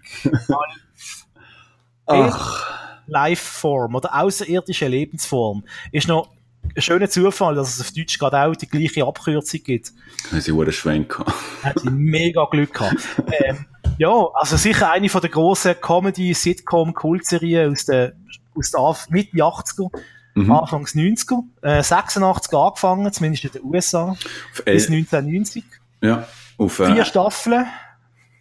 Ach. 2.05 2.81
Lifeform 3.07 3.95
oder 3.95 4.15
außerirdische 4.15 4.87
Lebensform 4.87 5.63
ist 5.91 6.07
noch 6.07 6.29
ein 6.75 6.81
schöner 6.81 7.09
Zufall, 7.09 7.55
dass 7.55 7.75
es 7.75 7.81
auf 7.81 7.91
Deutsch 7.91 8.17
gerade 8.17 8.39
auch 8.39 8.55
die 8.55 8.67
gleiche 8.67 9.05
Abkürzung 9.05 9.61
gibt. 9.63 9.91
Haben 10.29 10.41
sie 10.41 10.51
einen 10.51 10.71
Schwenk 10.71 11.09
gehabt. 11.09 11.33
Haben 11.63 11.95
mega 11.95 12.45
Glück 12.45 12.73
gehabt. 12.73 13.01
ähm, 13.31 13.65
ja, 13.97 14.27
also 14.33 14.57
sicher 14.57 14.91
eine 14.91 15.09
von 15.09 15.21
der 15.21 15.29
grossen 15.29 15.75
Comedy-Sitcom-Kultserien 15.79 17.71
aus 17.71 17.85
der, 17.85 18.13
aus 18.55 18.71
der 18.71 18.95
Mitte 19.09 19.37
80er 19.37 19.89
Mhm. 20.33 20.51
Anfangs 20.51 20.95
90er, 20.95 21.43
äh, 21.61 21.83
86 21.83 22.53
angefangen, 22.53 23.11
zumindest 23.11 23.43
in 23.45 23.51
den 23.51 23.63
USA, 23.63 24.09
Auf 24.11 24.17
bis 24.65 24.85
el- 24.89 24.95
1990. 24.95 25.63
ja, 26.01 26.27
auf, 26.57 26.73
Vier 26.75 26.97
äh, 26.99 27.05
Staffeln, 27.05 27.65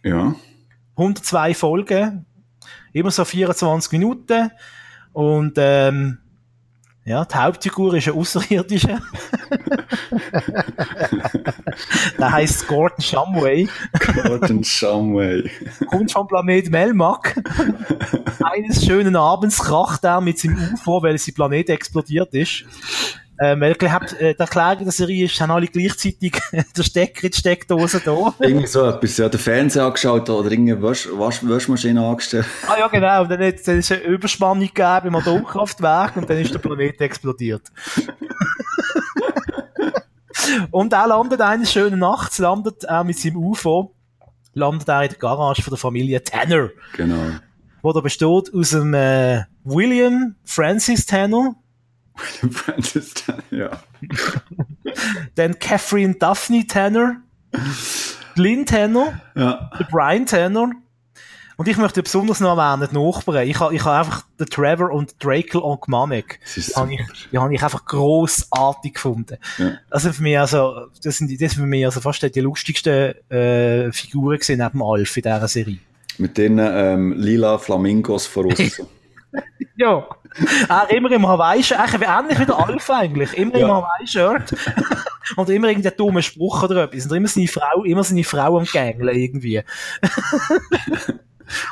ja. 0.03 0.33
102 0.95 1.53
Folgen, 1.53 2.25
immer 2.93 3.11
so 3.11 3.25
24 3.25 3.91
Minuten 3.93 4.51
und 5.13 5.53
ähm, 5.57 6.19
Ja, 7.03 7.25
die 7.25 7.35
Hauptfigur 7.35 7.95
ist 7.95 8.07
ein 8.07 8.13
Außerirdischer. 8.13 8.99
der 12.19 12.31
heißt 12.31 12.67
Gordon 12.67 13.01
Shumway. 13.01 13.67
Gordon 14.23 14.63
Shumway. 14.63 15.49
Kommt 15.89 16.11
vom 16.11 16.27
Planet 16.27 16.69
Melmac. 16.69 17.41
Eines 18.43 18.85
schönen 18.85 19.15
Abends 19.15 19.57
kracht 19.57 20.03
er 20.03 20.21
mit 20.21 20.37
seinem 20.37 20.73
UFO, 20.73 21.01
weil 21.01 21.17
sein 21.17 21.33
Planet 21.33 21.71
explodiert 21.71 22.35
ist. 22.35 22.65
Ähm, 23.43 23.63
ich 23.63 23.77
glaube, 23.79 24.05
äh, 24.19 24.35
der 24.35 24.45
Erklärung 24.45 24.83
der 24.83 24.91
Serie 24.91 25.25
ist, 25.25 25.41
haben 25.41 25.49
alle 25.49 25.65
gleichzeitig 25.65 26.31
den 26.51 26.83
Stecker 26.83 27.23
in 27.23 27.31
die 27.31 27.37
Steckdose 27.37 27.99
da. 28.05 28.35
Irgendwie 28.39 28.67
so 28.67 28.85
etwas, 28.85 29.17
ja, 29.17 29.29
den 29.29 29.39
Fernseher 29.39 29.85
angeschaut 29.85 30.29
oder 30.29 30.51
irgendeine 30.51 30.79
Wasch, 30.83 31.07
Wasch, 31.11 31.39
Waschmaschine 31.41 32.05
angestellt. 32.05 32.45
Ah 32.67 32.77
ja, 32.77 32.87
genau. 32.87 33.23
Und 33.23 33.31
dann 33.31 33.43
hat 33.43 33.55
es 33.55 33.91
eine 33.91 34.01
Überspannung 34.01 34.67
gegeben 34.67 35.07
im 35.07 35.15
Atomkraftwerk 35.15 36.17
und 36.17 36.29
dann 36.29 36.37
ist 36.37 36.53
der 36.53 36.59
Planet 36.59 37.01
explodiert. 37.01 37.63
und 40.71 40.93
er 40.93 41.07
landet 41.07 41.41
eines 41.41 41.71
schönen 41.71 41.99
Nachts, 41.99 42.37
landet 42.37 42.83
er 42.83 43.03
mit 43.03 43.17
seinem 43.17 43.37
UFO, 43.37 43.95
landet 44.53 44.87
er 44.87 45.03
in 45.03 45.09
der 45.09 45.17
Garage 45.17 45.63
von 45.63 45.71
der 45.71 45.79
Familie 45.79 46.23
Tanner. 46.23 46.69
Genau. 46.95 47.39
Wo 47.81 47.91
der 47.91 48.01
besteht 48.01 48.53
aus 48.53 48.69
dem 48.69 48.93
äh, 48.93 49.45
William 49.63 50.35
Francis 50.45 51.07
Tanner, 51.07 51.55
William 52.21 52.51
Francis 52.55 53.13
Tanner, 53.13 53.43
ja. 53.51 53.69
dann 55.35 55.57
Catherine 55.59 56.15
Daphne 56.15 56.65
Tanner, 56.67 57.17
Lynn 58.35 58.65
Tanner, 58.65 59.21
Ja. 59.35 59.69
der 59.77 59.85
Brian 59.85 60.25
Tanner. 60.25 60.71
Und 61.57 61.67
ich 61.67 61.77
möchte 61.77 62.01
besonders 62.01 62.39
noch 62.39 62.57
erwähnen, 62.57 62.87
die 62.91 62.97
Nachbarn. 62.97 63.47
Ich 63.47 63.59
habe 63.59 63.75
ich 63.75 63.85
ha 63.85 63.99
einfach 63.99 64.23
den 64.39 64.47
Trevor 64.47 64.89
und 64.89 65.23
Drakel. 65.23 65.61
Das 65.61 66.57
ist 66.57 66.69
Die 66.69 66.75
habe 66.75 66.93
ich, 66.95 67.01
die 67.31 67.37
einfach 67.37 67.85
grossartig 67.85 68.95
gefunden. 68.95 69.37
Ja. 69.59 69.73
Also 69.91 70.11
für 70.11 70.23
mich, 70.23 70.39
also, 70.39 70.87
das 71.03 71.17
sind, 71.17 71.29
das 71.31 71.37
sind 71.51 71.61
für 71.61 71.67
mich 71.67 71.85
also 71.85 72.01
fast 72.01 72.23
die 72.23 72.39
lustigsten, 72.39 73.13
äh, 73.29 73.91
Figuren 73.91 74.39
gewesen 74.39 74.57
neben 74.57 74.81
Alf 74.81 75.15
in 75.17 75.21
dieser 75.21 75.47
Serie. 75.47 75.77
Mit 76.17 76.35
den 76.37 76.57
ähm, 76.57 77.13
lila 77.13 77.59
Flamingos 77.59 78.25
voraus. 78.25 78.81
Ja. 79.77 80.05
Er 80.69 80.89
immer 80.91 81.11
im 81.11 81.27
Hawaii-Shirt, 81.27 81.79
ähnlich 82.01 82.39
wie 82.39 82.45
der 82.45 82.57
Alf 82.67 82.89
eigentlich. 82.89 83.33
Immer 83.33 83.55
im 83.55 83.61
Ja. 83.61 83.67
Hawaii-Shirt. 83.75 84.55
und 85.35 85.49
immer 85.49 85.67
irgendein 85.69 85.93
dummer 85.97 86.21
Spruch 86.21 86.63
oder 86.63 86.83
etwas. 86.83 87.05
Und 87.05 87.15
immer 87.17 87.27
seine 87.27 87.47
Frau, 87.47 87.83
immer 87.83 88.03
seine 88.03 88.23
Frau 88.23 88.57
am 88.57 88.65
Gängeln 88.65 89.15
irgendwie. 89.15 89.61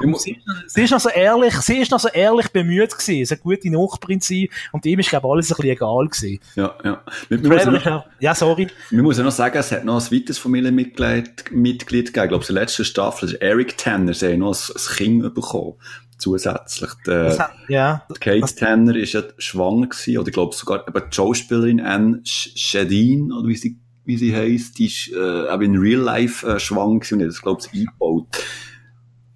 Sie 0.01 0.31
ist, 0.31 0.45
noch- 0.45 0.55
sie 0.67 0.83
ist 0.83 0.91
noch 0.91 0.99
so 0.99 1.07
ehrlich, 1.09 1.53
sie 1.61 1.77
ist 1.77 1.91
noch 1.91 2.01
so 2.01 2.09
ehrlich 2.09 2.49
bemüht 2.49 2.91
gewesen. 2.97 3.25
Sie 3.25 3.33
eine 3.33 3.41
gute 3.41 3.69
Nachbarin 3.71 4.19
sein. 4.19 4.47
Und 4.73 4.85
ihm 4.85 4.99
ist, 4.99 5.09
glaube 5.09 5.25
ich, 5.27 5.31
alles 5.31 5.51
ein 5.51 5.55
bisschen 5.55 5.71
egal 5.71 6.07
gewesen. 6.07 6.39
ja, 6.55 6.75
ja. 6.83 7.01
Wir, 7.29 7.43
wir, 7.43 7.65
noch, 7.71 8.05
ja, 8.19 8.35
sorry. 8.35 8.67
wir 8.89 9.03
müssen 9.03 9.23
noch 9.23 9.31
sagen, 9.31 9.57
es 9.57 9.71
hat 9.71 9.85
noch 9.85 10.03
ein 10.05 10.11
weiteres 10.11 10.37
Familienmitglied 10.37 11.51
Mitglied 11.51 12.07
gegeben. 12.13 12.25
Ich 12.25 12.29
glaube, 12.29 12.45
in 12.49 12.55
der 12.55 12.63
letzten 12.63 12.83
Staffel 12.83 13.29
ist 13.29 13.35
Eric 13.35 13.77
Tanner. 13.77 14.13
Sie 14.13 14.27
haben 14.33 14.39
noch 14.39 14.53
ein, 14.53 14.75
ein 14.75 14.95
Kind 14.97 15.33
bekommen. 15.33 15.75
Zusätzlich. 16.19 16.91
Hat, 17.07 17.51
ja. 17.69 18.05
Kate 18.19 18.55
Tanner 18.55 18.95
ist 18.95 19.13
ja 19.13 19.23
schwanger 19.37 19.87
gewesen, 19.87 20.17
oder 20.17 20.27
ich 20.27 20.33
glaube 20.33 20.53
sogar 20.53 20.85
eben 20.87 21.09
die 21.09 21.15
Schauspielerin 21.15 21.79
Anne 21.79 22.17
Sh- 22.25 22.51
Shadeen, 22.55 23.31
oder 23.31 23.47
wie 23.47 23.55
sie, 23.55 23.79
wie 24.03 24.17
sie 24.17 24.35
heisst, 24.35 24.77
die 24.77 24.87
ist 24.87 25.11
äh, 25.13 25.53
eben 25.53 25.63
in 25.63 25.77
Real 25.77 26.01
Life 26.01 26.45
äh, 26.45 26.59
schwanger 26.59 26.99
gewesen 26.99 27.15
und 27.15 27.21
hat 27.21 27.29
das, 27.29 27.41
glaube 27.41 27.61
ich, 27.61 27.79
eingebaut. 27.79 28.27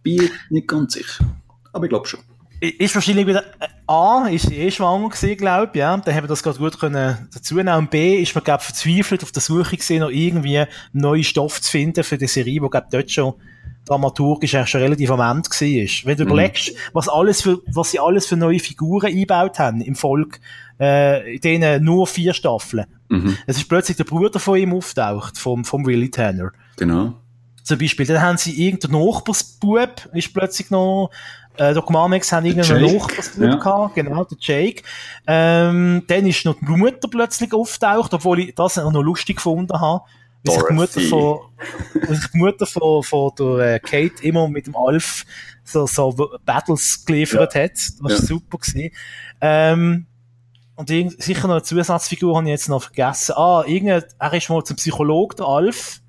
Bin 0.04 0.24
jetzt 0.24 0.34
nicht 0.50 0.68
ganz 0.68 0.94
sicher. 0.94 1.24
Aber 1.72 1.86
ich 1.86 1.90
glaube 1.90 2.06
schon. 2.06 2.20
Ist 2.60 2.96
wahrscheinlich 2.96 3.28
wieder, 3.28 3.44
äh, 3.60 3.68
A, 3.88 4.28
ist 4.28 4.48
sie 4.48 4.58
eh 4.58 4.72
schwanger 4.72 5.10
gewesen, 5.10 5.38
glaube 5.38 5.72
ich, 5.74 5.80
ja. 5.80 5.96
Dann 5.96 6.16
haben 6.16 6.24
wir 6.24 6.28
das 6.28 6.44
gerade 6.44 6.60
gut 6.60 6.78
können 6.80 7.30
dazu 7.34 7.56
nehmen. 7.56 7.78
Und 7.78 7.92
B, 7.92 8.22
ist 8.22 8.36
man, 8.36 8.44
glaube 8.44 8.62
ich, 8.62 8.74
verzweifelt 8.74 9.24
auf 9.24 9.32
der 9.32 9.42
Suche 9.42 9.78
gewesen, 9.78 10.00
noch 10.00 10.10
irgendwie 10.10 10.66
neuen 10.92 11.24
Stoff 11.24 11.62
zu 11.62 11.72
finden 11.72 12.04
für 12.04 12.18
die 12.18 12.28
Serie, 12.28 12.62
wo, 12.62 12.70
glaube 12.70 12.88
ich, 12.88 12.92
dort 12.92 13.12
schon 13.12 13.34
dramaturgisch 13.86 14.56
eigentlich 14.56 14.70
schon 14.70 14.82
relativ 14.82 15.12
am 15.12 15.20
Ende 15.20 15.50
ist. 15.84 16.06
Wenn 16.06 16.18
du 16.18 16.24
Mhm. 16.26 16.30
überlegst, 16.32 16.72
was 16.94 17.10
alles 17.10 17.42
für, 17.42 17.60
was 17.68 17.92
sie 17.92 18.00
alles 18.00 18.26
für 18.26 18.38
neue 18.38 18.60
Figuren 18.60 19.08
eingebaut 19.08 19.60
haben 19.60 19.82
im 19.82 19.96
Volk, 19.96 20.40
äh, 20.80 21.36
in 21.36 21.42
denen 21.42 21.84
nur 21.84 22.08
vier 22.08 22.34
Staffeln. 22.34 22.86
Mhm, 23.10 23.38
Es 23.46 23.58
ist 23.58 23.68
plötzlich 23.70 23.98
der 23.98 24.06
Bruder 24.06 24.40
von 24.40 24.58
ihm 24.58 24.74
auftaucht, 24.74 25.38
vom, 25.38 25.66
vom 25.66 25.86
Willie 25.86 26.10
Tanner. 26.12 26.52
genau. 26.78 27.14
Zum 27.64 27.78
Beispiel, 27.78 28.06
dann 28.06 28.22
haben 28.22 28.38
sie 28.38 28.62
irgendeinen 28.68 29.06
Nachbarsbub, 29.06 30.10
ist 30.14 30.34
plötzlich 30.34 30.70
noch, 30.70 31.12
äh, 31.56 31.74
Dogmamics 31.74 32.34
haben 32.34 32.46
irgendeinen 32.46 32.94
Nachbarsbub 32.94 33.42
ja. 33.46 33.56
gehabt, 33.56 33.96
genau, 33.96 34.26
der 34.26 34.38
Jake. 34.42 34.84
Ähm, 35.28 36.04
dann 36.08 36.26
ist 36.28 36.44
noch 36.44 36.56
die 36.60 36.66
Mutter 36.66 37.08
plötzlich 37.10 37.54
auftaucht, 37.54 38.14
obwohl 38.14 38.40
ich 38.40 38.56
das 38.56 38.78
auch 38.78 38.92
noch 38.92 39.02
lustig 39.02 39.38
gefunden 39.38 39.80
habe. 39.80 40.04
Wie 40.44 40.52
sich 40.52 40.64
die 40.70 40.74
Mutter 40.74 41.02
von, 41.02 41.40
wie 42.10 42.16
sich 42.16 42.28
die 42.32 42.38
Mutter 42.38 42.66
von, 42.66 43.04
von 43.04 43.32
der 43.40 43.76
äh, 43.76 43.80
Kate 43.80 44.24
immer 44.24 44.48
mit 44.48 44.68
dem 44.68 44.76
Alf 44.76 45.26
so, 45.64 45.88
so 45.88 46.32
Battles 46.46 47.06
geliefert 47.06 47.56
hat. 47.56 47.72
Das 47.72 47.96
war 48.00 48.12
Ja. 48.12 48.18
super 48.18 48.58
gewesen. 48.58 48.90
Ähm, 49.42 50.06
und 50.76 50.90
sicher 50.90 51.48
noch 51.48 51.56
eine 51.56 51.64
Zusatzfigur 51.64 52.36
habe 52.36 52.46
ich 52.48 52.52
jetzt 52.52 52.68
noch 52.68 52.84
vergessen. 52.84 53.34
Ah, 53.38 53.64
irgendein, 53.66 54.04
er 54.20 54.34
ist 54.34 54.50
mal 54.50 54.64
zum 54.64 54.76
Psychologe, 54.76 55.36
der 55.36 55.46
Alf. 55.48 56.02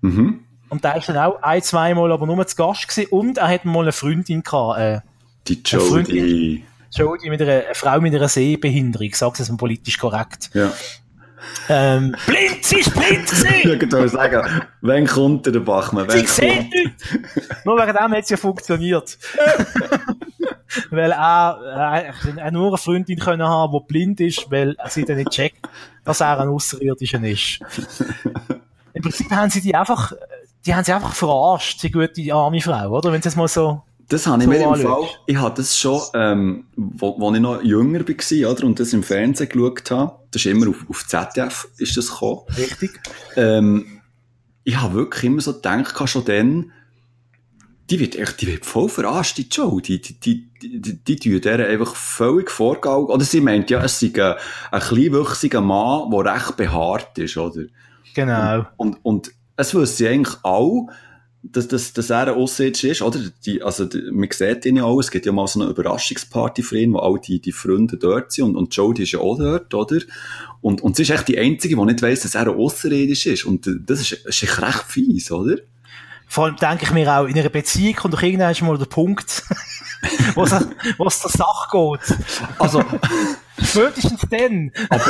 Mhm. 0.00 0.40
Und 0.68 0.82
der 0.84 0.96
ist 0.96 1.08
dann 1.08 1.18
auch 1.18 1.40
ein, 1.42 1.62
zweimal 1.62 2.10
aber 2.10 2.26
nur 2.26 2.44
zu 2.46 2.56
Gast 2.56 2.88
gewesen. 2.88 3.10
Und 3.10 3.38
er 3.38 3.48
hat 3.48 3.64
mal 3.64 3.82
eine 3.82 3.92
Freundin 3.92 4.42
gehabt, 4.42 4.78
äh, 4.80 5.00
Die 5.46 5.62
Freundin. 5.64 6.16
Jodie. 6.16 6.64
Jodie 6.90 7.30
mit 7.30 7.42
einer, 7.42 7.66
eine 7.66 7.74
Frau 7.74 8.00
mit 8.00 8.14
einer 8.14 8.28
Sehbehinderung, 8.28 9.12
sagt 9.14 9.38
es 9.38 9.50
mal 9.50 9.56
politisch 9.58 9.98
korrekt. 9.98 10.50
Ja. 10.54 10.72
Ähm, 11.68 12.14
blind, 12.26 12.64
sie 12.64 12.82
blind 12.90 13.30
Ich 13.32 13.40
gewesen! 13.42 13.68
wollte 13.68 13.88
gerade 13.88 14.08
sagen, 14.08 14.62
wann 14.80 15.06
kommt 15.06 15.46
der 15.46 15.60
Bachmann? 15.60 16.08
Sie 16.10 16.24
kommt? 16.24 16.70
nichts! 16.72 17.04
Nur 17.64 17.76
wegen 17.76 17.92
dem 17.92 18.12
hat 18.12 18.24
es 18.24 18.30
ja 18.30 18.36
funktioniert. 18.36 19.18
weil 20.90 21.12
er, 21.12 22.12
äh, 22.24 22.38
er 22.38 22.50
nur 22.50 22.68
eine 22.68 22.78
Freundin 22.78 23.18
können 23.18 23.46
haben, 23.46 23.72
die 23.72 23.86
blind 23.86 24.20
ist, 24.20 24.50
weil 24.50 24.74
er 24.78 24.90
sie 24.90 25.04
dann 25.04 25.16
nicht 25.16 25.30
checkt, 25.30 25.68
dass 26.04 26.20
er 26.20 26.40
ein 26.40 26.48
Außerirdischer 26.48 27.22
ist. 27.22 27.60
Im 28.92 29.02
Prinzip 29.02 29.30
haben 29.30 29.50
sie 29.50 29.60
die 29.60 29.74
einfach, 29.74 30.12
die 30.64 30.74
haben 30.74 30.84
sie 30.84 30.92
einfach 30.92 31.14
verarscht, 31.14 31.82
die 31.82 31.90
gute 31.90 32.34
arme 32.34 32.60
Frau, 32.60 32.88
oder? 32.90 33.12
Wenn 33.12 33.22
sie 33.22 33.28
es 33.28 33.36
mal 33.36 33.48
so, 33.48 33.82
Das 34.08 34.26
habe 34.26 34.42
ich 34.42 34.48
mir 34.48 34.62
im. 34.62 34.76
Fall, 34.76 35.08
ich 35.26 35.36
habe 35.36 35.54
das 35.56 35.76
schon, 35.76 36.00
ähm, 36.14 36.66
wo, 36.76 37.18
wo 37.18 37.34
ich 37.34 37.40
noch 37.40 37.62
jünger 37.62 38.06
war, 38.06 38.50
oder, 38.50 38.64
und 38.64 38.78
das 38.78 38.92
im 38.92 39.02
Fernsehen 39.02 39.48
geschaut 39.48 39.90
habe, 39.90 40.12
das 40.30 40.44
ist 40.44 40.50
immer 40.52 40.68
auf, 40.68 40.84
auf 40.88 41.06
ZDF, 41.06 41.68
ist 41.78 41.96
das 41.96 42.10
gekommen. 42.10 42.42
richtig. 42.56 43.00
Ähm, 43.36 44.00
ich 44.62 44.76
habe 44.76 44.94
wirklich 44.94 45.24
immer 45.24 45.40
so 45.40 45.54
gedacht, 45.54 46.08
schon 46.08 46.24
dann, 46.24 46.72
die 47.90 48.00
wird 48.00 48.16
echt, 48.16 48.40
die 48.40 48.48
wird 48.48 48.66
voll 48.66 48.88
verarscht, 48.88 49.38
die 49.38 49.48
Joe. 49.48 49.80
Die, 49.80 50.00
die, 50.00 50.18
die, 50.18 50.50
die, 50.60 50.80
die, 50.80 51.02
die 51.04 51.16
tun 51.16 51.40
der 51.40 51.68
einfach 51.68 51.94
völlig 51.94 52.50
vorgaukeln. 52.50 53.14
Oder 53.14 53.24
sie 53.24 53.40
meint 53.40 53.70
ja, 53.70 53.82
es 53.82 54.00
sei 54.00 54.10
ein, 54.14 54.34
ein 54.72 54.80
kleinwüchsiger 54.80 55.60
Mann, 55.60 56.10
der 56.10 56.34
recht 56.34 56.56
behaart 56.56 57.16
ist, 57.18 57.36
oder? 57.36 57.62
Genau. 58.14 58.66
Und, 58.76 58.98
und 59.04 59.30
es 59.56 59.74
wissen 59.74 60.06
eigentlich 60.08 60.36
auch, 60.42 60.88
dass, 61.52 61.68
dass, 61.68 61.92
dass 61.92 62.10
er 62.10 62.28
ein 62.28 62.34
Aussiedler 62.34 62.90
ist, 62.90 63.02
oder? 63.02 63.20
Die, 63.44 63.62
also, 63.62 63.84
die, 63.84 64.10
man 64.10 64.28
sieht 64.30 64.64
ihn 64.64 64.76
ja 64.76 64.84
auch, 64.84 65.00
es 65.00 65.10
gibt 65.10 65.26
ja 65.26 65.32
mal 65.32 65.46
so 65.46 65.60
eine 65.60 65.70
Überraschungsparty 65.70 66.62
für 66.62 66.78
ihn, 66.78 66.92
wo 66.92 66.98
all 66.98 67.18
die, 67.20 67.40
die 67.40 67.52
Freunde 67.52 67.96
dort 67.96 68.32
sind, 68.32 68.44
und, 68.44 68.56
und 68.56 68.74
Jodie 68.74 69.02
ist 69.02 69.12
ja 69.12 69.20
auch 69.20 69.38
dort, 69.38 69.72
oder? 69.74 70.00
Und, 70.60 70.82
und 70.82 70.96
sie 70.96 71.02
ist 71.02 71.10
echt 71.10 71.28
die 71.28 71.38
Einzige, 71.38 71.76
die 71.76 71.84
nicht 71.84 72.02
weiss, 72.02 72.20
dass 72.20 72.34
er 72.34 72.48
ein 72.48 72.56
Außerirdisch 72.56 73.26
ist. 73.26 73.44
Und 73.44 73.66
das 73.86 74.00
ist, 74.00 74.12
ist 74.12 74.42
echt 74.42 74.60
recht 74.62 74.84
fies, 74.88 75.30
oder? 75.30 75.56
Vor 76.28 76.46
allem 76.46 76.56
denke 76.56 76.84
ich 76.84 76.92
mir 76.92 77.14
auch, 77.14 77.26
in 77.26 77.38
einer 77.38 77.48
Beziehung 77.48 77.94
kommt 77.94 78.14
doch 78.14 78.22
irgendwann 78.22 78.54
mal 78.66 78.78
der 78.78 78.86
Punkt, 78.86 79.44
wo 80.34 80.44
es, 80.44 80.52
wo 80.98 81.06
es 81.06 81.20
der 81.20 81.30
Sache 81.30 81.68
geht. 81.72 82.18
Also, 82.58 82.82
Spätestens 83.62 84.20
dann. 84.30 84.70
aber 84.90 85.04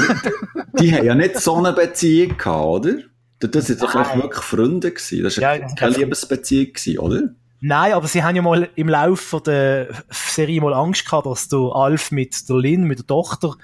die 0.79 0.95
haben 0.95 1.05
ja 1.05 1.15
nicht 1.15 1.41
so 1.41 1.57
eine 1.57 1.73
Beziehung 1.73 2.37
gehabt, 2.37 2.65
oder? 2.65 2.95
Das 3.41 3.67
sind 3.67 3.83
doch 3.83 3.95
Nein. 3.95 4.05
echt 4.07 4.17
wirklich 4.17 4.45
Freunde 4.45 4.91
gewesen. 4.91 5.23
Das 5.23 5.41
war 5.41 5.57
Ja, 5.57 5.67
keine 5.75 5.97
Liebesbeziehung 5.97 6.73
gewesen, 6.73 6.99
oder? 6.99 7.23
Nein, 7.61 7.93
aber 7.93 8.07
sie 8.07 8.23
haben 8.23 8.37
ja 8.37 8.43
mal 8.43 8.69
im 8.75 8.89
Laufe 8.89 9.41
der 9.41 9.89
Serie 10.11 10.61
mal 10.61 10.75
Angst 10.75 11.05
gehabt, 11.05 11.27
dass 11.27 11.49
der 11.49 11.59
Alf 11.59 12.11
mit 12.11 12.49
der 12.49 12.57
Lynn, 12.57 12.85
mit 12.85 12.99
der 12.99 13.07
Tochter, 13.07 13.55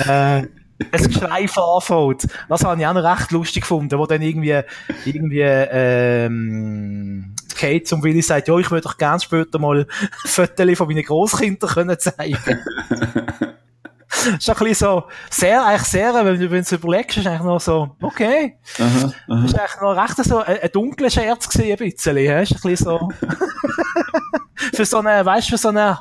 äh, 0.00 0.08
ein 0.08 0.48
Geschleif 0.90 1.56
anfängt. 1.58 2.26
Das 2.48 2.64
habe 2.64 2.80
ich 2.80 2.86
auch 2.86 2.94
noch 2.94 3.04
recht 3.04 3.30
lustig 3.32 3.62
gefunden, 3.62 3.98
wo 3.98 4.06
dann 4.06 4.22
irgendwie, 4.22 4.60
irgendwie, 5.04 5.40
ähm, 5.42 7.34
Kate 7.56 7.84
zum 7.84 8.02
Willi 8.02 8.22
sagt, 8.22 8.48
ja, 8.48 8.58
ich 8.58 8.70
würde 8.70 8.82
doch 8.82 8.98
gerne 8.98 9.20
später 9.20 9.58
mal 9.58 9.86
Fotos 10.24 10.78
von 10.78 10.88
meinen 10.88 11.04
Großkindern 11.04 11.70
können 11.70 11.98
zeigen. 11.98 12.38
Das 14.26 14.38
ist 14.38 14.48
ein 14.48 14.56
bisschen 14.56 14.74
so, 14.74 15.04
sehr, 15.30 15.64
eigentlich 15.64 15.82
sehr, 15.82 16.14
wenn 16.14 16.38
du, 16.38 16.48
du 16.48 16.74
überlegst, 16.74 17.16
ist 17.16 17.26
eigentlich 17.26 17.42
noch 17.42 17.60
so, 17.60 17.96
okay. 18.00 18.56
Aha, 18.78 18.86
aha. 18.86 19.12
Das 19.42 19.52
ist 19.52 19.58
eigentlich 19.58 19.80
noch 19.80 19.96
recht 19.96 20.24
so 20.24 20.38
ein, 20.38 20.58
ein 20.60 20.70
dunkler 20.72 21.10
Scherz 21.10 21.48
gewesen, 21.48 21.72
ein 21.72 21.76
bisschen? 21.76 22.16
Ist 22.16 22.52
ein 22.52 22.60
bisschen 22.62 22.76
so. 22.76 23.08
für 24.74 24.84
so 24.84 24.98
eine, 24.98 25.24
weißt 25.24 25.48
du, 25.48 25.50
für 25.52 25.58
so 25.58 25.68
eine 25.68 25.98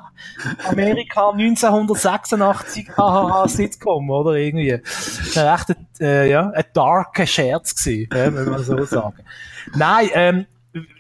Amerika 0.68 1.30
1986 1.30 2.90
hahaha 2.98 3.48
Sitcom, 3.48 4.10
oder 4.10 4.34
irgendwie. 4.34 4.74
Ein 4.74 5.48
recht, 5.48 5.76
äh, 6.00 6.30
ja, 6.30 6.50
ein 6.50 6.66
darker 6.74 7.26
Scherz 7.26 7.76
gewesen, 7.76 8.10
ja, 8.12 8.34
wenn 8.34 8.50
man 8.50 8.64
so 8.64 8.84
sagen. 8.86 9.24
Nein, 9.74 10.10
ähm, 10.14 10.46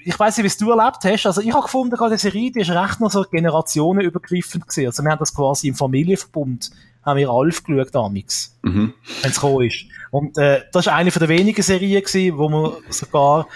ich 0.04 0.18
weiß 0.18 0.38
nicht, 0.38 0.44
wie 0.44 0.48
es 0.48 0.58
du 0.58 0.72
erlebt 0.72 1.04
hast. 1.04 1.26
Also 1.26 1.42
ich 1.42 1.52
habe 1.52 1.64
gefunden, 1.64 1.96
gerade 1.96 2.16
die 2.16 2.22
Serie, 2.22 2.52
die 2.52 2.62
ist 2.62 2.70
recht 2.70 3.02
noch 3.02 3.12
so 3.12 3.24
generationenübergreifend 3.24 4.68
gewesen. 4.68 4.88
Also 4.88 5.04
wir 5.04 5.12
haben 5.12 5.20
das 5.20 5.34
quasi 5.34 5.68
im 5.68 5.76
Familienverbund, 5.76 6.72
haben 7.06 7.18
wir 7.18 7.30
Alf 7.30 7.64
geschaut 7.64 7.94
damals, 7.94 8.58
Mhm. 8.64 8.94
wenn 9.22 9.32
es 9.32 9.36
gekommen 9.40 9.66
ist. 9.68 9.86
Und 10.12 10.38
äh, 10.38 10.62
das 10.72 10.88
war 10.88 10.96
eine 10.96 11.12
der 11.12 11.30
wenigen 11.30 11.62
Serien 11.62 12.04
gewesen, 12.04 12.38
wo 12.38 12.50
man 12.50 12.72
sogar 12.90 13.48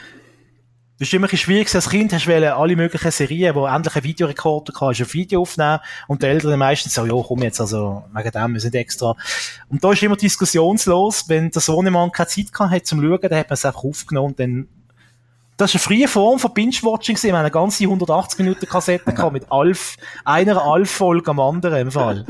das 0.99 1.07
ist 1.07 1.13
immer 1.13 1.27
ein 1.27 1.29
bisschen 1.29 1.45
schwierig, 1.45 1.73
als 1.73 1.89
Kind 1.89 2.11
hast 2.11 2.25
du 2.27 2.55
alle 2.57 2.75
möglichen 2.75 3.09
Serien, 3.09 3.55
wo 3.55 3.65
endlich 3.65 3.95
ein 3.95 4.03
Videorekorder 4.03 4.73
kannst, 4.77 4.99
ein 4.99 5.13
Video 5.13 5.41
aufnehmen 5.43 5.79
und 6.09 6.21
die 6.21 6.25
Eltern 6.27 6.59
meistens 6.59 6.93
so, 6.93 7.05
ja, 7.05 7.23
komm 7.25 7.41
jetzt, 7.41 7.61
also, 7.61 8.03
wegen 8.13 8.31
dem, 8.31 8.53
wir 8.53 8.59
sind 8.59 8.75
extra. 8.75 9.15
Und 9.69 9.81
da 9.81 9.93
ist 9.93 10.03
immer 10.03 10.17
diskussionslos, 10.17 11.29
wenn 11.29 11.51
der 11.51 11.61
Sohnemann 11.61 12.11
keine 12.11 12.27
Zeit 12.27 12.51
gehabt 12.51 12.71
hat 12.71 12.85
zum 12.85 13.01
Schauen, 13.01 13.21
dann 13.21 13.39
hat 13.39 13.49
man 13.49 13.53
es 13.53 13.63
einfach 13.63 13.85
aufgenommen 13.85 14.31
und 14.31 14.39
dann 14.41 14.67
das 15.59 15.75
ist 15.75 15.87
eine 15.87 15.97
freie 15.97 16.07
Form 16.07 16.39
von 16.39 16.53
Binge-Watching. 16.53 17.21
Wir 17.21 17.33
haben 17.33 17.39
eine 17.39 17.51
ganze 17.51 17.83
180 17.83 18.39
Minuten 18.39 18.65
Kassette 18.65 19.11
gehabt 19.11 19.33
mit 19.33 19.51
Alf, 19.51 19.97
einer 20.23 20.63
Alf-Folge 20.63 21.29
am 21.31 21.41
anderen 21.41 21.81
im 21.81 21.91
Fall. 21.91 22.25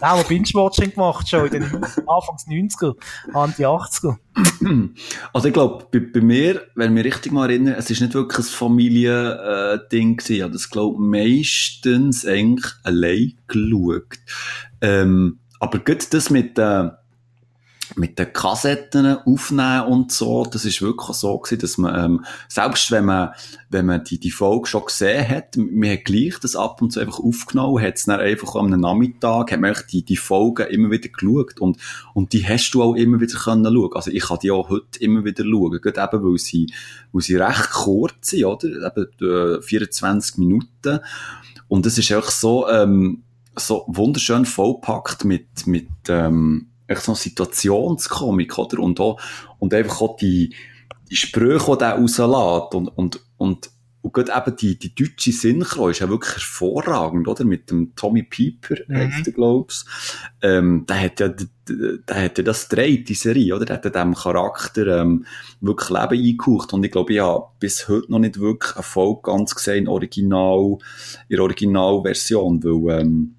Da 0.00 0.10
haben 0.10 0.20
wir 0.20 0.24
Binge-Watching 0.24 0.92
gemacht, 0.92 1.28
schon 1.28 1.44
in 1.46 1.60
den 1.60 1.64
Anfangs 1.64 2.46
90er, 2.48 2.94
Anti 3.34 3.66
80er. 3.66 4.16
Also 5.32 5.48
ich 5.48 5.54
glaube, 5.54 5.86
bei, 5.90 5.98
bei 5.98 6.20
mir, 6.20 6.62
wenn 6.74 6.88
ich 6.88 6.94
mich 6.94 7.04
richtig 7.04 7.32
mal 7.32 7.50
erinnere, 7.50 7.76
es 7.76 7.90
ist 7.90 8.00
nicht 8.00 8.14
wirklich 8.14 8.46
ein 8.46 8.50
Familiending 8.50 10.16
gewesen. 10.16 10.32
Ich 10.36 10.42
habe 10.42 10.52
das, 10.52 10.70
glaube 10.70 11.00
meistens 11.02 12.24
eigentlich 12.24 12.72
allein 12.82 13.34
geschaut. 13.46 14.18
Ähm, 14.80 15.40
aber 15.60 15.80
gut 15.80 16.14
das 16.14 16.30
mit, 16.30 16.58
äh, 16.58 16.88
mit 17.96 18.18
den 18.18 18.32
Kassetten 18.32 19.06
aufnehmen 19.06 19.86
und 19.86 20.12
so, 20.12 20.44
das 20.44 20.64
ist 20.64 20.82
wirklich 20.82 21.16
so 21.16 21.38
gewesen, 21.38 21.60
dass 21.60 21.78
man, 21.78 22.04
ähm, 22.04 22.24
selbst 22.48 22.90
wenn 22.90 23.06
man, 23.06 23.30
wenn 23.70 23.86
man 23.86 24.04
die, 24.04 24.18
die 24.18 24.30
Folge 24.30 24.66
schon 24.66 24.84
gesehen 24.84 25.28
hat, 25.28 25.56
man 25.56 25.90
hat 25.90 26.04
gleich 26.04 26.38
das 26.40 26.56
ab 26.56 26.82
und 26.82 26.92
zu 26.92 27.00
einfach 27.00 27.18
aufgenommen, 27.18 27.82
hat 27.82 27.96
es 27.96 28.04
dann 28.04 28.20
einfach 28.20 28.54
am 28.56 28.68
Nachmittag, 28.68 29.52
hat 29.52 29.60
man 29.60 29.74
die, 29.90 30.04
die 30.04 30.16
Folgen 30.16 30.66
immer 30.68 30.90
wieder 30.90 31.08
geschaut 31.08 31.60
und, 31.60 31.78
und 32.14 32.32
die 32.32 32.46
hast 32.46 32.70
du 32.72 32.82
auch 32.82 32.94
immer 32.94 33.20
wieder 33.20 33.38
können 33.38 33.64
schauen. 33.64 33.92
Also 33.94 34.10
ich 34.10 34.24
kann 34.24 34.38
die 34.42 34.50
auch 34.50 34.68
heute 34.68 34.98
immer 35.00 35.24
wieder 35.24 35.44
schauen, 35.44 35.80
gerade 35.80 36.16
eben, 36.16 36.24
weil 36.24 36.38
sie, 36.38 36.72
weil 37.12 37.22
sie 37.22 37.36
recht 37.36 37.70
kurz 37.70 38.30
sind, 38.30 38.44
oder? 38.44 38.68
Eben, 38.68 39.58
äh, 39.58 39.62
24 39.62 40.38
Minuten. 40.38 41.00
Und 41.68 41.86
es 41.86 41.98
ist 41.98 42.10
einfach 42.12 42.30
so, 42.30 42.68
ähm, 42.68 43.22
so 43.56 43.84
wunderschön 43.88 44.44
vollpackt 44.44 45.24
mit, 45.24 45.66
mit, 45.66 45.88
ähm, 46.08 46.68
echt 46.88 47.02
so 47.02 47.14
Situationskomik, 47.14 48.58
oder? 48.58 48.80
Und 48.80 48.98
auch, 48.98 49.20
und 49.58 49.72
einfach 49.74 50.00
auch 50.00 50.16
die, 50.16 50.54
die 51.10 51.16
Sprüche, 51.16 51.72
die 51.72 51.78
der 51.78 51.92
rauslässt 51.92 52.74
und, 52.74 52.88
und, 52.88 53.20
und, 53.36 53.70
und 54.00 54.12
gerade 54.14 54.32
eben 54.34 54.56
die, 54.56 54.78
die 54.78 54.94
deutsche 54.94 55.32
Synchro 55.32 55.88
ist 55.88 55.98
ja 55.98 56.08
wirklich 56.08 56.34
hervorragend, 56.34 57.28
oder? 57.28 57.44
Mit 57.44 57.70
dem 57.70 57.94
Tommy 57.94 58.22
Pieper, 58.22 58.76
Mhm. 58.86 58.96
heisst 58.96 59.26
der, 59.26 59.32
glaub's. 59.32 59.84
Ähm, 60.40 60.86
der 60.88 61.00
hat 61.00 61.20
ja, 61.20 61.28
der 61.28 62.24
hat 62.24 62.38
ja 62.38 62.44
das 62.44 62.68
dreht, 62.68 63.08
die 63.08 63.14
Serie, 63.14 63.54
oder? 63.56 63.64
Der 63.66 63.76
hat 63.76 63.84
ja 63.84 63.90
dem 63.90 64.14
Charakter, 64.14 65.00
ähm, 65.00 65.26
wirklich 65.60 65.90
Leben 65.90 66.24
eingehaucht. 66.24 66.72
Und 66.72 66.84
ich 66.84 66.92
glaube, 66.92 67.12
ich 67.12 67.20
habe 67.20 67.46
bis 67.58 67.88
heute 67.88 68.10
noch 68.10 68.20
nicht 68.20 68.38
wirklich 68.38 68.74
eine 68.76 68.82
Folge 68.84 69.20
ganz 69.24 69.54
gesehen, 69.54 69.78
in 69.84 69.88
Original, 69.88 70.78
in 71.28 71.36
der 71.36 71.42
Originalversion, 71.42 72.62
weil, 72.62 73.00
ähm, 73.00 73.34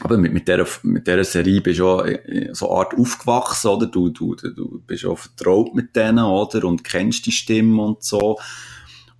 aber 0.00 0.18
mit, 0.18 0.32
mit, 0.32 0.46
der, 0.46 0.66
mit 0.82 1.06
dieser 1.06 1.24
Serie 1.24 1.60
bist 1.60 1.78
du 1.78 1.88
auch 1.88 2.04
äh, 2.04 2.50
so 2.52 2.70
Art 2.70 2.94
aufgewachsen, 2.94 3.68
oder? 3.68 3.86
Du, 3.86 4.10
du, 4.10 4.34
du 4.34 4.82
bist 4.86 5.06
auch 5.06 5.18
vertraut 5.18 5.74
mit 5.74 5.96
denen, 5.96 6.24
oder? 6.24 6.64
Und 6.64 6.84
kennst 6.84 7.24
die 7.26 7.32
Stimme 7.32 7.82
und 7.82 8.02
so. 8.02 8.38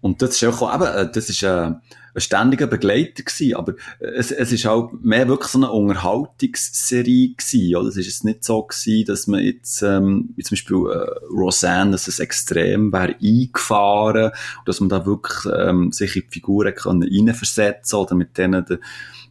Und 0.02 0.20
das 0.20 0.40
ist 0.40 0.44
auch, 0.44 0.74
eben, 0.74 0.84
äh, 0.84 1.10
das 1.10 1.30
ist 1.30 1.42
ein, 1.44 1.80
ein 2.14 2.20
ständiger 2.20 2.66
Begleiter 2.66 3.22
gewesen, 3.22 3.54
aber 3.56 3.74
es, 3.98 4.30
es 4.30 4.52
ist 4.52 4.66
auch 4.66 4.92
mehr 5.02 5.28
wirklich 5.28 5.50
so 5.50 5.58
eine 5.58 5.70
Unterhaltungsserie 5.70 7.34
gewesen, 7.34 7.76
oder? 7.76 7.88
Es 7.88 7.96
ist 7.96 8.06
jetzt 8.06 8.24
nicht 8.24 8.44
so 8.44 8.62
gewesen, 8.62 9.06
dass 9.06 9.26
man 9.26 9.42
jetzt, 9.42 9.82
ähm, 9.82 10.30
wie 10.36 10.42
zum 10.42 10.56
Beispiel 10.56 10.76
äh, 10.76 11.34
Roseanne, 11.34 11.92
dass 11.92 12.06
es 12.06 12.18
extrem 12.18 12.92
wäre 12.92 13.16
eingefahren, 13.22 14.32
dass 14.66 14.80
man 14.80 14.90
da 14.90 15.06
wirklich 15.06 15.52
ähm, 15.54 15.90
sich 15.90 16.16
in 16.16 16.22
die 16.22 16.32
Figuren 16.32 16.74
können 16.74 17.02
reinversetzen 17.02 17.98
oder 17.98 18.14
mit 18.14 18.36
denen 18.36 18.64
de, 18.64 18.78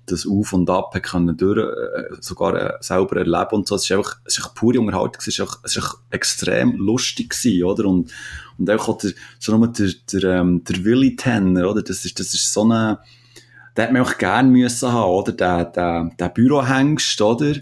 das 0.06 0.28
Auf 0.28 0.54
und 0.54 0.70
Ab 0.70 0.94
können 1.04 1.36
durch, 1.38 1.58
äh, 1.60 2.16
sogar 2.20 2.56
äh, 2.56 2.74
selber 2.80 3.18
erleben 3.18 3.52
und 3.52 3.68
so. 3.68 3.76
Es 3.76 3.84
ist 3.84 3.92
einfach, 3.92 4.18
es 4.26 4.34
ist 4.38 4.44
einfach 4.44 4.54
pure 4.56 4.80
Unterhaltung, 4.80 5.16
es 5.20 5.28
ist 5.28 5.40
einfach, 5.40 5.60
es 5.64 5.72
ist 5.72 5.78
einfach 5.84 5.98
extrem 6.12 6.76
lustig 6.78 7.30
gewesen, 7.32 7.64
oder? 7.64 7.86
Und, 7.86 8.12
und 8.58 8.70
auch 8.70 8.98
der, 8.98 9.12
so 9.40 9.58
nur 9.58 9.68
der, 9.68 9.90
der, 10.12 10.24
ähm, 10.40 10.64
der 10.64 10.84
Willy 10.84 11.16
Tanner, 11.16 11.70
oder? 11.70 11.82
Das 11.82 12.06
ist, 12.06 12.20
das 12.20 12.34
ist 12.34 12.52
so 12.54 12.64
eine, 12.64 13.00
der 13.76 13.86
hat 13.86 13.94
man 13.94 14.04
auch 14.04 14.18
gern 14.18 14.50
müssen 14.52 14.92
haben, 14.92 15.12
oder? 15.12 15.32
Der, 15.32 15.66
der, 15.66 16.12
der 16.20 16.30
Bürohengst, 16.30 17.22
oder? 17.22 17.56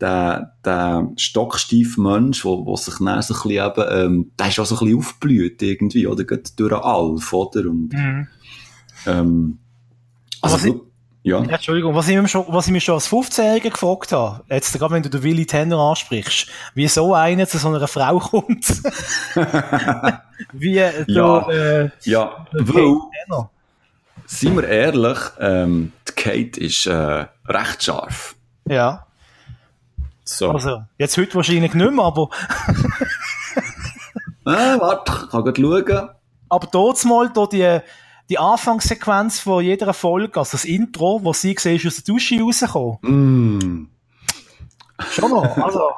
Der, 0.00 0.56
der 0.64 1.12
stocksteife 1.16 2.00
Mensch, 2.00 2.44
wo, 2.44 2.66
wo 2.66 2.74
sich 2.74 2.94
dann 2.98 3.22
so 3.22 3.34
ein 3.34 3.40
bisschen 3.42 3.50
eben, 3.50 3.84
ähm, 3.90 4.30
der 4.36 4.48
ist 4.48 4.58
auch 4.58 4.66
so 4.66 4.74
ein 4.74 4.80
bisschen 4.80 4.98
aufgeblüht 4.98 5.62
irgendwie, 5.62 6.06
oder? 6.08 6.24
Gerade 6.24 6.42
durch 6.56 6.72
einen 6.72 6.82
Alf, 6.82 7.32
oder? 7.32 7.60
Und, 7.70 7.92
Mhm. 7.92 8.26
ähm, 9.06 9.58
also, 10.40 10.60
wirklich- 10.64 10.82
ja. 11.24 11.40
Ja, 11.42 11.54
Entschuldigung, 11.54 11.94
was 11.94 12.08
ich, 12.08 12.16
mir 12.16 12.26
schon, 12.28 12.44
was 12.48 12.66
ich 12.66 12.72
mich 12.72 12.84
schon 12.84 12.94
als 12.96 13.08
15-Jähriger 13.08 13.70
gefragt 13.70 14.12
habe, 14.12 14.42
jetzt 14.48 14.72
gerade 14.78 14.94
wenn 14.94 15.02
du 15.02 15.08
den 15.10 15.22
Willy 15.22 15.46
Tanner 15.46 15.78
ansprichst, 15.78 16.48
wie 16.74 16.88
so 16.88 17.14
einer 17.14 17.46
zu 17.46 17.58
so 17.58 17.68
einer 17.68 17.86
Frau 17.86 18.18
kommt. 18.18 18.66
wie 20.52 20.78
äh, 20.78 21.04
Ja. 21.06 21.40
der, 21.40 21.82
äh, 21.84 21.90
Ja, 22.10 22.46
der 22.52 22.68
weil, 22.68 22.96
Tanner. 23.28 23.50
seien 24.26 24.56
wir 24.56 24.68
ehrlich, 24.68 25.18
ähm, 25.38 25.92
die 26.08 26.12
Kate 26.12 26.60
ist 26.60 26.86
äh, 26.86 27.26
recht 27.46 27.82
scharf. 27.84 28.34
Ja, 28.66 29.06
So. 30.24 30.50
also, 30.50 30.82
jetzt 30.98 31.16
heute 31.18 31.34
wahrscheinlich 31.34 31.74
nicht 31.74 31.92
mehr, 31.94 32.04
aber, 32.04 32.28
äh, 34.46 34.50
warte, 34.80 35.12
ich 35.24 35.30
kann 35.30 35.44
gerade 35.44 35.60
schauen. 35.60 36.08
aber 36.48 36.68
dort 36.70 37.04
mal 37.04 37.28
da 37.32 37.46
die, 37.46 37.78
die 38.32 38.38
Anfangssequenz 38.38 39.40
von 39.40 39.62
jeder 39.62 39.92
Folge, 39.92 40.38
also 40.38 40.52
das 40.52 40.64
Intro, 40.64 41.20
wo 41.22 41.34
sie 41.34 41.54
siehst, 41.58 41.86
aus 41.86 41.96
der 41.96 42.14
Dusche 42.14 42.40
rauskommen. 42.40 42.98
Mm. 43.02 43.88
Schon 45.10 45.30
noch, 45.30 45.58
also, 45.58 45.90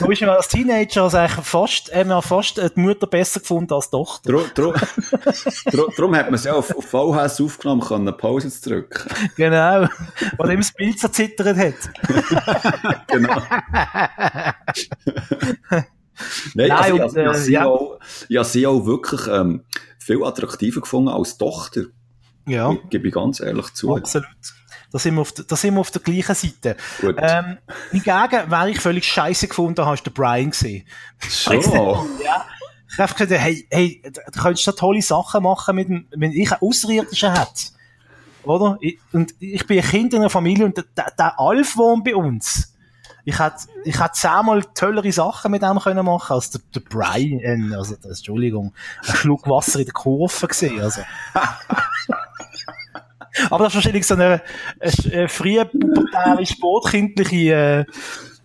da 0.00 0.06
ist 0.06 0.20
mir 0.20 0.32
als 0.32 0.48
Teenager 0.48 1.04
also 1.04 1.18
eigentlich 1.18 1.46
fast, 1.46 1.94
haben 1.94 2.08
wir 2.08 2.20
fast 2.20 2.56
die 2.56 2.80
Mutter 2.80 3.06
besser 3.06 3.38
gefunden 3.38 3.72
als 3.74 3.90
die 3.90 3.96
Tochter. 3.96 4.32
Drum, 4.32 4.44
drum, 4.54 4.74
drum 5.96 6.16
hat 6.16 6.26
man 6.26 6.34
es 6.34 6.44
ja 6.44 6.54
auf, 6.54 6.74
auf 6.74 6.84
VHS 6.84 7.40
aufgenommen, 7.42 7.82
können 7.82 8.16
Pause 8.16 8.50
zu 8.50 8.70
drücken. 8.70 9.08
Genau, 9.36 9.86
weil 10.38 10.50
ihm 10.50 10.60
das 10.60 10.72
Bild 10.72 10.98
zerzittert 10.98 11.56
hat. 11.56 11.74
Genau. 13.06 13.40
Nein, 16.54 16.68
Nein, 16.68 16.70
also, 16.72 16.94
und, 16.94 17.00
also, 17.02 17.20
ich, 17.20 17.26
äh, 17.26 17.34
sie 17.34 17.52
ja. 17.52 17.64
auch, 17.66 17.98
ich 18.28 18.36
habe 18.36 18.48
sie 18.48 18.66
auch 18.66 18.84
wirklich 18.86 19.26
ähm, 19.28 19.64
viel 20.02 20.22
attraktiver 20.24 20.80
gefunden 20.80 21.08
als 21.08 21.36
Tochter. 21.38 21.82
Ja. 22.46 22.74
Gebe 22.90 23.08
ich 23.08 23.14
ganz 23.14 23.40
ehrlich 23.40 23.72
zu. 23.74 23.94
Absolut. 23.96 24.26
Da 24.90 24.98
sind 24.98 25.14
wir 25.14 25.22
auf, 25.22 25.32
der- 25.32 25.44
da 25.44 25.56
sind 25.56 25.74
wir 25.74 25.80
auf 25.80 25.90
der 25.90 26.02
gleichen 26.02 26.34
Seite. 26.34 26.76
Gut. 27.00 27.16
Ähm, 27.18 27.56
hingegen, 27.92 28.42
wer 28.48 28.66
ich 28.68 28.80
völlig 28.80 29.04
scheiße 29.06 29.48
gefunden 29.48 29.82
habe, 29.84 29.94
ist 29.94 30.04
der 30.04 30.10
Brian 30.10 30.50
gesehen. 30.50 30.84
Ja. 32.22 32.46
Ich 32.90 32.98
habe 32.98 33.14
gesagt, 33.14 33.30
hey, 33.30 33.66
hey, 33.70 34.02
du 34.04 34.40
könntest 34.40 34.66
da 34.66 34.72
tolle 34.72 35.00
Sachen 35.00 35.42
machen, 35.44 35.76
mit, 35.76 35.88
dem- 35.88 36.06
wenn 36.14 36.32
ich 36.32 36.52
einen 36.52 36.60
Außerirdischen 36.60 37.32
hätte. 37.32 37.70
Oder? 38.42 38.76
Ich, 38.80 38.98
und 39.12 39.34
ich 39.38 39.66
bin 39.66 39.78
ein 39.78 39.84
Kind 39.88 40.12
in 40.12 40.20
einer 40.20 40.28
Familie 40.30 40.66
und 40.66 40.76
der, 40.76 40.84
der, 40.96 41.10
der 41.16 41.40
Alf 41.40 41.76
wohnt 41.76 42.04
bei 42.04 42.14
uns. 42.14 42.71
Ich 43.24 43.38
hätte, 43.38 43.68
ich 43.84 44.00
hätte 44.00 44.12
zehnmal 44.14 44.62
tollere 44.74 45.12
Sachen 45.12 45.52
mit 45.52 45.62
dem 45.62 45.78
können 45.78 46.04
machen 46.04 46.34
als 46.34 46.50
der, 46.50 46.60
der 46.74 46.80
Brian, 46.80 47.72
also, 47.72 47.94
das, 47.96 48.18
Entschuldigung, 48.18 48.74
ein 49.06 49.14
Schluck 49.14 49.48
Wasser 49.48 49.78
in 49.78 49.84
der 49.86 49.94
Kurve 49.94 50.48
gesehen, 50.48 50.80
also. 50.80 51.02
Aber 53.50 53.64
das 53.64 53.72
ist 53.72 53.76
wahrscheinlich 53.76 54.06
so 54.06 54.14
eine, 54.14 54.42
eine, 54.80 55.28
frühe 55.28 55.64
pubertäre, 55.64 56.44
sportkindliche 56.44 57.86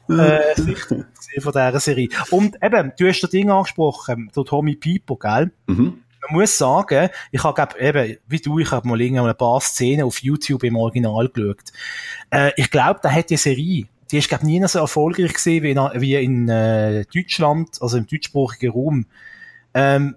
äh, 0.09 0.13
äh, 0.13 0.55
Sicht 0.55 0.87
gewesen 0.87 1.05
von 1.41 1.51
dieser 1.51 1.79
Serie. 1.79 2.09
Und 2.31 2.55
eben, 2.61 2.93
du 2.97 3.07
hast 3.07 3.21
das 3.21 3.29
Ding 3.29 3.49
angesprochen, 3.49 4.31
der 4.35 4.43
Tommy 4.43 4.75
Piper, 4.75 5.15
gell? 5.19 5.51
Mhm. 5.67 6.03
Man 6.29 6.39
muss 6.39 6.57
sagen, 6.57 7.09
ich 7.31 7.43
habe 7.43 7.53
glaub, 7.53 7.79
eben, 7.79 8.17
wie 8.27 8.39
du, 8.39 8.59
ich 8.59 8.71
habe 8.71 8.87
mal 8.87 8.99
irgendwann 8.99 9.29
ein 9.29 9.37
paar 9.37 9.61
Szenen 9.61 10.03
auf 10.03 10.21
YouTube 10.21 10.63
im 10.63 10.75
Original 10.75 11.29
geschaut. 11.29 11.71
Äh, 12.29 12.51
ich 12.57 12.69
glaube, 12.69 12.99
da 13.01 13.11
hat 13.11 13.29
die 13.29 13.37
Serie, 13.37 13.87
die 14.11 14.17
ist 14.17 14.29
glaub 14.29 14.43
nie 14.43 14.65
so 14.67 14.79
erfolgreich 14.79 15.33
gewesen 15.33 15.63
wie 15.63 15.71
in, 15.71 15.77
wie 16.01 16.15
in 16.15 16.49
äh, 16.49 17.05
Deutschland, 17.13 17.81
also 17.81 17.97
im 17.97 18.07
deutschsprachigen 18.07 18.71
Raum. 18.71 19.05
Ähm, 19.73 20.15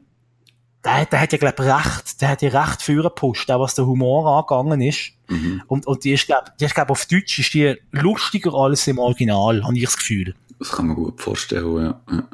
der, 0.84 1.04
der 1.06 1.20
hat 1.20 1.32
ja, 1.32 1.38
glaub 1.38 1.60
recht 1.60 2.20
der 2.20 2.28
hat 2.30 2.40
die 2.40 2.46
recht 2.46 2.82
führen 2.82 3.02
gepusht, 3.02 3.50
auch 3.50 3.60
was 3.60 3.74
der 3.74 3.86
Humor 3.86 4.26
angegangen 4.26 4.80
ist. 4.80 5.12
Mhm. 5.28 5.62
Und, 5.66 5.86
und 5.86 6.04
die 6.04 6.12
ist, 6.12 6.26
glaub, 6.26 6.56
die 6.58 6.64
ist, 6.64 6.74
glaub, 6.74 6.90
auf 6.90 7.06
Deutsch 7.06 7.38
ist 7.38 7.52
die 7.54 7.76
lustiger 7.90 8.54
als 8.54 8.86
im 8.86 8.98
Original, 8.98 9.62
habe 9.62 9.76
ich 9.76 9.84
das 9.84 9.96
Gefühl. 9.96 10.34
Das 10.58 10.70
kann 10.70 10.86
man 10.86 10.96
gut 10.96 11.20
vorstellen, 11.20 11.76
ja. 11.76 12.00
ja. 12.10 12.24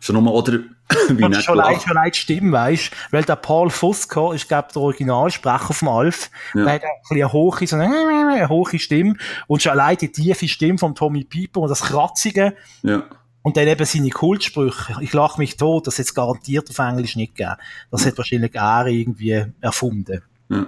Schon 0.00 0.14
nochmal, 0.14 0.34
oder, 0.34 0.60
wie 1.08 1.28
nicht 1.28 1.42
schon 1.42 1.56
leid, 1.56 1.68
gelacht. 1.68 1.86
schon 1.86 1.94
leid 1.94 2.16
Stimme, 2.16 2.52
weisst 2.52 2.92
weil 3.10 3.22
der 3.22 3.36
Paul 3.36 3.70
Fusco 3.70 4.32
ist, 4.32 4.48
glaub, 4.48 4.72
der 4.72 4.82
Originalsprecher 4.82 5.74
vom 5.74 5.88
Alf. 5.88 6.30
Ja. 6.54 6.64
Der 6.64 6.74
hat 6.74 6.82
ein 6.84 6.88
bisschen 7.02 7.16
eine 7.16 7.32
hohe, 7.32 7.66
so 7.66 7.76
eine, 7.76 8.30
eine 8.32 8.48
hohe 8.48 8.78
Stimme. 8.78 9.14
Und 9.46 9.62
schon 9.62 9.72
allein 9.72 9.96
die 9.96 10.10
tiefe 10.10 10.48
Stimme 10.48 10.78
von 10.78 10.94
Tommy 10.94 11.24
Pieper 11.24 11.60
und 11.60 11.68
das 11.68 11.82
Kratzige. 11.82 12.54
Ja. 12.82 13.04
Und 13.42 13.56
dann 13.56 13.68
eben 13.68 13.84
seine 13.84 14.10
Kultsprüche. 14.10 14.96
Ich 15.00 15.12
lache 15.12 15.38
mich 15.38 15.56
tot, 15.56 15.86
das 15.86 15.98
jetzt 15.98 16.14
garantiert 16.14 16.68
auf 16.70 16.78
Englisch 16.78 17.16
nicht 17.16 17.36
gegeben. 17.36 17.56
Das 17.90 18.04
hat 18.04 18.18
wahrscheinlich 18.18 18.54
er 18.54 18.86
irgendwie 18.86 19.44
erfunden. 19.60 20.22
Ja. 20.48 20.66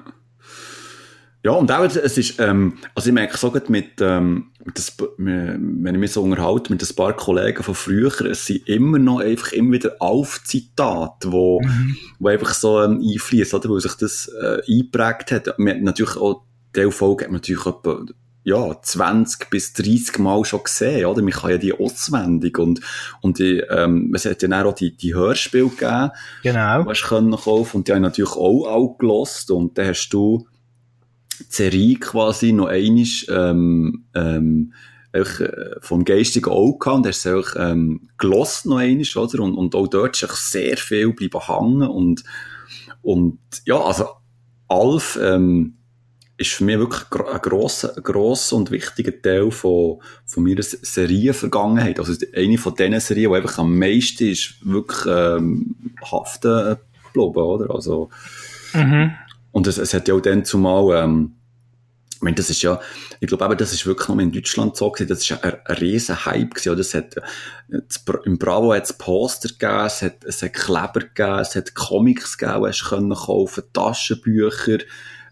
Ja, 1.42 1.52
und 1.52 1.72
auch, 1.72 1.84
es 1.84 2.18
ist, 2.18 2.38
ähm, 2.38 2.76
also 2.94 3.08
ich 3.08 3.14
merke 3.14 3.36
so 3.36 3.50
gut 3.50 3.70
mit, 3.70 4.00
ähm, 4.00 4.49
mit 4.49 4.49
das, 4.74 4.96
wenn 5.16 5.86
ich 5.86 5.98
mich 5.98 6.12
so 6.12 6.22
unterhalte 6.22 6.72
mit 6.72 6.82
ein 6.82 6.96
paar 6.96 7.14
Kollegen 7.14 7.62
von 7.62 7.74
früher, 7.74 8.12
es 8.26 8.46
sind 8.46 8.68
immer 8.68 8.98
noch 8.98 9.20
einfach 9.20 9.52
immer 9.52 9.72
wieder 9.72 9.96
Auf-Zitate, 9.98 11.32
wo, 11.32 11.60
wo 12.18 12.28
einfach 12.28 12.54
so 12.54 12.82
ähm, 12.82 13.02
einfließen, 13.02 13.58
oder, 13.58 13.70
weil 13.70 13.80
sich 13.80 13.94
das 13.94 14.30
äh, 14.40 14.60
eingeprägt 14.68 15.32
hat. 15.32 15.58
Man 15.58 15.76
hat 15.76 15.82
natürlich 15.82 16.16
auch, 16.16 16.42
die 16.76 16.90
Folge 16.90 17.24
hat 17.24 17.30
man 17.30 17.40
natürlich 17.40 17.66
etwa, 17.66 18.04
ja, 18.42 18.80
20 18.80 19.50
bis 19.50 19.72
30 19.74 20.18
Mal 20.18 20.44
schon 20.44 20.64
gesehen, 20.64 21.04
oder? 21.06 21.22
Man 21.22 21.32
kann 21.32 21.50
ja 21.50 21.58
die 21.58 21.74
auswendig 21.78 22.58
und, 22.58 22.80
und 23.20 23.38
die, 23.38 23.58
ähm, 23.58 24.12
es 24.14 24.24
hat 24.24 24.42
ja 24.42 24.48
dann 24.48 24.66
auch 24.66 24.74
die, 24.74 24.96
die 24.96 25.14
Hörspiele 25.14 25.68
gegeben, 25.68 26.10
Genau. 26.42 26.86
hast 26.86 27.04
können 27.04 27.32
kaufen 27.36 27.78
und 27.78 27.88
die 27.88 27.92
habe 27.92 28.00
ich 28.00 28.04
natürlich 28.04 28.32
auch, 28.32 28.66
auch 28.66 28.96
gelost 28.98 29.50
und 29.50 29.76
dann 29.76 29.88
hast 29.88 30.08
du 30.10 30.46
Serie 31.48 31.98
quasi 31.98 32.52
noch 32.52 32.66
einmal, 32.66 33.06
ähm, 33.28 34.04
ähm, 34.14 34.72
äh, 35.12 35.24
vom 35.80 36.04
geistigen 36.04 36.50
Auge 36.50 36.78
gehabt 36.78 37.06
hast 37.06 37.24
es 37.24 37.26
einfach, 37.26 37.56
ähm, 37.58 38.08
gelost 38.18 38.66
noch 38.66 38.76
einmal, 38.76 39.06
oder? 39.16 39.42
Und, 39.42 39.54
und 39.54 39.74
auch 39.74 39.88
dort 39.88 40.22
ist 40.22 40.50
sehr 40.50 40.76
viel 40.76 41.12
bleiben 41.12 41.40
hängen 41.46 41.88
und, 41.88 42.24
und, 43.02 43.38
ja, 43.64 43.80
also, 43.80 44.06
Alf, 44.68 45.18
ähm, 45.20 45.74
ist 46.36 46.52
für 46.52 46.64
mich 46.64 46.78
wirklich 46.78 47.02
ein 47.10 47.40
grosser, 47.42 47.88
grosser 48.00 48.56
und 48.56 48.70
wichtiger 48.70 49.20
Teil 49.20 49.50
von, 49.50 49.98
von 50.24 50.42
meiner 50.42 50.62
Se- 50.62 50.78
Serienvergangenheit. 50.80 51.98
Also 51.98 52.14
eine 52.34 52.56
von 52.56 52.74
diesen 52.74 52.98
Serien, 52.98 53.30
die 53.30 53.36
einfach 53.36 53.58
am 53.58 53.78
meisten 53.78 54.26
ist, 54.28 54.54
wirklich 54.62 55.06
ähm, 55.06 55.76
haften 56.10 56.76
geblieben, 57.12 57.36
oder? 57.36 57.74
Also, 57.74 58.08
Mhm. 58.72 59.10
Und 59.52 59.66
es, 59.66 59.78
es 59.78 59.94
hat 59.94 60.08
ja 60.08 60.14
auch 60.14 60.20
dann 60.20 60.44
zumal, 60.44 61.04
ähm, 61.04 61.36
ich 62.14 62.22
meine, 62.22 62.36
das 62.36 62.50
ist 62.50 62.62
ja, 62.62 62.78
ich 63.18 63.28
glaube 63.28 63.46
eben, 63.46 63.56
das 63.56 63.72
ist 63.72 63.86
wirklich 63.86 64.08
nur 64.08 64.20
in 64.20 64.30
Deutschland 64.30 64.76
so 64.76 64.90
gewesen, 64.90 65.08
das 65.08 65.20
ist 65.20 65.30
ja 65.30 65.38
ein, 65.40 65.54
ein 65.64 65.76
riesen 65.76 66.24
Hype 66.26 66.54
gewesen, 66.54 66.72
oder? 66.72 66.80
Es 66.80 66.94
hat, 66.94 67.16
im 68.24 68.38
Bravo 68.38 68.74
hat 68.74 68.84
es 68.84 68.92
Poster 68.92 69.48
gegeben, 69.48 69.86
es 69.86 70.02
hat, 70.02 70.24
es 70.24 70.42
hat 70.42 70.52
Kleber 70.52 71.00
gegeben, 71.00 71.38
es 71.38 71.56
hat 71.56 71.74
Comics 71.74 72.36
gegeben, 72.36 72.66
hast 72.66 72.84
können 72.84 73.14
kaufen, 73.14 73.64
Taschenbücher, 73.72 74.78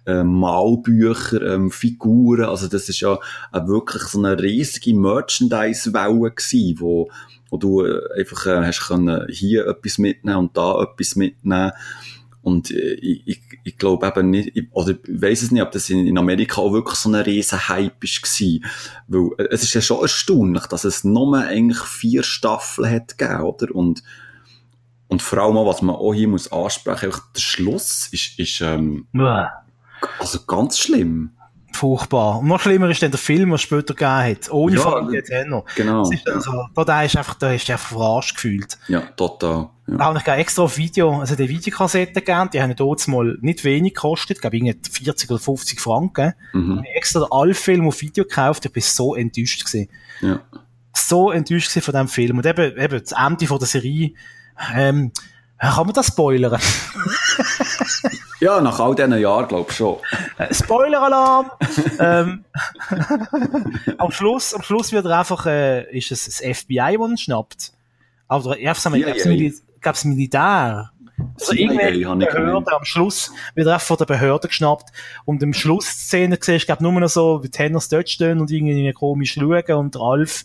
äh, 0.06 0.24
Malbücher, 0.24 1.42
ähm, 1.42 1.70
Figuren, 1.70 2.46
also 2.46 2.68
das 2.68 2.88
ist 2.88 3.00
ja 3.00 3.18
äh, 3.52 3.66
wirklich 3.66 4.04
so 4.04 4.18
eine 4.18 4.40
riesige 4.40 4.94
Merchandise-Welle 4.94 6.30
gewesen, 6.30 6.80
wo, 6.80 7.10
wo 7.50 7.58
du 7.58 7.84
äh, 7.84 8.00
einfach 8.18 8.46
äh, 8.46 8.64
hast 8.64 8.88
können 8.88 9.26
hier 9.28 9.66
etwas 9.66 9.98
mitnehmen 9.98 10.38
und 10.38 10.56
da 10.56 10.82
etwas 10.82 11.16
mitnehmen 11.16 11.72
und 12.43 12.70
äh, 12.70 12.94
ich, 12.94 13.27
ich, 13.27 13.40
ich 13.65 13.77
glaube 13.77 14.06
eben 14.06 14.31
nicht, 14.31 14.56
ich, 14.56 14.69
oder 14.73 14.90
ich 14.90 14.98
weiss 15.06 15.43
es 15.43 15.51
nicht, 15.51 15.62
ob 15.62 15.73
das 15.73 15.90
in, 15.90 16.06
in 16.06 16.19
Amerika 16.19 16.60
auch 16.60 16.73
wirklich 16.73 16.97
so 16.97 17.09
ein 17.09 17.16
riesen 17.16 17.69
Hype 17.69 18.02
war. 18.02 18.70
Weil 19.09 19.31
äh, 19.39 19.48
es 19.51 19.62
ist 19.62 19.74
ja 19.74 19.81
schon 19.81 20.02
erstaunlich, 20.02 20.66
dass 20.66 20.85
es 20.85 21.05
nur 21.05 21.36
eigentlich 21.36 21.78
vier 21.78 22.23
Staffeln 22.23 22.90
hat 22.90 23.19
gegeben, 23.19 23.43
oder? 23.43 23.74
Und, 23.74 24.02
und 25.09 25.23
vor 25.23 25.39
allem 25.39 25.56
auch, 25.56 25.66
was 25.66 25.82
man 25.82 25.97
auch 25.97 26.15
hier 26.15 26.28
muss 26.28 26.51
ansprechen, 26.52 27.12
der 27.35 27.40
Schluss 27.40 28.09
ist, 28.12 28.39
ist 28.39 28.60
ähm, 28.60 29.06
also 30.19 30.40
ganz 30.47 30.78
schlimm. 30.78 31.32
Furchtbar. 31.78 32.40
Und 32.40 32.48
noch 32.48 32.59
schlimmer 32.59 32.90
ist 32.90 33.00
dann 33.02 33.12
der 33.12 33.20
Film, 33.20 33.50
den 33.50 33.52
es 33.52 33.62
später 33.62 33.94
gegeben 33.94 34.10
hat. 34.10 34.50
Ohne 34.50 34.74
Ja, 34.74 34.80
Familie 34.82 35.22
Tenor. 35.22 35.64
Genau. 35.76 36.02
Das 36.02 36.12
ist 36.12 36.28
also, 36.28 36.66
da, 36.74 36.84
da 36.84 37.02
ist 37.05 37.16
einfach, 37.16 37.34
da 37.34 37.52
ist 37.52 37.70
einfach 37.70 37.90
verarscht 37.90 38.34
gefühlt. 38.34 38.76
Ja, 38.88 39.02
total. 39.16 39.70
Ja. 39.86 40.12
Ich 40.16 40.24
gerade 40.24 40.40
extra 40.40 40.64
auf 40.64 40.76
Video, 40.76 41.20
also 41.20 41.36
die 41.36 41.48
Videokassetten 41.48 42.14
gegeben, 42.14 42.50
die 42.52 42.60
haben 42.60 42.74
dort 42.74 43.06
mal 43.06 43.38
nicht 43.42 43.62
wenig 43.62 43.94
gekostet, 43.94 44.40
glaube 44.40 44.56
ich, 44.56 44.64
irgendwie 44.64 44.90
40 44.90 45.30
oder 45.30 45.38
50 45.38 45.80
Franken. 45.80 46.34
Mhm. 46.52 46.84
Ich 46.84 46.96
extra 46.96 47.20
den 47.20 47.30
Alf-Film 47.30 47.86
auf 47.86 48.00
Video 48.00 48.24
gekauft, 48.24 48.64
ich 48.66 48.72
bin 48.72 48.82
so 48.82 49.14
enttäuscht 49.14 49.64
gewesen. 49.64 49.88
ja. 50.20 50.40
So 50.94 51.30
enttäuscht 51.30 51.68
gewesen 51.68 51.84
von 51.84 51.94
diesem 51.94 52.09
Film. 52.09 52.38
Und 52.38 52.46
eben, 52.46 52.76
eben, 52.76 53.00
das 53.00 53.12
Ende 53.12 53.46
von 53.46 53.59
der 53.60 53.68
Serie, 53.68 54.14
ähm, 54.74 55.12
kann 55.59 55.86
man 55.86 55.94
das 55.94 56.06
spoilern? 56.09 56.60
Ja, 58.40 58.60
nach 58.60 58.78
all 58.78 58.94
diesen 58.94 59.18
Jahren, 59.18 59.48
glaube 59.48 59.70
ich 59.70 59.76
schon. 59.76 59.97
Äh, 60.36 60.55
Spoiler-Alarm! 60.55 61.51
ähm, 61.98 62.44
am 63.98 64.10
Schluss, 64.12 64.55
am 64.55 64.62
Schluss 64.62 64.93
wird 64.93 65.06
er 65.06 65.18
einfach, 65.18 65.47
äh, 65.47 65.90
ist 65.97 66.12
es 66.12 66.24
das 66.26 66.36
FBI, 66.36 66.97
das 66.98 67.10
ihn 67.10 67.18
schnappt. 67.18 67.72
Aber 68.28 68.56
ich 68.56 68.68
einmal, 68.86 69.01
gab's 69.01 69.22
CIA. 69.22 69.32
Mil 69.32 69.55
gab's 69.80 70.05
Militär. 70.05 70.93
Also 71.35 71.52
irgendwelche 71.52 71.98
ich 71.98 72.06
Behörde, 72.06 72.72
am 72.72 72.85
Schluss 72.85 73.32
wird 73.56 73.66
er 73.66 73.74
einfach 73.74 73.86
von 73.86 73.97
der 73.97 74.05
Behörde 74.05 74.47
geschnappt. 74.47 74.93
Und 75.24 75.43
im 75.43 75.52
Schlussszene 75.52 76.39
siehst 76.40 76.62
du, 76.62 76.66
glaub, 76.66 76.80
nur 76.80 76.93
noch 76.93 77.09
so, 77.09 77.43
wie 77.43 77.48
Tenners 77.48 77.89
dort 77.89 78.09
stehen 78.09 78.40
und 78.40 78.52
irgendwie 78.52 78.93
komisch 78.93 79.32
schauen 79.32 79.74
und 79.74 79.94
der 79.97 80.02
Alf. 80.02 80.44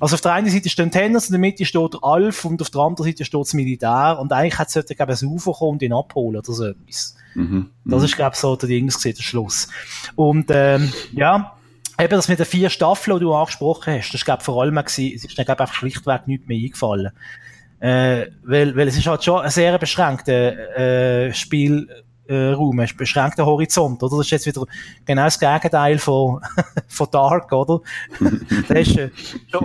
Also 0.00 0.14
auf 0.14 0.20
der 0.20 0.32
einen 0.32 0.50
Seite 0.50 0.68
stehen 0.68 0.90
Tenners, 0.90 1.26
in 1.26 1.32
der 1.32 1.40
Mitte 1.40 1.64
steht 1.64 1.94
der 1.94 2.02
Alf 2.02 2.44
und 2.44 2.60
auf 2.60 2.70
der 2.70 2.80
anderen 2.80 3.10
Seite 3.10 3.24
steht 3.24 3.40
das 3.40 3.54
Militär. 3.54 4.18
Und 4.20 4.32
eigentlich 4.32 4.58
hat 4.58 4.70
sollte, 4.70 4.94
glaub, 4.94 5.08
ein 5.08 5.26
UFO 5.26 5.52
kommen 5.52 5.72
und 5.72 5.82
ihn 5.82 5.92
abholen 5.92 6.38
oder 6.38 6.52
so 6.52 6.64
etwas. 6.64 7.16
Mhm. 7.34 7.70
Das 7.84 8.02
ist, 8.02 8.16
glaube 8.16 8.32
ich, 8.34 8.40
so 8.40 8.56
der 8.56 8.68
Dings 8.68 8.98
gewesen, 8.98 9.16
der 9.16 9.22
Schluss. 9.22 9.68
Und, 10.16 10.46
ähm, 10.50 10.92
ja, 11.12 11.56
eben 11.98 12.10
das 12.10 12.28
mit 12.28 12.38
den 12.38 12.46
vier 12.46 12.70
Staffeln, 12.70 13.18
die 13.18 13.24
du 13.24 13.34
angesprochen 13.34 13.94
hast, 13.94 14.08
das 14.08 14.20
ist, 14.20 14.24
glaube 14.24 14.40
ich, 14.40 14.44
vor 14.44 14.60
allem 14.60 14.76
es 14.78 14.98
ist 14.98 15.38
mir, 15.38 15.44
glaube 15.44 15.58
ich, 15.58 15.60
einfach 15.60 15.74
schlichtweg 15.74 16.26
nicht 16.26 16.48
mehr 16.48 16.58
eingefallen. 16.58 17.12
Äh, 17.80 18.28
weil, 18.42 18.74
weil 18.76 18.88
es 18.88 18.96
ist 18.96 19.06
halt 19.06 19.22
schon 19.24 19.42
ein 19.42 19.50
sehr 19.50 19.78
beschränkter, 19.78 20.78
äh, 20.78 21.34
Spiel, 21.34 21.88
äh, 22.28 22.52
Raum, 22.52 22.78
ein 22.80 22.88
beschränkter 22.96 23.46
Horizont, 23.46 24.02
oder? 24.02 24.16
Das 24.16 24.26
ist 24.26 24.30
jetzt 24.30 24.46
wieder 24.46 24.64
genau 25.04 25.24
das 25.24 25.38
Gegenteil 25.38 25.98
von, 25.98 26.40
von 26.88 27.08
Dark, 27.10 27.52
oder? 27.52 27.80
da 28.68 28.74
hast, 28.74 28.96
äh, 28.96 29.10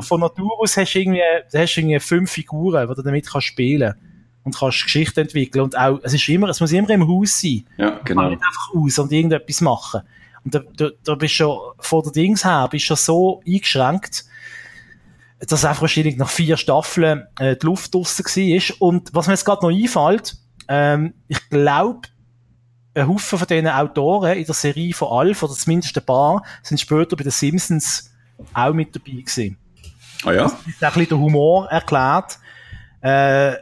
von 0.02 0.20
Natur 0.20 0.60
aus 0.60 0.78
hast 0.78 0.94
du 0.94 1.00
irgendwie, 1.00 1.22
hast 1.54 1.78
irgendwie 1.78 2.00
fünf 2.00 2.32
Figuren, 2.32 2.88
die 2.88 2.96
du 2.96 3.02
damit 3.02 3.28
kannst 3.30 3.48
spielen 3.48 3.94
und 4.44 4.56
kannst 4.58 4.84
Geschichte 4.84 5.22
entwickeln 5.22 5.64
und 5.64 5.78
auch, 5.78 6.00
es 6.04 6.14
ist 6.14 6.28
immer, 6.30 6.50
es 6.50 6.60
muss 6.60 6.72
immer 6.72 6.90
im 6.90 7.08
Haus 7.08 7.40
sein. 7.40 7.66
Ja, 7.78 7.90
Genau. 7.90 8.02
genau. 8.04 8.30
nicht 8.30 8.42
einfach 8.44 8.74
aus 8.76 9.00
und 9.00 9.12
irgendetwas 9.12 9.62
machen. 9.62 10.02
Und 10.46 10.56
da, 10.56 10.62
da, 10.78 10.90
da 11.04 11.16
bist 11.16 11.34
du 11.34 11.44
schon, 11.44 11.60
von 11.80 12.04
der 12.04 12.12
Dings 12.12 12.46
her, 12.46 12.68
bist 12.72 12.86
du 12.86 12.96
schon 12.96 12.98
so 12.98 13.42
eingeschränkt, 13.46 14.26
dass 15.40 15.66
einfach 15.66 15.82
wahrscheinlich 15.82 16.18
nach 16.18 16.30
vier 16.30 16.58
Staffeln 16.58 17.26
äh, 17.40 17.56
die 17.56 17.66
Luft 17.66 17.94
draussen 17.94 18.26
war. 18.26 18.88
Und 18.88 19.14
was 19.14 19.28
mir 19.28 19.34
jetzt 19.34 19.46
gerade 19.46 19.66
noch 19.66 19.74
einfällt, 19.74 20.36
ähm, 20.68 21.14
ich 21.28 21.50
glaube, 21.50 22.02
ein 23.00 23.08
Haufen 23.08 23.40
von 23.40 23.48
diesen 23.48 23.68
Autoren 23.68 24.38
in 24.38 24.46
der 24.46 24.56
Serie 24.56 24.94
von 24.94 25.10
Alf, 25.10 25.44
oder 25.44 25.54
zumindest 25.54 25.98
ein 25.98 26.06
paar, 26.06 26.44
sind 26.64 26.80
später 26.80 27.16
bei 27.16 27.24
den 27.24 27.32
Simpsons 27.32 28.12
auch 28.54 28.74
mit 28.74 28.96
dabei 28.96 29.22
gewesen. 29.22 29.58
Ah 30.24 30.32
ja? 30.32 30.44
Das 30.44 30.54
ist 30.68 30.84
auch 30.84 30.88
ein 30.88 30.94
bisschen 30.94 31.10
der 31.10 31.18
Humor 31.20 31.68
erklärt. 31.70 32.40
Äh, 33.02 33.56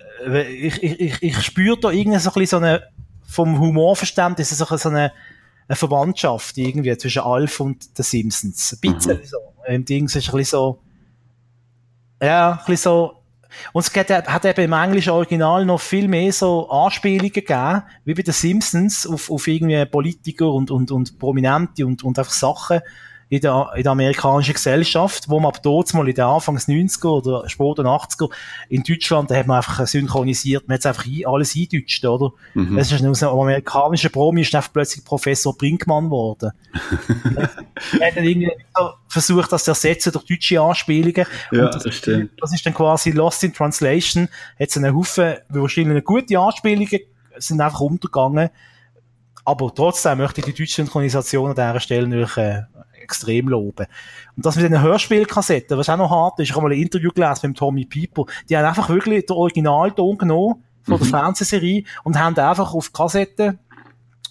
ich, 0.49 0.81
ich, 0.81 0.99
ich, 0.99 1.23
ich 1.23 1.41
spüre 1.41 1.77
da 1.79 1.91
irgendwie 1.91 2.19
so 2.19 2.29
ein 2.29 2.33
bisschen 2.33 2.47
so 2.47 2.57
eine, 2.57 2.83
vom 3.27 3.59
Humorverständnis 3.59 4.49
so 4.49 4.65
eine, 4.65 4.77
so 4.77 4.89
eine, 4.89 5.13
eine 5.67 5.75
Verwandtschaft 5.75 6.57
irgendwie 6.57 6.97
zwischen 6.97 7.21
Alf 7.21 7.59
und 7.59 7.97
den 7.97 8.03
Simpsons. 8.03 8.73
Ein 8.73 8.93
bisschen 8.93 9.23
so. 9.25 9.37
Im 9.67 9.85
Dings 9.85 10.15
ist 10.15 10.29
ein 10.29 10.37
bisschen 10.37 10.57
so, 10.57 10.81
ja, 12.21 12.51
ein 12.51 12.57
bisschen 12.57 12.77
so, 12.77 13.23
und 13.73 13.85
es 13.85 13.95
hat, 13.95 14.27
hat 14.27 14.45
eben 14.45 14.61
im 14.65 14.73
englischen 14.73 15.11
Original 15.11 15.65
noch 15.65 15.81
viel 15.81 16.07
mehr 16.07 16.31
so 16.31 16.69
Anspielungen 16.69 17.31
gegeben, 17.31 17.83
wie 18.05 18.13
bei 18.13 18.21
den 18.21 18.33
Simpsons, 18.33 19.07
auf, 19.07 19.29
auf 19.29 19.47
irgendwie 19.47 19.85
Politiker 19.85 20.51
und, 20.51 20.71
und, 20.71 20.91
und 20.91 21.19
Prominente 21.19 21.85
und, 21.85 22.03
und 22.03 22.17
einfach 22.17 22.33
Sachen 22.33 22.81
in 23.29 23.41
der, 23.41 23.71
in 23.75 23.83
der 23.83 23.91
amerikanischen 23.91 24.53
Gesellschaft, 24.53 25.27
wo 25.27 25.39
man 25.39 25.49
ab 25.49 25.61
dort 25.61 25.93
mal 25.93 26.07
in 26.07 26.15
den 26.15 26.23
Anfangs 26.23 26.67
90er 26.67 27.07
oder 27.07 27.49
später 27.49 27.83
80er 27.83 28.29
in 28.69 28.83
Deutschland, 28.83 29.29
da 29.29 29.35
hat 29.35 29.47
man 29.47 29.57
einfach 29.57 29.85
synchronisiert, 29.85 30.67
man 30.67 30.77
hat 30.77 30.85
einfach 30.85 31.05
ein- 31.05 31.25
alles 31.25 31.53
eindeutscht, 31.55 32.05
oder? 32.05 32.31
Mhm. 32.53 32.77
Das 32.77 32.89
ist 32.91 33.03
aus 33.05 33.23
einem 33.23 33.31
amerikanischen 33.39 34.11
Promi 34.11 34.41
ist 34.41 34.55
einfach 34.55 34.71
plötzlich 34.71 35.03
Professor 35.03 35.57
Brinkmann 35.57 36.05
geworden. 36.05 36.51
er 37.99 38.07
hat 38.07 38.15
dann 38.17 38.23
irgendwie 38.23 38.51
versucht, 39.09 39.51
das 39.51 39.63
zu 39.65 39.71
ersetzen 39.71 40.11
durch 40.13 40.25
deutsche 40.25 40.61
Anspielungen. 40.61 41.25
Ja, 41.51 41.65
Und 41.65 41.75
das 41.85 41.95
stimmt. 41.95 42.31
das 42.39 42.53
ist 42.53 42.65
dann 42.65 42.73
quasi 42.73 43.11
Lost 43.11 43.43
in 43.43 43.53
Translation. 43.53 44.29
Hat 44.59 44.69
es 44.69 44.77
einen 44.77 44.95
Haufen, 44.95 45.35
wahrscheinlich 45.49 45.91
eine 45.91 46.01
gute 46.01 46.39
Anspielungen 46.39 46.99
sind 47.39 47.61
einfach 47.61 47.81
untergegangen, 47.81 48.49
Aber 49.45 49.73
trotzdem 49.73 50.17
möchte 50.17 50.41
ich 50.41 50.45
die 50.45 50.53
deutsche 50.53 50.75
Synchronisation 50.75 51.49
an 51.51 51.55
dieser 51.55 51.79
Stelle 51.79 52.07
natürlich, 52.07 52.35
äh, 52.37 52.61
extrem 53.07 53.47
loben. 53.47 53.87
Und 54.35 54.45
das 54.45 54.57
mit 54.57 54.65
den 54.65 54.81
Hörspielkassetten, 54.81 55.77
was 55.77 55.89
auch 55.89 55.97
noch 55.97 56.11
hart 56.11 56.39
ist, 56.39 56.49
ich 56.49 56.55
habe 56.55 56.67
mal 56.67 56.73
ein 56.73 56.81
Interview 56.81 57.11
gelesen 57.11 57.49
mit 57.49 57.57
Tommy 57.57 57.85
Pieper, 57.85 58.25
die 58.49 58.57
haben 58.57 58.65
einfach 58.65 58.89
wirklich 58.89 59.25
den 59.25 59.35
Originalton 59.35 60.17
genommen 60.17 60.63
von 60.83 60.97
der 60.99 61.07
Fernsehserie 61.07 61.83
und 62.03 62.19
haben 62.19 62.37
einfach 62.37 62.73
auf 62.73 62.91
Kassetten 62.91 63.59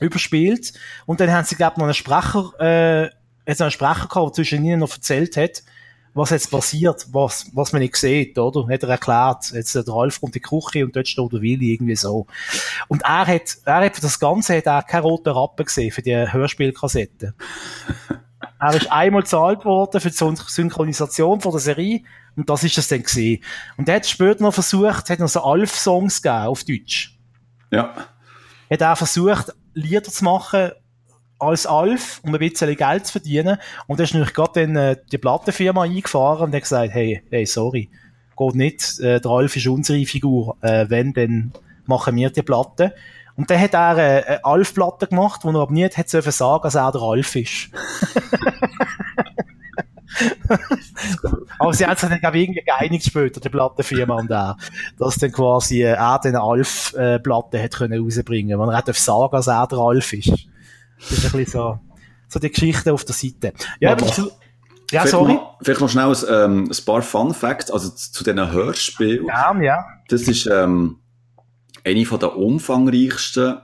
überspielt. 0.00 0.74
Und 1.06 1.20
dann 1.20 1.32
haben 1.32 1.44
sie, 1.44 1.56
glaube 1.56 1.74
ich, 1.74 1.78
noch 1.78 1.84
einen 1.84 1.94
Sprecher, 1.94 2.52
äh, 2.60 3.10
jetzt 3.46 3.62
einen 3.62 3.70
Sprecher 3.70 4.08
gehabt, 4.08 4.26
der 4.26 4.32
zwischen 4.32 4.64
ihnen 4.64 4.80
noch 4.80 4.92
erzählt 4.92 5.36
hat, 5.36 5.62
was 6.16 6.30
jetzt 6.30 6.50
passiert, 6.50 7.06
was, 7.12 7.50
was 7.52 7.72
man 7.72 7.82
nicht 7.82 7.94
sieht, 7.94 8.38
oder? 8.38 8.72
Hat 8.72 8.82
er 8.82 8.88
erklärt, 8.88 9.52
jetzt 9.52 9.74
der 9.74 9.86
Ralf 9.86 10.18
kommt 10.18 10.34
in 10.34 10.42
die 10.42 10.48
Küche 10.48 10.84
und 10.84 10.96
dort 10.96 11.06
steht 11.06 11.32
der 11.32 11.42
Willi, 11.42 11.74
irgendwie 11.74 11.96
so. 11.96 12.26
Und 12.88 13.02
er 13.02 13.26
hat, 13.26 13.58
er 13.66 13.84
hat 13.84 13.94
für 13.94 14.00
das 14.00 14.18
Ganze 14.18 14.56
hat 14.56 14.66
auch 14.66 14.86
keinen 14.86 15.02
roten 15.02 15.28
Rappen 15.28 15.66
gesehen, 15.66 15.92
für 15.92 16.02
die 16.02 16.14
Hörspielkassetten. 16.14 17.34
er 18.58 18.74
ist 18.74 18.90
einmal 18.90 19.22
gezahlt 19.22 19.64
worden 19.64 20.00
für 20.00 20.10
die 20.10 20.16
Synchronisation 20.16 21.40
von 21.40 21.52
der 21.52 21.60
Serie 21.60 22.02
und 22.36 22.48
das 22.48 22.64
ist 22.64 22.78
das 22.78 22.88
dann 22.88 23.02
gesehen. 23.02 23.42
Und 23.76 23.88
er 23.88 23.96
hat 23.96 24.06
später 24.06 24.42
noch 24.42 24.54
versucht, 24.54 25.10
hat 25.10 25.18
noch 25.18 25.28
so 25.28 25.42
Alf-Songs 25.42 26.22
gegeben 26.22 26.46
auf 26.46 26.64
Deutsch. 26.64 27.18
Ja. 27.70 27.94
Hat 28.70 28.82
auch 28.82 28.96
versucht, 28.96 29.54
Lieder 29.74 30.02
zu 30.02 30.24
machen 30.24 30.70
als 31.38 31.66
Alf, 31.66 32.20
um 32.22 32.34
ein 32.34 32.38
bisschen 32.38 32.74
Geld 32.74 33.06
zu 33.06 33.12
verdienen. 33.12 33.58
Und 33.86 34.00
da 34.00 34.04
ist 34.04 34.14
natürlich 34.14 34.34
gerade 34.34 34.66
dann 34.66 34.76
äh, 34.76 34.96
die 35.12 35.18
Plattenfirma 35.18 35.82
eingefahren 35.82 36.46
und 36.46 36.54
hat 36.54 36.62
gesagt, 36.62 36.94
hey, 36.94 37.22
hey, 37.30 37.44
sorry, 37.44 37.90
geht 38.36 38.54
nicht, 38.54 39.00
äh, 39.00 39.20
der 39.20 39.30
Alf 39.30 39.56
ist 39.56 39.66
unsere 39.66 40.04
Figur, 40.06 40.56
äh, 40.62 40.86
wenn, 40.88 41.12
dann 41.12 41.52
machen 41.84 42.16
wir 42.16 42.30
die 42.30 42.42
Platte. 42.42 42.94
Und 43.36 43.50
dann 43.50 43.60
hat 43.60 43.74
er 43.74 43.98
äh, 43.98 44.24
eine 44.24 44.44
Alf-Platte 44.44 45.06
gemacht, 45.08 45.44
wo 45.44 45.50
er 45.50 45.60
aber 45.60 45.72
nicht 45.72 45.96
hätte 45.96 46.10
sagen 46.10 46.30
sagen, 46.30 46.62
dass 46.62 46.74
er 46.74 46.92
der 46.92 47.02
Alf 47.02 47.36
ist. 47.36 47.68
aber 51.58 51.74
sie 51.74 51.84
haben 51.86 51.96
sich 51.96 52.08
dann, 52.08 52.20
glaube 52.20 52.38
ich, 52.38 52.44
irgendwie 52.44 52.62
geeinigt 52.62 53.04
später, 53.04 53.40
die 53.40 53.48
Plattenfirma 53.48 54.14
und 54.14 54.30
er, 54.30 54.56
dass 54.98 55.16
dann 55.16 55.32
quasi 55.32 55.82
äh, 55.82 55.92
er 55.92 56.18
den 56.20 56.36
Alf-Platte 56.36 57.62
hat 57.62 57.74
können 57.74 58.02
rausbringen, 58.02 58.58
weil 58.58 58.70
er 58.70 58.78
hat 58.78 58.94
sagen, 58.94 59.32
dass 59.32 59.46
er 59.46 59.66
der 59.66 59.78
Alf 59.78 60.12
ist. 60.12 60.32
Das 60.98 61.10
ist 61.10 61.24
ein 61.26 61.32
bisschen 61.32 61.46
so, 61.46 61.78
so 62.28 62.38
die 62.38 62.50
Geschichte 62.50 62.92
auf 62.92 63.04
der 63.04 63.14
Seite. 63.14 63.52
Ja, 63.80 63.92
aber 63.92 64.06
zu, 64.06 64.30
ja, 64.90 65.00
vielleicht 65.00 65.08
sorry. 65.08 65.34
Noch, 65.34 65.58
vielleicht 65.62 65.80
noch 65.80 65.90
schnell 65.90 66.06
ein, 66.06 66.16
ähm, 66.30 66.70
ein 66.70 66.84
paar 66.84 67.02
Fun 67.02 67.34
Facts, 67.34 67.70
also 67.70 67.90
zu, 67.90 68.12
zu 68.12 68.24
diesen 68.24 68.50
Hörspielen. 68.50 69.26
Ja, 69.26 69.54
ja. 69.60 69.84
Das 70.08 70.22
ist 70.22 70.46
ähm, 70.46 71.00
eine 71.86 72.04
von 72.04 72.18
der 72.18 72.36
umfangreichsten 72.36 73.58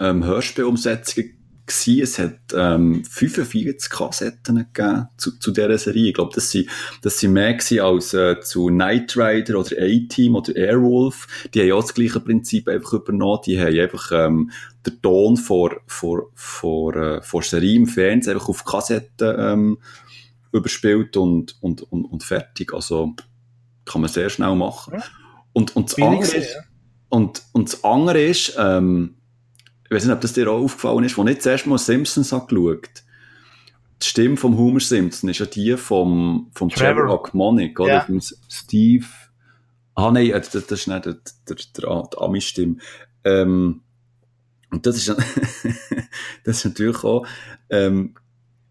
ähm, 0.00 0.24
Hörspielumsetzungen 0.24 1.36
gewesen. 1.66 2.02
Es 2.02 2.18
hat 2.18 2.38
ähm, 2.54 3.04
45 3.04 3.90
Kassetten 3.90 4.56
gegeben 4.72 5.08
zu, 5.18 5.38
zu 5.38 5.50
dieser 5.50 5.76
Serie. 5.76 6.08
Ich 6.08 6.14
glaube, 6.14 6.34
das 6.34 6.50
sind, 6.50 6.68
das 7.02 7.18
sind 7.20 7.34
mehr 7.34 7.52
gewesen 7.52 7.80
als 7.80 8.14
äh, 8.14 8.40
zu 8.40 8.68
Knight 8.68 9.16
Rider 9.16 9.58
oder 9.58 9.76
A-Team 9.76 10.36
oder 10.36 10.56
Airwolf. 10.56 11.26
Die 11.52 11.60
haben 11.60 11.68
ja 11.68 11.74
auch 11.74 11.82
das 11.82 11.92
gleiche 11.92 12.20
Prinzip 12.20 12.66
einfach 12.68 12.94
übernommen. 12.94 13.40
Die 13.44 13.60
haben 13.60 13.78
einfach 13.78 14.10
ähm, 14.12 14.50
den 14.86 15.02
Ton 15.02 15.36
vor, 15.36 15.76
vor, 15.86 16.30
vor, 16.34 16.96
äh, 16.96 17.22
vor 17.22 17.42
Serie 17.42 17.76
im 17.76 17.86
Fernsehen 17.86 18.34
einfach 18.34 18.48
auf 18.48 18.64
Kassetten 18.64 19.36
ähm, 19.38 19.78
überspielt 20.50 21.16
und, 21.18 21.56
und, 21.60 21.82
und, 21.92 22.06
und 22.06 22.24
fertig. 22.24 22.72
Also 22.72 23.14
kann 23.84 24.00
man 24.00 24.10
sehr 24.10 24.30
schnell 24.30 24.54
machen. 24.54 25.02
Und, 25.52 25.76
und, 25.76 25.88
das 25.88 25.96
Billig 25.96 26.10
andere 26.10 26.38
ja. 26.38 26.60
Und, 27.16 27.42
und 27.52 27.72
das 27.72 27.82
andere 27.84 28.22
ist, 28.22 28.54
ähm, 28.58 29.16
ich 29.84 29.90
weiß 29.90 30.04
nicht, 30.04 30.14
ob 30.14 30.20
das 30.20 30.32
dir 30.32 30.50
auch 30.50 30.62
aufgefallen 30.62 31.04
ist, 31.04 31.18
als 31.18 31.30
ich 31.30 31.40
zuerst 31.40 31.66
mal 31.66 31.78
Simpsons 31.78 32.32
habe 32.32 32.46
geschaut 32.46 33.04
die 34.02 34.06
Stimme 34.06 34.36
vom 34.36 34.56
Homer 34.58 34.80
Simpson 34.80 35.30
ist 35.30 35.38
ja 35.38 35.46
die 35.46 35.76
vom, 35.76 36.50
vom 36.54 36.68
Trevor. 36.68 37.08
Ogmonic, 37.08 37.80
oder? 37.80 37.94
Ja. 37.94 38.00
Vom 38.02 38.20
Steve. 38.20 39.06
Ah, 39.94 40.10
nein, 40.10 40.30
äh, 40.30 40.40
das, 40.40 40.50
das 40.50 40.70
ist 40.70 40.88
nicht 40.88 41.06
der, 41.06 41.16
der, 41.48 41.56
der, 41.56 42.02
der 42.12 42.22
Ami-Stimme. 42.22 42.76
Ähm, 43.24 43.80
und 44.70 44.84
das 44.84 44.96
ist, 44.96 45.08
das 46.44 46.58
ist 46.58 46.64
natürlich 46.66 47.02
auch, 47.04 47.26
ähm, 47.70 48.14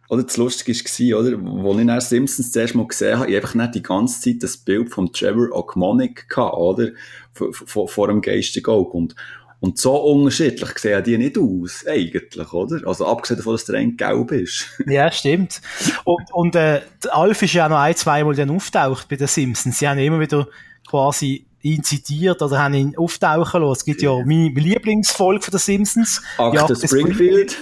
oder 0.10 0.24
das 0.24 0.38
Lustige 0.38 0.74
war, 0.74 1.20
oder? 1.20 1.38
Wo 1.42 1.78
ich 1.78 1.86
dann 1.86 2.02
Simpsons 2.02 2.52
zuerst 2.52 2.76
mal 2.76 2.88
gesehen 2.88 3.20
habe, 3.20 3.30
ich 3.30 3.36
einfach 3.36 3.56
nicht 3.56 3.76
die 3.76 3.84
ganze 3.84 4.22
Zeit 4.22 4.44
das 4.44 4.58
Bild 4.58 4.90
von 4.92 5.12
Trevor 5.12 5.50
Ogmonic 5.52 6.30
gehabt, 6.30 6.56
oder? 6.56 6.90
Vor, 7.34 7.88
vor, 7.88 8.08
dem 8.08 8.22
geistigen 8.22 8.70
Auge. 8.70 8.92
Und, 8.92 9.16
und 9.60 9.78
so 9.78 9.96
unterschiedlich 9.96 10.78
sehen 10.78 11.04
die 11.04 11.18
nicht 11.18 11.38
aus, 11.38 11.86
eigentlich, 11.88 12.54
oder? 12.54 12.88
Also 12.88 13.08
abgesehen 13.08 13.38
davon, 13.38 13.54
dass 13.54 13.66
der 13.66 13.76
ein 13.76 13.98
gelb 13.98 14.32
ist. 14.32 14.68
Ja, 14.88 15.12
stimmt. 15.12 15.62
Und, 16.04 16.32
und 16.32 16.56
äh, 16.56 16.82
Alf 17.10 17.42
ist 17.42 17.54
ja 17.54 17.68
noch 17.68 17.80
ein, 17.80 17.96
zweimal 17.96 18.36
dann 18.36 18.52
auftaucht 18.52 19.10
bei 19.10 19.16
den 19.16 19.28
Simpsons. 19.28 19.80
Sie 19.80 19.88
haben 19.88 19.98
immer 19.98 20.20
wieder 20.20 20.48
quasi 20.88 21.46
ihn 21.64 21.84
zitiert 21.84 22.44
oder 22.44 22.60
haben 22.60 22.76
ihn 22.76 22.96
auftauchen 22.96 23.62
lassen. 23.62 23.80
Es 23.80 23.86
gibt 23.86 24.04
ja 24.04 24.16
meine 24.24 24.50
Lieblingsfolge 24.50 25.42
von 25.42 25.52
den 25.52 25.60
Simpsons. 25.60 26.22
Akte 26.38 26.62
Akte 26.62 26.88
Springfield. 26.88 27.58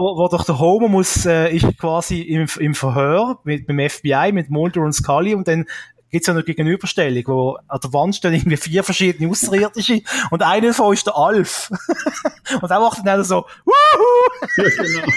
Wo, 0.00 0.16
wo 0.16 0.28
doch 0.28 0.44
der 0.44 0.58
Homer 0.58 0.88
muss, 0.88 1.26
äh, 1.26 1.54
ist 1.54 1.78
quasi 1.78 2.20
im, 2.20 2.46
im 2.58 2.74
Verhör 2.74 3.38
mit, 3.44 3.66
beim 3.66 3.78
FBI, 3.88 4.32
mit 4.32 4.50
Mulder 4.50 4.82
und 4.82 4.92
Scully 4.92 5.34
und 5.34 5.48
dann 5.48 5.66
gibt's 6.10 6.26
ja 6.26 6.34
eine 6.34 6.42
Gegenüberstellung, 6.42 7.24
wo 7.26 7.58
an 7.68 7.80
der 7.82 7.92
Wand 7.92 8.16
stehen 8.16 8.34
irgendwie 8.34 8.56
vier 8.56 8.82
verschiedene 8.82 9.30
Außerirdische 9.30 10.02
und 10.30 10.42
einer 10.42 10.68
davon 10.68 10.94
ist 10.94 11.06
der 11.06 11.16
Alf. 11.16 11.70
und 12.62 12.70
er 12.70 12.80
macht 12.80 13.06
dann 13.06 13.24
so, 13.24 13.44
Wuhu! 13.64 14.46
ja, 14.56 14.64
genau. 14.64 15.12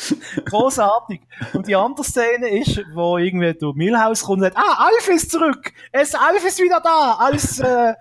Großartig. 0.46 1.20
Und 1.52 1.66
die 1.66 1.76
andere 1.76 2.04
Szene 2.04 2.60
ist, 2.60 2.82
wo 2.94 3.18
irgendwie 3.18 3.52
der 3.52 3.72
Milhouse 3.74 4.22
kommt 4.22 4.38
und 4.38 4.44
sagt, 4.44 4.56
ah, 4.56 4.86
Alf 4.86 5.08
ist 5.08 5.30
zurück! 5.30 5.72
Es, 5.92 6.14
Alf 6.14 6.44
ist 6.44 6.58
wieder 6.60 6.80
da! 6.82 7.16
Als 7.18 7.58
äh, 7.60 7.94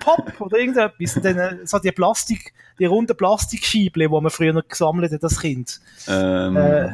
Pop 0.00 0.40
oder 0.40 0.58
irgendetwas. 0.58 1.16
Und 1.16 1.24
dann 1.24 1.38
äh, 1.38 1.56
so 1.66 1.78
die 1.78 1.92
Plastik, 1.92 2.52
die 2.78 2.86
runden 2.86 3.16
Plastikscheiben, 3.16 4.00
die 4.00 4.08
man 4.08 4.30
früher 4.30 4.52
noch 4.52 4.66
gesammelt 4.66 5.12
hat 5.12 5.22
als 5.24 5.40
Kind. 5.40 5.80
Ähm, 6.08 6.56
Äh, 6.56 6.88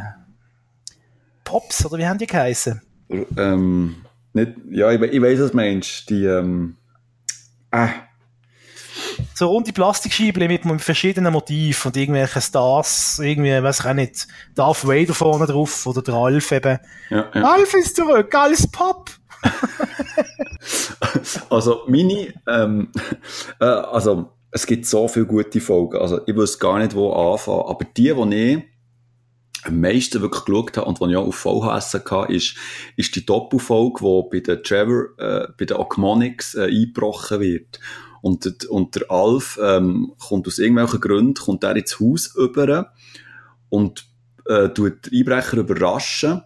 Pops, 1.44 1.86
oder 1.86 1.98
wie 1.98 2.06
haben 2.06 2.18
die 2.18 2.26
geheißen? 2.26 2.80
ähm, 3.36 3.96
nicht, 4.32 4.52
ja, 4.70 4.90
ich, 4.90 5.00
ich 5.00 5.22
weiss, 5.22 5.40
was 5.40 5.50
du 5.52 5.56
meinst. 5.56 6.10
Die, 6.10 6.24
ähm, 6.24 6.76
äh, 7.70 7.86
So 9.34 9.48
runde 9.48 9.72
Plastikscheiben 9.72 10.46
mit, 10.46 10.64
mit 10.64 10.80
verschiedenen 10.80 11.32
Motiven 11.32 11.88
und 11.88 11.96
irgendwelchen 11.96 12.42
Stars, 12.42 13.20
irgendwie, 13.22 13.62
weiß 13.62 13.80
ich 13.80 13.86
auch 13.86 13.94
nicht, 13.94 14.28
Darth 14.54 14.86
Vader 14.86 15.14
vorne 15.14 15.46
drauf 15.46 15.86
oder 15.86 16.02
der 16.02 16.14
Alf 16.14 16.52
eben. 16.52 16.78
ja, 17.10 17.30
ja. 17.34 17.42
Alf 17.42 17.74
ist 17.74 17.96
zurück, 17.96 18.34
als 18.34 18.70
Pop! 18.70 19.10
Also, 21.50 21.82
meine, 21.86 22.34
ähm, 22.48 22.88
äh, 23.60 23.64
also, 23.64 24.30
es 24.50 24.66
gibt 24.66 24.86
so 24.86 25.08
viele 25.08 25.26
gute 25.26 25.60
Folgen. 25.60 25.98
Also, 25.98 26.20
ich 26.26 26.36
weiß 26.36 26.58
gar 26.58 26.78
nicht, 26.78 26.94
wo 26.94 27.12
anfangen. 27.12 27.64
Aber 27.66 27.84
die, 27.84 28.12
die 28.12 28.54
ich 28.54 28.62
am 29.66 29.80
meisten 29.80 30.22
wirklich 30.22 30.44
geschaut 30.44 30.76
habe 30.76 30.86
und 30.86 31.00
die 31.00 31.10
ich 31.10 31.16
auch 31.16 31.26
auf 31.26 31.36
VHS 31.36 31.94
hatte, 31.94 32.32
ist, 32.32 32.56
ist 32.96 33.16
die 33.16 33.26
Doppelfolge, 33.26 34.00
die 34.00 34.40
bei 34.40 34.40
den 34.40 34.62
Trevor, 34.62 35.06
äh, 35.18 35.48
bei 35.58 35.64
den 35.64 35.76
Ogmonics 35.76 36.54
äh, 36.54 36.64
eingebrochen 36.64 37.40
wird. 37.40 37.80
Und, 38.26 38.66
und 38.66 38.96
der 38.96 39.08
Alf 39.08 39.56
ähm, 39.62 40.12
kommt 40.18 40.48
aus 40.48 40.58
irgendwelchen 40.58 41.00
Gründen, 41.00 41.34
kommt 41.34 41.62
er 41.62 41.76
ins 41.76 42.00
Haus 42.00 42.34
über 42.34 42.92
und 43.68 44.04
äh, 44.46 44.68
tut 44.70 45.06
den 45.06 45.20
Einbrecher 45.20 45.58
überraschen. 45.58 46.42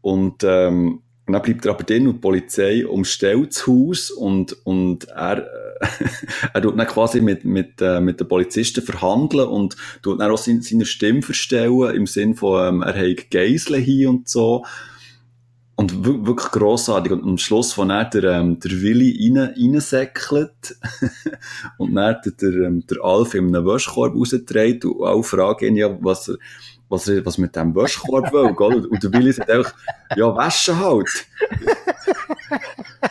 Und, 0.00 0.42
ähm, 0.42 1.02
und 1.26 1.32
dann 1.34 1.42
bleibt 1.42 1.66
er 1.66 1.72
aber 1.72 1.84
drin 1.84 2.08
und 2.08 2.14
die 2.14 2.20
Polizei 2.20 2.86
umstellt 2.86 3.50
das 3.50 3.66
Haus 3.66 4.10
und, 4.10 4.56
und 4.64 5.04
er, 5.08 5.46
äh, 5.80 6.06
er 6.54 6.62
tut 6.62 6.78
dann 6.78 6.86
quasi 6.86 7.20
mit, 7.20 7.44
mit, 7.44 7.82
äh, 7.82 8.00
mit 8.00 8.20
den 8.20 8.26
Polizisten 8.26 8.82
verhandeln 8.82 9.48
und 9.48 9.76
tut 10.00 10.22
dann 10.22 10.30
auch 10.30 10.38
seine, 10.38 10.62
seine 10.62 10.86
Stimme 10.86 11.20
verstellen 11.20 11.94
im 11.94 12.06
Sinn 12.06 12.36
von, 12.36 12.76
ähm, 12.76 12.82
er 12.82 12.98
hat 12.98 13.30
Geiseln 13.30 13.82
hier 13.82 14.08
und 14.08 14.30
so. 14.30 14.64
Und 15.78 16.04
wir- 16.04 16.26
wirklich 16.26 16.50
grossartig. 16.50 17.12
Und 17.12 17.22
am 17.22 17.38
Schluss, 17.38 17.72
von 17.72 17.90
er 17.90 18.04
der, 18.06 18.24
ähm, 18.24 18.58
der 18.58 18.72
Willi 18.82 19.30
rein, 19.32 19.54
reinsäckelt 19.56 20.76
und 21.78 21.94
dann 21.94 22.16
der, 22.24 22.32
der, 22.32 22.66
ähm, 22.66 22.84
der 22.90 22.98
Alf 23.04 23.34
in 23.34 23.54
einem 23.54 23.64
Wäschkorb 23.64 24.12
rausdreht 24.16 24.84
und 24.84 25.06
alle 25.06 25.22
fragen 25.22 25.66
ihn 25.66 25.76
ja, 25.76 25.96
was 26.02 26.30
er, 26.30 26.38
was 26.88 27.08
was 27.24 27.38
mit 27.38 27.54
dem 27.54 27.74
Wäschkorb 27.74 28.32
will, 28.32 28.54
gell? 28.54 28.86
Und 28.86 29.02
der 29.02 29.12
Willi 29.12 29.32
sagt 29.32 29.50
einfach, 29.50 29.74
ja, 30.16 30.34
waschen 30.34 30.78
halt. 30.78 31.08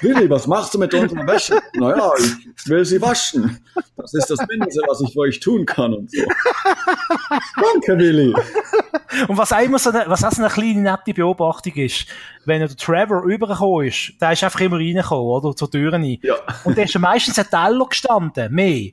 Willi, 0.02 0.30
was 0.30 0.48
machst 0.48 0.74
du 0.74 0.80
mit 0.80 0.94
unserer 0.94 1.26
Wäsche? 1.28 1.60
Naja, 1.74 2.12
ich 2.18 2.68
will 2.68 2.86
sie 2.86 3.02
waschen. 3.02 3.60
Das 3.96 4.14
ist 4.14 4.30
das 4.30 4.40
Mindeste, 4.48 4.82
was 4.88 5.02
ich 5.02 5.14
für 5.14 5.20
euch 5.20 5.40
tun 5.40 5.66
kann 5.66 5.94
und 5.94 6.12
so. 6.12 6.22
Danke, 7.62 7.98
Willi. 7.98 8.34
Und 9.28 9.38
was 9.38 9.54
auch 9.54 9.62
immer 9.62 9.80
so 9.80 9.90
eine, 9.90 10.06
was 10.08 10.24
auch 10.24 10.32
so 10.32 10.44
eine 10.44 10.52
kleine 10.52 10.82
nette 10.82 11.14
Beobachtung 11.14 11.74
ist, 11.74 12.06
wenn 12.46 12.60
der 12.60 12.70
Trevor 12.76 13.24
rübergekommen 13.24 13.88
ist, 13.88 14.14
der 14.22 14.34
ist 14.34 14.44
einfach 14.44 14.60
immer 14.60 14.78
reingekommen, 14.78 15.26
oder? 15.26 15.56
Zur 15.56 15.72
Tür 15.72 15.94
rein. 15.94 16.18
Ja. 16.22 16.36
Und 16.64 16.78
da 16.78 16.84
ist 16.84 16.94
ja 16.94 17.00
meistens 17.00 17.40
ein 17.40 17.50
Teller 17.50 17.86
gestanden, 17.88 18.54
mehr. 18.54 18.92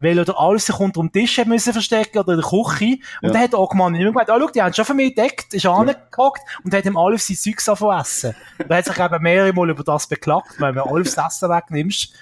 Weil 0.00 0.18
oder 0.20 0.38
alles 0.38 0.66
sich 0.66 0.78
unter 0.78 1.00
dem 1.00 1.10
Tisch 1.12 1.38
hat 1.38 1.46
müssen 1.46 1.72
verstecken 1.72 2.18
oder 2.18 2.34
in 2.34 2.40
der 2.40 2.48
Küche. 2.48 2.98
Und 3.22 3.28
Ja. 3.28 3.30
dann 3.30 3.38
hat 3.42 3.54
Ogman 3.54 3.94
immer 3.94 4.10
gesagt, 4.12 4.30
ah, 4.30 4.38
schau, 4.40 4.50
die 4.50 4.62
haben 4.62 4.74
schon 4.74 4.84
für 4.84 4.94
mich 4.94 5.08
entdeckt, 5.16 5.54
ist 5.54 5.64
angehockt 5.66 6.42
und 6.64 6.74
hat 6.74 6.84
ihm 6.84 6.96
alles 6.96 7.26
sein 7.26 7.36
Zeugs 7.36 7.68
essen. 7.68 8.34
Und 8.58 8.70
er 8.70 8.76
hat 8.78 8.84
sich 8.84 8.98
eben 8.98 9.22
mehrere 9.22 9.52
Mal 9.52 9.70
über 9.70 9.82
das 9.84 10.06
beklagt, 10.06 10.48
weil 10.58 10.74
wenn 10.74 10.82
du 10.84 10.90
alles 10.90 11.14
das 11.14 11.36
Essen 11.36 11.48
wegnimmst, 11.50 12.12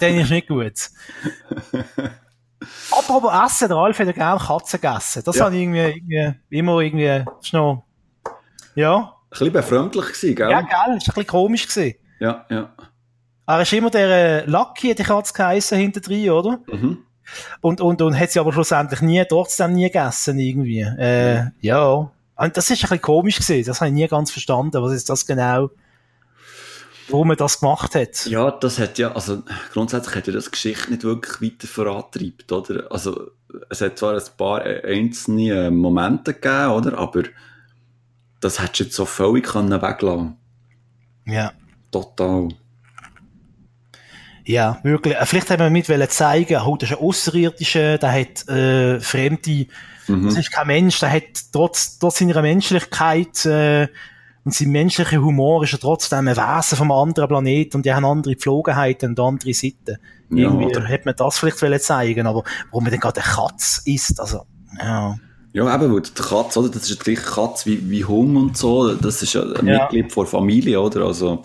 dann 0.00 0.14
ist 0.16 0.30
nicht 0.30 0.48
gut. 0.48 0.72
Apropos 2.90 3.32
Essen, 3.44 3.68
der 3.68 3.76
Alf 3.76 3.98
hat 3.98 4.06
ja 4.06 4.12
gerne 4.12 4.40
Katzen 4.40 4.80
gegessen. 4.80 5.22
Das 5.24 5.36
Ja. 5.36 5.44
habe 5.46 5.54
ich 5.56 5.62
irgendwie, 5.62 5.80
irgendwie, 5.80 6.34
immer 6.50 6.80
irgendwie, 6.80 7.24
ist 7.40 7.52
noch, 7.52 7.84
ja. 8.74 8.96
Ein 8.96 9.10
bisschen 9.30 9.52
befremdlich 9.52 10.06
gewesen, 10.06 10.34
gell? 10.34 10.50
Ja, 10.50 10.60
gell, 10.62 10.70
war 10.70 10.86
ein 10.88 10.98
bisschen 10.98 11.26
komisch 11.26 11.68
gewesen. 11.68 11.96
ja. 12.20 12.46
ja. 12.48 12.70
Er 13.46 13.62
ist 13.62 13.72
immer 13.72 13.90
der 13.90 14.44
äh, 14.44 14.50
Lucky, 14.50 14.90
hat 14.90 14.98
die 14.98 15.04
Katze 15.04 15.32
geheissen, 15.32 15.78
hinter 15.78 16.00
drin, 16.00 16.30
oder? 16.30 16.60
Mhm. 16.66 16.98
Und, 17.60 17.80
und, 17.80 18.02
und 18.02 18.18
hat 18.18 18.30
sie 18.30 18.40
aber 18.40 18.52
schlussendlich 18.52 19.00
nie, 19.02 19.24
trotzdem 19.28 19.72
nie 19.72 19.84
gegessen, 19.84 20.38
irgendwie. 20.38 20.80
Äh, 20.80 21.50
ja. 21.60 22.10
Und 22.36 22.56
das 22.56 22.70
ist 22.70 22.78
ein 22.78 22.80
bisschen 22.82 23.02
komisch 23.02 23.38
gewesen. 23.38 23.66
Das 23.66 23.80
habe 23.80 23.88
ich 23.88 23.94
nie 23.94 24.06
ganz 24.08 24.30
verstanden. 24.30 24.82
Was 24.82 24.92
ist 24.92 25.08
das 25.08 25.26
genau? 25.26 25.70
Warum 27.08 27.30
er 27.30 27.36
das 27.36 27.60
gemacht 27.60 27.94
hat? 27.94 28.26
Ja, 28.26 28.50
das 28.50 28.78
hat 28.80 28.98
ja, 28.98 29.12
also 29.12 29.42
grundsätzlich 29.72 30.14
hat 30.16 30.26
ja 30.26 30.32
das 30.32 30.50
Geschichte 30.50 30.90
nicht 30.90 31.04
wirklich 31.04 31.40
weiter 31.40 31.68
vorantreibt, 31.68 32.50
oder? 32.50 32.90
Also 32.90 33.30
es 33.70 33.80
hat 33.80 33.98
zwar 33.98 34.14
ein 34.14 34.22
paar 34.36 34.66
äh, 34.66 34.82
einzelne 34.84 35.66
äh, 35.66 35.70
Momente 35.70 36.34
gegeben, 36.34 36.72
oder? 36.72 36.98
Aber 36.98 37.22
das 38.40 38.60
hättest 38.60 38.80
du 38.80 38.84
jetzt 38.84 38.96
so 38.96 39.04
völlig 39.04 39.46
können 39.46 39.80
weglassen 39.80 40.36
Ja. 41.26 41.52
Total. 41.92 42.48
Ja, 44.48 44.78
wirklich. 44.84 45.14
Äh, 45.16 45.26
Vielleicht 45.26 45.50
haben 45.50 45.58
wir 45.60 45.70
mit 45.70 45.88
wollen 45.88 46.08
zeigen, 46.08 46.60
oh, 46.64 46.76
das 46.76 46.90
ist 46.90 46.96
ein 46.96 47.02
Außerirdischer, 47.04 47.98
der 47.98 48.12
hat 48.12 48.48
äh, 48.48 49.00
fremde, 49.00 49.66
Mhm. 50.08 50.26
das 50.26 50.38
ist 50.38 50.52
kein 50.52 50.68
Mensch, 50.68 51.00
der 51.00 51.10
hat 51.12 51.24
trotz, 51.52 51.98
trotz 51.98 52.18
seiner 52.18 52.40
Menschlichkeit 52.40 53.44
äh, 53.44 53.88
und 54.44 54.54
sein 54.54 54.68
menschlicher 54.70 55.20
Humor 55.20 55.64
ist 55.64 55.72
er 55.72 55.80
trotzdem 55.80 56.28
ein 56.28 56.36
Wesen 56.36 56.78
vom 56.78 56.92
anderen 56.92 57.28
Planeten 57.28 57.78
und 57.78 57.84
die 57.86 57.92
haben 57.92 58.04
andere 58.04 58.34
Gepflogenheiten 58.34 59.08
und 59.10 59.18
andere 59.18 59.52
Seiten. 59.52 59.98
Ja, 60.30 60.44
Irgendwie 60.44 60.66
oder- 60.66 60.84
hätte 60.84 61.06
man 61.06 61.16
das 61.16 61.40
vielleicht 61.40 61.60
wollen 61.60 61.80
zeigen, 61.80 62.24
aber 62.28 62.44
warum 62.70 62.84
man 62.84 62.92
dann 62.92 63.00
gerade 63.00 63.20
eine 63.20 63.32
Katz 63.34 63.82
isst, 63.84 64.20
also, 64.20 64.42
ja. 64.78 65.16
Ja, 65.52 65.74
eben, 65.74 65.92
weil 65.92 66.02
die 66.02 66.12
Katze, 66.12 66.60
oder? 66.60 66.68
Das 66.68 66.82
ist 66.82 66.90
ja 66.90 66.96
die 66.96 67.02
gleiche 67.14 67.28
Katze 67.28 67.66
wie, 67.70 67.90
wie 67.90 68.04
Hund 68.04 68.36
und 68.36 68.56
so. 68.58 68.94
Das 68.94 69.22
ist 69.22 69.32
ja 69.32 69.42
ein 69.42 69.66
Ja. 69.66 69.78
Mitglied 69.84 70.14
der 70.14 70.26
Familie, 70.26 70.80
oder? 70.80 71.00
Also, 71.06 71.40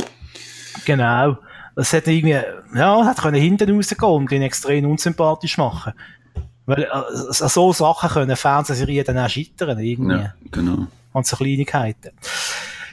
Genau. 0.85 1.37
Das 1.75 1.93
hätte 1.93 2.11
irgendwie, 2.11 2.39
ja, 2.75 3.05
hat 3.05 3.21
können 3.21 3.41
hinten 3.41 3.69
rausgehen 3.69 4.11
und 4.11 4.31
ihn 4.31 4.41
extrem 4.41 4.89
unsympathisch 4.89 5.57
machen. 5.57 5.93
Weil, 6.65 6.83
äh, 6.83 6.87
so 7.31 7.73
Sachen 7.73 8.09
können 8.09 8.35
Fernsehserien 8.35 9.05
dann 9.05 9.17
auch 9.17 9.29
scheitern, 9.29 9.79
irgendwie. 9.79 10.15
ja, 10.15 10.33
genau. 10.51 10.87
Und 11.13 11.25
so 11.25 11.35
Kleinigkeiten. 11.35 12.11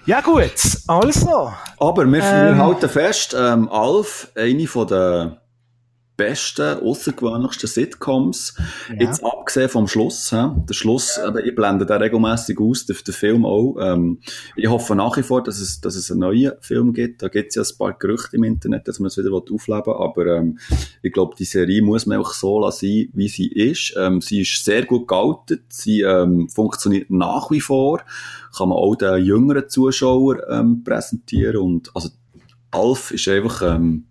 Ja, 0.06 0.20
gut. 0.20 0.52
Also. 0.86 1.52
Aber 1.78 2.06
wir, 2.06 2.22
Ähm. 2.22 2.56
wir 2.56 2.56
halten 2.56 2.88
fest, 2.88 3.36
ähm, 3.38 3.68
Alf, 3.68 4.30
eine 4.34 4.66
von 4.66 4.86
der 4.86 5.36
besten, 6.18 6.80
außergewöhnlichsten 6.80 7.68
Sitcoms. 7.68 8.54
Jetzt 8.98 9.24
abgesehen 9.24 9.68
vom 9.68 9.86
Schluss, 9.86 10.32
hä? 10.32 10.50
der 10.68 10.74
Schluss, 10.74 11.16
eben, 11.16 11.38
ich 11.38 11.54
blende 11.54 11.86
den 11.86 12.02
regelmäßig 12.02 12.58
aus, 12.60 12.84
der, 12.86 12.96
der 13.06 13.14
Film 13.14 13.46
auch. 13.46 13.76
Ähm, 13.80 14.18
ich 14.56 14.68
hoffe 14.68 14.96
nach 14.96 15.16
wie 15.16 15.22
vor, 15.22 15.42
dass 15.42 15.60
es, 15.60 15.80
dass 15.80 15.94
es 15.94 16.10
einen 16.10 16.20
neuen 16.20 16.52
Film 16.60 16.92
gibt. 16.92 17.22
Da 17.22 17.28
gibt 17.28 17.50
es 17.50 17.54
ja 17.54 17.62
ein 17.62 17.78
paar 17.78 17.96
Gerüchte 17.96 18.36
im 18.36 18.42
Internet, 18.42 18.88
dass 18.88 18.98
man 18.98 19.06
es 19.06 19.16
wieder 19.16 19.32
aufleben 19.32 19.86
will. 19.86 19.94
Aber 19.94 20.26
ähm, 20.26 20.58
ich 21.02 21.12
glaube, 21.12 21.36
die 21.38 21.44
Serie 21.44 21.82
muss 21.82 22.04
man 22.04 22.18
einfach 22.18 22.34
so 22.34 22.60
lassen, 22.60 23.08
wie 23.14 23.28
sie 23.28 23.46
ist. 23.46 23.94
Ähm, 23.96 24.20
sie 24.20 24.40
ist 24.40 24.64
sehr 24.64 24.84
gut 24.84 25.06
gealtet, 25.06 25.62
sie 25.68 26.00
ähm, 26.02 26.48
funktioniert 26.48 27.10
nach 27.10 27.52
wie 27.52 27.60
vor, 27.60 28.02
kann 28.56 28.70
man 28.70 28.78
auch 28.78 28.96
den 28.96 29.24
jüngeren 29.24 29.68
Zuschauern 29.68 30.40
ähm, 30.50 30.82
präsentieren. 30.82 31.58
Und 31.58 31.94
also 31.94 32.08
Alf 32.72 33.12
ist 33.12 33.28
einfach 33.28 33.62
ähm, 33.62 34.06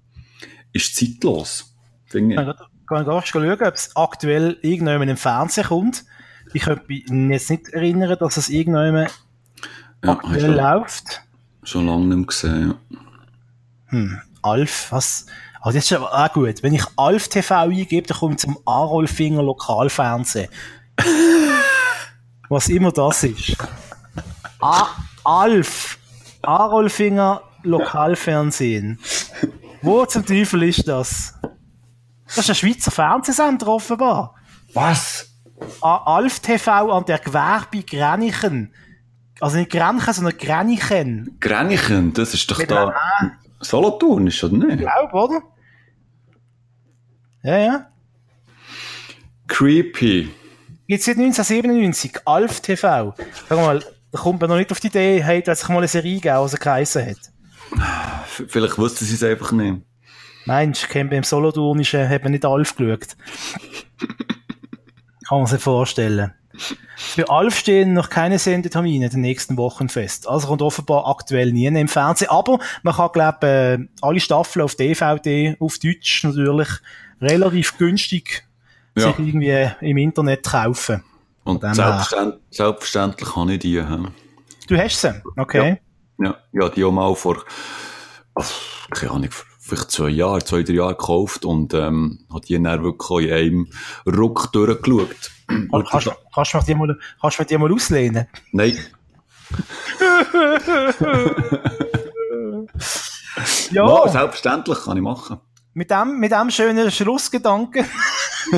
ist 0.71 0.95
zeitlos. 0.95 1.76
Finde 2.07 2.35
ich. 2.35 2.41
Ich 2.41 2.87
kann 2.87 3.03
gerade 3.05 3.27
schauen, 3.27 3.51
ob 3.51 3.61
es 3.61 3.95
aktuell 3.95 4.57
irgendjemand 4.61 5.09
im 5.11 5.17
Fernsehen 5.17 5.65
kommt. 5.67 6.05
Ich 6.53 6.63
könnte 6.63 6.85
mich 6.87 7.05
jetzt 7.09 7.49
nicht 7.49 7.69
erinnern, 7.69 8.17
dass 8.19 8.37
es 8.37 8.49
irgendjemand 8.49 9.11
Ja, 10.03 10.11
aktuell 10.11 10.61
hast 10.61 11.05
läuft. 11.09 11.21
schon 11.63 11.85
lange 11.87 12.15
nicht 12.15 12.27
gesehen. 12.29 12.75
Ja. 12.91 12.97
Hm, 13.87 14.21
Alf, 14.41 14.87
was? 14.91 15.25
Oh, 15.63 15.71
das 15.71 15.75
ist 15.77 15.91
aber 15.93 16.13
auch 16.13 16.31
gut. 16.31 16.63
Wenn 16.63 16.73
ich 16.73 16.83
Alf 16.95 17.27
TV 17.27 17.55
eingebe, 17.55 18.07
dann 18.07 18.17
kommt 18.17 18.39
zum 18.39 18.57
Arolfinger 18.65 19.43
Lokalfernsehen. 19.43 20.47
was 22.49 22.69
immer 22.69 22.91
das 22.91 23.23
ist. 23.23 23.57
A 24.61 24.87
Alf. 25.25 25.97
Arolfinger 26.43 27.41
Lokalfernsehen. 27.63 28.99
Wo 29.81 30.05
zum 30.05 30.25
Teufel 30.25 30.63
ist 30.63 30.87
das? 30.87 31.33
Das 32.27 32.37
ist 32.39 32.49
ein 32.49 32.55
Schweizer 32.55 32.91
Fernsehsender 32.91 33.67
offenbar. 33.67 34.35
Was? 34.73 35.29
Alf 35.81 36.39
TV 36.39 36.91
an 36.91 37.05
der 37.05 37.19
Gewerbe 37.19 37.83
Grenichen. 37.83 38.73
Also 39.39 39.57
nicht 39.57 39.71
Grenchen, 39.71 40.13
sondern 40.13 40.37
Grenichen. 40.37 41.37
Grenichen, 41.39 42.13
das 42.13 42.33
ist 42.33 42.49
doch 42.49 42.59
Mit 42.59 42.71
da 42.71 42.93
Solothurn, 43.59 44.27
ist 44.27 44.43
oder 44.43 44.57
nicht? 44.57 44.79
Glaub, 44.79 45.13
oder? 45.13 45.41
Ja, 47.43 47.57
ja. 47.57 47.87
Creepy. 49.47 50.29
Jetzt 50.87 51.05
seit 51.05 51.17
1997, 51.17 52.19
Alf 52.25 52.61
TV. 52.61 53.13
Sag 53.49 53.57
mal, 53.57 53.83
da 54.11 54.19
kommt 54.19 54.41
man 54.41 54.49
noch 54.49 54.57
nicht 54.57 54.71
auf 54.71 54.79
die 54.79 54.87
Idee, 54.87 55.23
hey, 55.23 55.41
da 55.41 55.51
hat 55.51 55.59
sich 55.59 55.69
mal 55.69 55.77
eine 55.77 55.87
Serie 55.87 56.15
gegeben, 56.15 56.43
die 56.43 56.49
sie 56.49 56.57
geheissen 56.57 57.05
hat. 57.05 57.17
Vielleicht 58.27 58.77
wussten 58.77 59.05
sie 59.05 59.15
es 59.15 59.23
einfach 59.23 59.51
nicht. 59.51 59.81
Mensch, 60.47 60.87
kennt 60.87 61.11
beim 61.11 61.23
Solothurnischen 61.23 62.07
hat 62.09 62.23
man 62.23 62.31
nicht 62.31 62.45
Alf 62.45 62.75
geschaut. 62.75 63.15
Kann 65.27 65.39
man 65.39 65.47
sich 65.47 65.61
vorstellen. 65.61 66.33
Für 66.95 67.29
Alf 67.29 67.57
stehen 67.59 67.93
noch 67.93 68.09
keine 68.09 68.39
Sendetermine 68.39 69.05
in 69.05 69.11
den 69.11 69.21
nächsten 69.21 69.57
Wochen 69.57 69.89
fest. 69.89 70.27
Also 70.27 70.47
kommt 70.47 70.61
offenbar 70.61 71.07
aktuell 71.07 71.51
nie 71.51 71.65
im 71.67 71.87
Fernsehen. 71.87 72.29
Aber 72.31 72.59
man 72.81 72.95
kann, 72.95 73.11
glaube 73.13 73.47
äh, 73.47 73.87
alle 74.01 74.19
Staffeln 74.19 74.63
auf 74.63 74.75
DVD, 74.75 75.55
auf 75.59 75.77
Deutsch 75.77 76.23
natürlich, 76.23 76.69
relativ 77.21 77.77
günstig 77.77 78.43
Ja. 78.95 79.09
sich 79.09 79.19
irgendwie 79.19 79.69
im 79.81 79.97
Internet 79.97 80.43
kaufen. 80.45 81.03
Und 81.43 81.61
selbstverständlich, 81.61 82.41
selbstverständlich 82.49 83.29
kann 83.29 83.49
ich 83.49 83.59
die. 83.59 83.81
hä? 83.81 83.97
Du 84.67 84.77
hast 84.77 84.99
sie, 85.01 85.21
okay? 85.37 85.79
Ja, 86.19 86.35
ja, 86.51 86.69
die 86.69 86.83
auch 86.83 86.91
mal 86.91 87.13
vor, 87.15 87.43
ach, 88.35 88.51
keine 88.89 89.11
Ahnung, 89.11 89.29
vielleicht 89.67 89.91
zwei 89.91 90.09
Jahren, 90.09 90.41
zwei, 90.45 90.63
drei 90.63 90.73
Jahre 90.73 90.95
gekauft 90.95 91.45
und 91.45 91.73
ähm, 91.73 92.19
hat 92.33 92.47
die 92.49 92.61
dann 92.61 92.83
wirklich 92.83 93.27
in 93.29 93.33
einem 93.33 93.67
Ruck 94.05 94.51
durchgeschaut. 94.53 95.31
Kann- 95.47 95.85
Kannst, 95.89 96.09
kannst, 96.33 96.53
du 96.53 96.57
mir 96.57 96.63
die 96.65 96.75
mal, 96.75 96.97
kannst 97.21 97.37
du 97.37 97.41
mir 97.43 97.47
die 97.47 97.57
mal 97.57 97.71
auslehnen? 97.73 98.27
Nein, 98.51 98.77
Ja, 103.71 103.85
ja, 103.85 104.07
selbstverständlich 104.07 104.79
kann 104.83 104.97
ich 104.97 105.03
machen. 105.03 105.39
mit 105.73 105.91
dem, 105.91 106.19
mit 106.19 106.31
dem 106.31 106.49
schönen 106.49 106.89
Schlussgedanken, 106.91 107.85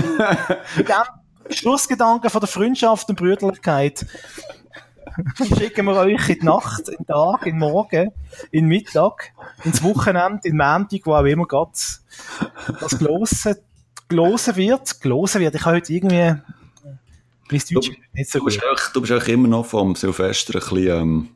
mit 0.77 0.87
dem 0.89 1.51
Schlussgedanken 1.51 2.29
von 2.29 2.39
der 2.39 2.47
Freundschaft 2.47 3.09
und 3.09 3.15
Brüderlichkeit, 3.17 4.05
schicken 5.57 5.85
wir 5.85 5.95
euch 5.95 6.29
in 6.29 6.39
die 6.39 6.45
Nacht, 6.45 6.89
in 6.89 6.97
den 6.97 7.05
Tag, 7.07 7.45
in 7.45 7.51
den 7.53 7.59
Morgen, 7.59 8.11
in 8.51 8.65
den 8.65 8.67
Mittag, 8.67 9.31
ins 9.63 9.83
Wochenende, 9.83 10.39
in 10.47 10.51
den 10.51 10.57
Montag, 10.57 11.01
wo 11.05 11.13
auch 11.15 11.23
immer 11.25 11.45
geht, 11.47 11.99
das 12.79 12.97
gelosen, 12.99 13.55
gelosen 14.07 14.55
wird, 14.55 15.01
gelosen 15.01 15.41
wird. 15.41 15.55
Ich 15.55 15.65
habe 15.65 15.75
heute 15.77 15.93
irgendwie, 15.93 16.35
mein 17.51 17.61
Deutsch 17.71 17.91
nicht 18.13 18.29
so 18.31 18.39
Du 18.39 18.45
bist, 18.45 18.61
gut. 18.61 18.69
auch, 18.69 18.93
du 18.93 19.01
bist 19.01 19.13
auch 19.13 19.27
immer 19.27 19.47
noch 19.47 19.65
vom 19.65 19.95
Silvester 19.95 20.55
ein 20.55 20.59
bisschen, 20.59 20.87
ähm, 20.87 21.29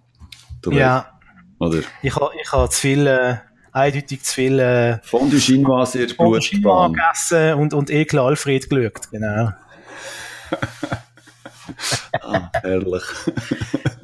Ja, 0.77 1.19
oder? 1.59 1.79
ich 2.01 2.15
habe, 2.15 2.29
ich 2.41 2.51
habe 2.51 2.69
zu 2.69 2.79
viel, 2.81 3.07
äh, 3.07 3.37
eindeutig 3.71 4.23
zu 4.23 4.33
viel, 4.35 4.59
äh, 4.59 4.99
Fondue 5.03 5.39
Chinoise 5.39 5.99
in 6.03 6.07
der 6.07 6.15
Blutbahn. 6.15 6.93
gegessen 6.93 7.53
und, 7.55 7.73
und 7.73 7.89
Ekel 7.89 8.19
Alfred 8.19 8.69
geschaut, 8.69 9.09
genau. 9.11 9.51
Ah, 12.21 12.49
herrlich. 12.61 13.03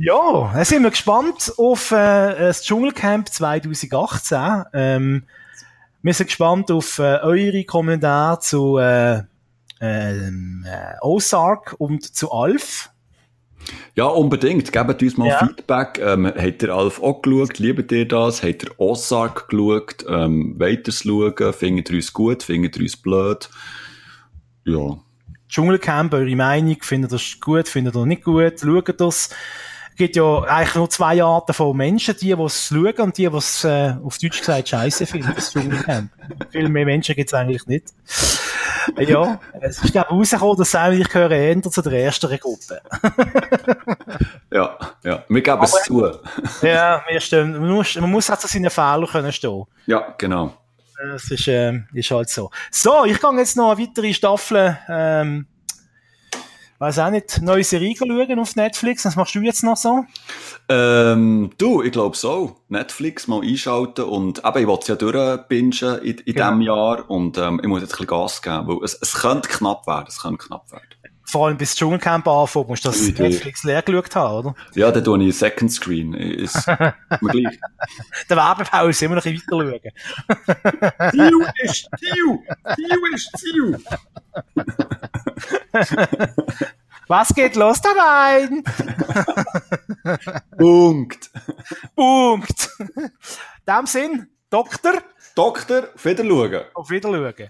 Ja, 0.01 0.51
dann 0.53 0.63
sind 0.63 0.83
wir 0.83 0.91
gespannt 0.91 1.51
auf 1.57 1.91
äh, 1.91 1.95
das 2.39 2.63
Dschungelcamp 2.63 3.27
2018. 3.27 4.63
Ähm, 4.71 5.23
wir 6.01 6.13
sind 6.13 6.27
gespannt 6.27 6.71
auf 6.71 6.99
äh, 6.99 7.19
eure 7.21 7.65
Kommentare 7.65 8.39
zu 8.39 8.77
äh, 8.77 9.23
ähm, 9.81 10.65
äh, 10.65 10.95
Ozark 11.01 11.75
und 11.79 12.15
zu 12.15 12.31
Alf. 12.31 12.91
Ja, 13.95 14.05
unbedingt. 14.05 14.71
Gebt 14.71 15.01
uns 15.01 15.17
mal 15.17 15.27
Ja. 15.27 15.45
Feedback. 15.45 15.99
Ähm, 16.01 16.27
habt 16.27 16.63
ihr 16.63 16.73
Alf 16.73 17.01
auch 17.01 17.21
geschaut? 17.21 17.59
Liebt 17.59 17.91
ihr 17.91 18.07
das? 18.07 18.41
Habt 18.43 18.63
ihr 18.63 18.71
Ozark 18.79 19.49
geschaut? 19.49 20.05
Ähm, 20.07 20.55
es 20.87 21.03
schauen? 21.03 21.53
Findet 21.53 21.89
ihr 21.89 21.97
uns 21.97 22.13
gut? 22.13 22.43
Findet 22.43 22.77
ihr 22.77 22.83
uns 22.83 22.97
blöd? 22.97 23.49
Ja. 24.65 24.97
Dschungelcamp, 25.49 26.13
eure 26.13 26.35
Meinung, 26.35 26.77
findet 26.81 27.11
ihr 27.11 27.15
das 27.15 27.39
gut, 27.41 27.67
findet 27.67 27.95
ihr 27.95 28.05
nicht 28.05 28.23
gut, 28.23 28.59
schaut 28.59 28.99
das. 29.01 29.29
Es 29.89 29.95
gibt 29.95 30.15
ja 30.15 30.41
eigentlich 30.43 30.75
nur 30.75 30.89
zwei 30.89 31.21
Arten 31.21 31.53
von 31.53 31.75
Menschen, 31.75 32.15
die, 32.15 32.33
die 32.33 32.41
es 32.41 32.67
schauen 32.67 32.93
und 32.99 33.17
die, 33.17 33.27
die 33.27 33.35
es, 33.35 33.63
äh, 33.65 33.95
auf 34.01 34.17
Deutsch 34.17 34.39
gesagt, 34.39 34.69
scheiße 34.69 35.05
finden, 35.05 35.33
das 35.35 35.51
Dschungelcamp. 35.51 36.11
Viel 36.51 36.69
mehr 36.69 36.85
Menschen 36.85 37.15
gibt 37.15 37.29
es 37.29 37.33
eigentlich 37.33 37.65
nicht. 37.67 37.87
Ja, 38.97 39.39
es 39.59 39.83
ist, 39.83 39.91
glaube 39.91 40.07
ich, 40.09 40.15
rausgekommen, 40.15 40.57
dass 40.57 40.71
Sam 40.71 40.93
und 40.93 41.01
ich 41.01 41.09
gehören 41.09 41.31
eher 41.31 41.61
zu 41.61 41.81
der 41.81 41.93
ersten 41.93 42.39
Gruppe. 42.39 42.81
Ja, 44.51 44.77
ja. 45.03 45.23
Wir 45.29 45.41
geben 45.43 45.61
es 45.61 45.83
zu. 45.83 46.11
ja, 46.63 47.03
wir 47.07 47.19
stehen, 47.19 47.51
man 47.51 47.69
muss, 47.69 47.95
man 47.95 48.09
muss 48.09 48.31
auch 48.31 48.37
zu 48.37 48.47
seinen 48.47 48.71
Fehlern 48.71 49.05
können 49.05 49.31
stehen. 49.31 49.65
Ja, 49.85 50.15
genau. 50.17 50.53
Das 51.01 51.31
ist, 51.31 51.47
ähm, 51.47 51.87
ist 51.93 52.11
halt 52.11 52.29
so. 52.29 52.49
So, 52.71 53.05
ich 53.05 53.19
gehe 53.21 53.37
jetzt 53.37 53.55
noch 53.55 53.71
eine 53.71 53.81
weitere 53.81 54.13
Staffel, 54.13 54.77
ähm, 54.89 55.47
weiß 56.79 56.99
auch 56.99 57.09
nicht, 57.09 57.41
neue 57.41 57.63
Serie 57.63 57.95
schauen 57.97 58.39
auf 58.39 58.55
Netflix. 58.55 59.05
Was 59.05 59.15
machst 59.15 59.35
du 59.35 59.39
jetzt 59.39 59.63
noch 59.63 59.77
so? 59.77 60.05
Ähm, 60.67 61.51
du, 61.57 61.81
ich 61.83 61.91
glaube 61.91 62.15
so. 62.17 62.57
Netflix 62.69 63.27
mal 63.27 63.41
einschalten 63.41 64.05
und 64.05 64.39
eben, 64.45 64.57
ich 64.59 64.67
will 64.67 64.77
es 64.81 64.87
ja 64.87 64.95
durchbingen 64.95 65.71
in, 66.03 66.17
in 66.19 66.33
Genau. 66.33 66.49
diesem 66.49 66.61
Jahr 66.61 67.09
und 67.09 67.37
ähm, 67.37 67.59
ich 67.61 67.67
muss 67.67 67.81
jetzt 67.81 67.93
ein 67.93 68.05
bisschen 68.05 68.07
Gas 68.07 68.41
geben, 68.41 68.67
weil 68.67 68.83
es, 68.83 68.93
es 69.01 69.13
könnte 69.13 69.49
knapp 69.49 69.87
werden, 69.87 70.05
es 70.07 70.21
könnte 70.21 70.37
knapp 70.45 70.71
werden. 70.71 70.83
Vor 71.29 71.47
allem 71.47 71.57
bis 71.57 71.69
das 71.71 71.77
Dschungelcamp 71.77 72.27
anfängt, 72.27 72.67
musst 72.69 72.85
du 72.85 72.89
das 72.89 73.01
Idee. 73.07 73.29
Netflix 73.29 73.63
leer 73.63 73.81
geschaut 73.83 74.15
haben, 74.15 74.47
oder? 74.47 74.55
Ja, 74.73 74.91
dann 74.91 75.03
tue 75.03 75.23
ich 75.23 75.37
Second 75.37 75.71
Screen. 75.71 76.13
Ist 76.13 76.65
mir 76.67 76.93
gleich. 77.21 77.59
Der 78.29 78.37
Werbepause 78.37 79.05
immer 79.05 79.15
noch 79.15 79.25
ein 79.25 79.33
bisschen 79.33 79.51
weiter 79.51 79.91
schauen. 80.97 81.11
Ziel 81.11 81.47
ist 81.63 81.87
Ziel! 81.99 82.39
Ziel 82.75 82.99
ist 83.13 83.37
Ziel! 83.37 83.79
Was 87.07 87.29
geht 87.33 87.55
los 87.55 87.81
da 87.81 87.89
rein? 87.91 88.63
Punkt! 90.57 91.29
Punkt. 91.95 92.69
In 92.79 93.11
dem 93.67 93.85
Sinn, 93.85 94.27
Doktor, 94.49 94.93
Doktor, 95.35 95.89
auf 95.95 96.05
Wiedersehen. 96.05 96.61
auf 96.73 96.89
Wiedersehen. 96.89 97.49